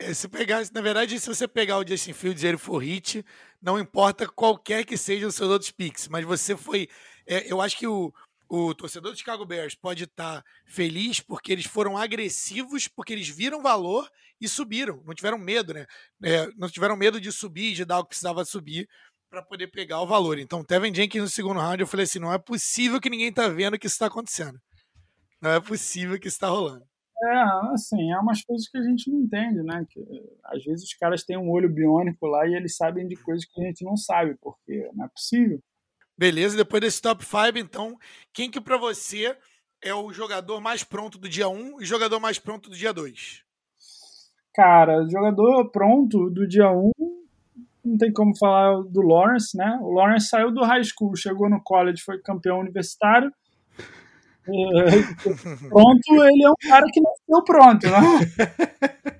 É, 0.00 0.12
se 0.14 0.28
pegar, 0.28 0.62
na 0.72 0.80
verdade, 0.80 1.18
se 1.18 1.26
você 1.26 1.48
pegar 1.48 1.78
o 1.78 1.86
Justin 1.86 2.12
Fields 2.12 2.42
e 2.42 2.46
ele 2.46 2.58
for 2.58 2.78
hit, 2.78 3.24
não 3.60 3.78
importa 3.78 4.28
qualquer 4.28 4.84
que 4.84 4.96
seja 4.96 5.26
os 5.26 5.34
seus 5.34 5.48
outros 5.48 5.70
picks, 5.70 6.08
mas 6.08 6.24
você 6.24 6.56
foi. 6.56 6.88
É, 7.26 7.50
eu 7.50 7.60
acho 7.60 7.76
que 7.76 7.86
o, 7.86 8.12
o 8.48 8.74
torcedor 8.74 9.12
do 9.12 9.18
Chicago 9.18 9.44
Bears 9.44 9.74
pode 9.74 10.04
estar 10.04 10.42
tá 10.42 10.44
feliz 10.66 11.20
porque 11.20 11.52
eles 11.52 11.66
foram 11.66 11.96
agressivos, 11.96 12.88
porque 12.88 13.12
eles 13.12 13.28
viram 13.28 13.62
valor 13.62 14.10
e 14.40 14.48
subiram. 14.48 15.02
Não 15.04 15.14
tiveram 15.14 15.38
medo, 15.38 15.74
né? 15.74 15.86
É, 16.22 16.46
não 16.56 16.68
tiveram 16.68 16.96
medo 16.96 17.20
de 17.20 17.30
subir, 17.30 17.74
de 17.74 17.84
dar 17.84 17.98
o 17.98 18.04
que 18.04 18.10
precisava 18.10 18.44
subir 18.44 18.88
para 19.28 19.42
poder 19.42 19.68
pegar 19.68 20.00
o 20.00 20.06
valor. 20.06 20.38
Então, 20.38 20.64
Tevin 20.64 20.94
Jenkins 20.94 21.22
no 21.22 21.28
segundo 21.28 21.60
round, 21.60 21.80
eu 21.80 21.86
falei 21.86 22.04
assim: 22.04 22.18
não 22.18 22.32
é 22.32 22.38
possível 22.38 23.00
que 23.00 23.10
ninguém 23.10 23.32
tá 23.32 23.48
vendo 23.48 23.78
que 23.78 23.86
isso 23.86 23.94
está 23.94 24.06
acontecendo. 24.06 24.58
Não 25.40 25.50
é 25.50 25.60
possível 25.60 26.18
que 26.18 26.28
isso 26.28 26.36
está 26.36 26.48
rolando. 26.48 26.84
É, 27.20 27.38
assim, 27.72 28.12
é 28.12 28.18
umas 28.18 28.42
coisas 28.44 28.68
que 28.68 28.78
a 28.78 28.82
gente 28.82 29.10
não 29.10 29.20
entende, 29.20 29.62
né? 29.62 29.84
Que, 29.90 30.00
às 30.44 30.64
vezes 30.64 30.84
os 30.84 30.94
caras 30.94 31.24
têm 31.24 31.36
um 31.36 31.50
olho 31.50 31.68
biônico 31.68 32.26
lá 32.26 32.46
e 32.46 32.54
eles 32.54 32.76
sabem 32.76 33.06
de 33.06 33.16
coisas 33.16 33.44
que 33.44 33.60
a 33.60 33.64
gente 33.64 33.84
não 33.84 33.96
sabe, 33.96 34.36
porque 34.40 34.88
não 34.94 35.04
é 35.04 35.08
possível. 35.08 35.60
Beleza, 36.18 36.56
depois 36.56 36.80
desse 36.80 37.00
top 37.00 37.24
5, 37.24 37.58
então, 37.58 37.96
quem 38.32 38.50
que 38.50 38.60
para 38.60 38.76
você 38.76 39.36
é 39.80 39.94
o 39.94 40.12
jogador 40.12 40.60
mais 40.60 40.82
pronto 40.82 41.16
do 41.16 41.28
dia 41.28 41.48
1 41.48 41.80
e 41.80 41.84
jogador 41.84 42.18
mais 42.18 42.38
pronto 42.38 42.68
do 42.68 42.76
dia 42.76 42.92
2? 42.92 43.44
Cara, 44.52 45.06
jogador 45.08 45.70
pronto 45.70 46.28
do 46.28 46.48
dia 46.48 46.70
1, 46.72 46.90
não 47.84 47.96
tem 47.96 48.12
como 48.12 48.36
falar 48.36 48.82
do 48.82 49.00
Lawrence, 49.00 49.56
né? 49.56 49.78
O 49.80 49.92
Lawrence 49.92 50.28
saiu 50.28 50.50
do 50.50 50.64
high 50.64 50.82
school, 50.82 51.14
chegou 51.14 51.48
no 51.48 51.62
college, 51.62 52.02
foi 52.02 52.20
campeão 52.20 52.58
universitário, 52.58 53.32
pronto, 55.68 56.24
ele 56.24 56.44
é 56.44 56.50
um 56.50 56.68
cara 56.68 56.86
que 56.90 57.00
nasceu 57.00 57.44
pronto, 57.44 57.86
né? 57.86 58.00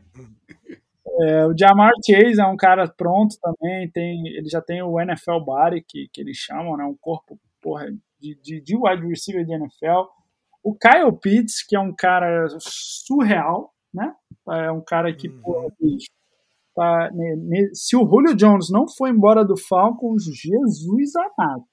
É, 1.21 1.47
o 1.47 1.55
Jamar 1.57 1.91
Chase 2.07 2.41
é 2.41 2.47
um 2.47 2.57
cara 2.57 2.87
pronto 2.87 3.37
também, 3.41 3.91
tem, 3.91 4.27
ele 4.29 4.49
já 4.49 4.61
tem 4.61 4.83
o 4.83 5.01
NFL 5.01 5.41
Body, 5.45 5.85
que, 5.87 6.09
que 6.13 6.21
eles 6.21 6.37
chamam, 6.37 6.77
né? 6.77 6.85
Um 6.85 6.97
corpo 7.01 7.39
porra, 7.61 7.87
de, 8.21 8.39
de, 8.41 8.61
de 8.61 8.77
wide 8.77 9.07
receiver 9.07 9.45
de 9.45 9.53
NFL. 9.53 10.07
O 10.63 10.75
Kyle 10.75 11.13
Pitts, 11.21 11.65
que 11.67 11.75
é 11.75 11.81
um 11.81 11.95
cara 11.95 12.47
surreal, 12.61 13.73
né? 13.93 14.15
É 14.51 14.71
um 14.71 14.81
cara 14.81 15.13
que, 15.15 15.29
uhum. 15.29 15.41
porra, 15.41 15.69
tá, 16.75 17.11
né, 17.13 17.37
né, 17.37 17.69
se 17.73 17.97
o 17.97 18.07
Julio 18.07 18.37
Jones 18.37 18.71
não 18.71 18.87
for 18.89 19.09
embora 19.09 19.45
do 19.45 19.57
Falcons, 19.57 20.25
Jesus 20.25 21.17
amado. 21.17 21.65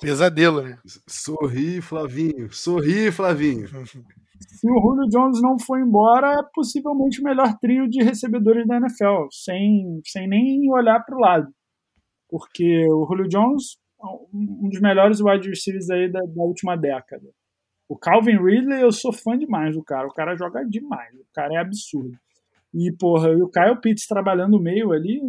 Pesadelo, 0.00 0.62
né? 0.62 0.78
Sorri, 1.06 1.80
Flavinho. 1.80 2.52
Sorri, 2.52 3.10
Flavinho. 3.10 3.66
Se 4.38 4.70
o 4.70 4.80
Julio 4.80 5.08
Jones 5.08 5.40
não 5.40 5.58
for 5.58 5.78
embora, 5.80 6.40
é 6.40 6.42
possivelmente 6.54 7.20
o 7.20 7.24
melhor 7.24 7.56
trio 7.58 7.88
de 7.88 8.02
recebedores 8.02 8.66
da 8.66 8.76
NFL, 8.76 9.28
sem, 9.30 10.00
sem 10.04 10.28
nem 10.28 10.70
olhar 10.70 11.00
para 11.00 11.16
o 11.16 11.20
lado. 11.20 11.48
Porque 12.28 12.86
o 12.90 13.06
Julio 13.06 13.28
Jones 13.28 13.78
um 14.32 14.68
dos 14.68 14.80
melhores 14.80 15.20
wide 15.20 15.48
receivers 15.48 15.90
aí 15.90 16.10
da, 16.10 16.20
da, 16.20 16.42
última 16.42 16.76
década. 16.76 17.26
O 17.88 17.96
Calvin 17.96 18.36
Ridley, 18.36 18.82
eu 18.82 18.92
sou 18.92 19.12
fã 19.12 19.38
demais 19.38 19.74
do 19.74 19.82
cara. 19.82 20.06
O 20.06 20.12
cara 20.12 20.36
joga 20.36 20.64
demais. 20.64 21.14
O 21.14 21.26
cara 21.32 21.54
é 21.54 21.58
absurdo. 21.58 22.16
E, 22.74 22.92
porra, 22.92 23.30
e 23.30 23.42
o 23.42 23.48
Kyle 23.48 23.80
Pitts 23.80 24.06
trabalhando 24.06 24.52
no 24.52 24.62
meio 24.62 24.92
ali, 24.92 25.20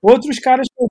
Outros 0.00 0.38
caras 0.38 0.66
que 0.68 0.82
eu 0.82 0.88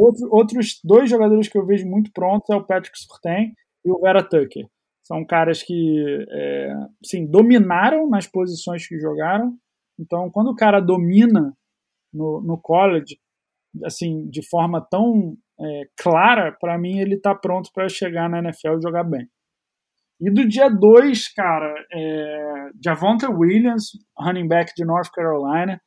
Outro, 0.00 0.28
outros 0.32 0.80
dois 0.82 1.10
jogadores 1.10 1.46
que 1.46 1.58
eu 1.58 1.66
vejo 1.66 1.86
muito 1.86 2.10
prontos 2.10 2.48
é 2.48 2.56
o 2.56 2.64
Patrick 2.64 2.98
Surtain 2.98 3.52
e 3.84 3.92
o 3.92 4.00
Vera 4.00 4.26
Tucker. 4.26 4.66
São 5.02 5.26
caras 5.26 5.62
que 5.62 6.24
é, 6.30 6.72
assim, 7.04 7.26
dominaram 7.26 8.08
nas 8.08 8.26
posições 8.26 8.88
que 8.88 8.98
jogaram. 8.98 9.52
Então, 9.98 10.30
quando 10.30 10.48
o 10.48 10.56
cara 10.56 10.80
domina 10.80 11.52
no, 12.10 12.40
no 12.40 12.58
college, 12.58 13.18
assim, 13.84 14.26
de 14.30 14.40
forma 14.48 14.80
tão 14.80 15.36
é, 15.60 15.82
clara, 15.98 16.56
para 16.58 16.78
mim 16.78 16.98
ele 16.98 17.16
está 17.16 17.34
pronto 17.34 17.70
para 17.74 17.86
chegar 17.90 18.30
na 18.30 18.38
NFL 18.38 18.78
e 18.78 18.82
jogar 18.82 19.04
bem. 19.04 19.28
E 20.18 20.30
do 20.30 20.48
dia 20.48 20.70
2, 20.70 21.28
cara, 21.34 21.74
é, 21.92 22.70
Javonta 22.82 23.30
Williams, 23.30 23.90
running 24.18 24.48
back 24.48 24.72
de 24.74 24.84
North 24.86 25.10
Carolina. 25.12 25.78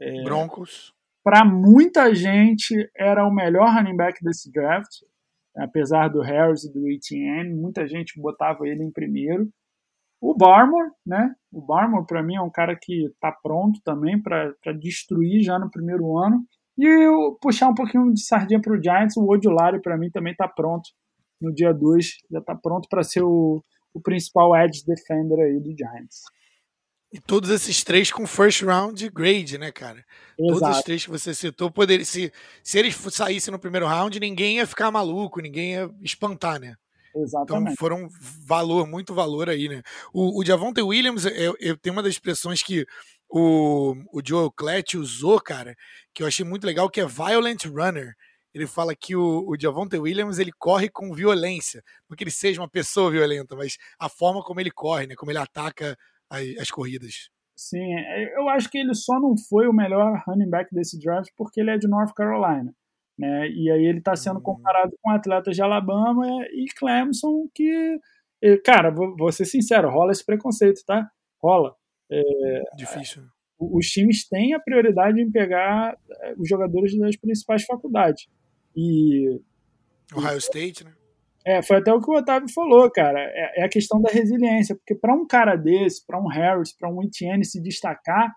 É, 0.00 0.22
Broncos 0.22 0.95
para 1.26 1.44
muita 1.44 2.14
gente 2.14 2.88
era 2.96 3.26
o 3.26 3.34
melhor 3.34 3.74
running 3.74 3.96
back 3.96 4.22
desse 4.22 4.48
draft, 4.52 5.02
apesar 5.56 6.06
do 6.06 6.20
Harris 6.20 6.62
e 6.62 6.72
do 6.72 6.88
Etienne, 6.88 7.52
muita 7.52 7.84
gente 7.88 8.20
botava 8.20 8.60
ele 8.68 8.84
em 8.84 8.92
primeiro. 8.92 9.48
O 10.20 10.36
Barmore, 10.36 10.88
né? 11.04 11.34
O 11.52 11.60
Barmore 11.60 12.06
para 12.06 12.22
mim 12.22 12.36
é 12.36 12.40
um 12.40 12.48
cara 12.48 12.78
que 12.80 13.06
está 13.06 13.32
pronto 13.32 13.80
também 13.84 14.22
para 14.22 14.54
destruir 14.78 15.42
já 15.42 15.58
no 15.58 15.68
primeiro 15.68 16.16
ano. 16.16 16.44
E 16.78 16.86
eu 16.86 17.36
puxar 17.42 17.70
um 17.70 17.74
pouquinho 17.74 18.14
de 18.14 18.24
sardinha 18.24 18.60
para 18.60 18.78
o 18.78 18.80
Giants, 18.80 19.16
o 19.16 19.28
Odulari 19.28 19.82
para 19.82 19.98
mim 19.98 20.10
também 20.12 20.30
está 20.30 20.46
pronto 20.46 20.88
no 21.40 21.52
dia 21.52 21.74
2, 21.74 22.06
já 22.30 22.38
está 22.38 22.54
pronto 22.54 22.86
para 22.88 23.02
ser 23.02 23.24
o, 23.24 23.64
o 23.92 24.00
principal 24.00 24.54
edge 24.54 24.84
defender 24.86 25.42
aí 25.42 25.58
do 25.58 25.76
Giants. 25.76 26.22
E 27.12 27.20
todos 27.20 27.50
esses 27.50 27.84
três 27.84 28.10
com 28.10 28.26
first 28.26 28.62
round 28.62 29.08
grade, 29.10 29.58
né, 29.58 29.70
cara? 29.70 30.04
Exato. 30.38 30.60
Todos 30.60 30.76
os 30.76 30.82
três 30.82 31.04
que 31.04 31.10
você 31.10 31.34
citou, 31.34 31.70
poder, 31.70 32.04
se, 32.04 32.32
se 32.62 32.78
eles 32.78 32.96
saíssem 33.10 33.52
no 33.52 33.58
primeiro 33.58 33.86
round, 33.86 34.18
ninguém 34.18 34.56
ia 34.56 34.66
ficar 34.66 34.90
maluco, 34.90 35.40
ninguém 35.40 35.72
ia 35.72 35.90
espantar, 36.02 36.60
né? 36.60 36.74
Exatamente. 37.14 37.72
Então 37.72 37.76
foram 37.76 38.08
valor, 38.46 38.86
muito 38.86 39.14
valor 39.14 39.48
aí, 39.48 39.68
né? 39.68 39.82
O, 40.12 40.40
o 40.40 40.44
Javonte 40.44 40.82
Williams, 40.82 41.24
eu, 41.24 41.56
eu 41.58 41.76
tenho 41.76 41.94
uma 41.94 42.02
das 42.02 42.12
expressões 42.12 42.62
que 42.62 42.84
o, 43.30 43.94
o 44.12 44.20
Joel 44.24 44.50
Klatt 44.50 44.96
usou, 44.96 45.40
cara, 45.40 45.74
que 46.12 46.22
eu 46.22 46.26
achei 46.26 46.44
muito 46.44 46.66
legal, 46.66 46.90
que 46.90 47.00
é 47.00 47.06
violent 47.06 47.64
runner. 47.66 48.14
Ele 48.52 48.66
fala 48.66 48.94
que 48.94 49.14
o, 49.14 49.44
o 49.48 49.56
Javonte 49.58 49.98
Williams 49.98 50.38
ele 50.38 50.52
corre 50.58 50.88
com 50.88 51.14
violência, 51.14 51.82
não 52.08 52.16
que 52.16 52.24
ele 52.24 52.30
seja 52.30 52.60
uma 52.60 52.68
pessoa 52.68 53.10
violenta, 53.10 53.54
mas 53.54 53.76
a 53.98 54.08
forma 54.08 54.42
como 54.42 54.60
ele 54.60 54.70
corre, 54.70 55.06
né? 55.06 55.14
Como 55.14 55.30
ele 55.30 55.38
ataca 55.38 55.96
as, 56.30 56.44
as 56.58 56.70
corridas. 56.70 57.30
Sim, 57.56 57.94
é, 57.94 58.38
eu 58.38 58.48
acho 58.48 58.70
que 58.70 58.78
ele 58.78 58.94
só 58.94 59.18
não 59.18 59.34
foi 59.48 59.66
o 59.66 59.72
melhor 59.72 60.22
running 60.26 60.50
back 60.50 60.74
desse 60.74 60.98
draft 60.98 61.30
porque 61.36 61.60
ele 61.60 61.70
é 61.70 61.78
de 61.78 61.88
North 61.88 62.12
Carolina. 62.14 62.74
Né? 63.18 63.48
E 63.48 63.70
aí 63.70 63.86
ele 63.86 63.98
está 63.98 64.14
sendo 64.14 64.36
uhum. 64.36 64.42
comparado 64.42 64.94
com 65.00 65.10
atletas 65.10 65.56
de 65.56 65.62
Alabama 65.62 66.26
e 66.52 66.66
Clemson, 66.76 67.48
que, 67.54 67.98
cara, 68.62 68.90
vou, 68.90 69.16
vou 69.16 69.32
ser 69.32 69.46
sincero, 69.46 69.90
rola 69.90 70.12
esse 70.12 70.24
preconceito, 70.24 70.82
tá? 70.84 71.10
Rola. 71.42 71.74
É, 72.10 72.62
Difícil. 72.76 73.24
Os 73.58 73.86
times 73.86 74.28
têm 74.28 74.52
a 74.52 74.60
prioridade 74.60 75.20
em 75.20 75.30
pegar 75.30 75.96
é, 76.10 76.34
os 76.36 76.46
jogadores 76.46 76.96
das 76.98 77.16
principais 77.16 77.64
faculdades. 77.64 78.28
E. 78.76 79.40
Ohio 80.14 80.36
State, 80.36 80.84
né? 80.84 80.92
É, 81.46 81.62
foi 81.62 81.76
até 81.76 81.92
o 81.92 82.00
que 82.00 82.10
o 82.10 82.16
Otávio 82.16 82.52
falou, 82.52 82.90
cara. 82.90 83.20
É, 83.20 83.60
é 83.60 83.64
a 83.64 83.68
questão 83.68 84.00
da 84.00 84.10
resiliência, 84.10 84.74
porque 84.74 84.96
para 84.96 85.14
um 85.14 85.24
cara 85.24 85.54
desse, 85.54 86.04
para 86.04 86.20
um 86.20 86.26
Harris, 86.26 86.76
para 86.76 86.92
um 86.92 87.02
Etienne 87.04 87.44
se 87.44 87.62
destacar 87.62 88.34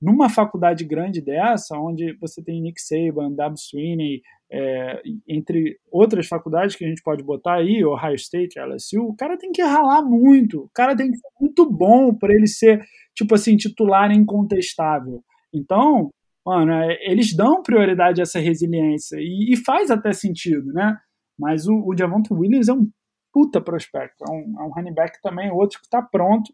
numa 0.00 0.28
faculdade 0.28 0.84
grande 0.84 1.20
dessa, 1.20 1.78
onde 1.78 2.12
você 2.20 2.42
tem 2.42 2.60
Nick 2.60 2.82
Saban, 2.82 3.32
W. 3.32 3.56
Sweeney, 3.56 4.20
é, 4.50 5.00
entre 5.28 5.78
outras 5.92 6.26
faculdades 6.26 6.74
que 6.74 6.84
a 6.84 6.88
gente 6.88 7.00
pode 7.04 7.22
botar 7.22 7.54
aí, 7.54 7.84
Ohio 7.84 8.16
State, 8.16 8.58
LSU, 8.58 9.00
o 9.04 9.14
cara 9.14 9.38
tem 9.38 9.52
que 9.52 9.62
ralar 9.62 10.02
muito, 10.02 10.64
o 10.64 10.70
cara 10.74 10.96
tem 10.96 11.12
que 11.12 11.16
ser 11.16 11.28
muito 11.40 11.70
bom 11.70 12.12
para 12.12 12.34
ele 12.34 12.48
ser, 12.48 12.84
tipo 13.14 13.36
assim, 13.36 13.56
titular 13.56 14.10
incontestável. 14.10 15.22
Então, 15.54 16.10
mano, 16.44 16.72
é, 16.72 16.98
eles 17.08 17.36
dão 17.36 17.62
prioridade 17.62 18.20
a 18.20 18.24
essa 18.24 18.40
resiliência 18.40 19.18
e, 19.20 19.52
e 19.52 19.56
faz 19.56 19.88
até 19.92 20.12
sentido, 20.12 20.72
né? 20.72 20.98
Mas 21.38 21.66
o, 21.66 21.74
o 21.74 21.96
Javonte 21.96 22.32
Williams 22.32 22.68
é 22.68 22.72
um 22.72 22.90
puta 23.32 23.60
prospecto. 23.60 24.24
É 24.28 24.30
um, 24.30 24.60
é 24.60 24.62
um 24.64 24.70
running 24.70 24.94
back 24.94 25.20
também, 25.22 25.50
outro 25.50 25.80
que 25.80 25.86
está 25.86 26.02
pronto. 26.02 26.52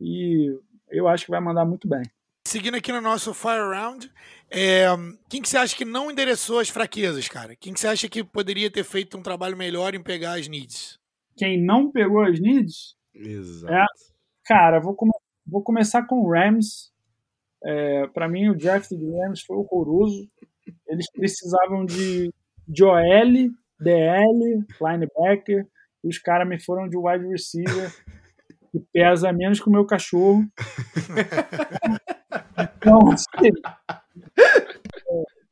E 0.00 0.58
eu 0.90 1.06
acho 1.06 1.26
que 1.26 1.30
vai 1.30 1.40
mandar 1.40 1.64
muito 1.64 1.88
bem. 1.88 2.02
Seguindo 2.46 2.76
aqui 2.76 2.92
no 2.92 3.00
nosso 3.00 3.32
Fire 3.32 3.70
Round, 3.74 4.10
é, 4.50 4.86
quem 5.28 5.40
que 5.40 5.48
você 5.48 5.56
acha 5.56 5.74
que 5.74 5.84
não 5.84 6.10
endereçou 6.10 6.58
as 6.58 6.68
fraquezas, 6.68 7.26
cara? 7.26 7.56
Quem 7.56 7.72
que 7.72 7.80
você 7.80 7.88
acha 7.88 8.08
que 8.08 8.22
poderia 8.22 8.70
ter 8.70 8.84
feito 8.84 9.16
um 9.16 9.22
trabalho 9.22 9.56
melhor 9.56 9.94
em 9.94 10.02
pegar 10.02 10.38
as 10.38 10.46
needs? 10.46 10.98
Quem 11.36 11.60
não 11.60 11.90
pegou 11.90 12.22
as 12.22 12.38
needs? 12.38 12.96
Exato. 13.14 13.72
É, 13.72 13.84
cara, 14.44 14.78
vou, 14.78 14.94
come 14.94 15.12
vou 15.46 15.62
começar 15.62 16.06
com 16.06 16.20
o 16.20 16.30
Rams. 16.30 16.92
É, 17.64 18.06
para 18.08 18.28
mim, 18.28 18.48
o 18.48 18.56
draft 18.56 18.90
do 18.90 19.18
Rams 19.18 19.40
foi 19.40 19.56
horroroso. 19.56 20.28
Eles 20.86 21.10
precisavam 21.10 21.84
de, 21.84 22.32
de 22.68 22.84
OL 22.84 23.50
DL, 23.80 24.64
linebacker, 24.80 25.66
e 26.02 26.08
os 26.08 26.18
caras 26.18 26.48
me 26.48 26.60
foram 26.60 26.88
de 26.88 26.96
wide 26.96 27.26
receiver, 27.26 27.92
que 28.70 28.80
pesa 28.92 29.32
menos 29.32 29.60
que 29.60 29.68
o 29.68 29.72
meu 29.72 29.86
cachorro. 29.86 30.44
então, 32.76 32.98
assim, 33.12 33.50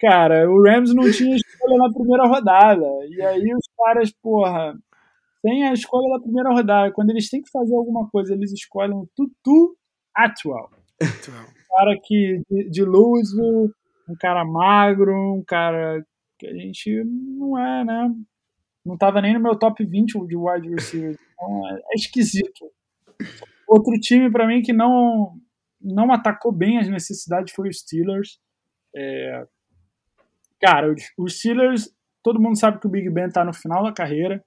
cara, 0.01 0.51
o 0.51 0.63
Rams 0.63 0.95
não 0.95 1.11
tinha 1.11 1.37
escolha 1.37 1.79
na 1.79 1.93
primeira 1.93 2.27
rodada. 2.27 2.87
E 3.09 3.23
aí 3.23 3.55
os 3.55 3.69
caras, 3.79 4.13
porra, 4.23 4.75
tem 5.43 5.69
a 5.69 5.73
escolha 5.73 6.17
da 6.17 6.23
primeira 6.23 6.51
rodada. 6.51 6.93
Quando 6.93 7.11
eles 7.11 7.31
têm 7.31 7.43
que 7.43 7.51
fazer 7.51 7.75
alguma 7.75 8.09
coisa, 8.11 8.35
eles 8.35 8.53
escolhem 8.53 8.97
o 8.97 9.09
Tutu 9.15 9.77
Atwell. 10.15 10.69
Um 11.01 11.77
cara 11.77 11.99
que, 12.03 12.43
de, 12.51 12.71
de 12.71 12.85
Louisville, 12.85 13.73
um 14.09 14.17
cara 14.21 14.45
magro, 14.45 15.15
um 15.15 15.43
cara 15.47 16.05
que 16.43 16.49
a 16.49 16.55
gente 16.55 17.05
não 17.05 17.57
é, 17.57 17.85
né? 17.85 18.15
Não 18.85 18.95
estava 18.95 19.23
nem 19.23 19.33
no 19.35 19.41
meu 19.41 19.57
top 19.57 19.85
20 19.85 20.27
de 20.27 20.37
wide 20.37 20.69
receivers. 20.69 21.17
Então 21.33 21.69
é, 21.69 21.75
é 21.75 21.95
esquisito. 21.95 22.69
Outro 23.69 23.93
time 24.01 24.31
para 24.31 24.47
mim 24.47 24.61
que 24.61 24.73
não 24.73 25.39
não 25.81 26.13
atacou 26.13 26.53
bem 26.53 26.79
as 26.79 26.89
necessidades 26.89 27.55
foi 27.55 27.69
os 27.69 27.79
Steelers. 27.79 28.41
É... 28.95 29.47
Cara, 30.61 30.93
os 31.17 31.39
Steelers, 31.39 31.93
todo 32.23 32.41
mundo 32.41 32.59
sabe 32.59 32.81
que 32.81 32.87
o 32.87 32.91
Big 32.91 33.09
Ben 33.11 33.27
está 33.27 33.45
no 33.45 33.55
final 33.55 33.85
da 33.85 33.93
carreira. 33.93 34.45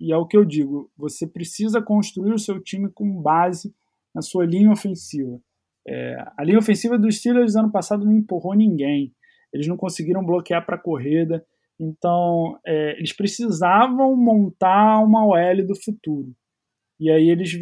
E 0.00 0.12
é 0.12 0.16
o 0.16 0.26
que 0.26 0.36
eu 0.36 0.44
digo, 0.44 0.90
você 0.96 1.26
precisa 1.26 1.80
construir 1.80 2.32
o 2.32 2.38
seu 2.38 2.60
time 2.60 2.90
com 2.90 3.22
base 3.22 3.74
na 4.12 4.22
sua 4.22 4.44
linha 4.44 4.70
ofensiva. 4.70 5.40
É, 5.86 6.16
a 6.36 6.44
linha 6.44 6.58
ofensiva 6.58 6.98
dos 6.98 7.18
Steelers 7.18 7.54
ano 7.54 7.70
passado 7.70 8.04
não 8.04 8.12
empurrou 8.12 8.54
ninguém 8.54 9.14
eles 9.54 9.68
não 9.68 9.76
conseguiram 9.76 10.24
bloquear 10.24 10.66
para 10.66 10.74
a 10.74 10.80
corrida. 10.80 11.46
Então, 11.78 12.58
é, 12.66 12.96
eles 12.98 13.12
precisavam 13.12 14.16
montar 14.16 14.98
uma 14.98 15.24
OL 15.24 15.64
do 15.64 15.80
futuro. 15.80 16.34
E 16.98 17.10
aí 17.10 17.30
eles 17.30 17.52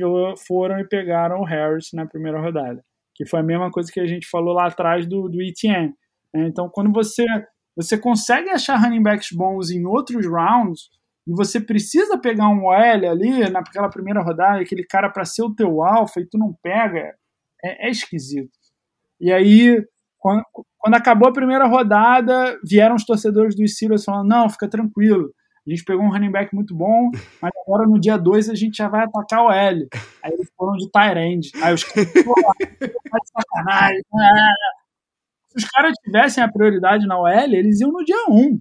foram 0.47 0.79
e 0.79 0.89
pegaram 0.89 1.41
o 1.41 1.45
Harris 1.45 1.91
na 1.93 2.07
primeira 2.07 2.41
rodada, 2.41 2.83
que 3.15 3.27
foi 3.27 3.41
a 3.41 3.43
mesma 3.43 3.71
coisa 3.71 3.93
que 3.93 4.01
a 4.01 4.07
gente 4.07 4.27
falou 4.27 4.55
lá 4.55 4.67
atrás 4.67 5.07
do, 5.07 5.29
do 5.29 5.43
ETN. 5.43 5.93
Né? 6.35 6.47
Então, 6.47 6.69
quando 6.69 6.91
você, 6.93 7.27
você 7.77 7.99
consegue 7.99 8.49
achar 8.49 8.77
running 8.77 9.03
backs 9.03 9.29
bons 9.33 9.71
em 9.71 9.85
outros 9.85 10.27
rounds, 10.27 10.89
e 11.27 11.33
você 11.33 11.61
precisa 11.61 12.19
pegar 12.19 12.49
um 12.49 12.65
OL 12.65 12.73
ali 12.75 13.49
naquela 13.51 13.89
primeira 13.89 14.23
rodada, 14.23 14.61
aquele 14.61 14.85
cara 14.85 15.11
para 15.11 15.25
ser 15.25 15.43
o 15.43 15.55
teu 15.55 15.83
alfa, 15.83 16.21
e 16.21 16.27
tu 16.27 16.39
não 16.39 16.55
pega, 16.63 17.15
é, 17.63 17.89
é 17.89 17.91
esquisito. 17.91 18.51
E 19.21 19.33
aí 19.33 19.83
quando, 20.23 20.45
quando 20.83 20.95
acabou 20.95 21.29
a 21.29 21.33
primeira 21.33 21.65
rodada, 21.65 22.59
vieram 22.65 22.97
os 22.97 23.05
torcedores 23.05 23.55
dos 23.55 23.73
Steelers 23.73 24.05
falando: 24.05 24.29
não, 24.29 24.51
fica 24.51 24.69
tranquilo. 24.69 25.33
A 25.65 25.71
gente 25.71 25.85
pegou 25.85 26.05
um 26.05 26.11
running 26.11 26.33
back 26.33 26.53
muito 26.53 26.75
bom, 26.75 27.09
mas 27.41 27.53
agora 27.65 27.87
no 27.87 28.01
dia 28.01 28.17
2 28.17 28.51
a 28.51 28.55
gente 28.57 28.79
já 28.79 28.89
vai 28.89 29.05
atacar 29.05 29.45
o 29.45 29.53
L. 29.53 29.87
Aí 30.21 30.33
eles 30.33 30.51
foram 30.57 30.77
de 30.77 30.91
Tyrande. 30.91 31.53
Aí 31.63 31.73
os 31.73 31.85
caras, 31.85 32.13
tá 32.13 33.19
de 33.19 33.29
sacanagem. 33.31 34.03
Se 35.51 35.59
os 35.59 35.65
caras 35.71 35.93
tivessem 36.03 36.43
a 36.43 36.51
prioridade 36.51 37.07
na 37.07 37.17
OL, 37.17 37.29
eles 37.29 37.81
iam 37.81 37.93
no 37.93 38.05
dia 38.05 38.25
1. 38.29 38.35
Um. 38.35 38.61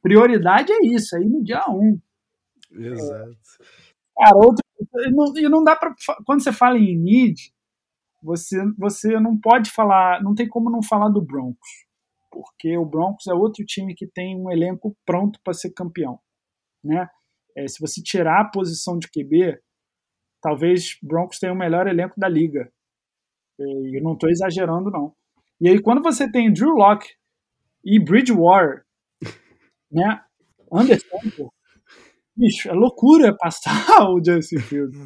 Prioridade 0.00 0.72
é 0.72 0.86
isso, 0.86 1.14
aí 1.16 1.26
no 1.26 1.44
dia 1.44 1.62
1. 1.68 1.78
Um. 1.78 2.00
Exato. 2.72 3.36
É, 4.18 4.24
cara, 4.24 4.36
outro. 4.36 4.64
E 4.80 5.10
não, 5.10 5.36
e 5.36 5.48
não 5.50 5.62
dá 5.62 5.76
pra. 5.76 5.94
Quando 6.24 6.42
você 6.42 6.52
fala 6.52 6.78
em 6.78 6.96
need, 6.96 7.52
você, 8.22 8.56
você 8.76 9.18
não 9.20 9.38
pode 9.38 9.70
falar, 9.70 10.22
não 10.22 10.34
tem 10.34 10.48
como 10.48 10.70
não 10.70 10.82
falar 10.82 11.08
do 11.08 11.24
Broncos, 11.24 11.68
porque 12.30 12.76
o 12.76 12.84
Broncos 12.84 13.26
é 13.26 13.34
outro 13.34 13.64
time 13.64 13.94
que 13.94 14.06
tem 14.06 14.36
um 14.36 14.50
elenco 14.50 14.96
pronto 15.04 15.40
para 15.42 15.54
ser 15.54 15.72
campeão, 15.72 16.18
né? 16.82 17.08
É, 17.56 17.66
se 17.66 17.80
você 17.80 18.02
tirar 18.02 18.40
a 18.40 18.50
posição 18.50 18.98
de 18.98 19.08
QB, 19.08 19.58
talvez 20.40 20.96
Broncos 21.02 21.38
tenha 21.38 21.52
o 21.52 21.56
melhor 21.56 21.86
elenco 21.86 22.14
da 22.18 22.28
liga. 22.28 22.70
E 23.58 23.98
eu 23.98 24.02
não 24.02 24.12
estou 24.12 24.30
exagerando 24.30 24.90
não. 24.90 25.14
E 25.60 25.68
aí 25.68 25.80
quando 25.80 26.02
você 26.02 26.30
tem 26.30 26.52
Drew 26.52 26.74
Locke 26.74 27.08
e 27.84 27.98
Bridgewater, 27.98 28.84
né? 29.90 30.22
Anderson, 30.72 31.50
bicho, 32.38 32.68
é 32.68 32.72
loucura 32.72 33.34
passar 33.38 34.08
o 34.10 34.22
Justin 34.24 34.58
Fields. 34.58 34.98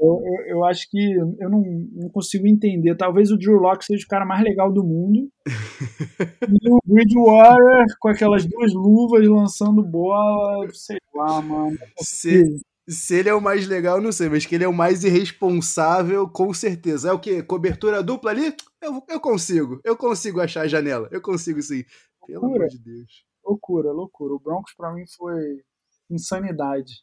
Eu, 0.00 0.20
eu, 0.24 0.46
eu, 0.56 0.64
acho 0.64 0.90
que 0.90 1.12
eu 1.12 1.48
não, 1.48 1.62
não, 1.92 2.08
consigo 2.10 2.46
entender. 2.46 2.96
Talvez 2.96 3.30
o 3.30 3.38
Drew 3.38 3.54
Locke 3.54 3.84
seja 3.84 4.04
o 4.04 4.08
cara 4.08 4.26
mais 4.26 4.42
legal 4.42 4.72
do 4.72 4.82
mundo. 4.82 5.30
e 6.48 6.70
o 6.70 6.78
Bridgewater 6.84 7.86
com 8.00 8.08
aquelas 8.08 8.44
duas 8.44 8.74
luvas 8.74 9.26
lançando 9.26 9.82
bola, 9.82 10.68
sei 10.72 10.98
lá, 11.14 11.40
mano. 11.40 11.78
Se, 12.00 12.60
se 12.88 13.14
ele 13.14 13.28
é 13.28 13.34
o 13.34 13.40
mais 13.40 13.66
legal, 13.66 14.00
não 14.00 14.10
sei, 14.10 14.28
mas 14.28 14.44
que 14.44 14.54
ele 14.54 14.64
é 14.64 14.68
o 14.68 14.74
mais 14.74 15.04
irresponsável, 15.04 16.28
com 16.28 16.52
certeza. 16.52 17.10
É 17.10 17.12
o 17.12 17.20
quê? 17.20 17.42
Cobertura 17.42 18.02
dupla 18.02 18.32
ali? 18.32 18.54
Eu, 18.80 19.02
eu 19.08 19.20
consigo. 19.20 19.80
Eu 19.84 19.96
consigo 19.96 20.40
achar 20.40 20.62
a 20.62 20.68
janela. 20.68 21.08
Eu 21.12 21.22
consigo 21.22 21.62
sim. 21.62 21.84
Pelo 22.26 22.40
loucura. 22.42 22.64
amor 22.64 22.68
de 22.68 22.78
Deus. 22.78 23.24
Loucura, 23.44 23.92
loucura. 23.92 24.34
O 24.34 24.40
Broncos 24.40 24.74
para 24.76 24.92
mim 24.92 25.04
foi 25.16 25.62
insanidade. 26.14 27.02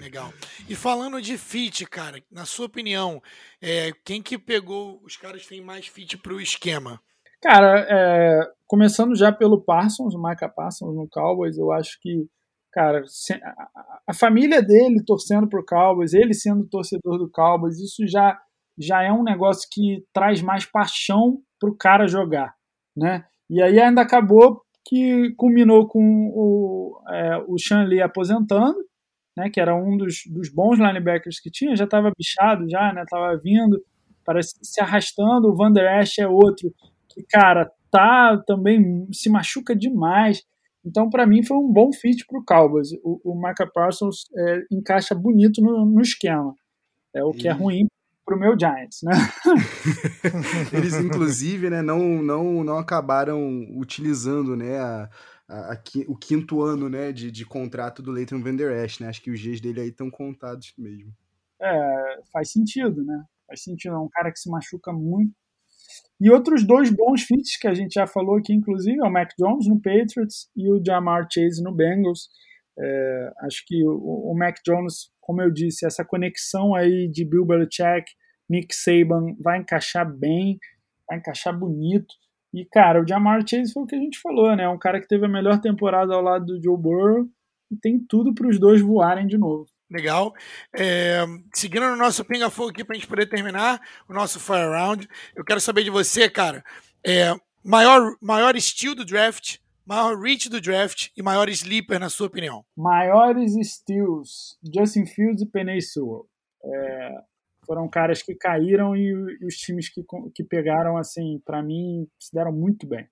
Legal. 0.00 0.32
E 0.68 0.76
falando 0.76 1.20
de 1.20 1.36
fit, 1.36 1.84
cara, 1.86 2.22
na 2.30 2.44
sua 2.44 2.66
opinião, 2.66 3.20
é, 3.60 3.90
quem 4.04 4.22
que 4.22 4.38
pegou 4.38 5.00
os 5.02 5.16
caras 5.16 5.42
que 5.42 5.48
têm 5.48 5.60
mais 5.60 5.86
fit 5.86 6.16
para 6.16 6.32
o 6.32 6.40
esquema? 6.40 7.00
Cara, 7.42 7.86
é, 7.88 8.52
começando 8.66 9.16
já 9.16 9.32
pelo 9.32 9.60
Parsons, 9.60 10.14
o 10.14 10.22
Micah 10.22 10.48
Parsons 10.48 10.94
no 10.94 11.08
Cowboys, 11.08 11.58
eu 11.58 11.72
acho 11.72 11.98
que, 12.00 12.28
cara, 12.72 13.02
a 14.06 14.14
família 14.14 14.62
dele 14.62 15.02
torcendo 15.04 15.48
pro 15.48 15.64
Cowboys, 15.64 16.12
ele 16.12 16.34
sendo 16.34 16.68
torcedor 16.68 17.18
do 17.18 17.30
Cowboys, 17.30 17.78
isso 17.78 18.06
já 18.06 18.38
já 18.78 19.02
é 19.02 19.12
um 19.12 19.22
negócio 19.22 19.68
que 19.70 20.06
traz 20.10 20.40
mais 20.40 20.64
paixão 20.64 21.42
para 21.58 21.68
o 21.68 21.76
cara 21.76 22.06
jogar, 22.06 22.54
né? 22.96 23.26
E 23.50 23.60
aí 23.62 23.78
ainda 23.78 24.00
acabou 24.00 24.62
que 24.84 25.32
culminou 25.36 25.86
com 25.86 26.30
o, 26.34 27.02
é, 27.08 27.38
o 27.46 27.58
Sean 27.58 27.84
Lee 27.84 28.00
aposentando, 28.00 28.78
né, 29.36 29.50
que 29.50 29.60
era 29.60 29.74
um 29.74 29.96
dos, 29.96 30.22
dos 30.26 30.52
bons 30.52 30.78
linebackers 30.78 31.40
que 31.40 31.50
tinha, 31.50 31.76
já 31.76 31.84
estava 31.84 32.12
bichado, 32.16 32.68
já, 32.68 32.92
né, 32.92 33.02
estava 33.02 33.36
vindo, 33.36 33.82
parece 34.24 34.58
se 34.62 34.80
arrastando. 34.80 35.48
O 35.48 35.56
Van 35.56 35.72
Der 35.72 36.00
Esch 36.00 36.18
é 36.18 36.26
outro 36.26 36.74
que, 37.08 37.22
cara, 37.30 37.70
tá 37.90 38.40
também 38.46 39.06
se 39.12 39.28
machuca 39.28 39.74
demais. 39.74 40.42
Então, 40.84 41.10
para 41.10 41.26
mim, 41.26 41.42
foi 41.42 41.58
um 41.58 41.70
bom 41.70 41.92
fit 41.92 42.24
para 42.26 42.38
o 42.38 42.44
Cowboys. 42.44 42.88
O, 43.04 43.20
o 43.24 43.34
Micah 43.34 43.66
Parsons 43.72 44.24
é, 44.36 44.62
encaixa 44.72 45.14
bonito 45.14 45.60
no, 45.60 45.84
no 45.84 46.00
esquema. 46.00 46.54
É 47.14 47.22
o 47.22 47.32
que 47.32 47.48
é 47.48 47.52
ruim 47.52 47.86
para 48.30 48.36
o 48.36 48.40
meu 48.40 48.56
Giants, 48.56 49.00
né? 49.02 49.12
Eles, 50.72 50.94
inclusive, 50.94 51.68
né, 51.68 51.82
não, 51.82 52.22
não, 52.22 52.62
não 52.62 52.78
acabaram 52.78 53.66
utilizando 53.76 54.54
né, 54.56 54.78
a, 54.78 55.10
a, 55.48 55.72
a, 55.72 55.82
o 56.06 56.16
quinto 56.16 56.62
ano 56.62 56.88
né, 56.88 57.10
de, 57.10 57.32
de 57.32 57.44
contrato 57.44 58.00
do 58.00 58.12
Leighton 58.12 58.40
Van 58.40 58.54
Der 58.54 58.84
Esch, 58.84 59.00
né? 59.00 59.08
Acho 59.08 59.20
que 59.20 59.32
os 59.32 59.40
dias 59.40 59.60
dele 59.60 59.80
aí 59.80 59.88
estão 59.88 60.08
contados 60.08 60.72
mesmo. 60.78 61.12
É, 61.60 62.20
faz 62.32 62.52
sentido, 62.52 63.04
né? 63.04 63.24
Faz 63.48 63.64
sentido. 63.64 63.96
É 63.96 63.98
um 63.98 64.08
cara 64.08 64.30
que 64.30 64.38
se 64.38 64.48
machuca 64.48 64.92
muito. 64.92 65.32
E 66.20 66.30
outros 66.30 66.64
dois 66.64 66.88
bons 66.88 67.22
fits 67.22 67.58
que 67.58 67.66
a 67.66 67.74
gente 67.74 67.94
já 67.94 68.06
falou 68.06 68.36
aqui, 68.36 68.52
inclusive, 68.52 69.00
é 69.00 69.04
o 69.04 69.10
Mac 69.10 69.30
Jones 69.36 69.66
no 69.66 69.80
Patriots 69.80 70.48
e 70.56 70.70
o 70.70 70.80
Jamar 70.84 71.26
Chase 71.32 71.62
no 71.62 71.74
Bengals. 71.74 72.28
É, 72.78 73.32
acho 73.42 73.64
que 73.66 73.84
o, 73.84 74.30
o, 74.30 74.34
Mac 74.34 74.56
Jones, 74.64 75.10
como 75.20 75.42
eu 75.42 75.50
disse, 75.50 75.84
essa 75.84 76.04
conexão 76.04 76.74
aí 76.74 77.08
de 77.08 77.24
Bill 77.24 77.44
Belichick, 77.44 78.04
Nick 78.50 78.74
Saban 78.74 79.36
vai 79.40 79.58
encaixar 79.58 80.12
bem, 80.12 80.58
vai 81.08 81.18
encaixar 81.18 81.56
bonito. 81.56 82.12
E, 82.52 82.64
cara, 82.64 83.00
o 83.00 83.06
Jamar 83.06 83.46
Chase 83.46 83.72
foi 83.72 83.84
o 83.84 83.86
que 83.86 83.94
a 83.94 83.98
gente 83.98 84.18
falou, 84.20 84.56
né? 84.56 84.68
Um 84.68 84.78
cara 84.78 85.00
que 85.00 85.06
teve 85.06 85.24
a 85.24 85.28
melhor 85.28 85.60
temporada 85.60 86.12
ao 86.12 86.20
lado 86.20 86.46
do 86.46 86.60
Joe 86.60 86.76
Burrow 86.76 87.28
e 87.70 87.76
tem 87.76 87.96
tudo 88.00 88.34
para 88.34 88.48
os 88.48 88.58
dois 88.58 88.80
voarem 88.80 89.28
de 89.28 89.38
novo. 89.38 89.66
Legal. 89.88 90.32
É, 90.74 91.24
seguindo 91.54 91.86
no 91.86 91.96
nosso 91.96 92.24
pinga-fogo 92.24 92.70
aqui 92.70 92.84
para 92.84 92.96
a 92.96 92.98
gente 92.98 93.08
poder 93.08 93.28
terminar 93.28 93.80
o 94.08 94.12
nosso 94.12 94.40
Fire 94.40 94.68
Round, 94.68 95.08
eu 95.36 95.44
quero 95.44 95.60
saber 95.60 95.84
de 95.84 95.90
você, 95.90 96.28
cara, 96.28 96.64
é, 97.06 97.32
maior, 97.64 98.16
maior 98.20 98.56
estilo 98.56 98.96
do 98.96 99.04
draft, 99.04 99.58
maior 99.86 100.16
reach 100.16 100.48
do 100.48 100.60
draft 100.60 101.08
e 101.16 101.22
maior 101.22 101.48
sleeper, 101.48 102.00
na 102.00 102.08
sua 102.08 102.26
opinião? 102.26 102.64
Maiores 102.76 103.52
steals, 103.68 104.58
Justin 104.74 105.06
Fields 105.06 105.42
e 105.42 105.46
Penei 105.46 105.80
Sewell. 105.80 106.28
É, 106.64 107.14
foram 107.66 107.88
caras 107.88 108.22
que 108.22 108.34
caíram 108.34 108.96
e, 108.96 109.38
e 109.40 109.46
os 109.46 109.56
times 109.56 109.88
que, 109.88 110.04
que 110.34 110.44
pegaram, 110.44 110.96
assim, 110.96 111.40
para 111.44 111.62
mim, 111.62 112.08
se 112.18 112.32
deram 112.32 112.52
muito 112.52 112.86
bem. 112.86 113.08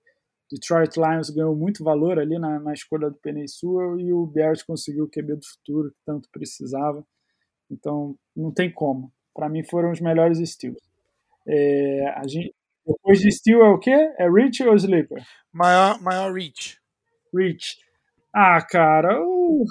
Detroit 0.51 0.97
Lions 0.97 1.29
ganhou 1.29 1.55
muito 1.55 1.83
valor 1.83 2.19
ali 2.19 2.39
na, 2.39 2.59
na 2.59 2.73
escolha 2.73 3.09
do 3.09 3.17
Penei 3.17 3.47
Sewell 3.47 3.99
e 3.99 4.11
o 4.11 4.25
Bears 4.25 4.63
conseguiu 4.63 5.05
o 5.05 5.09
QB 5.09 5.35
do 5.35 5.45
futuro 5.45 5.91
que 5.91 5.97
tanto 6.05 6.27
precisava. 6.31 7.05
Então, 7.69 8.15
não 8.35 8.51
tem 8.51 8.71
como. 8.71 9.11
Para 9.33 9.47
mim, 9.47 9.63
foram 9.63 9.91
os 9.91 10.01
melhores 10.01 10.39
steals. 10.49 10.81
É, 11.47 12.09
a 12.15 12.27
gente, 12.27 12.53
depois 12.85 13.19
de 13.19 13.31
steal 13.31 13.61
é 13.61 13.69
o 13.69 13.79
quê? 13.79 13.91
É 14.17 14.27
reach 14.29 14.63
ou 14.63 14.75
sleeper? 14.75 15.23
Maior, 15.53 16.01
maior 16.01 16.33
reach. 16.33 16.79
Reach. 17.33 17.77
Ah, 18.33 18.59
cara, 18.61 19.21
o, 19.21 19.63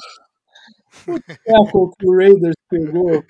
o 1.08 1.20
tackle 1.20 1.90
que 1.98 2.06
o 2.06 2.16
Raiders 2.16 2.56
pegou. 2.68 3.24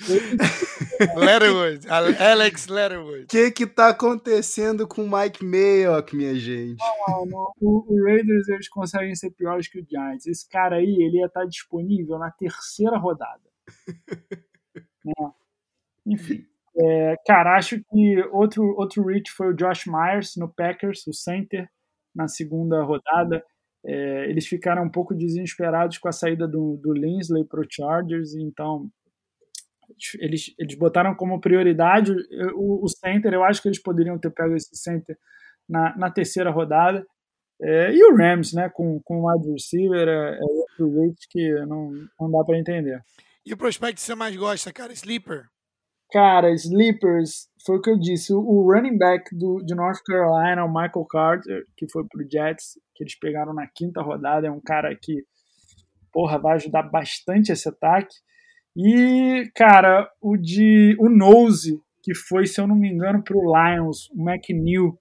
Letterwood, 1.16 1.86
Alex 1.88 2.66
Letterwood. 2.66 3.24
O 3.24 3.26
que 3.26 3.50
que 3.50 3.66
tá 3.66 3.88
acontecendo 3.88 4.86
com 4.86 5.04
o 5.04 5.10
Mike 5.10 5.44
Mayock, 5.44 6.16
minha 6.16 6.34
gente? 6.34 6.78
Não, 7.08 7.26
não, 7.26 7.52
o, 7.60 7.84
o, 7.88 8.04
Raiders 8.04 8.48
eles 8.48 8.68
conseguem 8.68 9.14
ser 9.14 9.30
piores 9.30 9.68
que 9.68 9.80
o 9.80 9.86
Giants. 9.88 10.26
Esse 10.26 10.48
cara 10.48 10.76
aí, 10.76 11.02
ele 11.02 11.18
ia 11.18 11.26
estar 11.26 11.40
tá 11.40 11.46
disponível 11.46 12.18
na 12.18 12.30
terceira 12.30 12.96
rodada. 12.96 13.42
é. 14.76 15.24
Enfim. 16.06 16.44
É, 16.80 17.16
cara, 17.26 17.56
acho 17.56 17.80
que 17.90 18.22
outro, 18.30 18.62
outro 18.76 19.04
reach 19.04 19.30
foi 19.32 19.48
o 19.48 19.54
Josh 19.54 19.86
Myers 19.86 20.36
no 20.36 20.48
Packers, 20.48 21.06
o 21.06 21.12
center, 21.12 21.68
na 22.14 22.28
segunda 22.28 22.82
rodada. 22.82 23.44
É, 23.84 24.30
eles 24.30 24.46
ficaram 24.46 24.84
um 24.84 24.90
pouco 24.90 25.14
desesperados 25.14 25.98
com 25.98 26.08
a 26.08 26.12
saída 26.12 26.46
do, 26.46 26.76
do 26.76 26.92
Linsley 26.92 27.44
para 27.44 27.60
o 27.60 27.66
Chargers, 27.68 28.34
então 28.34 28.90
eles, 30.18 30.54
eles 30.58 30.76
botaram 30.76 31.14
como 31.14 31.40
prioridade 31.40 32.12
o, 32.54 32.84
o, 32.84 32.88
center. 32.88 33.32
Eu 33.32 33.44
acho 33.44 33.60
que 33.60 33.68
eles 33.68 33.82
poderiam 33.82 34.18
ter 34.18 34.30
pego 34.30 34.54
esse 34.54 34.74
center 34.76 35.16
na, 35.68 35.96
na 35.96 36.10
terceira 36.10 36.50
rodada. 36.50 37.06
É, 37.60 37.92
e 37.92 38.04
o 38.04 38.16
Rams, 38.16 38.52
né, 38.52 38.68
com, 38.68 39.00
com 39.02 39.20
o 39.20 39.30
wide 39.30 39.50
receiver, 39.50 40.06
é, 40.06 40.38
é 40.38 40.40
outro 40.40 41.00
rate 41.00 41.26
que 41.28 41.52
não, 41.66 41.90
não 42.20 42.30
dá 42.30 42.44
para 42.44 42.58
entender. 42.58 43.02
E 43.44 43.52
o 43.52 43.56
prospect 43.56 43.94
que 43.94 44.00
você 44.00 44.14
mais 44.14 44.36
gosta, 44.36 44.72
cara? 44.72 44.92
Sleeper? 44.92 45.46
Cara, 46.10 46.50
Sleepers, 46.54 47.48
foi 47.66 47.76
o 47.76 47.82
que 47.82 47.90
eu 47.90 47.98
disse. 47.98 48.32
O 48.32 48.72
running 48.72 48.96
back 48.96 49.34
do, 49.36 49.62
de 49.62 49.74
North 49.74 50.02
Carolina, 50.06 50.64
o 50.64 50.68
Michael 50.68 51.04
Carter, 51.04 51.64
que 51.76 51.86
foi 51.90 52.04
pro 52.06 52.26
Jets, 52.30 52.78
que 52.94 53.04
eles 53.04 53.18
pegaram 53.18 53.52
na 53.52 53.66
quinta 53.66 54.00
rodada, 54.00 54.46
é 54.46 54.50
um 54.50 54.60
cara 54.60 54.94
que, 54.96 55.24
porra, 56.10 56.38
vai 56.38 56.54
ajudar 56.54 56.82
bastante 56.84 57.52
esse 57.52 57.68
ataque. 57.68 58.14
E, 58.76 59.50
cara, 59.54 60.08
o 60.20 60.36
de 60.36 60.96
o 61.00 61.08
Nose, 61.08 61.80
que 62.02 62.14
foi, 62.14 62.46
se 62.46 62.60
eu 62.60 62.66
não 62.66 62.76
me 62.76 62.88
engano, 62.88 63.22
pro 63.22 63.40
Lions, 63.40 64.08
o 64.10 64.28
McNeil, 64.28 64.98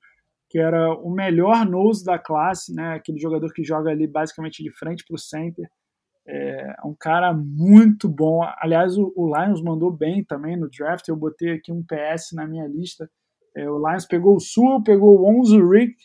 que 0.50 0.60
era 0.60 0.94
o 0.94 1.12
melhor 1.12 1.66
nose 1.66 2.04
da 2.04 2.18
classe, 2.18 2.74
né? 2.74 2.96
Aquele 2.96 3.20
jogador 3.20 3.52
que 3.54 3.64
joga 3.64 3.92
ali 3.92 4.08
basicamente 4.08 4.64
de 4.64 4.72
frente 4.72 5.04
pro 5.06 5.18
center. 5.18 5.70
É 6.26 6.76
um 6.84 6.96
cara 6.98 7.34
muito 7.34 8.10
bom. 8.10 8.42
Aliás, 8.58 8.98
o, 8.98 9.14
o, 9.16 9.34
Lions 9.34 9.62
mandou 9.62 9.92
bem 9.92 10.24
também 10.24 10.58
no 10.58 10.70
draft. 10.70 11.08
Eu 11.08 11.16
botei 11.16 11.52
aqui 11.54 11.72
um 11.72 11.84
PS 11.84 12.34
na 12.34 12.46
minha 12.46 12.68
lista. 12.68 13.10
É, 13.56 13.70
o 13.70 13.78
Lions 13.78 14.06
pegou 14.06 14.36
o 14.36 14.40
Sul, 14.40 14.84
pegou 14.84 15.18
o 15.18 15.26
Onzo 15.26 15.66
Rick 15.70 15.96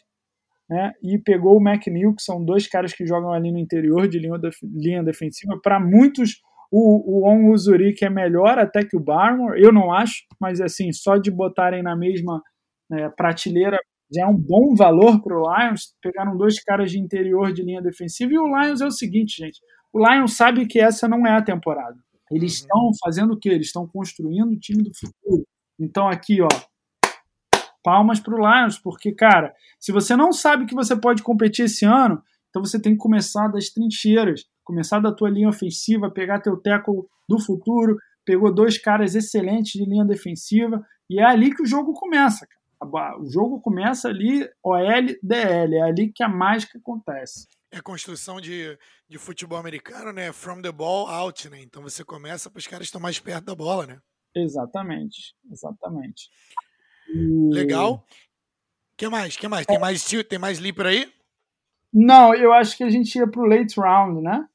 né, 0.70 0.92
e 1.02 1.18
pegou 1.18 1.58
o 1.58 1.60
McNeil, 1.60 2.14
que 2.14 2.22
são 2.22 2.44
dois 2.44 2.66
caras 2.66 2.92
que 2.92 3.04
jogam 3.04 3.32
ali 3.32 3.50
no 3.50 3.58
interior 3.58 4.08
de 4.08 4.18
linha, 4.18 4.38
linha 4.62 5.02
defensiva. 5.02 5.58
Para 5.60 5.80
muitos, 5.80 6.40
o, 6.72 7.20
o 7.20 7.28
Onzo 7.28 7.76
Rick 7.76 8.04
é 8.04 8.10
melhor 8.10 8.58
até 8.58 8.84
que 8.84 8.96
o 8.96 9.00
Barmore. 9.00 9.62
Eu 9.62 9.72
não 9.72 9.92
acho, 9.92 10.24
mas 10.40 10.60
assim, 10.60 10.92
só 10.92 11.16
de 11.16 11.30
botarem 11.30 11.82
na 11.82 11.94
mesma 11.94 12.42
né, 12.90 13.08
prateleira 13.16 13.78
já 14.14 14.22
é 14.22 14.26
um 14.26 14.36
bom 14.36 14.74
valor 14.74 15.22
para 15.22 15.38
o 15.38 15.42
Lions. 15.42 15.94
Pegaram 16.02 16.36
dois 16.36 16.62
caras 16.62 16.90
de 16.90 16.98
interior 16.98 17.52
de 17.52 17.62
linha 17.62 17.80
defensiva. 17.80 18.32
E 18.32 18.38
o 18.38 18.46
Lions 18.46 18.80
é 18.80 18.86
o 18.86 18.90
seguinte, 18.90 19.36
gente 19.38 19.60
o 19.92 19.98
Lions 19.98 20.34
sabe 20.34 20.66
que 20.66 20.80
essa 20.80 21.06
não 21.06 21.26
é 21.26 21.36
a 21.36 21.42
temporada. 21.42 21.96
Eles 22.30 22.60
uhum. 22.60 22.62
estão 22.62 22.90
fazendo 23.04 23.34
o 23.34 23.38
quê? 23.38 23.50
Eles 23.50 23.66
estão 23.66 23.86
construindo 23.86 24.52
o 24.52 24.58
time 24.58 24.82
do 24.82 24.90
futuro. 24.94 25.46
Então 25.78 26.08
aqui, 26.08 26.40
ó, 26.40 26.48
palmas 27.84 28.18
para 28.18 28.34
o 28.34 28.38
Lions, 28.38 28.78
porque, 28.78 29.12
cara, 29.12 29.54
se 29.78 29.92
você 29.92 30.16
não 30.16 30.32
sabe 30.32 30.64
que 30.64 30.74
você 30.74 30.96
pode 30.96 31.22
competir 31.22 31.66
esse 31.66 31.84
ano, 31.84 32.22
então 32.48 32.64
você 32.64 32.80
tem 32.80 32.92
que 32.92 32.98
começar 32.98 33.48
das 33.48 33.68
trincheiras, 33.68 34.46
começar 34.64 35.00
da 35.00 35.12
tua 35.12 35.30
linha 35.30 35.48
ofensiva, 35.48 36.10
pegar 36.10 36.40
teu 36.40 36.56
teco 36.56 37.08
do 37.28 37.38
futuro, 37.38 37.96
pegou 38.24 38.54
dois 38.54 38.78
caras 38.78 39.14
excelentes 39.14 39.72
de 39.72 39.84
linha 39.84 40.04
defensiva, 40.04 40.84
e 41.08 41.20
é 41.20 41.24
ali 41.24 41.54
que 41.54 41.62
o 41.62 41.66
jogo 41.66 41.92
começa, 41.92 42.46
cara. 42.46 43.20
O 43.20 43.30
jogo 43.30 43.60
começa 43.60 44.08
ali, 44.08 44.48
OL, 44.62 44.78
DL, 45.22 45.76
é 45.76 45.82
ali 45.82 46.12
que 46.12 46.22
a 46.22 46.28
mágica 46.28 46.78
acontece 46.78 47.46
é 47.72 47.78
a 47.78 47.82
construção 47.82 48.38
de, 48.38 48.78
de 49.08 49.18
futebol 49.18 49.58
americano, 49.58 50.12
né? 50.12 50.30
From 50.30 50.60
the 50.60 50.70
ball 50.70 51.08
out, 51.08 51.48
né? 51.48 51.60
Então 51.62 51.82
você 51.82 52.04
começa 52.04 52.50
para 52.50 52.58
os 52.58 52.66
caras 52.66 52.86
estar 52.86 52.98
mais 52.98 53.18
perto 53.18 53.46
da 53.46 53.54
bola, 53.54 53.86
né? 53.86 53.98
Exatamente, 54.34 55.34
exatamente. 55.50 56.28
E... 57.08 57.48
Legal. 57.50 58.06
que 58.94 59.08
mais? 59.08 59.36
que 59.36 59.48
mais? 59.48 59.64
Tem 59.64 59.78
mais 59.78 60.04
tem 60.28 60.38
mais 60.38 60.58
sleeper 60.58 60.86
aí? 60.86 61.12
Não, 61.90 62.34
eu 62.34 62.52
acho 62.52 62.76
que 62.76 62.84
a 62.84 62.90
gente 62.90 63.16
ia 63.16 63.26
pro 63.26 63.46
late 63.46 63.80
round, 63.80 64.20
né? 64.22 64.46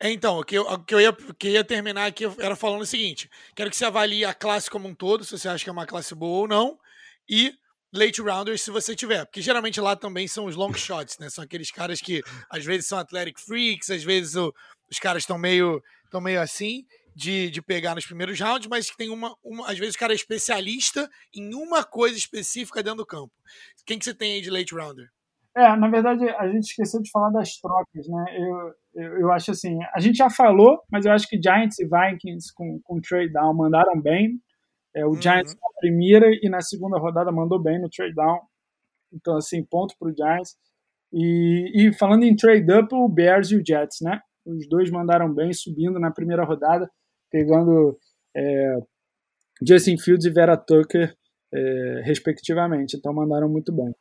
É, 0.00 0.10
então, 0.10 0.38
o 0.38 0.44
que, 0.44 0.56
eu, 0.56 0.62
o 0.62 0.84
que 0.84 0.94
eu 0.94 1.00
ia, 1.00 1.12
que 1.12 1.48
eu 1.48 1.52
ia 1.52 1.64
terminar 1.64 2.06
aqui 2.06 2.24
era 2.38 2.56
falando 2.56 2.82
o 2.82 2.86
seguinte: 2.86 3.30
quero 3.54 3.70
que 3.70 3.76
você 3.76 3.84
avalie 3.84 4.24
a 4.24 4.34
classe 4.34 4.70
como 4.70 4.88
um 4.88 4.94
todo, 4.94 5.24
se 5.24 5.36
você 5.36 5.48
acha 5.48 5.64
que 5.64 5.70
é 5.70 5.72
uma 5.72 5.86
classe 5.86 6.14
boa 6.14 6.40
ou 6.40 6.48
não, 6.48 6.78
e 7.28 7.54
late 7.92 8.20
rounders 8.20 8.62
se 8.62 8.70
você 8.72 8.94
tiver, 8.96 9.24
porque 9.24 9.40
geralmente 9.40 9.80
lá 9.80 9.94
também 9.94 10.26
são 10.26 10.46
os 10.46 10.56
long 10.56 10.72
shots, 10.74 11.16
né? 11.18 11.30
São 11.30 11.44
aqueles 11.44 11.70
caras 11.70 12.00
que 12.00 12.22
às 12.50 12.64
vezes 12.64 12.86
são 12.86 12.98
athletic 12.98 13.38
freaks, 13.38 13.88
às 13.88 14.02
vezes 14.02 14.34
o, 14.34 14.52
os 14.90 14.98
caras 14.98 15.22
estão 15.22 15.38
meio, 15.38 15.80
estão 16.04 16.20
meio 16.20 16.40
assim 16.40 16.84
de, 17.14 17.48
de 17.50 17.62
pegar 17.62 17.94
nos 17.94 18.04
primeiros 18.04 18.38
rounds, 18.40 18.66
mas 18.68 18.90
que 18.90 18.96
tem 18.96 19.08
uma, 19.08 19.34
uma, 19.44 19.70
às 19.70 19.78
vezes 19.78 19.94
o 19.94 19.98
cara 19.98 20.12
é 20.12 20.16
especialista 20.16 21.08
em 21.32 21.54
uma 21.54 21.84
coisa 21.84 22.18
específica 22.18 22.82
dentro 22.82 22.98
do 22.98 23.06
campo. 23.06 23.32
Quem 23.86 23.98
que 23.98 24.04
você 24.04 24.14
tem 24.14 24.32
aí 24.32 24.40
de 24.40 24.50
late 24.50 24.74
rounder? 24.74 25.08
É, 25.56 25.76
na 25.76 25.88
verdade, 25.88 26.28
a 26.30 26.48
gente 26.48 26.64
esqueceu 26.64 27.00
de 27.00 27.10
falar 27.10 27.30
das 27.30 27.56
trocas, 27.58 28.08
né? 28.08 28.24
Eu, 28.36 28.74
eu, 28.94 29.18
eu, 29.20 29.32
acho 29.32 29.52
assim, 29.52 29.78
a 29.94 30.00
gente 30.00 30.16
já 30.16 30.28
falou, 30.28 30.80
mas 30.90 31.06
eu 31.06 31.12
acho 31.12 31.28
que 31.28 31.40
Giants 31.40 31.78
e 31.78 31.84
Vikings 31.84 32.52
com, 32.52 32.80
com 32.82 33.00
trade 33.00 33.32
down 33.32 33.54
mandaram 33.54 34.00
bem. 34.00 34.40
É, 34.94 35.04
o 35.04 35.10
uhum. 35.10 35.22
Giants 35.22 35.54
na 35.54 35.68
primeira 35.78 36.26
e 36.42 36.48
na 36.48 36.60
segunda 36.60 36.98
rodada 36.98 37.30
mandou 37.30 37.62
bem 37.62 37.80
no 37.80 37.88
trade 37.88 38.14
down. 38.14 38.40
Então, 39.12 39.36
assim, 39.36 39.64
ponto 39.64 39.94
para 39.96 40.08
o 40.08 40.14
Giants. 40.14 40.56
E, 41.12 41.86
e, 41.86 41.92
falando 41.92 42.24
em 42.24 42.34
trade 42.34 42.72
up, 42.72 42.92
o 42.92 43.08
Bears 43.08 43.52
e 43.52 43.56
o 43.56 43.64
Jets, 43.64 43.98
né? 44.02 44.20
Os 44.44 44.68
dois 44.68 44.90
mandaram 44.90 45.32
bem, 45.32 45.52
subindo 45.52 46.00
na 46.00 46.10
primeira 46.10 46.44
rodada, 46.44 46.90
pegando 47.30 47.96
é, 48.36 48.78
Justin 49.66 49.96
Fields 49.96 50.26
e 50.26 50.30
Vera 50.30 50.56
Tucker, 50.56 51.14
é, 51.52 52.02
respectivamente. 52.04 52.96
Então, 52.96 53.14
mandaram 53.14 53.48
muito 53.48 53.72
bem. 53.72 53.94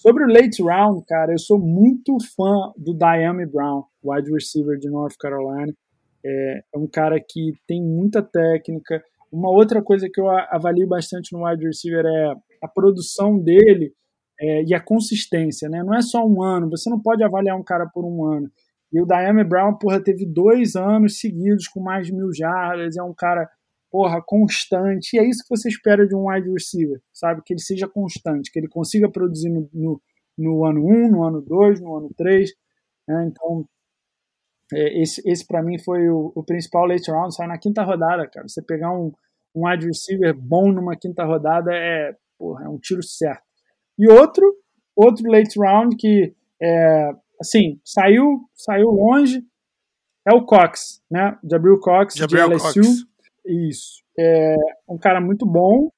Sobre 0.00 0.24
o 0.24 0.28
late 0.28 0.62
round, 0.62 1.04
cara, 1.06 1.30
eu 1.30 1.38
sou 1.38 1.58
muito 1.58 2.16
fã 2.34 2.72
do 2.74 2.96
Diami 2.96 3.44
Brown, 3.44 3.84
wide 4.02 4.32
receiver 4.32 4.78
de 4.78 4.88
North 4.88 5.14
Carolina. 5.20 5.74
É, 6.24 6.62
é 6.74 6.78
um 6.78 6.86
cara 6.86 7.20
que 7.20 7.52
tem 7.66 7.82
muita 7.82 8.22
técnica. 8.22 9.04
Uma 9.30 9.50
outra 9.50 9.82
coisa 9.82 10.08
que 10.10 10.18
eu 10.18 10.26
avalio 10.30 10.88
bastante 10.88 11.34
no 11.34 11.44
wide 11.44 11.66
receiver 11.66 12.06
é 12.06 12.34
a 12.62 12.66
produção 12.66 13.38
dele 13.38 13.92
é, 14.40 14.64
e 14.64 14.74
a 14.74 14.80
consistência, 14.80 15.68
né? 15.68 15.82
Não 15.82 15.94
é 15.94 16.00
só 16.00 16.26
um 16.26 16.42
ano, 16.42 16.70
você 16.70 16.88
não 16.88 16.98
pode 16.98 17.22
avaliar 17.22 17.54
um 17.54 17.62
cara 17.62 17.86
por 17.86 18.02
um 18.02 18.24
ano. 18.24 18.50
E 18.90 19.02
o 19.02 19.06
Diami 19.06 19.44
Brown, 19.44 19.76
porra, 19.76 20.02
teve 20.02 20.24
dois 20.24 20.76
anos 20.76 21.20
seguidos 21.20 21.68
com 21.68 21.78
mais 21.78 22.06
de 22.06 22.14
mil 22.14 22.32
jardas, 22.32 22.96
é 22.96 23.02
um 23.02 23.12
cara 23.12 23.46
porra, 23.90 24.22
constante. 24.24 25.16
E 25.16 25.18
é 25.18 25.28
isso 25.28 25.42
que 25.42 25.50
você 25.50 25.68
espera 25.68 26.06
de 26.06 26.14
um 26.14 26.28
wide 26.28 26.50
receiver, 26.50 27.00
sabe? 27.12 27.42
Que 27.44 27.54
ele 27.54 27.60
seja 27.60 27.88
constante, 27.88 28.50
que 28.50 28.58
ele 28.58 28.68
consiga 28.68 29.10
produzir 29.10 29.50
no, 29.50 29.68
no, 29.72 30.02
no 30.38 30.64
ano 30.64 30.86
1, 30.86 30.88
um, 30.88 31.10
no 31.10 31.24
ano 31.24 31.42
2, 31.42 31.80
no 31.80 31.96
ano 31.96 32.10
3. 32.16 32.50
Né? 33.08 33.30
Então, 33.30 33.66
é, 34.72 35.02
esse, 35.02 35.20
esse 35.28 35.46
para 35.46 35.62
mim 35.62 35.78
foi 35.78 36.08
o, 36.08 36.32
o, 36.34 36.44
principal 36.44 36.86
late 36.86 37.10
round. 37.10 37.34
Sai 37.34 37.48
na 37.48 37.58
quinta 37.58 37.82
rodada, 37.82 38.26
cara. 38.28 38.46
Você 38.48 38.62
pegar 38.62 38.92
um, 38.92 39.12
um 39.54 39.66
wide 39.66 39.86
receiver 39.86 40.34
bom 40.34 40.70
numa 40.72 40.96
quinta 40.96 41.24
rodada 41.24 41.72
é, 41.74 42.16
porra, 42.38 42.64
é 42.64 42.68
um 42.68 42.78
tiro 42.78 43.02
certo. 43.02 43.42
E 43.98 44.08
outro, 44.08 44.54
outro 44.94 45.30
late 45.30 45.58
round 45.58 45.96
que, 45.96 46.34
é, 46.62 47.10
assim, 47.40 47.80
saiu, 47.84 48.48
saiu 48.54 48.88
longe, 48.90 49.44
é 50.26 50.34
o 50.34 50.44
Cox, 50.44 51.02
né? 51.10 51.38
Jabril 51.50 51.78
Cox, 51.80 52.14
Jabril 52.14 52.48
de 52.48 52.54
LSU. 52.54 52.80
Cox. 52.80 53.09
Isso. 53.46 54.02
É 54.18 54.56
um 54.88 54.98
cara 54.98 55.20
muito 55.20 55.46
bom. 55.46 55.90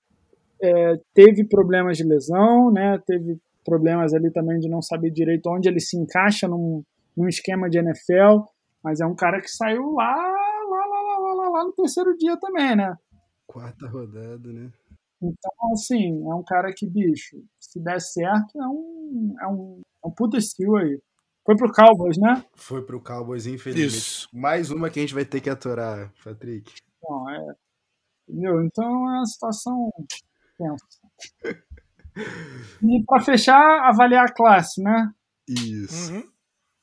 É, 0.62 1.00
teve 1.12 1.44
problemas 1.44 1.96
de 1.96 2.04
lesão, 2.04 2.70
né? 2.70 2.98
Teve 3.06 3.38
problemas 3.64 4.12
ali 4.14 4.30
também 4.30 4.58
de 4.58 4.68
não 4.68 4.80
saber 4.80 5.10
direito 5.10 5.48
onde 5.48 5.68
ele 5.68 5.80
se 5.80 5.96
encaixa 5.96 6.46
num, 6.46 6.82
num 7.16 7.28
esquema 7.28 7.68
de 7.68 7.78
NFL. 7.78 8.44
Mas 8.82 9.00
é 9.00 9.06
um 9.06 9.14
cara 9.14 9.40
que 9.40 9.48
saiu 9.48 9.92
lá, 9.92 10.14
lá, 10.14 10.86
lá, 10.86 11.00
lá, 11.02 11.18
lá, 11.18 11.34
lá, 11.34 11.48
lá 11.50 11.64
no 11.64 11.72
terceiro 11.72 12.16
dia 12.16 12.36
também, 12.38 12.76
né? 12.76 12.94
Quarta 13.46 13.86
rodada, 13.86 14.52
né? 14.52 14.70
Então, 15.22 15.72
assim, 15.72 16.20
é 16.28 16.34
um 16.34 16.42
cara 16.42 16.72
que, 16.76 16.84
bicho, 16.84 17.36
se 17.60 17.80
der 17.80 18.00
certo, 18.00 18.60
é 18.60 18.66
um, 18.66 19.34
é 19.40 19.46
um, 19.46 19.80
é 20.04 20.08
um 20.08 20.10
puta 20.10 20.36
estilo 20.36 20.76
aí. 20.76 21.00
Foi 21.44 21.56
pro 21.56 21.72
Cowboys, 21.72 22.18
né? 22.18 22.44
Foi 22.54 22.82
pro 22.82 23.00
Cowboys, 23.00 23.46
infelizmente. 23.46 23.96
Isso. 23.96 24.28
Mais 24.32 24.70
uma 24.70 24.90
que 24.90 24.98
a 24.98 25.02
gente 25.02 25.14
vai 25.14 25.24
ter 25.24 25.40
que 25.40 25.50
aturar, 25.50 26.12
Patrick. 26.24 26.72
Não, 27.02 27.30
é. 27.30 27.54
Entendeu? 28.28 28.64
Então 28.64 28.84
é 28.84 29.18
uma 29.18 29.26
situação 29.26 29.90
tensa. 30.56 30.86
E 32.82 33.02
para 33.04 33.22
fechar, 33.22 33.88
avaliar 33.88 34.26
a 34.26 34.32
classe, 34.32 34.82
né? 34.82 35.10
Isso. 35.48 36.12
Uhum. 36.12 36.22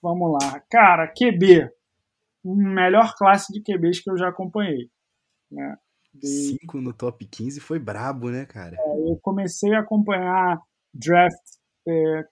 Vamos 0.02 0.32
lá. 0.32 0.60
Cara, 0.70 1.08
QB. 1.08 1.70
Melhor 2.44 3.14
classe 3.16 3.52
de 3.52 3.62
QBs 3.62 4.02
que 4.02 4.10
eu 4.10 4.18
já 4.18 4.30
acompanhei. 4.30 4.90
Né? 5.52 5.78
De... 6.14 6.28
Cinco 6.28 6.82
no 6.82 6.94
top 6.94 7.26
15 7.26 7.60
foi 7.60 7.80
brabo, 7.80 8.30
né, 8.30 8.46
cara? 8.46 8.76
É, 8.76 9.12
eu 9.12 9.20
comecei 9.22 9.74
a 9.74 9.82
acompanhar 9.82 10.60
draft 10.94 11.38
é, 11.88 12.24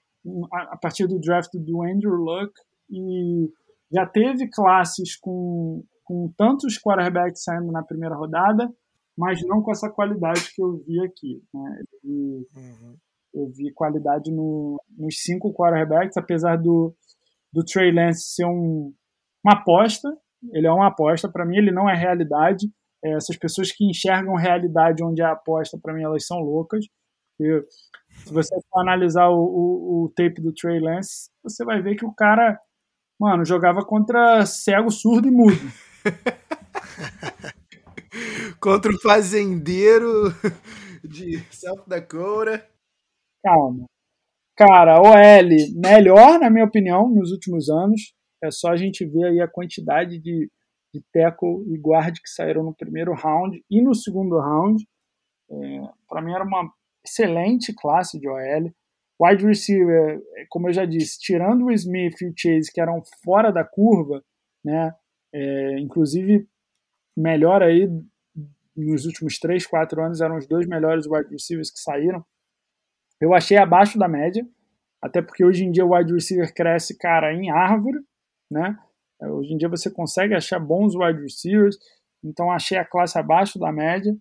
a 0.51 0.77
partir 0.77 1.07
do 1.07 1.19
draft 1.19 1.51
do 1.53 1.83
Andrew 1.83 2.15
Luck 2.15 2.51
e 2.89 3.51
já 3.91 4.05
teve 4.05 4.49
classes 4.49 5.15
com 5.17 5.83
com 6.07 6.31
tantos 6.37 6.79
quarterbacks 6.79 7.43
saindo 7.43 7.69
na 7.69 7.83
primeira 7.83 8.15
rodada, 8.15 8.73
mas 9.17 9.41
não 9.45 9.61
com 9.61 9.71
essa 9.71 9.89
qualidade 9.89 10.53
que 10.55 10.63
eu 10.63 10.77
vi 10.77 11.03
aqui. 11.03 11.43
Né? 11.53 11.81
Eu, 11.81 11.99
vi, 12.01 12.47
uhum. 12.55 12.95
eu 13.33 13.49
vi 13.49 13.73
qualidade 13.73 14.31
no, 14.31 14.81
nos 14.97 15.21
cinco 15.21 15.53
quarterbacks, 15.53 16.15
apesar 16.15 16.55
do, 16.55 16.95
do 17.51 17.63
Trey 17.65 17.91
Lance 17.91 18.35
ser 18.35 18.45
um, 18.45 18.93
uma 19.43 19.55
aposta. 19.55 20.07
Ele 20.53 20.65
é 20.65 20.71
uma 20.71 20.87
aposta, 20.87 21.27
para 21.27 21.45
mim 21.45 21.57
ele 21.57 21.71
não 21.71 21.89
é 21.89 21.95
realidade. 21.95 22.71
É, 23.03 23.15
essas 23.15 23.35
pessoas 23.35 23.71
que 23.71 23.85
enxergam 23.85 24.35
realidade 24.35 25.03
onde 25.03 25.21
é 25.21 25.25
aposta, 25.25 25.77
para 25.81 25.93
mim 25.93 26.03
elas 26.03 26.25
são 26.25 26.39
loucas. 26.39 26.85
E, 27.39 27.65
se 28.23 28.33
você 28.33 28.55
for 28.69 28.79
analisar 28.79 29.27
o, 29.27 29.39
o, 29.39 30.05
o 30.05 30.09
tape 30.15 30.41
do 30.41 30.53
Trey 30.53 30.79
Lance, 30.79 31.29
você 31.43 31.65
vai 31.65 31.81
ver 31.81 31.95
que 31.95 32.05
o 32.05 32.13
cara, 32.13 32.57
mano, 33.19 33.43
jogava 33.43 33.85
contra 33.85 34.45
cego, 34.45 34.89
surdo 34.89 35.27
e 35.27 35.31
mudo. 35.31 35.57
Contra 38.59 38.91
o 38.91 38.99
fazendeiro 38.99 40.33
de 41.03 41.39
South 41.51 41.83
Dakota. 41.87 42.67
Calma. 43.43 43.85
Cara, 44.55 44.99
OL 44.99 45.49
melhor, 45.75 46.39
na 46.39 46.49
minha 46.49 46.65
opinião, 46.65 47.09
nos 47.09 47.31
últimos 47.31 47.69
anos. 47.69 48.13
É 48.43 48.51
só 48.51 48.69
a 48.69 48.75
gente 48.75 49.05
ver 49.05 49.25
aí 49.25 49.41
a 49.41 49.47
quantidade 49.47 50.19
de, 50.19 50.49
de 50.93 51.01
tackle 51.13 51.63
e 51.67 51.77
guard 51.77 52.15
que 52.15 52.29
saíram 52.29 52.63
no 52.63 52.75
primeiro 52.75 53.13
round 53.13 53.63
e 53.69 53.81
no 53.81 53.95
segundo 53.95 54.39
round. 54.39 54.83
É, 55.49 55.81
Para 56.07 56.21
mim 56.21 56.33
era 56.33 56.43
uma 56.43 56.71
excelente 57.05 57.73
classe 57.73 58.19
de 58.19 58.27
OL. 58.27 58.71
Wide 59.19 59.45
receiver, 59.45 60.21
como 60.49 60.69
eu 60.69 60.73
já 60.73 60.85
disse, 60.85 61.19
tirando 61.19 61.65
o 61.65 61.71
Smith 61.71 62.21
e 62.21 62.27
o 62.27 62.33
Chase, 62.35 62.71
que 62.71 62.79
eram 62.79 63.01
fora 63.23 63.51
da 63.51 63.63
curva, 63.63 64.23
né? 64.63 64.93
É, 65.33 65.79
inclusive, 65.79 66.47
melhor 67.15 67.61
aí 67.63 67.89
nos 68.75 69.05
últimos 69.05 69.39
3, 69.39 69.65
4 69.65 70.03
anos 70.03 70.21
eram 70.21 70.37
os 70.37 70.47
dois 70.47 70.67
melhores 70.67 71.07
wide 71.07 71.29
receivers 71.31 71.71
que 71.71 71.79
saíram. 71.79 72.23
Eu 73.19 73.33
achei 73.33 73.57
abaixo 73.57 73.97
da 73.97 74.07
média, 74.07 74.47
até 75.01 75.21
porque 75.21 75.43
hoje 75.43 75.65
em 75.65 75.71
dia 75.71 75.85
o 75.85 75.95
wide 75.95 76.13
receiver 76.13 76.53
cresce, 76.53 76.97
cara, 76.97 77.33
em 77.33 77.49
árvore, 77.49 77.99
né? 78.49 78.77
É, 79.19 79.27
hoje 79.27 79.53
em 79.53 79.57
dia 79.57 79.67
você 79.67 79.89
consegue 79.89 80.35
achar 80.35 80.59
bons 80.59 80.93
wide 80.95 81.21
receivers, 81.21 81.77
então 82.23 82.51
achei 82.51 82.77
a 82.77 82.85
classe 82.85 83.17
abaixo 83.17 83.57
da 83.57 83.71
média. 83.71 84.15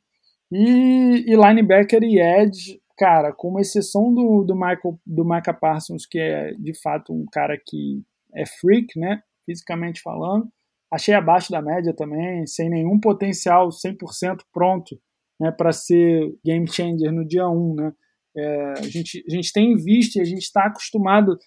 E, 0.50 1.24
e 1.26 1.36
linebacker 1.36 2.02
e 2.02 2.18
edge, 2.18 2.80
cara, 2.96 3.32
com 3.32 3.60
exceção 3.60 4.14
do, 4.14 4.44
do 4.44 4.54
Michael 4.54 4.98
do 5.04 5.24
Micah 5.24 5.52
Parsons, 5.52 6.06
que 6.06 6.18
é 6.18 6.54
de 6.54 6.72
fato 6.80 7.12
um 7.12 7.26
cara 7.26 7.60
que 7.62 8.02
é 8.34 8.46
freak, 8.46 8.98
né? 8.98 9.22
Fisicamente 9.44 10.00
falando. 10.00 10.48
Achei 10.92 11.14
abaixo 11.14 11.50
da 11.50 11.60
média 11.60 11.94
também, 11.94 12.46
sem 12.46 12.70
nenhum 12.70 12.98
potencial 13.00 13.68
100% 13.68 14.40
pronto 14.52 15.00
né, 15.40 15.50
para 15.50 15.72
ser 15.72 16.34
game 16.44 16.66
changer 16.70 17.12
no 17.12 17.26
dia 17.26 17.48
1. 17.48 17.74
Né? 17.74 17.92
É, 18.36 18.72
a, 18.78 18.82
gente, 18.88 19.24
a 19.28 19.30
gente 19.30 19.52
tem 19.52 19.76
visto 19.76 20.16
e 20.16 20.20
a 20.20 20.24
gente 20.24 20.42
está 20.42 20.66
acostumado 20.66 21.38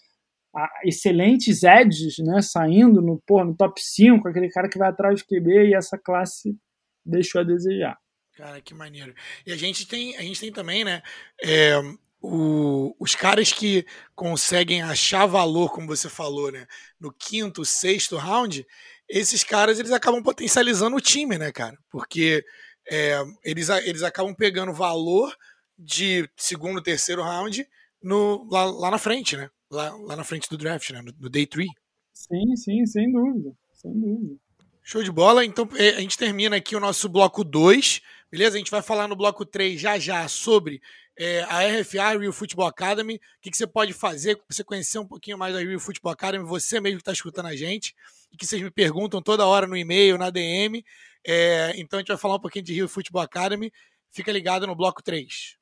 a 0.55 0.67
excelentes 0.83 1.63
edges 1.63 2.17
né, 2.19 2.41
saindo 2.41 3.01
no, 3.01 3.21
pô, 3.25 3.43
no 3.43 3.55
top 3.55 3.79
5, 3.81 4.27
aquele 4.27 4.49
cara 4.49 4.67
que 4.67 4.77
vai 4.77 4.89
atrás 4.89 5.21
do 5.21 5.27
QB 5.27 5.69
e 5.69 5.75
essa 5.75 5.97
classe 5.97 6.57
deixou 7.05 7.41
a 7.41 7.43
desejar. 7.43 7.97
Cara, 8.35 8.61
que 8.61 8.73
maneiro. 8.73 9.13
E 9.45 9.51
a 9.51 9.57
gente 9.57 9.87
tem, 9.87 10.15
a 10.15 10.21
gente 10.21 10.39
tem 10.39 10.51
também, 10.51 10.85
né? 10.85 11.01
É, 11.43 11.73
o, 12.21 12.95
os 12.99 13.13
caras 13.13 13.51
que 13.51 13.85
conseguem 14.15 14.81
achar 14.81 15.25
valor, 15.25 15.71
como 15.71 15.87
você 15.87 16.09
falou, 16.09 16.51
né? 16.51 16.65
No 16.99 17.11
quinto, 17.11 17.65
sexto 17.65 18.15
round, 18.15 18.65
esses 19.09 19.43
caras 19.43 19.79
eles 19.79 19.91
acabam 19.91 20.21
potencializando 20.21 20.95
o 20.95 21.01
time, 21.01 21.37
né, 21.37 21.51
cara? 21.51 21.77
Porque 21.89 22.45
é, 22.89 23.21
eles, 23.43 23.69
eles 23.69 24.03
acabam 24.03 24.35
pegando 24.35 24.71
valor 24.71 25.35
de 25.77 26.29
segundo, 26.37 26.81
terceiro 26.81 27.23
round 27.23 27.67
no, 28.01 28.47
lá, 28.51 28.65
lá 28.65 28.91
na 28.91 28.97
frente, 28.97 29.35
né? 29.35 29.49
Lá, 29.71 29.95
lá 29.95 30.15
na 30.15 30.23
frente 30.23 30.49
do 30.49 30.57
draft, 30.57 30.89
né? 30.91 31.01
No, 31.01 31.13
no 31.19 31.29
day 31.29 31.45
3. 31.45 31.67
Sim, 32.13 32.55
sim, 32.55 32.85
sem 32.85 33.11
dúvida. 33.11 33.51
Sem 33.73 33.91
dúvida. 33.93 34.35
Show 34.83 35.03
de 35.03 35.11
bola. 35.11 35.45
Então 35.45 35.67
é, 35.75 35.89
a 35.89 36.01
gente 36.01 36.17
termina 36.17 36.55
aqui 36.55 36.75
o 36.75 36.79
nosso 36.79 37.07
bloco 37.07 37.43
2. 37.43 38.01
Beleza? 38.31 38.55
A 38.55 38.59
gente 38.59 38.71
vai 38.71 38.81
falar 38.81 39.07
no 39.07 39.15
bloco 39.15 39.45
3 39.45 39.79
já 39.79 39.97
já 39.97 40.27
sobre 40.27 40.81
é, 41.19 41.41
a 41.43 41.59
RFA, 41.67 42.17
Real 42.17 42.31
Football 42.31 42.67
Academy. 42.67 43.15
O 43.15 43.19
que, 43.41 43.51
que 43.51 43.57
você 43.57 43.67
pode 43.67 43.91
fazer 43.91 44.37
para 44.37 44.45
você 44.49 44.63
conhecer 44.63 44.99
um 44.99 45.05
pouquinho 45.05 45.37
mais 45.37 45.53
da 45.53 45.59
Real 45.59 45.79
Football 45.79 46.13
Academy, 46.13 46.45
você 46.45 46.79
mesmo 46.79 46.97
que 46.97 47.01
está 47.01 47.11
escutando 47.11 47.47
a 47.47 47.55
gente 47.57 47.93
e 48.31 48.37
que 48.37 48.47
vocês 48.47 48.61
me 48.61 48.71
perguntam 48.71 49.21
toda 49.21 49.45
hora 49.45 49.67
no 49.67 49.75
e-mail, 49.75 50.17
na 50.17 50.29
DM. 50.29 50.81
É, 51.27 51.73
então 51.75 51.97
a 51.97 52.01
gente 52.01 52.07
vai 52.07 52.17
falar 52.17 52.35
um 52.35 52.39
pouquinho 52.39 52.63
de 52.63 52.73
Rio 52.73 52.87
Football 52.87 53.23
Academy. 53.23 53.69
Fica 54.09 54.31
ligado 54.31 54.65
no 54.65 54.73
bloco 54.73 55.03
3. 55.03 55.57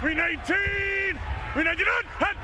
319, 0.00 1.18
319, 1.52 2.38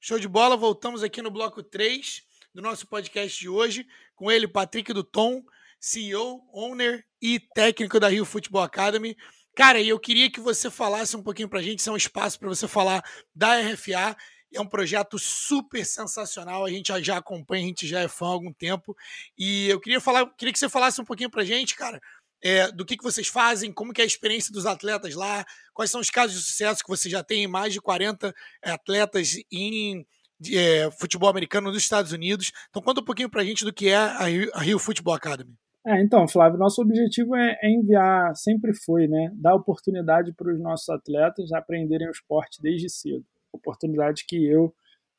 Show 0.00 0.18
de 0.18 0.26
bola, 0.26 0.56
voltamos 0.56 1.04
aqui 1.04 1.22
no 1.22 1.30
bloco 1.30 1.62
3 1.62 2.22
do 2.52 2.60
nosso 2.60 2.88
podcast 2.88 3.38
de 3.38 3.48
hoje, 3.48 3.86
com 4.16 4.32
ele, 4.32 4.48
Patrick 4.48 4.92
do 4.92 5.04
Tom, 5.04 5.44
CEO, 5.78 6.42
owner 6.52 7.04
e 7.22 7.38
técnico 7.38 8.00
da 8.00 8.08
Rio 8.08 8.24
Football 8.24 8.62
Academy. 8.62 9.16
Cara, 9.54 9.80
e 9.80 9.88
eu 9.88 9.98
queria 9.98 10.30
que 10.30 10.40
você 10.40 10.70
falasse 10.70 11.16
um 11.16 11.22
pouquinho 11.22 11.48
pra 11.48 11.62
gente, 11.62 11.80
isso 11.80 11.90
é 11.90 11.92
um 11.92 11.96
espaço 11.96 12.38
para 12.38 12.48
você 12.48 12.68
falar 12.68 13.02
da 13.34 13.58
RFA. 13.60 14.16
É 14.52 14.60
um 14.60 14.66
projeto 14.66 15.18
super 15.18 15.84
sensacional, 15.84 16.64
a 16.64 16.70
gente 16.70 16.90
já 17.02 17.18
acompanha, 17.18 17.64
a 17.64 17.66
gente 17.68 17.86
já 17.86 18.00
é 18.00 18.08
fã 18.08 18.26
há 18.26 18.30
algum 18.30 18.52
tempo. 18.52 18.96
E 19.36 19.68
eu 19.68 19.78
queria 19.78 20.00
falar, 20.00 20.26
queria 20.36 20.52
que 20.52 20.58
você 20.58 20.68
falasse 20.68 21.00
um 21.00 21.04
pouquinho 21.04 21.30
pra 21.30 21.44
gente, 21.44 21.76
cara, 21.76 22.00
é, 22.42 22.70
do 22.70 22.84
que, 22.84 22.96
que 22.96 23.02
vocês 23.04 23.28
fazem, 23.28 23.72
como 23.72 23.92
que 23.92 24.00
é 24.00 24.04
a 24.04 24.06
experiência 24.06 24.52
dos 24.52 24.66
atletas 24.66 25.14
lá, 25.14 25.44
quais 25.74 25.90
são 25.90 26.00
os 26.00 26.10
casos 26.10 26.38
de 26.38 26.42
sucesso 26.44 26.82
que 26.82 26.88
você 26.88 27.10
já 27.10 27.22
tem 27.22 27.46
mais 27.46 27.72
de 27.72 27.80
40 27.80 28.34
atletas 28.62 29.34
em 29.52 30.06
é, 30.52 30.90
futebol 30.92 31.28
americano 31.28 31.70
nos 31.70 31.82
Estados 31.82 32.12
Unidos. 32.12 32.52
Então 32.70 32.82
conta 32.82 33.00
um 33.00 33.04
pouquinho 33.04 33.30
pra 33.30 33.44
gente 33.44 33.64
do 33.64 33.72
que 33.72 33.88
é 33.88 33.96
a 33.96 34.24
Rio, 34.24 34.50
a 34.54 34.60
Rio 34.60 34.78
Football 34.78 35.14
Academy. 35.14 35.54
É, 35.88 36.02
então, 36.02 36.28
Flávio, 36.28 36.58
nosso 36.58 36.82
objetivo 36.82 37.34
é, 37.34 37.58
é 37.62 37.70
enviar, 37.70 38.36
sempre 38.36 38.74
foi, 38.74 39.08
né, 39.08 39.32
dar 39.34 39.54
oportunidade 39.54 40.34
para 40.34 40.52
os 40.52 40.60
nossos 40.60 40.86
atletas 40.90 41.50
aprenderem 41.50 42.06
o 42.06 42.10
esporte 42.10 42.60
desde 42.60 42.90
cedo. 42.90 43.24
Oportunidade 43.50 44.26
que 44.26 44.46
eu 44.46 44.74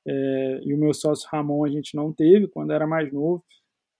é, 0.08 0.60
e 0.64 0.72
o 0.76 0.78
meu 0.78 0.94
sócio 0.94 1.28
Ramon 1.32 1.66
a 1.66 1.70
gente 1.70 1.96
não 1.96 2.14
teve 2.14 2.48
quando 2.48 2.72
era 2.72 2.86
mais 2.86 3.12
novo. 3.12 3.44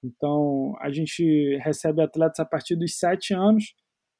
Então, 0.04 0.76
a 0.80 0.92
gente 0.92 1.58
recebe 1.58 2.04
atletas 2.04 2.40
a 2.40 2.46
partir 2.46 2.76
dos 2.76 3.00
7 3.00 3.34
anos 3.34 3.74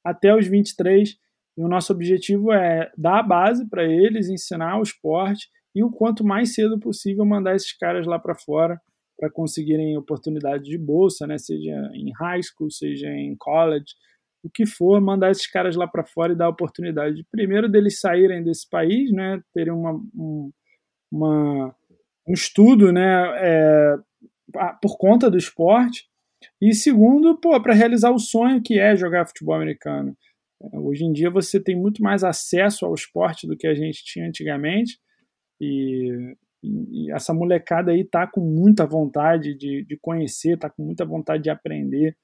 até 0.04 0.34
os 0.34 0.48
23, 0.48 1.16
e 1.56 1.62
o 1.62 1.68
nosso 1.68 1.92
objetivo 1.92 2.52
é 2.52 2.90
dar 2.98 3.20
a 3.20 3.22
base 3.22 3.68
para 3.68 3.84
eles, 3.84 4.28
ensinar 4.28 4.80
o 4.80 4.82
esporte 4.82 5.48
e 5.72 5.84
o 5.84 5.90
quanto 5.90 6.24
mais 6.24 6.52
cedo 6.52 6.80
possível 6.80 7.24
mandar 7.24 7.54
esses 7.54 7.72
caras 7.78 8.08
lá 8.08 8.18
para 8.18 8.34
fora 8.34 8.80
para 9.20 9.30
conseguirem 9.30 9.98
oportunidade 9.98 10.64
de 10.64 10.78
bolsa, 10.78 11.26
né, 11.26 11.36
seja 11.36 11.90
em 11.92 12.10
high 12.18 12.40
school, 12.42 12.70
seja 12.70 13.06
em 13.10 13.36
college, 13.36 13.94
o 14.42 14.48
que 14.48 14.64
for, 14.64 14.98
mandar 14.98 15.30
esses 15.30 15.46
caras 15.46 15.76
lá 15.76 15.86
para 15.86 16.06
fora 16.06 16.32
e 16.32 16.36
dar 16.36 16.48
oportunidade, 16.48 17.26
primeiro, 17.30 17.68
deles 17.68 18.00
saírem 18.00 18.42
desse 18.42 18.66
país, 18.66 19.12
né, 19.12 19.42
terem 19.52 19.74
uma, 19.74 19.92
um, 19.92 20.50
uma, 21.12 21.76
um 22.26 22.32
estudo 22.32 22.90
né, 22.90 23.26
é, 23.36 23.96
por 24.80 24.96
conta 24.96 25.30
do 25.30 25.36
esporte, 25.36 26.08
e 26.58 26.72
segundo, 26.72 27.38
para 27.38 27.74
realizar 27.74 28.12
o 28.12 28.18
sonho 28.18 28.62
que 28.62 28.78
é 28.78 28.96
jogar 28.96 29.26
futebol 29.26 29.54
americano. 29.54 30.16
É, 30.62 30.78
hoje 30.78 31.04
em 31.04 31.12
dia 31.12 31.28
você 31.28 31.60
tem 31.60 31.76
muito 31.76 32.02
mais 32.02 32.24
acesso 32.24 32.86
ao 32.86 32.94
esporte 32.94 33.46
do 33.46 33.54
que 33.54 33.66
a 33.66 33.74
gente 33.74 34.02
tinha 34.02 34.26
antigamente, 34.26 34.98
e, 35.60 36.34
e 36.62 37.10
essa 37.12 37.32
molecada 37.32 37.90
aí 37.90 38.04
tá 38.04 38.26
com 38.26 38.40
muita 38.40 38.86
vontade 38.86 39.54
de, 39.54 39.84
de 39.84 39.96
conhecer, 39.98 40.58
tá 40.58 40.68
com 40.68 40.82
muita 40.82 41.04
vontade 41.04 41.42
de 41.42 41.50
aprender. 41.50 42.16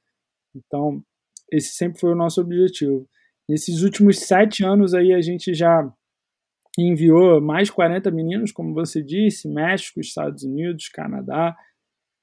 Então, 0.54 1.02
esse 1.50 1.74
sempre 1.74 2.00
foi 2.00 2.12
o 2.12 2.16
nosso 2.16 2.40
objetivo. 2.40 3.08
Nesses 3.48 3.82
últimos 3.82 4.18
sete 4.20 4.64
anos 4.64 4.92
aí 4.92 5.12
a 5.12 5.20
gente 5.20 5.54
já 5.54 5.88
enviou 6.78 7.40
mais 7.40 7.70
40 7.70 8.10
meninos, 8.10 8.52
como 8.52 8.74
você 8.74 9.02
disse, 9.02 9.48
México, 9.48 10.00
Estados 10.00 10.42
Unidos, 10.42 10.88
Canadá, 10.88 11.56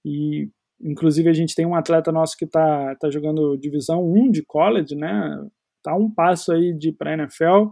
e 0.06 0.50
inclusive 0.82 1.30
a 1.30 1.34
gente 1.34 1.56
tem 1.56 1.66
um 1.66 1.76
atleta 1.76 2.12
nosso 2.12 2.38
que 2.38 2.46
está 2.46 2.96
tá 2.98 3.10
jogando 3.10 3.58
divisão 3.58 4.06
1 4.06 4.32
de 4.32 4.44
college, 4.44 4.96
né? 4.96 5.48
Tá 5.82 5.96
um 5.96 6.14
passo 6.14 6.52
aí 6.52 6.74
de 6.78 6.92
para 6.92 7.14
NFL. 7.14 7.70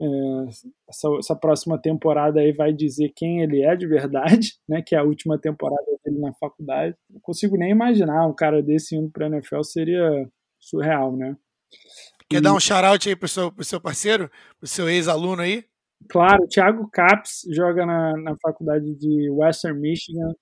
É, 0.00 0.48
essa, 0.88 1.08
essa, 1.18 1.36
próxima 1.36 1.78
temporada 1.78 2.40
aí 2.40 2.52
vai 2.52 2.72
dizer 2.72 3.12
quem 3.14 3.42
ele 3.42 3.62
é 3.62 3.76
de 3.76 3.86
verdade, 3.86 4.54
né? 4.68 4.80
Que 4.80 4.94
é 4.94 4.98
a 4.98 5.04
última 5.04 5.38
temporada 5.38 5.84
dele 6.04 6.18
na 6.18 6.32
faculdade. 6.34 6.96
Não 7.10 7.20
consigo 7.20 7.56
nem 7.56 7.70
imaginar 7.70 8.26
um 8.26 8.34
cara 8.34 8.62
desse 8.62 8.96
indo 8.96 9.10
para 9.10 9.26
NFL 9.26 9.62
seria 9.62 10.26
surreal, 10.58 11.14
né? 11.14 11.36
Quer 12.28 12.38
e... 12.38 12.40
dar 12.40 12.54
um 12.54 12.60
shout-out 12.60 13.08
aí 13.08 13.14
pro 13.14 13.28
seu, 13.28 13.52
pro 13.52 13.64
seu 13.64 13.80
parceiro, 13.80 14.30
pro 14.58 14.66
seu 14.66 14.88
ex-aluno 14.88 15.42
aí? 15.42 15.64
Claro, 16.08 16.44
o 16.44 16.48
Thiago 16.48 16.88
Caps 16.90 17.42
joga 17.50 17.84
na, 17.84 18.16
na 18.16 18.36
faculdade 18.40 18.94
de 18.94 19.28
Western 19.30 19.78
Michigan. 19.78 20.32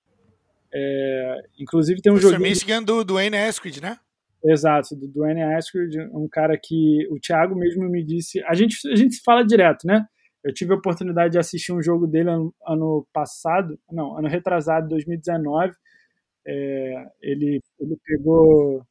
É, 0.73 1.37
inclusive 1.59 2.01
tem 2.01 2.13
um 2.13 2.17
jogo. 2.17 2.35
Western 2.35 2.49
Michigan 2.49 2.83
do, 2.83 3.03
do 3.03 3.15
Wayne 3.15 3.37
Eskridge, 3.37 3.81
né? 3.81 3.99
Exato, 4.45 4.95
do 4.95 5.09
Dwayne 5.09 5.43
Askridge, 5.43 5.99
um 6.13 6.29
cara 6.29 6.57
que 6.57 7.07
o 7.11 7.19
Thiago 7.19 7.57
mesmo 7.57 7.89
me 7.89 8.05
disse. 8.05 8.43
A 8.45 8.55
gente, 8.55 8.77
a 8.89 8.95
gente 8.95 9.17
se 9.17 9.23
fala 9.23 9.45
direto, 9.45 9.87
né? 9.87 10.07
Eu 10.45 10.55
tive 10.55 10.73
a 10.73 10.77
oportunidade 10.77 11.33
de 11.33 11.39
assistir 11.39 11.73
um 11.73 11.83
jogo 11.83 12.07
dele 12.07 12.31
ano, 12.31 12.55
ano 12.67 13.07
passado, 13.13 13.79
não, 13.91 14.17
ano 14.17 14.29
retrasado, 14.29 14.89
2019. 14.89 15.75
É, 16.47 17.07
ele, 17.21 17.61
ele 17.81 17.99
pegou, 18.05 18.83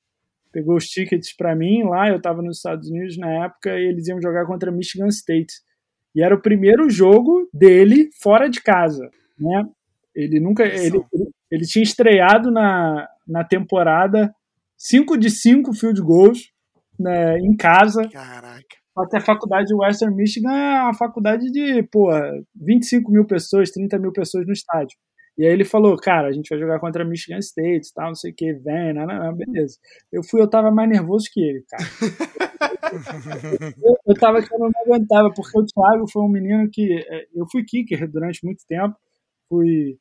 pegou 0.51 0.75
os 0.75 0.85
tickets 0.85 1.35
para 1.35 1.55
mim 1.55 1.83
lá. 1.83 2.09
Eu 2.09 2.17
estava 2.17 2.41
nos 2.41 2.57
Estados 2.57 2.89
Unidos 2.89 3.17
na 3.17 3.45
época 3.45 3.79
e 3.79 3.87
eles 3.87 4.07
iam 4.07 4.21
jogar 4.21 4.45
contra 4.45 4.71
Michigan 4.71 5.07
State. 5.07 5.53
E 6.13 6.21
era 6.21 6.35
o 6.35 6.41
primeiro 6.41 6.89
jogo 6.89 7.49
dele 7.53 8.09
fora 8.21 8.49
de 8.49 8.61
casa, 8.61 9.09
né? 9.39 9.65
Ele 10.13 10.39
nunca. 10.39 10.65
Ele, 10.65 10.97
ele, 11.13 11.29
ele 11.49 11.65
tinha 11.65 11.83
estreado 11.83 12.51
na, 12.51 13.07
na 13.25 13.43
temporada 13.43 14.33
5 14.89 15.17
de 15.17 15.29
5 15.29 15.73
field 15.73 16.01
goals 16.01 16.51
né, 16.97 17.37
em 17.39 17.55
casa. 17.55 18.07
Caraca. 18.09 18.63
Até 18.97 19.17
a 19.17 19.21
faculdade 19.21 19.67
de 19.67 19.75
Western 19.75 20.15
Michigan 20.15 20.49
é 20.49 20.81
uma 20.81 20.93
faculdade 20.93 21.51
de, 21.51 21.83
pô, 21.83 22.09
25 22.55 23.11
mil 23.11 23.25
pessoas, 23.25 23.69
30 23.69 23.99
mil 23.99 24.11
pessoas 24.11 24.47
no 24.47 24.53
estádio. 24.53 24.97
E 25.37 25.45
aí 25.45 25.53
ele 25.53 25.65
falou, 25.65 25.95
cara, 25.97 26.29
a 26.29 26.31
gente 26.31 26.49
vai 26.49 26.57
jogar 26.57 26.79
contra 26.79 27.05
Michigan 27.05 27.37
State, 27.37 27.93
tal, 27.93 28.07
não 28.07 28.15
sei 28.15 28.31
o 28.31 28.35
que, 28.35 28.53
vem, 28.53 28.93
não, 28.93 29.05
não, 29.05 29.19
não, 29.19 29.35
beleza. 29.35 29.77
Eu 30.11 30.23
fui, 30.23 30.41
eu 30.41 30.49
tava 30.49 30.71
mais 30.71 30.89
nervoso 30.89 31.27
que 31.31 31.41
ele, 31.41 31.63
cara. 31.69 31.83
eu, 33.83 33.95
eu 34.07 34.15
tava 34.15 34.41
que 34.41 34.51
eu 34.51 34.57
não 34.57 34.71
aguentava, 34.83 35.31
porque 35.31 35.59
o 35.59 35.65
Thiago 35.65 36.09
foi 36.11 36.23
um 36.23 36.29
menino 36.29 36.67
que. 36.71 37.05
É, 37.07 37.27
eu 37.35 37.45
fui 37.51 37.63
kicker 37.63 38.09
durante 38.09 38.43
muito 38.43 38.65
tempo, 38.67 38.95
fui, 39.47 39.99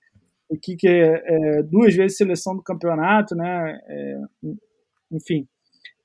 fui 0.49 0.59
kicker 0.59 1.23
é, 1.23 1.63
duas 1.65 1.95
vezes 1.95 2.17
seleção 2.17 2.57
do 2.57 2.63
campeonato, 2.63 3.35
né? 3.35 3.79
É, 3.87 4.21
enfim. 5.11 5.47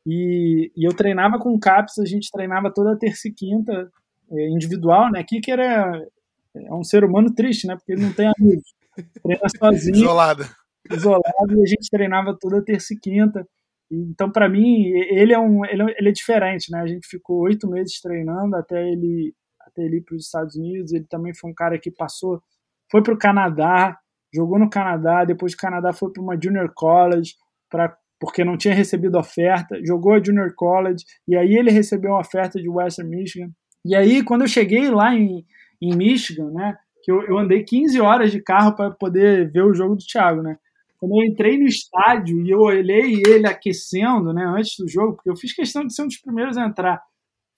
E, 0.05 0.71
e, 0.75 0.87
eu 0.87 0.95
treinava 0.95 1.37
com 1.37 1.53
o 1.53 1.59
CAPS, 1.59 1.99
a 1.99 2.05
gente 2.05 2.31
treinava 2.31 2.73
toda 2.73 2.97
terça 2.97 3.27
e 3.27 3.33
quinta, 3.33 3.91
é, 4.31 4.49
individual, 4.49 5.11
né? 5.11 5.23
Kicker 5.23 5.59
é, 5.59 6.07
é 6.55 6.73
um 6.73 6.83
ser 6.83 7.03
humano 7.03 7.33
triste, 7.33 7.67
né? 7.67 7.75
Porque 7.75 7.93
ele 7.93 8.01
não 8.01 8.13
tem 8.13 8.31
amigos. 8.37 8.73
Treina 9.23 9.49
sozinho. 9.57 9.95
Isolado. 9.95 10.43
Isolado, 10.89 11.57
e 11.57 11.61
a 11.61 11.65
gente 11.65 11.89
treinava 11.89 12.35
toda 12.39 12.63
terça 12.63 12.93
e 12.93 12.99
quinta. 12.99 13.47
Então, 13.91 14.31
para 14.31 14.47
mim, 14.49 14.87
ele 14.87 15.33
é, 15.33 15.39
um, 15.39 15.65
ele, 15.65 15.83
é, 15.83 15.95
ele 15.99 16.09
é 16.09 16.11
diferente, 16.11 16.71
né? 16.71 16.79
A 16.79 16.87
gente 16.87 17.07
ficou 17.07 17.41
oito 17.41 17.69
meses 17.69 17.99
treinando 18.01 18.55
até 18.55 18.81
ele, 18.89 19.35
até 19.59 19.83
ele 19.83 19.97
ir 19.97 20.01
para 20.01 20.15
os 20.15 20.25
Estados 20.25 20.55
Unidos. 20.55 20.93
Ele 20.93 21.05
também 21.09 21.33
foi 21.33 21.51
um 21.51 21.53
cara 21.53 21.77
que 21.77 21.91
passou, 21.91 22.41
foi 22.89 23.03
para 23.03 23.13
o 23.13 23.19
Canadá, 23.19 23.97
jogou 24.33 24.57
no 24.57 24.69
Canadá, 24.69 25.25
depois 25.25 25.51
do 25.51 25.57
Canadá 25.57 25.91
foi 25.91 26.11
para 26.11 26.23
uma 26.23 26.39
Junior 26.41 26.71
College, 26.73 27.35
para 27.69 27.95
porque 28.21 28.45
não 28.45 28.55
tinha 28.55 28.75
recebido 28.75 29.17
oferta, 29.17 29.83
jogou 29.83 30.13
a 30.13 30.23
Junior 30.23 30.53
College, 30.55 31.03
e 31.27 31.35
aí 31.35 31.55
ele 31.55 31.71
recebeu 31.71 32.11
uma 32.11 32.19
oferta 32.19 32.61
de 32.61 32.69
Western 32.69 33.09
Michigan. 33.09 33.49
E 33.83 33.95
aí, 33.95 34.23
quando 34.23 34.41
eu 34.41 34.47
cheguei 34.47 34.91
lá 34.91 35.15
em, 35.15 35.43
em 35.81 35.95
Michigan, 35.95 36.51
né, 36.51 36.77
que 37.03 37.11
eu, 37.11 37.23
eu 37.23 37.39
andei 37.39 37.63
15 37.63 37.99
horas 37.99 38.31
de 38.31 38.39
carro 38.39 38.75
para 38.75 38.91
poder 38.91 39.49
ver 39.49 39.63
o 39.63 39.73
jogo 39.73 39.95
do 39.95 40.05
Thiago, 40.05 40.43
né? 40.43 40.55
Quando 40.99 41.19
eu 41.19 41.25
entrei 41.25 41.57
no 41.57 41.65
estádio 41.65 42.45
e 42.45 42.51
eu 42.51 42.59
olhei 42.59 43.23
ele 43.25 43.47
aquecendo, 43.47 44.31
né, 44.31 44.45
antes 44.45 44.75
do 44.77 44.87
jogo, 44.87 45.15
porque 45.15 45.31
eu 45.31 45.35
fiz 45.35 45.51
questão 45.51 45.83
de 45.83 45.91
ser 45.91 46.03
um 46.03 46.07
dos 46.07 46.21
primeiros 46.21 46.57
a 46.57 46.67
entrar. 46.67 47.01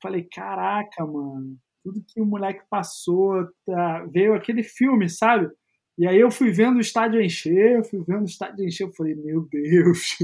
Falei, 0.02 0.26
caraca, 0.34 1.06
mano, 1.06 1.58
tudo 1.84 2.02
que 2.08 2.22
o 2.22 2.26
moleque 2.26 2.64
passou, 2.70 3.46
tá... 3.66 4.06
veio 4.10 4.34
aquele 4.34 4.64
filme, 4.64 5.10
sabe? 5.10 5.50
E 5.98 6.08
aí 6.08 6.20
eu 6.20 6.32
fui 6.32 6.52
vendo 6.52 6.78
o 6.78 6.82
estádio 6.82 7.22
encher, 7.22 7.84
fui 7.84 8.04
vendo 8.08 8.24
o 8.24 8.26
estádio 8.26 8.66
encher, 8.66 8.88
eu 8.88 8.94
falei, 8.94 9.14
meu 9.14 9.48
Deus, 9.50 10.18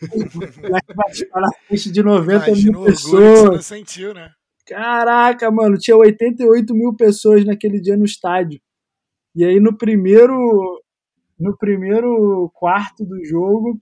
vai 0.94 1.14
ficar 1.14 1.40
na 1.40 1.50
frente 1.66 1.90
de 1.90 2.02
90 2.02 2.46
Imagina 2.46 2.72
mil 2.72 2.84
pessoas. 2.84 3.64
Você 3.64 3.76
sentiu, 3.76 4.14
né? 4.14 4.30
Caraca, 4.66 5.50
mano, 5.50 5.78
tinha 5.78 5.96
88 5.96 6.74
mil 6.74 6.94
pessoas 6.94 7.44
naquele 7.44 7.80
dia 7.80 7.96
no 7.96 8.04
estádio. 8.04 8.60
E 9.34 9.44
aí 9.44 9.58
no 9.58 9.76
primeiro, 9.76 10.34
no 11.38 11.56
primeiro 11.56 12.50
quarto 12.54 13.04
do 13.04 13.24
jogo, 13.24 13.80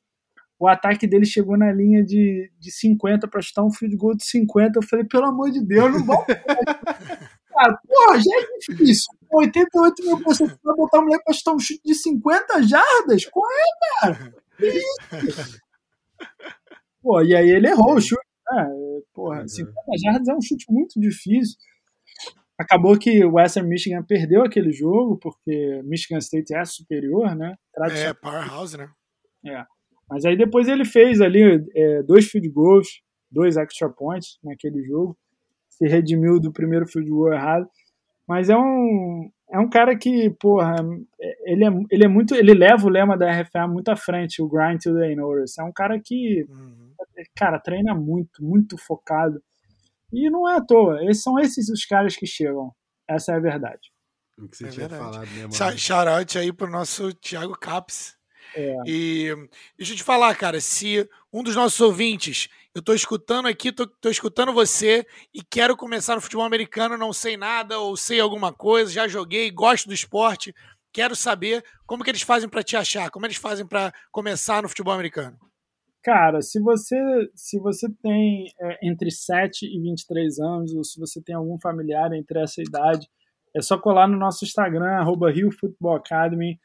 o 0.58 0.66
ataque 0.66 1.06
dele 1.06 1.26
chegou 1.26 1.58
na 1.58 1.70
linha 1.70 2.02
de, 2.02 2.50
de 2.58 2.70
50 2.70 3.28
para 3.28 3.42
chutar 3.42 3.64
um 3.64 3.70
field 3.70 3.96
goal 3.96 4.14
de 4.14 4.24
50. 4.24 4.78
Eu 4.78 4.82
falei, 4.82 5.04
pelo 5.04 5.26
amor 5.26 5.50
de 5.50 5.64
Deus, 5.64 5.92
não 5.92 6.04
vou. 6.04 6.24
Cara, 7.55 7.78
porra, 7.86 8.18
já 8.18 8.40
é 8.40 8.59
difícil. 8.59 9.06
88 9.32 10.05
mil 10.05 10.24
pessoas 10.24 10.52
pra 10.62 10.74
botar 10.74 11.01
um 11.01 11.05
moleque 11.05 11.24
pra 11.24 11.35
chutar 11.35 11.55
um 11.55 11.59
chute 11.59 11.81
de 11.85 11.94
50 11.94 12.62
jardas? 12.62 13.24
Qual 13.26 13.47
é, 13.51 14.01
cara? 14.01 14.35
Que 14.56 14.66
isso? 14.66 15.60
Pô, 17.02 17.22
e 17.22 17.35
aí 17.35 17.48
ele 17.51 17.68
errou 17.68 17.94
o 17.94 18.01
chute. 18.01 18.20
Né? 18.51 18.68
Porra, 19.12 19.47
50 19.47 19.74
jardas 20.05 20.28
é 20.28 20.35
um 20.35 20.43
chute 20.43 20.66
muito 20.68 21.01
difícil. 21.01 21.56
Acabou 22.59 22.98
que 22.98 23.24
o 23.24 23.35
Western 23.35 23.68
Michigan 23.68 24.02
perdeu 24.02 24.43
aquele 24.43 24.72
jogo, 24.72 25.18
porque 25.18 25.82
Michigan 25.85 26.18
State 26.18 26.55
é 26.55 26.64
superior, 26.64 27.35
né? 27.35 27.55
É, 27.90 28.12
powerhouse, 28.14 28.76
né? 28.76 28.89
É. 29.47 29.64
Mas 30.09 30.24
aí 30.24 30.36
depois 30.36 30.68
ele 30.68 30.85
fez 30.85 31.20
ali 31.20 31.64
é, 31.74 32.02
dois 32.02 32.26
field 32.26 32.48
goals, 32.51 33.01
dois 33.31 33.56
extra 33.56 33.89
points 33.89 34.39
naquele 34.43 34.85
jogo 34.85 35.16
se 35.76 35.86
redimiu 35.86 36.40
do 36.40 36.52
primeiro 36.52 36.86
field 36.86 37.10
goal 37.10 37.32
errado. 37.32 37.68
Mas 38.26 38.48
é 38.48 38.56
um, 38.56 39.30
é 39.51 39.59
um 39.59 39.68
cara 39.68 39.96
que, 39.96 40.30
porra, 40.40 40.76
ele 41.44 41.64
é, 41.64 41.68
ele 41.90 42.05
é 42.05 42.09
muito. 42.09 42.34
Ele 42.34 42.55
leva 42.55 42.86
o 42.86 42.90
lema 42.90 43.16
da 43.16 43.30
RFA 43.30 43.68
muito 43.68 43.90
à 43.90 43.96
frente, 43.96 44.42
o 44.42 44.48
grind 44.48 44.80
to 44.82 44.94
the 44.94 45.14
notice. 45.14 45.60
É 45.60 45.64
um 45.64 45.72
cara 45.72 46.01
que, 46.02 46.44
uhum. 46.48 46.92
cara, 47.36 47.59
treina 47.59 47.94
muito, 47.94 48.42
muito 48.42 48.78
focado. 48.78 49.42
E 50.12 50.30
não 50.30 50.48
é 50.48 50.56
à 50.56 50.60
toa. 50.60 51.05
Esses 51.05 51.22
são 51.22 51.38
esses 51.38 51.68
os 51.68 51.84
caras 51.84 52.16
que 52.16 52.26
chegam. 52.26 52.72
Essa 53.09 53.32
é 53.32 53.36
a 53.36 53.40
verdade. 53.40 53.92
O 54.38 54.48
que 54.48 54.56
você 54.56 54.66
é 54.66 54.68
tinha 54.68 54.88
verdade. 54.88 55.12
falado, 55.12 55.30
né, 55.30 55.42
mano? 55.42 55.78
Shout 55.78 56.38
aí 56.38 56.52
pro 56.52 56.70
nosso 56.70 57.12
Thiago 57.14 57.56
Caps. 57.59 58.16
É. 58.56 58.76
E 58.86 59.34
deixa 59.76 59.92
eu 59.92 59.96
te 59.96 60.02
falar, 60.02 60.34
cara, 60.36 60.60
se 60.60 61.09
um 61.32 61.42
dos 61.42 61.56
nossos 61.56 61.80
ouvintes, 61.80 62.48
eu 62.74 62.82
tô 62.82 62.92
escutando 62.92 63.46
aqui, 63.46 63.70
tô, 63.70 63.88
escutando 64.10 64.52
você 64.52 65.06
e 65.32 65.42
quero 65.42 65.76
começar 65.76 66.16
no 66.16 66.20
futebol 66.20 66.44
americano, 66.44 66.98
não 66.98 67.12
sei 67.12 67.36
nada 67.36 67.78
ou 67.78 67.96
sei 67.96 68.18
alguma 68.18 68.52
coisa, 68.52 68.90
já 68.90 69.06
joguei, 69.06 69.51
gosto 69.51 69.86
do 69.86 69.94
esporte, 69.94 70.52
quero 70.92 71.14
saber 71.14 71.64
como 71.86 72.02
que 72.02 72.10
eles 72.10 72.22
fazem 72.22 72.48
para 72.48 72.64
te 72.64 72.76
achar, 72.76 73.10
como 73.10 73.26
eles 73.26 73.36
fazem 73.36 73.66
para 73.66 73.92
começar 74.10 74.62
no 74.62 74.68
futebol 74.68 74.92
americano. 74.92 75.38
Cara, 76.02 76.42
se 76.42 76.60
você 76.60 76.96
se 77.34 77.59
você 77.60 77.88
tem 78.02 78.46
é, 78.60 78.78
entre 78.82 79.10
7 79.10 79.64
e 79.64 79.80
23 79.80 80.38
anos, 80.40 80.74
ou 80.74 80.84
se 80.84 80.98
você 80.98 81.22
tem 81.22 81.34
algum 81.34 81.59
familiar 81.59 82.12
entre 82.12 82.42
essa 82.42 82.60
idade, 82.60 83.09
é 83.56 83.62
só 83.62 83.78
colar 83.78 84.09
no 84.09 84.18
nosso 84.18 84.44
Instagram, 84.44 84.96
arroba 84.96 85.30
Rio 85.30 85.51
Football 85.52 85.96
Academy, 85.96 86.59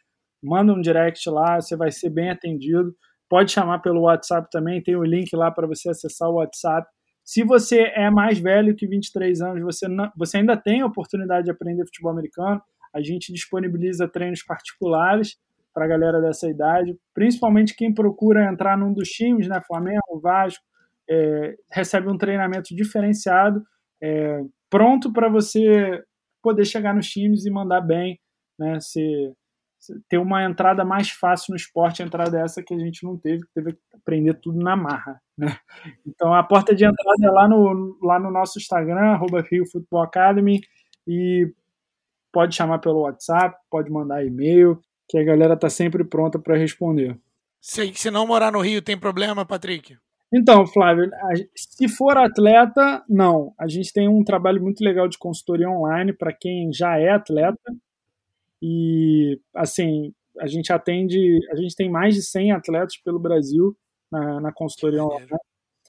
manda 0.44 0.73
um 0.73 0.81
direct 0.81 1.30
lá, 1.30 1.61
você 1.61 1.77
vai 1.77 1.91
ser 1.91 2.10
bem 2.10 2.31
atendido. 2.31 2.94
Pode 3.30 3.51
chamar 3.51 3.80
pelo 3.80 4.01
WhatsApp 4.01 4.49
também, 4.51 4.81
tem 4.81 4.95
o 4.95 5.03
link 5.03 5.35
lá 5.35 5.51
para 5.51 5.68
você 5.68 5.89
acessar 5.89 6.30
o 6.30 6.35
WhatsApp. 6.35 6.88
Se 7.23 7.43
você 7.43 7.91
é 7.95 8.10
mais 8.10 8.39
velho 8.39 8.76
que 8.76 8.88
23 8.88 9.39
anos, 9.41 9.61
você, 9.61 9.88
não, 9.88 10.11
você 10.18 10.38
ainda 10.38 10.57
tem 10.57 10.81
a 10.81 10.88
oportunidade 10.88 11.45
de 11.45 11.51
aprender 11.51 11.85
futebol 11.85 12.11
americano. 12.11 12.60
A 12.91 13.01
gente 13.01 13.31
disponibiliza 13.31 14.07
treinos 14.07 14.41
particulares 14.41 15.38
para 15.72 15.85
a 15.85 15.88
galera 15.88 16.19
dessa 16.19 16.49
idade, 16.49 16.97
principalmente 17.14 17.76
quem 17.76 17.93
procura 17.93 18.51
entrar 18.51 18.76
num 18.76 18.91
dos 18.91 19.10
times, 19.10 19.47
né, 19.47 19.61
Flamengo, 19.61 20.19
Vasco, 20.22 20.64
é, 21.10 21.56
recebe 21.72 22.10
um 22.10 22.18
treinamento 22.18 22.76
diferenciado, 22.76 23.64
é, 24.01 24.41
pronto 24.69 25.14
para 25.14 25.30
você 25.30 26.03
poder 26.41 26.65
chegar 26.65 26.93
nos 26.93 27.07
times 27.07 27.45
e 27.45 27.51
mandar 27.51 27.81
bem, 27.81 28.19
né, 28.57 28.80
ser, 28.80 29.34
ter 30.07 30.18
uma 30.18 30.43
entrada 30.43 30.84
mais 30.84 31.10
fácil 31.10 31.51
no 31.51 31.57
esporte, 31.57 32.01
a 32.01 32.06
entrada 32.06 32.38
é 32.38 32.43
essa 32.43 32.64
que 32.64 32.73
a 32.73 32.80
gente 32.80 33.03
não 33.03 33.18
teve, 33.18 33.43
que 33.43 33.53
teve 33.53 33.73
que 33.73 33.80
aprender 33.93 34.34
tudo 34.35 34.60
na 34.60 34.76
marra. 34.76 35.22
Né? 35.38 35.56
Então 36.06 36.34
a 36.34 36.43
porta 36.43 36.76
de 36.76 36.84
entrada 36.84 37.26
é 37.26 37.31
lá 37.31 37.47
no, 37.47 37.97
lá 38.01 38.19
no 38.19 38.31
nosso 38.31 38.60
Instagram, 38.60 39.11
arroba 39.11 39.45
Rio 39.49 39.65
Football 39.65 40.03
Academy, 40.03 40.60
e 41.07 41.51
pode 42.31 42.56
chamar 42.56 42.80
pelo 42.80 43.01
WhatsApp, 43.01 43.56
pode 43.69 43.89
mandar 43.89 44.26
e-mail, 44.26 44.80
que 45.07 45.18
a 45.18 45.23
galera 45.23 45.57
tá 45.57 45.69
sempre 45.69 46.03
pronta 46.03 46.38
para 46.38 46.57
responder. 46.57 47.18
Se, 47.61 47.93
se 47.93 48.11
não 48.11 48.27
morar 48.27 48.51
no 48.51 48.61
Rio, 48.61 48.81
tem 48.81 48.97
problema, 48.97 49.45
Patrick? 49.45 49.97
Então, 50.31 50.68
Flávio, 50.68 51.10
se 51.56 51.88
for 51.89 52.15
atleta, 52.15 53.03
não. 53.10 53.51
A 53.60 53.68
gente 53.68 53.91
tem 53.91 54.07
um 54.07 54.23
trabalho 54.23 54.61
muito 54.61 54.84
legal 54.84 55.07
de 55.07 55.18
consultoria 55.18 55.69
online 55.69 56.14
para 56.14 56.31
quem 56.31 56.72
já 56.72 56.97
é 56.97 57.10
atleta. 57.10 57.76
E, 58.61 59.40
assim, 59.56 60.14
a 60.40 60.48
gente 60.48 60.72
atende, 60.72 61.40
a 61.52 61.56
gente 61.56 61.76
tem 61.76 61.90
mais 61.90 62.15
de 62.15 62.22
100 62.22 62.52
atletas 62.52 62.98
pelo 62.98 63.19
Brasil 63.19 63.76
na, 64.11 64.40
na 64.41 64.53
consultoria 64.53 65.03
online. 65.03 65.27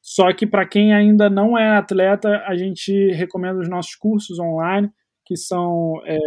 Só 0.03 0.33
que 0.33 0.47
para 0.47 0.67
quem 0.67 0.95
ainda 0.95 1.29
não 1.29 1.59
é 1.59 1.77
atleta, 1.77 2.43
a 2.47 2.57
gente 2.57 3.11
recomenda 3.13 3.61
os 3.61 3.69
nossos 3.69 3.95
cursos 3.95 4.39
online, 4.39 4.91
que 5.25 5.37
são 5.37 6.01
é, 6.05 6.19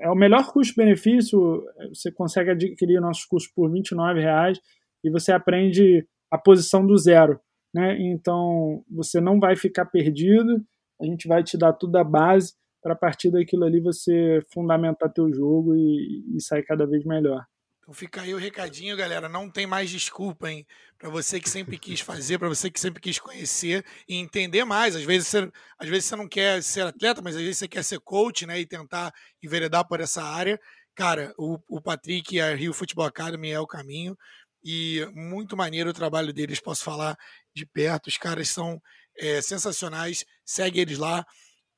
é 0.00 0.10
o 0.10 0.14
melhor 0.14 0.50
custo-benefício. 0.52 1.64
Você 1.88 2.12
consegue 2.12 2.50
adquirir 2.50 3.00
nossos 3.00 3.24
cursos 3.24 3.50
por 3.50 3.70
R$ 3.70 3.80
29,00 3.80 4.58
e 5.04 5.10
você 5.10 5.32
aprende 5.32 6.06
a 6.30 6.38
posição 6.38 6.86
do 6.86 6.96
zero. 6.96 7.40
Né? 7.74 7.96
Então, 8.00 8.82
você 8.90 9.20
não 9.20 9.38
vai 9.38 9.56
ficar 9.56 9.86
perdido, 9.86 10.64
a 11.00 11.04
gente 11.04 11.28
vai 11.28 11.42
te 11.42 11.56
dar 11.56 11.72
tudo 11.72 11.96
a 11.96 12.04
base 12.04 12.54
para 12.82 12.94
partir 12.94 13.30
daquilo 13.30 13.64
ali 13.64 13.80
você 13.80 14.40
fundamentar 14.52 15.12
teu 15.12 15.32
jogo 15.32 15.74
e, 15.74 16.36
e 16.36 16.40
sair 16.40 16.62
cada 16.64 16.86
vez 16.86 17.04
melhor. 17.04 17.44
Então 17.80 17.94
fica 17.94 18.20
aí 18.20 18.34
o 18.34 18.38
recadinho, 18.38 18.96
galera. 18.96 19.30
Não 19.30 19.50
tem 19.50 19.66
mais 19.66 19.88
desculpa, 19.88 20.50
hein? 20.50 20.66
Para 20.98 21.08
você 21.08 21.40
que 21.40 21.48
sempre 21.48 21.78
quis 21.78 22.00
fazer, 22.00 22.38
para 22.38 22.48
você 22.48 22.70
que 22.70 22.78
sempre 22.78 23.00
quis 23.00 23.18
conhecer 23.18 23.82
e 24.06 24.16
entender 24.16 24.64
mais. 24.64 24.94
Às 24.94 25.04
vezes, 25.04 25.28
você, 25.28 25.50
às 25.78 25.88
vezes 25.88 26.04
você 26.04 26.16
não 26.16 26.28
quer 26.28 26.62
ser 26.62 26.82
atleta, 26.82 27.22
mas 27.22 27.34
às 27.34 27.40
vezes 27.40 27.56
você 27.58 27.66
quer 27.66 27.82
ser 27.82 27.98
coach, 28.00 28.46
né? 28.46 28.60
E 28.60 28.66
tentar 28.66 29.10
enveredar 29.42 29.88
por 29.88 30.00
essa 30.00 30.22
área. 30.22 30.60
Cara, 30.94 31.32
o, 31.38 31.58
o 31.66 31.80
Patrick 31.80 32.36
e 32.36 32.40
a 32.40 32.54
Rio 32.54 32.74
Futebol 32.74 33.06
Academy 33.06 33.50
é 33.50 33.60
o 33.60 33.66
caminho 33.66 34.14
e 34.62 35.06
muito 35.14 35.56
maneiro 35.56 35.88
o 35.90 35.94
trabalho 35.94 36.32
deles, 36.32 36.60
posso 36.60 36.84
falar 36.84 37.16
de 37.54 37.64
perto. 37.64 38.08
Os 38.08 38.18
caras 38.18 38.48
são 38.50 38.78
é, 39.18 39.40
sensacionais, 39.40 40.26
segue 40.44 40.80
eles 40.80 40.98
lá. 40.98 41.24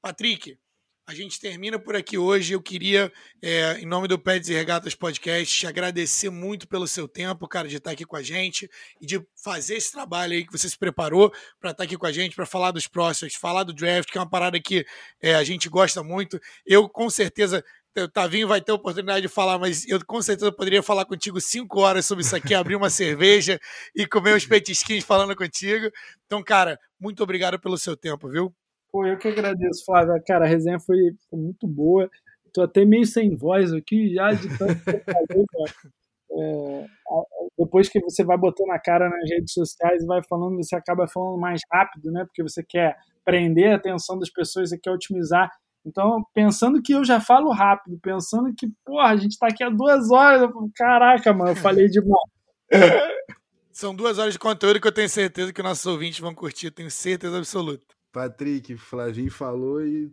Patrick, 0.02 0.58
a 1.10 1.14
gente 1.14 1.40
termina 1.40 1.76
por 1.76 1.96
aqui 1.96 2.16
hoje. 2.16 2.52
Eu 2.52 2.62
queria, 2.62 3.12
é, 3.42 3.80
em 3.80 3.84
nome 3.84 4.06
do 4.06 4.16
Pets 4.16 4.48
e 4.48 4.54
Regatas 4.54 4.94
Podcast, 4.94 5.58
te 5.58 5.66
agradecer 5.66 6.30
muito 6.30 6.68
pelo 6.68 6.86
seu 6.86 7.08
tempo, 7.08 7.48
cara, 7.48 7.66
de 7.66 7.78
estar 7.78 7.90
aqui 7.90 8.04
com 8.04 8.14
a 8.14 8.22
gente 8.22 8.70
e 9.00 9.06
de 9.06 9.20
fazer 9.42 9.74
esse 9.74 9.90
trabalho 9.90 10.34
aí 10.34 10.46
que 10.46 10.52
você 10.52 10.68
se 10.68 10.78
preparou 10.78 11.32
para 11.58 11.72
estar 11.72 11.82
aqui 11.82 11.98
com 11.98 12.06
a 12.06 12.12
gente, 12.12 12.36
para 12.36 12.46
falar 12.46 12.70
dos 12.70 12.86
próximos, 12.86 13.34
falar 13.34 13.64
do 13.64 13.72
draft, 13.72 14.08
que 14.08 14.18
é 14.18 14.20
uma 14.20 14.30
parada 14.30 14.60
que 14.60 14.86
é, 15.20 15.34
a 15.34 15.42
gente 15.42 15.68
gosta 15.68 16.00
muito. 16.00 16.38
Eu, 16.64 16.88
com 16.88 17.10
certeza, 17.10 17.64
o 17.98 18.08
Tavinho 18.08 18.46
vai 18.46 18.60
ter 18.60 18.70
a 18.70 18.76
oportunidade 18.76 19.22
de 19.22 19.28
falar, 19.28 19.58
mas 19.58 19.84
eu 19.88 19.98
com 20.06 20.22
certeza 20.22 20.52
poderia 20.52 20.80
falar 20.80 21.04
contigo 21.06 21.40
cinco 21.40 21.80
horas 21.80 22.06
sobre 22.06 22.22
isso 22.22 22.36
aqui, 22.36 22.54
abrir 22.54 22.76
uma 22.76 22.88
cerveja 22.88 23.58
e 23.96 24.06
comer 24.06 24.36
uns 24.36 24.46
petisquinhos 24.46 25.04
falando 25.04 25.34
contigo. 25.34 25.90
Então, 26.24 26.40
cara, 26.40 26.78
muito 27.00 27.20
obrigado 27.20 27.58
pelo 27.58 27.76
seu 27.76 27.96
tempo, 27.96 28.28
viu? 28.28 28.54
Pô, 28.92 29.06
eu 29.06 29.18
que 29.18 29.28
agradeço, 29.28 29.84
Flávio. 29.84 30.22
Cara, 30.26 30.44
a 30.44 30.48
resenha 30.48 30.80
foi, 30.80 30.98
foi 31.28 31.38
muito 31.38 31.66
boa. 31.66 32.10
Tô 32.52 32.62
até 32.62 32.84
meio 32.84 33.06
sem 33.06 33.36
voz 33.36 33.72
aqui 33.72 34.12
já 34.14 34.32
de 34.32 34.48
tanto 34.58 34.84
que 34.84 34.90
eu 34.90 35.02
falei. 35.04 35.46
É, 36.32 36.86
depois 37.58 37.88
que 37.88 38.00
você 38.00 38.22
vai 38.22 38.38
botando 38.38 38.70
a 38.70 38.78
cara 38.78 39.08
nas 39.08 39.28
redes 39.28 39.52
sociais 39.52 40.02
e 40.02 40.06
vai 40.06 40.22
falando, 40.22 40.56
você 40.56 40.76
acaba 40.76 41.08
falando 41.08 41.38
mais 41.38 41.60
rápido, 41.70 42.10
né? 42.12 42.24
Porque 42.24 42.40
você 42.40 42.62
quer 42.62 42.96
prender 43.24 43.72
a 43.72 43.76
atenção 43.76 44.16
das 44.16 44.30
pessoas 44.30 44.70
e 44.70 44.78
quer 44.78 44.92
otimizar. 44.92 45.50
Então, 45.84 46.22
pensando 46.32 46.80
que 46.80 46.92
eu 46.92 47.04
já 47.04 47.20
falo 47.20 47.50
rápido, 47.50 47.98
pensando 48.00 48.54
que, 48.56 48.68
porra, 48.84 49.08
a 49.08 49.16
gente 49.16 49.38
tá 49.38 49.48
aqui 49.48 49.64
há 49.64 49.70
duas 49.70 50.10
horas, 50.10 50.42
eu 50.42 50.70
caraca, 50.74 51.32
mano, 51.32 51.50
eu 51.50 51.56
falei 51.56 51.88
demais. 51.88 52.30
São 53.72 53.94
duas 53.94 54.18
horas 54.18 54.34
de 54.34 54.38
conteúdo 54.38 54.80
que 54.80 54.86
eu 54.86 54.92
tenho 54.92 55.08
certeza 55.08 55.52
que 55.52 55.62
nossos 55.62 55.86
ouvintes 55.86 56.20
vão 56.20 56.34
curtir, 56.34 56.70
tenho 56.70 56.90
certeza 56.90 57.38
absoluta. 57.38 57.99
Patrick, 58.12 58.76
Flavinho 58.76 59.30
falou 59.30 59.84
e 59.84 60.12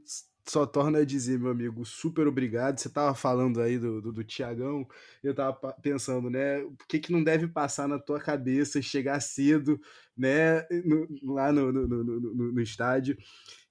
só 0.49 0.65
torna 0.65 0.99
a 0.99 1.05
dizer, 1.05 1.39
meu 1.39 1.51
amigo, 1.51 1.85
super 1.85 2.27
obrigado. 2.27 2.79
Você 2.79 2.89
tava 2.89 3.13
falando 3.13 3.61
aí 3.61 3.77
do, 3.77 4.01
do, 4.01 4.13
do 4.13 4.23
Tiagão, 4.23 4.87
eu 5.23 5.35
tava 5.35 5.53
pensando, 5.81 6.29
né? 6.29 6.59
O 6.63 6.75
que, 6.87 6.99
que 6.99 7.11
não 7.11 7.23
deve 7.23 7.47
passar 7.47 7.87
na 7.87 7.99
tua 7.99 8.19
cabeça 8.19 8.81
chegar 8.81 9.19
cedo, 9.19 9.79
né? 10.15 10.61
No, 10.85 11.33
lá 11.33 11.51
no, 11.51 11.71
no, 11.71 11.87
no, 11.87 12.53
no 12.53 12.61
estádio. 12.61 13.17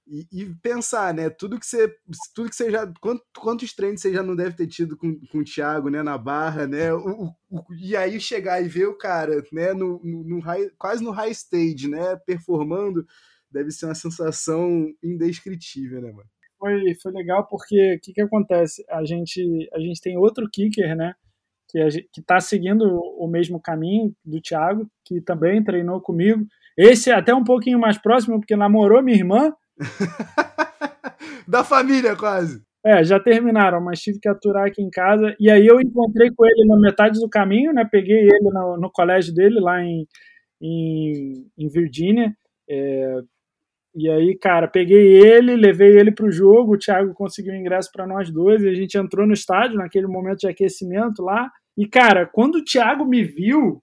E, 0.09 0.27
e, 0.31 0.55
pensar, 0.63 1.13
né? 1.13 1.29
Tudo 1.29 1.59
que 1.59 1.67
você. 1.67 1.93
Tudo 2.33 2.49
que 2.49 2.55
você 2.55 2.71
já. 2.71 2.87
Quanto, 3.01 3.25
quantos 3.37 3.75
treinos 3.75 4.01
você 4.01 4.13
já 4.13 4.23
não 4.23 4.37
deve 4.37 4.55
ter 4.55 4.69
tido 4.69 4.97
com, 4.97 5.19
com 5.33 5.39
o 5.39 5.45
Thiago, 5.45 5.89
né? 5.89 6.01
Na 6.03 6.17
barra, 6.17 6.67
né? 6.67 6.93
O, 6.95 7.33
o, 7.51 7.75
e 7.75 7.97
aí 7.97 8.21
chegar 8.21 8.63
e 8.63 8.69
ver 8.69 8.87
o 8.87 8.97
cara, 8.97 9.43
né? 9.53 9.73
No, 9.73 10.01
no, 10.05 10.23
no 10.23 10.41
high, 10.41 10.71
quase 10.79 11.03
no 11.03 11.11
high 11.11 11.33
stage, 11.33 11.89
né? 11.89 12.15
Performando 12.25 13.05
deve 13.57 13.71
ser 13.71 13.87
uma 13.87 13.95
sensação 13.95 14.87
indescritível, 15.03 16.03
né, 16.03 16.13
mano? 16.13 16.29
Foi, 16.59 16.95
foi 17.03 17.13
legal 17.13 17.47
porque 17.49 17.95
o 17.95 18.01
que, 18.01 18.13
que 18.13 18.21
acontece? 18.21 18.85
A 18.91 19.05
gente, 19.05 19.69
a 19.73 19.79
gente 19.79 20.01
tem 20.01 20.17
outro 20.17 20.49
kicker, 20.51 20.95
né? 20.97 21.15
Que, 21.69 21.81
a, 21.81 21.89
que 22.13 22.23
tá 22.23 22.39
seguindo 22.41 22.85
o 22.85 23.27
mesmo 23.27 23.61
caminho 23.61 24.15
do 24.25 24.41
Thiago, 24.41 24.89
que 25.05 25.21
também 25.21 25.63
treinou 25.63 26.01
comigo. 26.01 26.47
Esse 26.77 27.11
é 27.11 27.15
até 27.15 27.35
um 27.35 27.45
pouquinho 27.45 27.79
mais 27.79 27.99
próximo, 27.99 28.39
porque 28.39 28.57
namorou 28.57 29.03
minha 29.03 29.17
irmã. 29.17 29.53
da 31.49 31.65
família, 31.65 32.15
quase. 32.15 32.63
É, 32.85 33.03
já 33.03 33.19
terminaram, 33.19 33.81
mas 33.81 34.01
tive 34.01 34.21
que 34.21 34.29
aturar 34.29 34.67
aqui 34.67 34.81
em 34.81 34.91
casa. 34.91 35.35
E 35.41 35.51
aí 35.51 35.67
eu 35.67 35.81
encontrei 35.81 36.31
com 36.31 36.47
ele 36.47 36.67
na 36.67 36.79
metade 36.79 37.19
do 37.19 37.29
caminho, 37.29 37.73
né? 37.73 37.85
Peguei 37.91 38.21
ele 38.21 38.51
no, 38.53 38.77
no 38.79 38.91
colégio 38.91 39.35
dele 39.35 39.59
lá 39.61 39.83
em, 39.83 40.07
em, 40.61 41.51
em 41.59 41.69
Virgínia. 41.69 42.35
É, 42.69 43.23
e 43.97 44.11
aí, 44.11 44.37
cara, 44.37 44.69
peguei 44.69 45.25
ele, 45.25 45.57
levei 45.57 45.99
ele 45.99 46.13
para 46.13 46.27
o 46.27 46.31
jogo, 46.31 46.75
o 46.75 46.79
Thiago 46.79 47.15
conseguiu 47.15 47.55
ingresso 47.55 47.91
para 47.91 48.07
nós 48.07 48.31
dois, 48.31 48.63
e 48.63 48.69
a 48.69 48.75
gente 48.75 48.99
entrou 48.99 49.27
no 49.27 49.33
estádio 49.33 49.79
naquele 49.79 50.07
momento 50.07 50.41
de 50.41 50.49
aquecimento 50.49 51.23
lá. 51.23 51.51
E, 51.75 51.87
cara, 51.89 52.27
quando 52.27 52.57
o 52.57 52.65
Thiago 52.65 53.07
me 53.07 53.25
viu, 53.25 53.83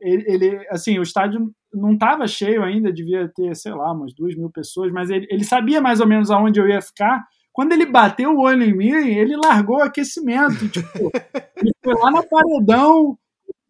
ele, 0.00 0.24
ele, 0.28 0.66
assim, 0.70 0.96
o 0.96 1.02
estádio 1.02 1.50
não 1.74 1.94
estava 1.94 2.24
cheio 2.28 2.62
ainda, 2.62 2.92
devia 2.92 3.28
ter, 3.34 3.56
sei 3.56 3.72
lá, 3.72 3.92
umas 3.92 4.14
duas 4.14 4.36
mil 4.36 4.48
pessoas, 4.48 4.92
mas 4.92 5.10
ele, 5.10 5.26
ele 5.28 5.44
sabia 5.44 5.80
mais 5.80 5.98
ou 5.98 6.06
menos 6.06 6.30
aonde 6.30 6.60
eu 6.60 6.68
ia 6.68 6.80
ficar. 6.80 7.24
Quando 7.52 7.72
ele 7.72 7.86
bateu 7.86 8.30
o 8.30 8.42
olho 8.42 8.62
em 8.62 8.76
mim, 8.76 8.90
ele 8.90 9.36
largou 9.36 9.78
o 9.78 9.82
aquecimento. 9.82 10.68
Tipo, 10.68 11.10
ele 11.56 11.72
foi 11.82 11.94
lá 11.94 12.12
no 12.12 12.28
paredão. 12.28 13.18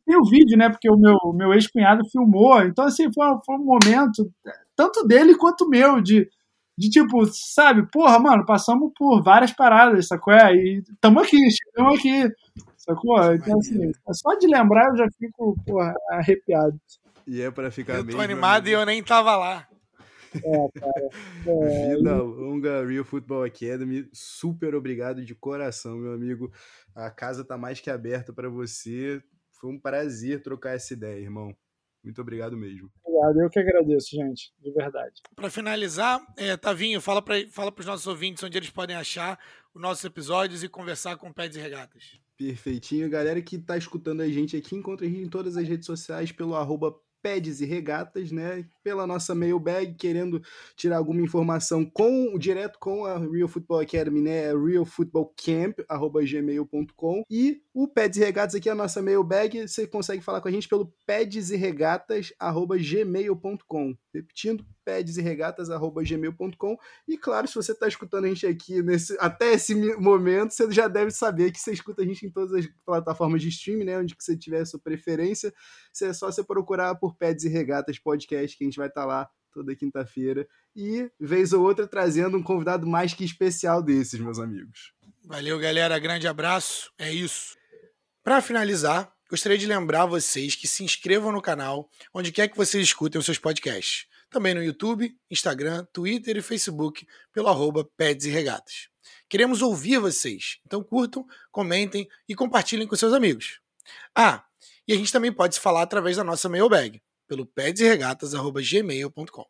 Tem 0.07 0.17
o 0.17 0.25
vídeo, 0.25 0.59
né? 0.59 0.69
Porque 0.69 0.91
o 0.91 0.97
meu, 0.97 1.17
meu 1.35 1.55
ex-cunhado 1.55 2.03
filmou. 2.11 2.63
Então, 2.63 2.85
assim, 2.85 3.13
foi, 3.13 3.27
foi 3.45 3.57
um 3.57 3.65
momento, 3.65 4.31
tanto 4.83 5.07
dele 5.07 5.37
quanto 5.37 5.69
meu, 5.69 6.01
de, 6.01 6.29
de 6.77 6.91
tipo, 6.91 7.25
sabe, 7.27 7.89
porra, 7.91 8.19
mano, 8.19 8.45
passamos 8.45 8.93
por 8.97 9.23
várias 9.23 9.53
paradas, 9.53 10.09
sacou? 10.09 10.33
É? 10.35 10.53
E 10.55 10.83
tamo 11.01 11.21
aqui, 11.21 11.39
chegamos 11.51 11.99
aqui, 11.99 12.29
sacou? 12.77 13.33
Então, 13.33 13.59
assim, 13.59 13.93
só 14.13 14.35
de 14.35 14.49
lembrar 14.49 14.91
eu 14.91 14.97
já 14.97 15.07
fico, 15.17 15.57
porra, 15.65 15.95
arrepiado. 16.11 16.81
E 17.27 17.41
é 17.41 17.51
para 17.51 17.71
ficar 17.71 17.95
eu 17.95 18.05
bem. 18.05 18.17
tô 18.17 18.21
animado 18.21 18.67
e 18.67 18.73
eu 18.73 18.85
nem 18.85 19.01
tava 19.03 19.37
lá. 19.37 19.69
É, 20.35 20.81
cara. 20.81 21.09
É, 21.47 21.95
Vida 21.95 22.17
longa 22.23 22.85
Real 22.85 23.05
Football 23.05 23.45
Academy. 23.45 24.09
Super 24.13 24.75
obrigado 24.75 25.25
de 25.25 25.35
coração, 25.35 25.97
meu 25.99 26.13
amigo. 26.13 26.51
A 26.95 27.11
casa 27.11 27.45
tá 27.45 27.57
mais 27.57 27.81
que 27.81 27.91
aberta 27.91 28.33
para 28.33 28.49
você. 28.49 29.23
Foi 29.61 29.71
um 29.71 29.79
prazer 29.79 30.43
trocar 30.43 30.75
essa 30.75 30.95
ideia, 30.95 31.21
irmão. 31.21 31.55
Muito 32.03 32.21
obrigado 32.21 32.57
mesmo. 32.57 32.91
Obrigado, 33.05 33.41
eu 33.41 33.51
que 33.51 33.59
agradeço, 33.59 34.11
gente, 34.11 34.53
de 34.61 34.73
verdade. 34.73 35.21
Para 35.37 35.51
finalizar, 35.51 36.21
é, 36.37 36.57
Tavinho, 36.57 37.01
fala 37.01 37.23
para 37.23 37.47
fala 37.49 37.73
os 37.77 37.87
nossos 37.87 38.07
ouvintes 38.07 38.43
onde 38.43 38.59
eles 38.59 38.71
podem 38.71 38.97
achar 38.97 39.39
os 39.75 39.81
nossos 39.81 40.05
episódios 40.05 40.63
e 40.63 40.69
conversar 40.69 41.17
com 41.17 41.33
Pés 41.33 41.55
e 41.55 41.61
Regatas. 41.61 42.21
Perfeitinho. 42.37 43.09
Galera 43.09 43.41
que 43.41 43.59
tá 43.59 43.77
escutando 43.77 44.21
a 44.21 44.29
gente 44.29 44.57
aqui, 44.57 44.75
encontra 44.75 45.07
a 45.07 45.09
gente 45.09 45.23
em 45.23 45.29
todas 45.29 45.57
as 45.57 45.69
redes 45.69 45.87
sociais 45.87 46.33
pelo 46.33 46.57
arroba 46.57 46.95
Peds 47.23 47.61
e 47.61 47.65
Regatas, 47.65 48.33
né? 48.33 48.67
Pela 48.83 49.07
nossa 49.07 49.33
mailbag, 49.35 49.95
querendo 49.95 50.43
tirar 50.77 50.97
alguma 50.97 51.23
informação 51.23 51.85
com 51.85 52.37
direto 52.39 52.79
com 52.79 53.05
a 53.05 53.19
Real 53.19 53.49
Football 53.49 53.81
Academy, 53.81 54.21
né? 54.21 54.53
realfootballcamp@gmail.com 54.53 57.25
e 57.31 57.63
o 57.73 57.89
Peds 57.89 58.19
e 58.19 58.21
Regatas 58.21 58.55
aqui 58.55 58.69
é 58.69 58.73
a 58.73 58.75
nossa 58.75 59.01
mailbag, 59.01 59.67
você 59.69 59.87
consegue 59.87 60.23
falar 60.23 60.41
com 60.41 60.49
a 60.49 60.53
gente 60.53 60.69
pelo 60.69 60.93
pedesregatas@gmail.com. 61.07 63.97
Repetindo, 64.15 64.65
pedesregatas@gmail.com. 64.85 66.77
E 67.09 67.17
claro, 67.17 67.49
se 67.49 67.55
você 67.55 67.73
está 67.73 67.89
escutando 67.89 68.25
a 68.25 68.29
gente 68.29 68.47
aqui 68.47 68.83
nesse 68.83 69.17
até 69.19 69.53
esse 69.53 69.75
momento, 69.97 70.53
você 70.53 70.71
já 70.71 70.89
deve 70.89 71.11
saber 71.11 71.51
que 71.51 71.59
você 71.59 71.73
escuta 71.73 72.03
a 72.03 72.05
gente 72.05 72.27
em 72.27 72.31
todas 72.31 72.53
as 72.53 72.67
plataformas 72.85 73.41
de 73.41 73.49
streaming, 73.49 73.85
né? 73.85 73.99
Onde 73.99 74.15
que 74.15 74.23
você 74.23 74.37
tiver 74.37 74.65
sua 74.65 74.81
preferência, 74.81 75.53
é 76.03 76.13
só 76.13 76.31
você 76.31 76.45
procurar 76.45 76.95
por 76.97 77.17
Peds 77.17 77.45
e 77.45 77.49
Regatas 77.49 77.99
Podcast, 77.99 78.57
que 78.57 78.65
a 78.65 78.67
gente 78.67 78.79
vai 78.79 78.89
estar 78.89 79.03
tá 79.03 79.07
lá 79.07 79.31
toda 79.53 79.77
quinta-feira. 79.77 80.47
E, 80.75 81.11
vez 81.21 81.53
ou 81.53 81.63
outra, 81.63 81.87
trazendo 81.87 82.37
um 82.37 82.43
convidado 82.43 82.87
mais 82.87 83.15
que 83.15 83.25
especial 83.25 83.83
desses, 83.83 84.19
meus 84.19 84.39
amigos. 84.39 84.93
Valeu, 85.25 85.59
galera. 85.59 85.99
Grande 85.99 86.27
abraço. 86.27 86.91
É 86.99 87.13
isso. 87.13 87.57
Para 88.25 88.41
finalizar, 88.41 89.13
gostaria 89.33 89.57
de 89.57 89.67
lembrar 89.67 90.05
vocês 90.05 90.55
que 90.55 90.69
se 90.69 90.85
inscrevam 90.85 91.33
no 91.33 91.41
canal, 91.41 91.89
onde 92.13 92.31
quer 92.31 92.49
que 92.49 92.57
vocês 92.57 92.85
escutem 92.85 93.19
os 93.19 93.25
seus 93.25 93.39
podcasts. 93.39 94.07
Também 94.29 94.53
no 94.53 94.63
YouTube, 94.63 95.17
Instagram, 95.31 95.87
Twitter 95.91 96.37
e 96.37 96.43
Facebook, 96.43 97.07
pelo 97.33 97.49
arroba 97.49 97.83
Peds 97.97 98.27
e 98.27 98.31
Regatas. 98.31 98.91
Queremos 99.31 99.63
ouvir 99.63 99.99
vocês, 99.99 100.59
então 100.67 100.85
curtam, 100.85 101.27
comentem 101.51 102.07
e 102.29 102.35
compartilhem 102.35 102.87
com 102.87 102.95
seus 102.95 103.15
amigos. 103.15 103.59
Ah, 104.15 104.45
e 104.87 104.93
a 104.93 104.97
gente 104.97 105.11
também 105.11 105.33
pode 105.33 105.55
se 105.55 105.63
falar 105.63 105.81
através 105.81 106.19
da 106.19 106.25
nossa 106.25 106.51
mailbag, 106.51 107.03
pelo 107.27 107.47
pedsregatas.gmail.com. 107.47 109.47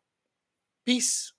Peace! 0.85 1.33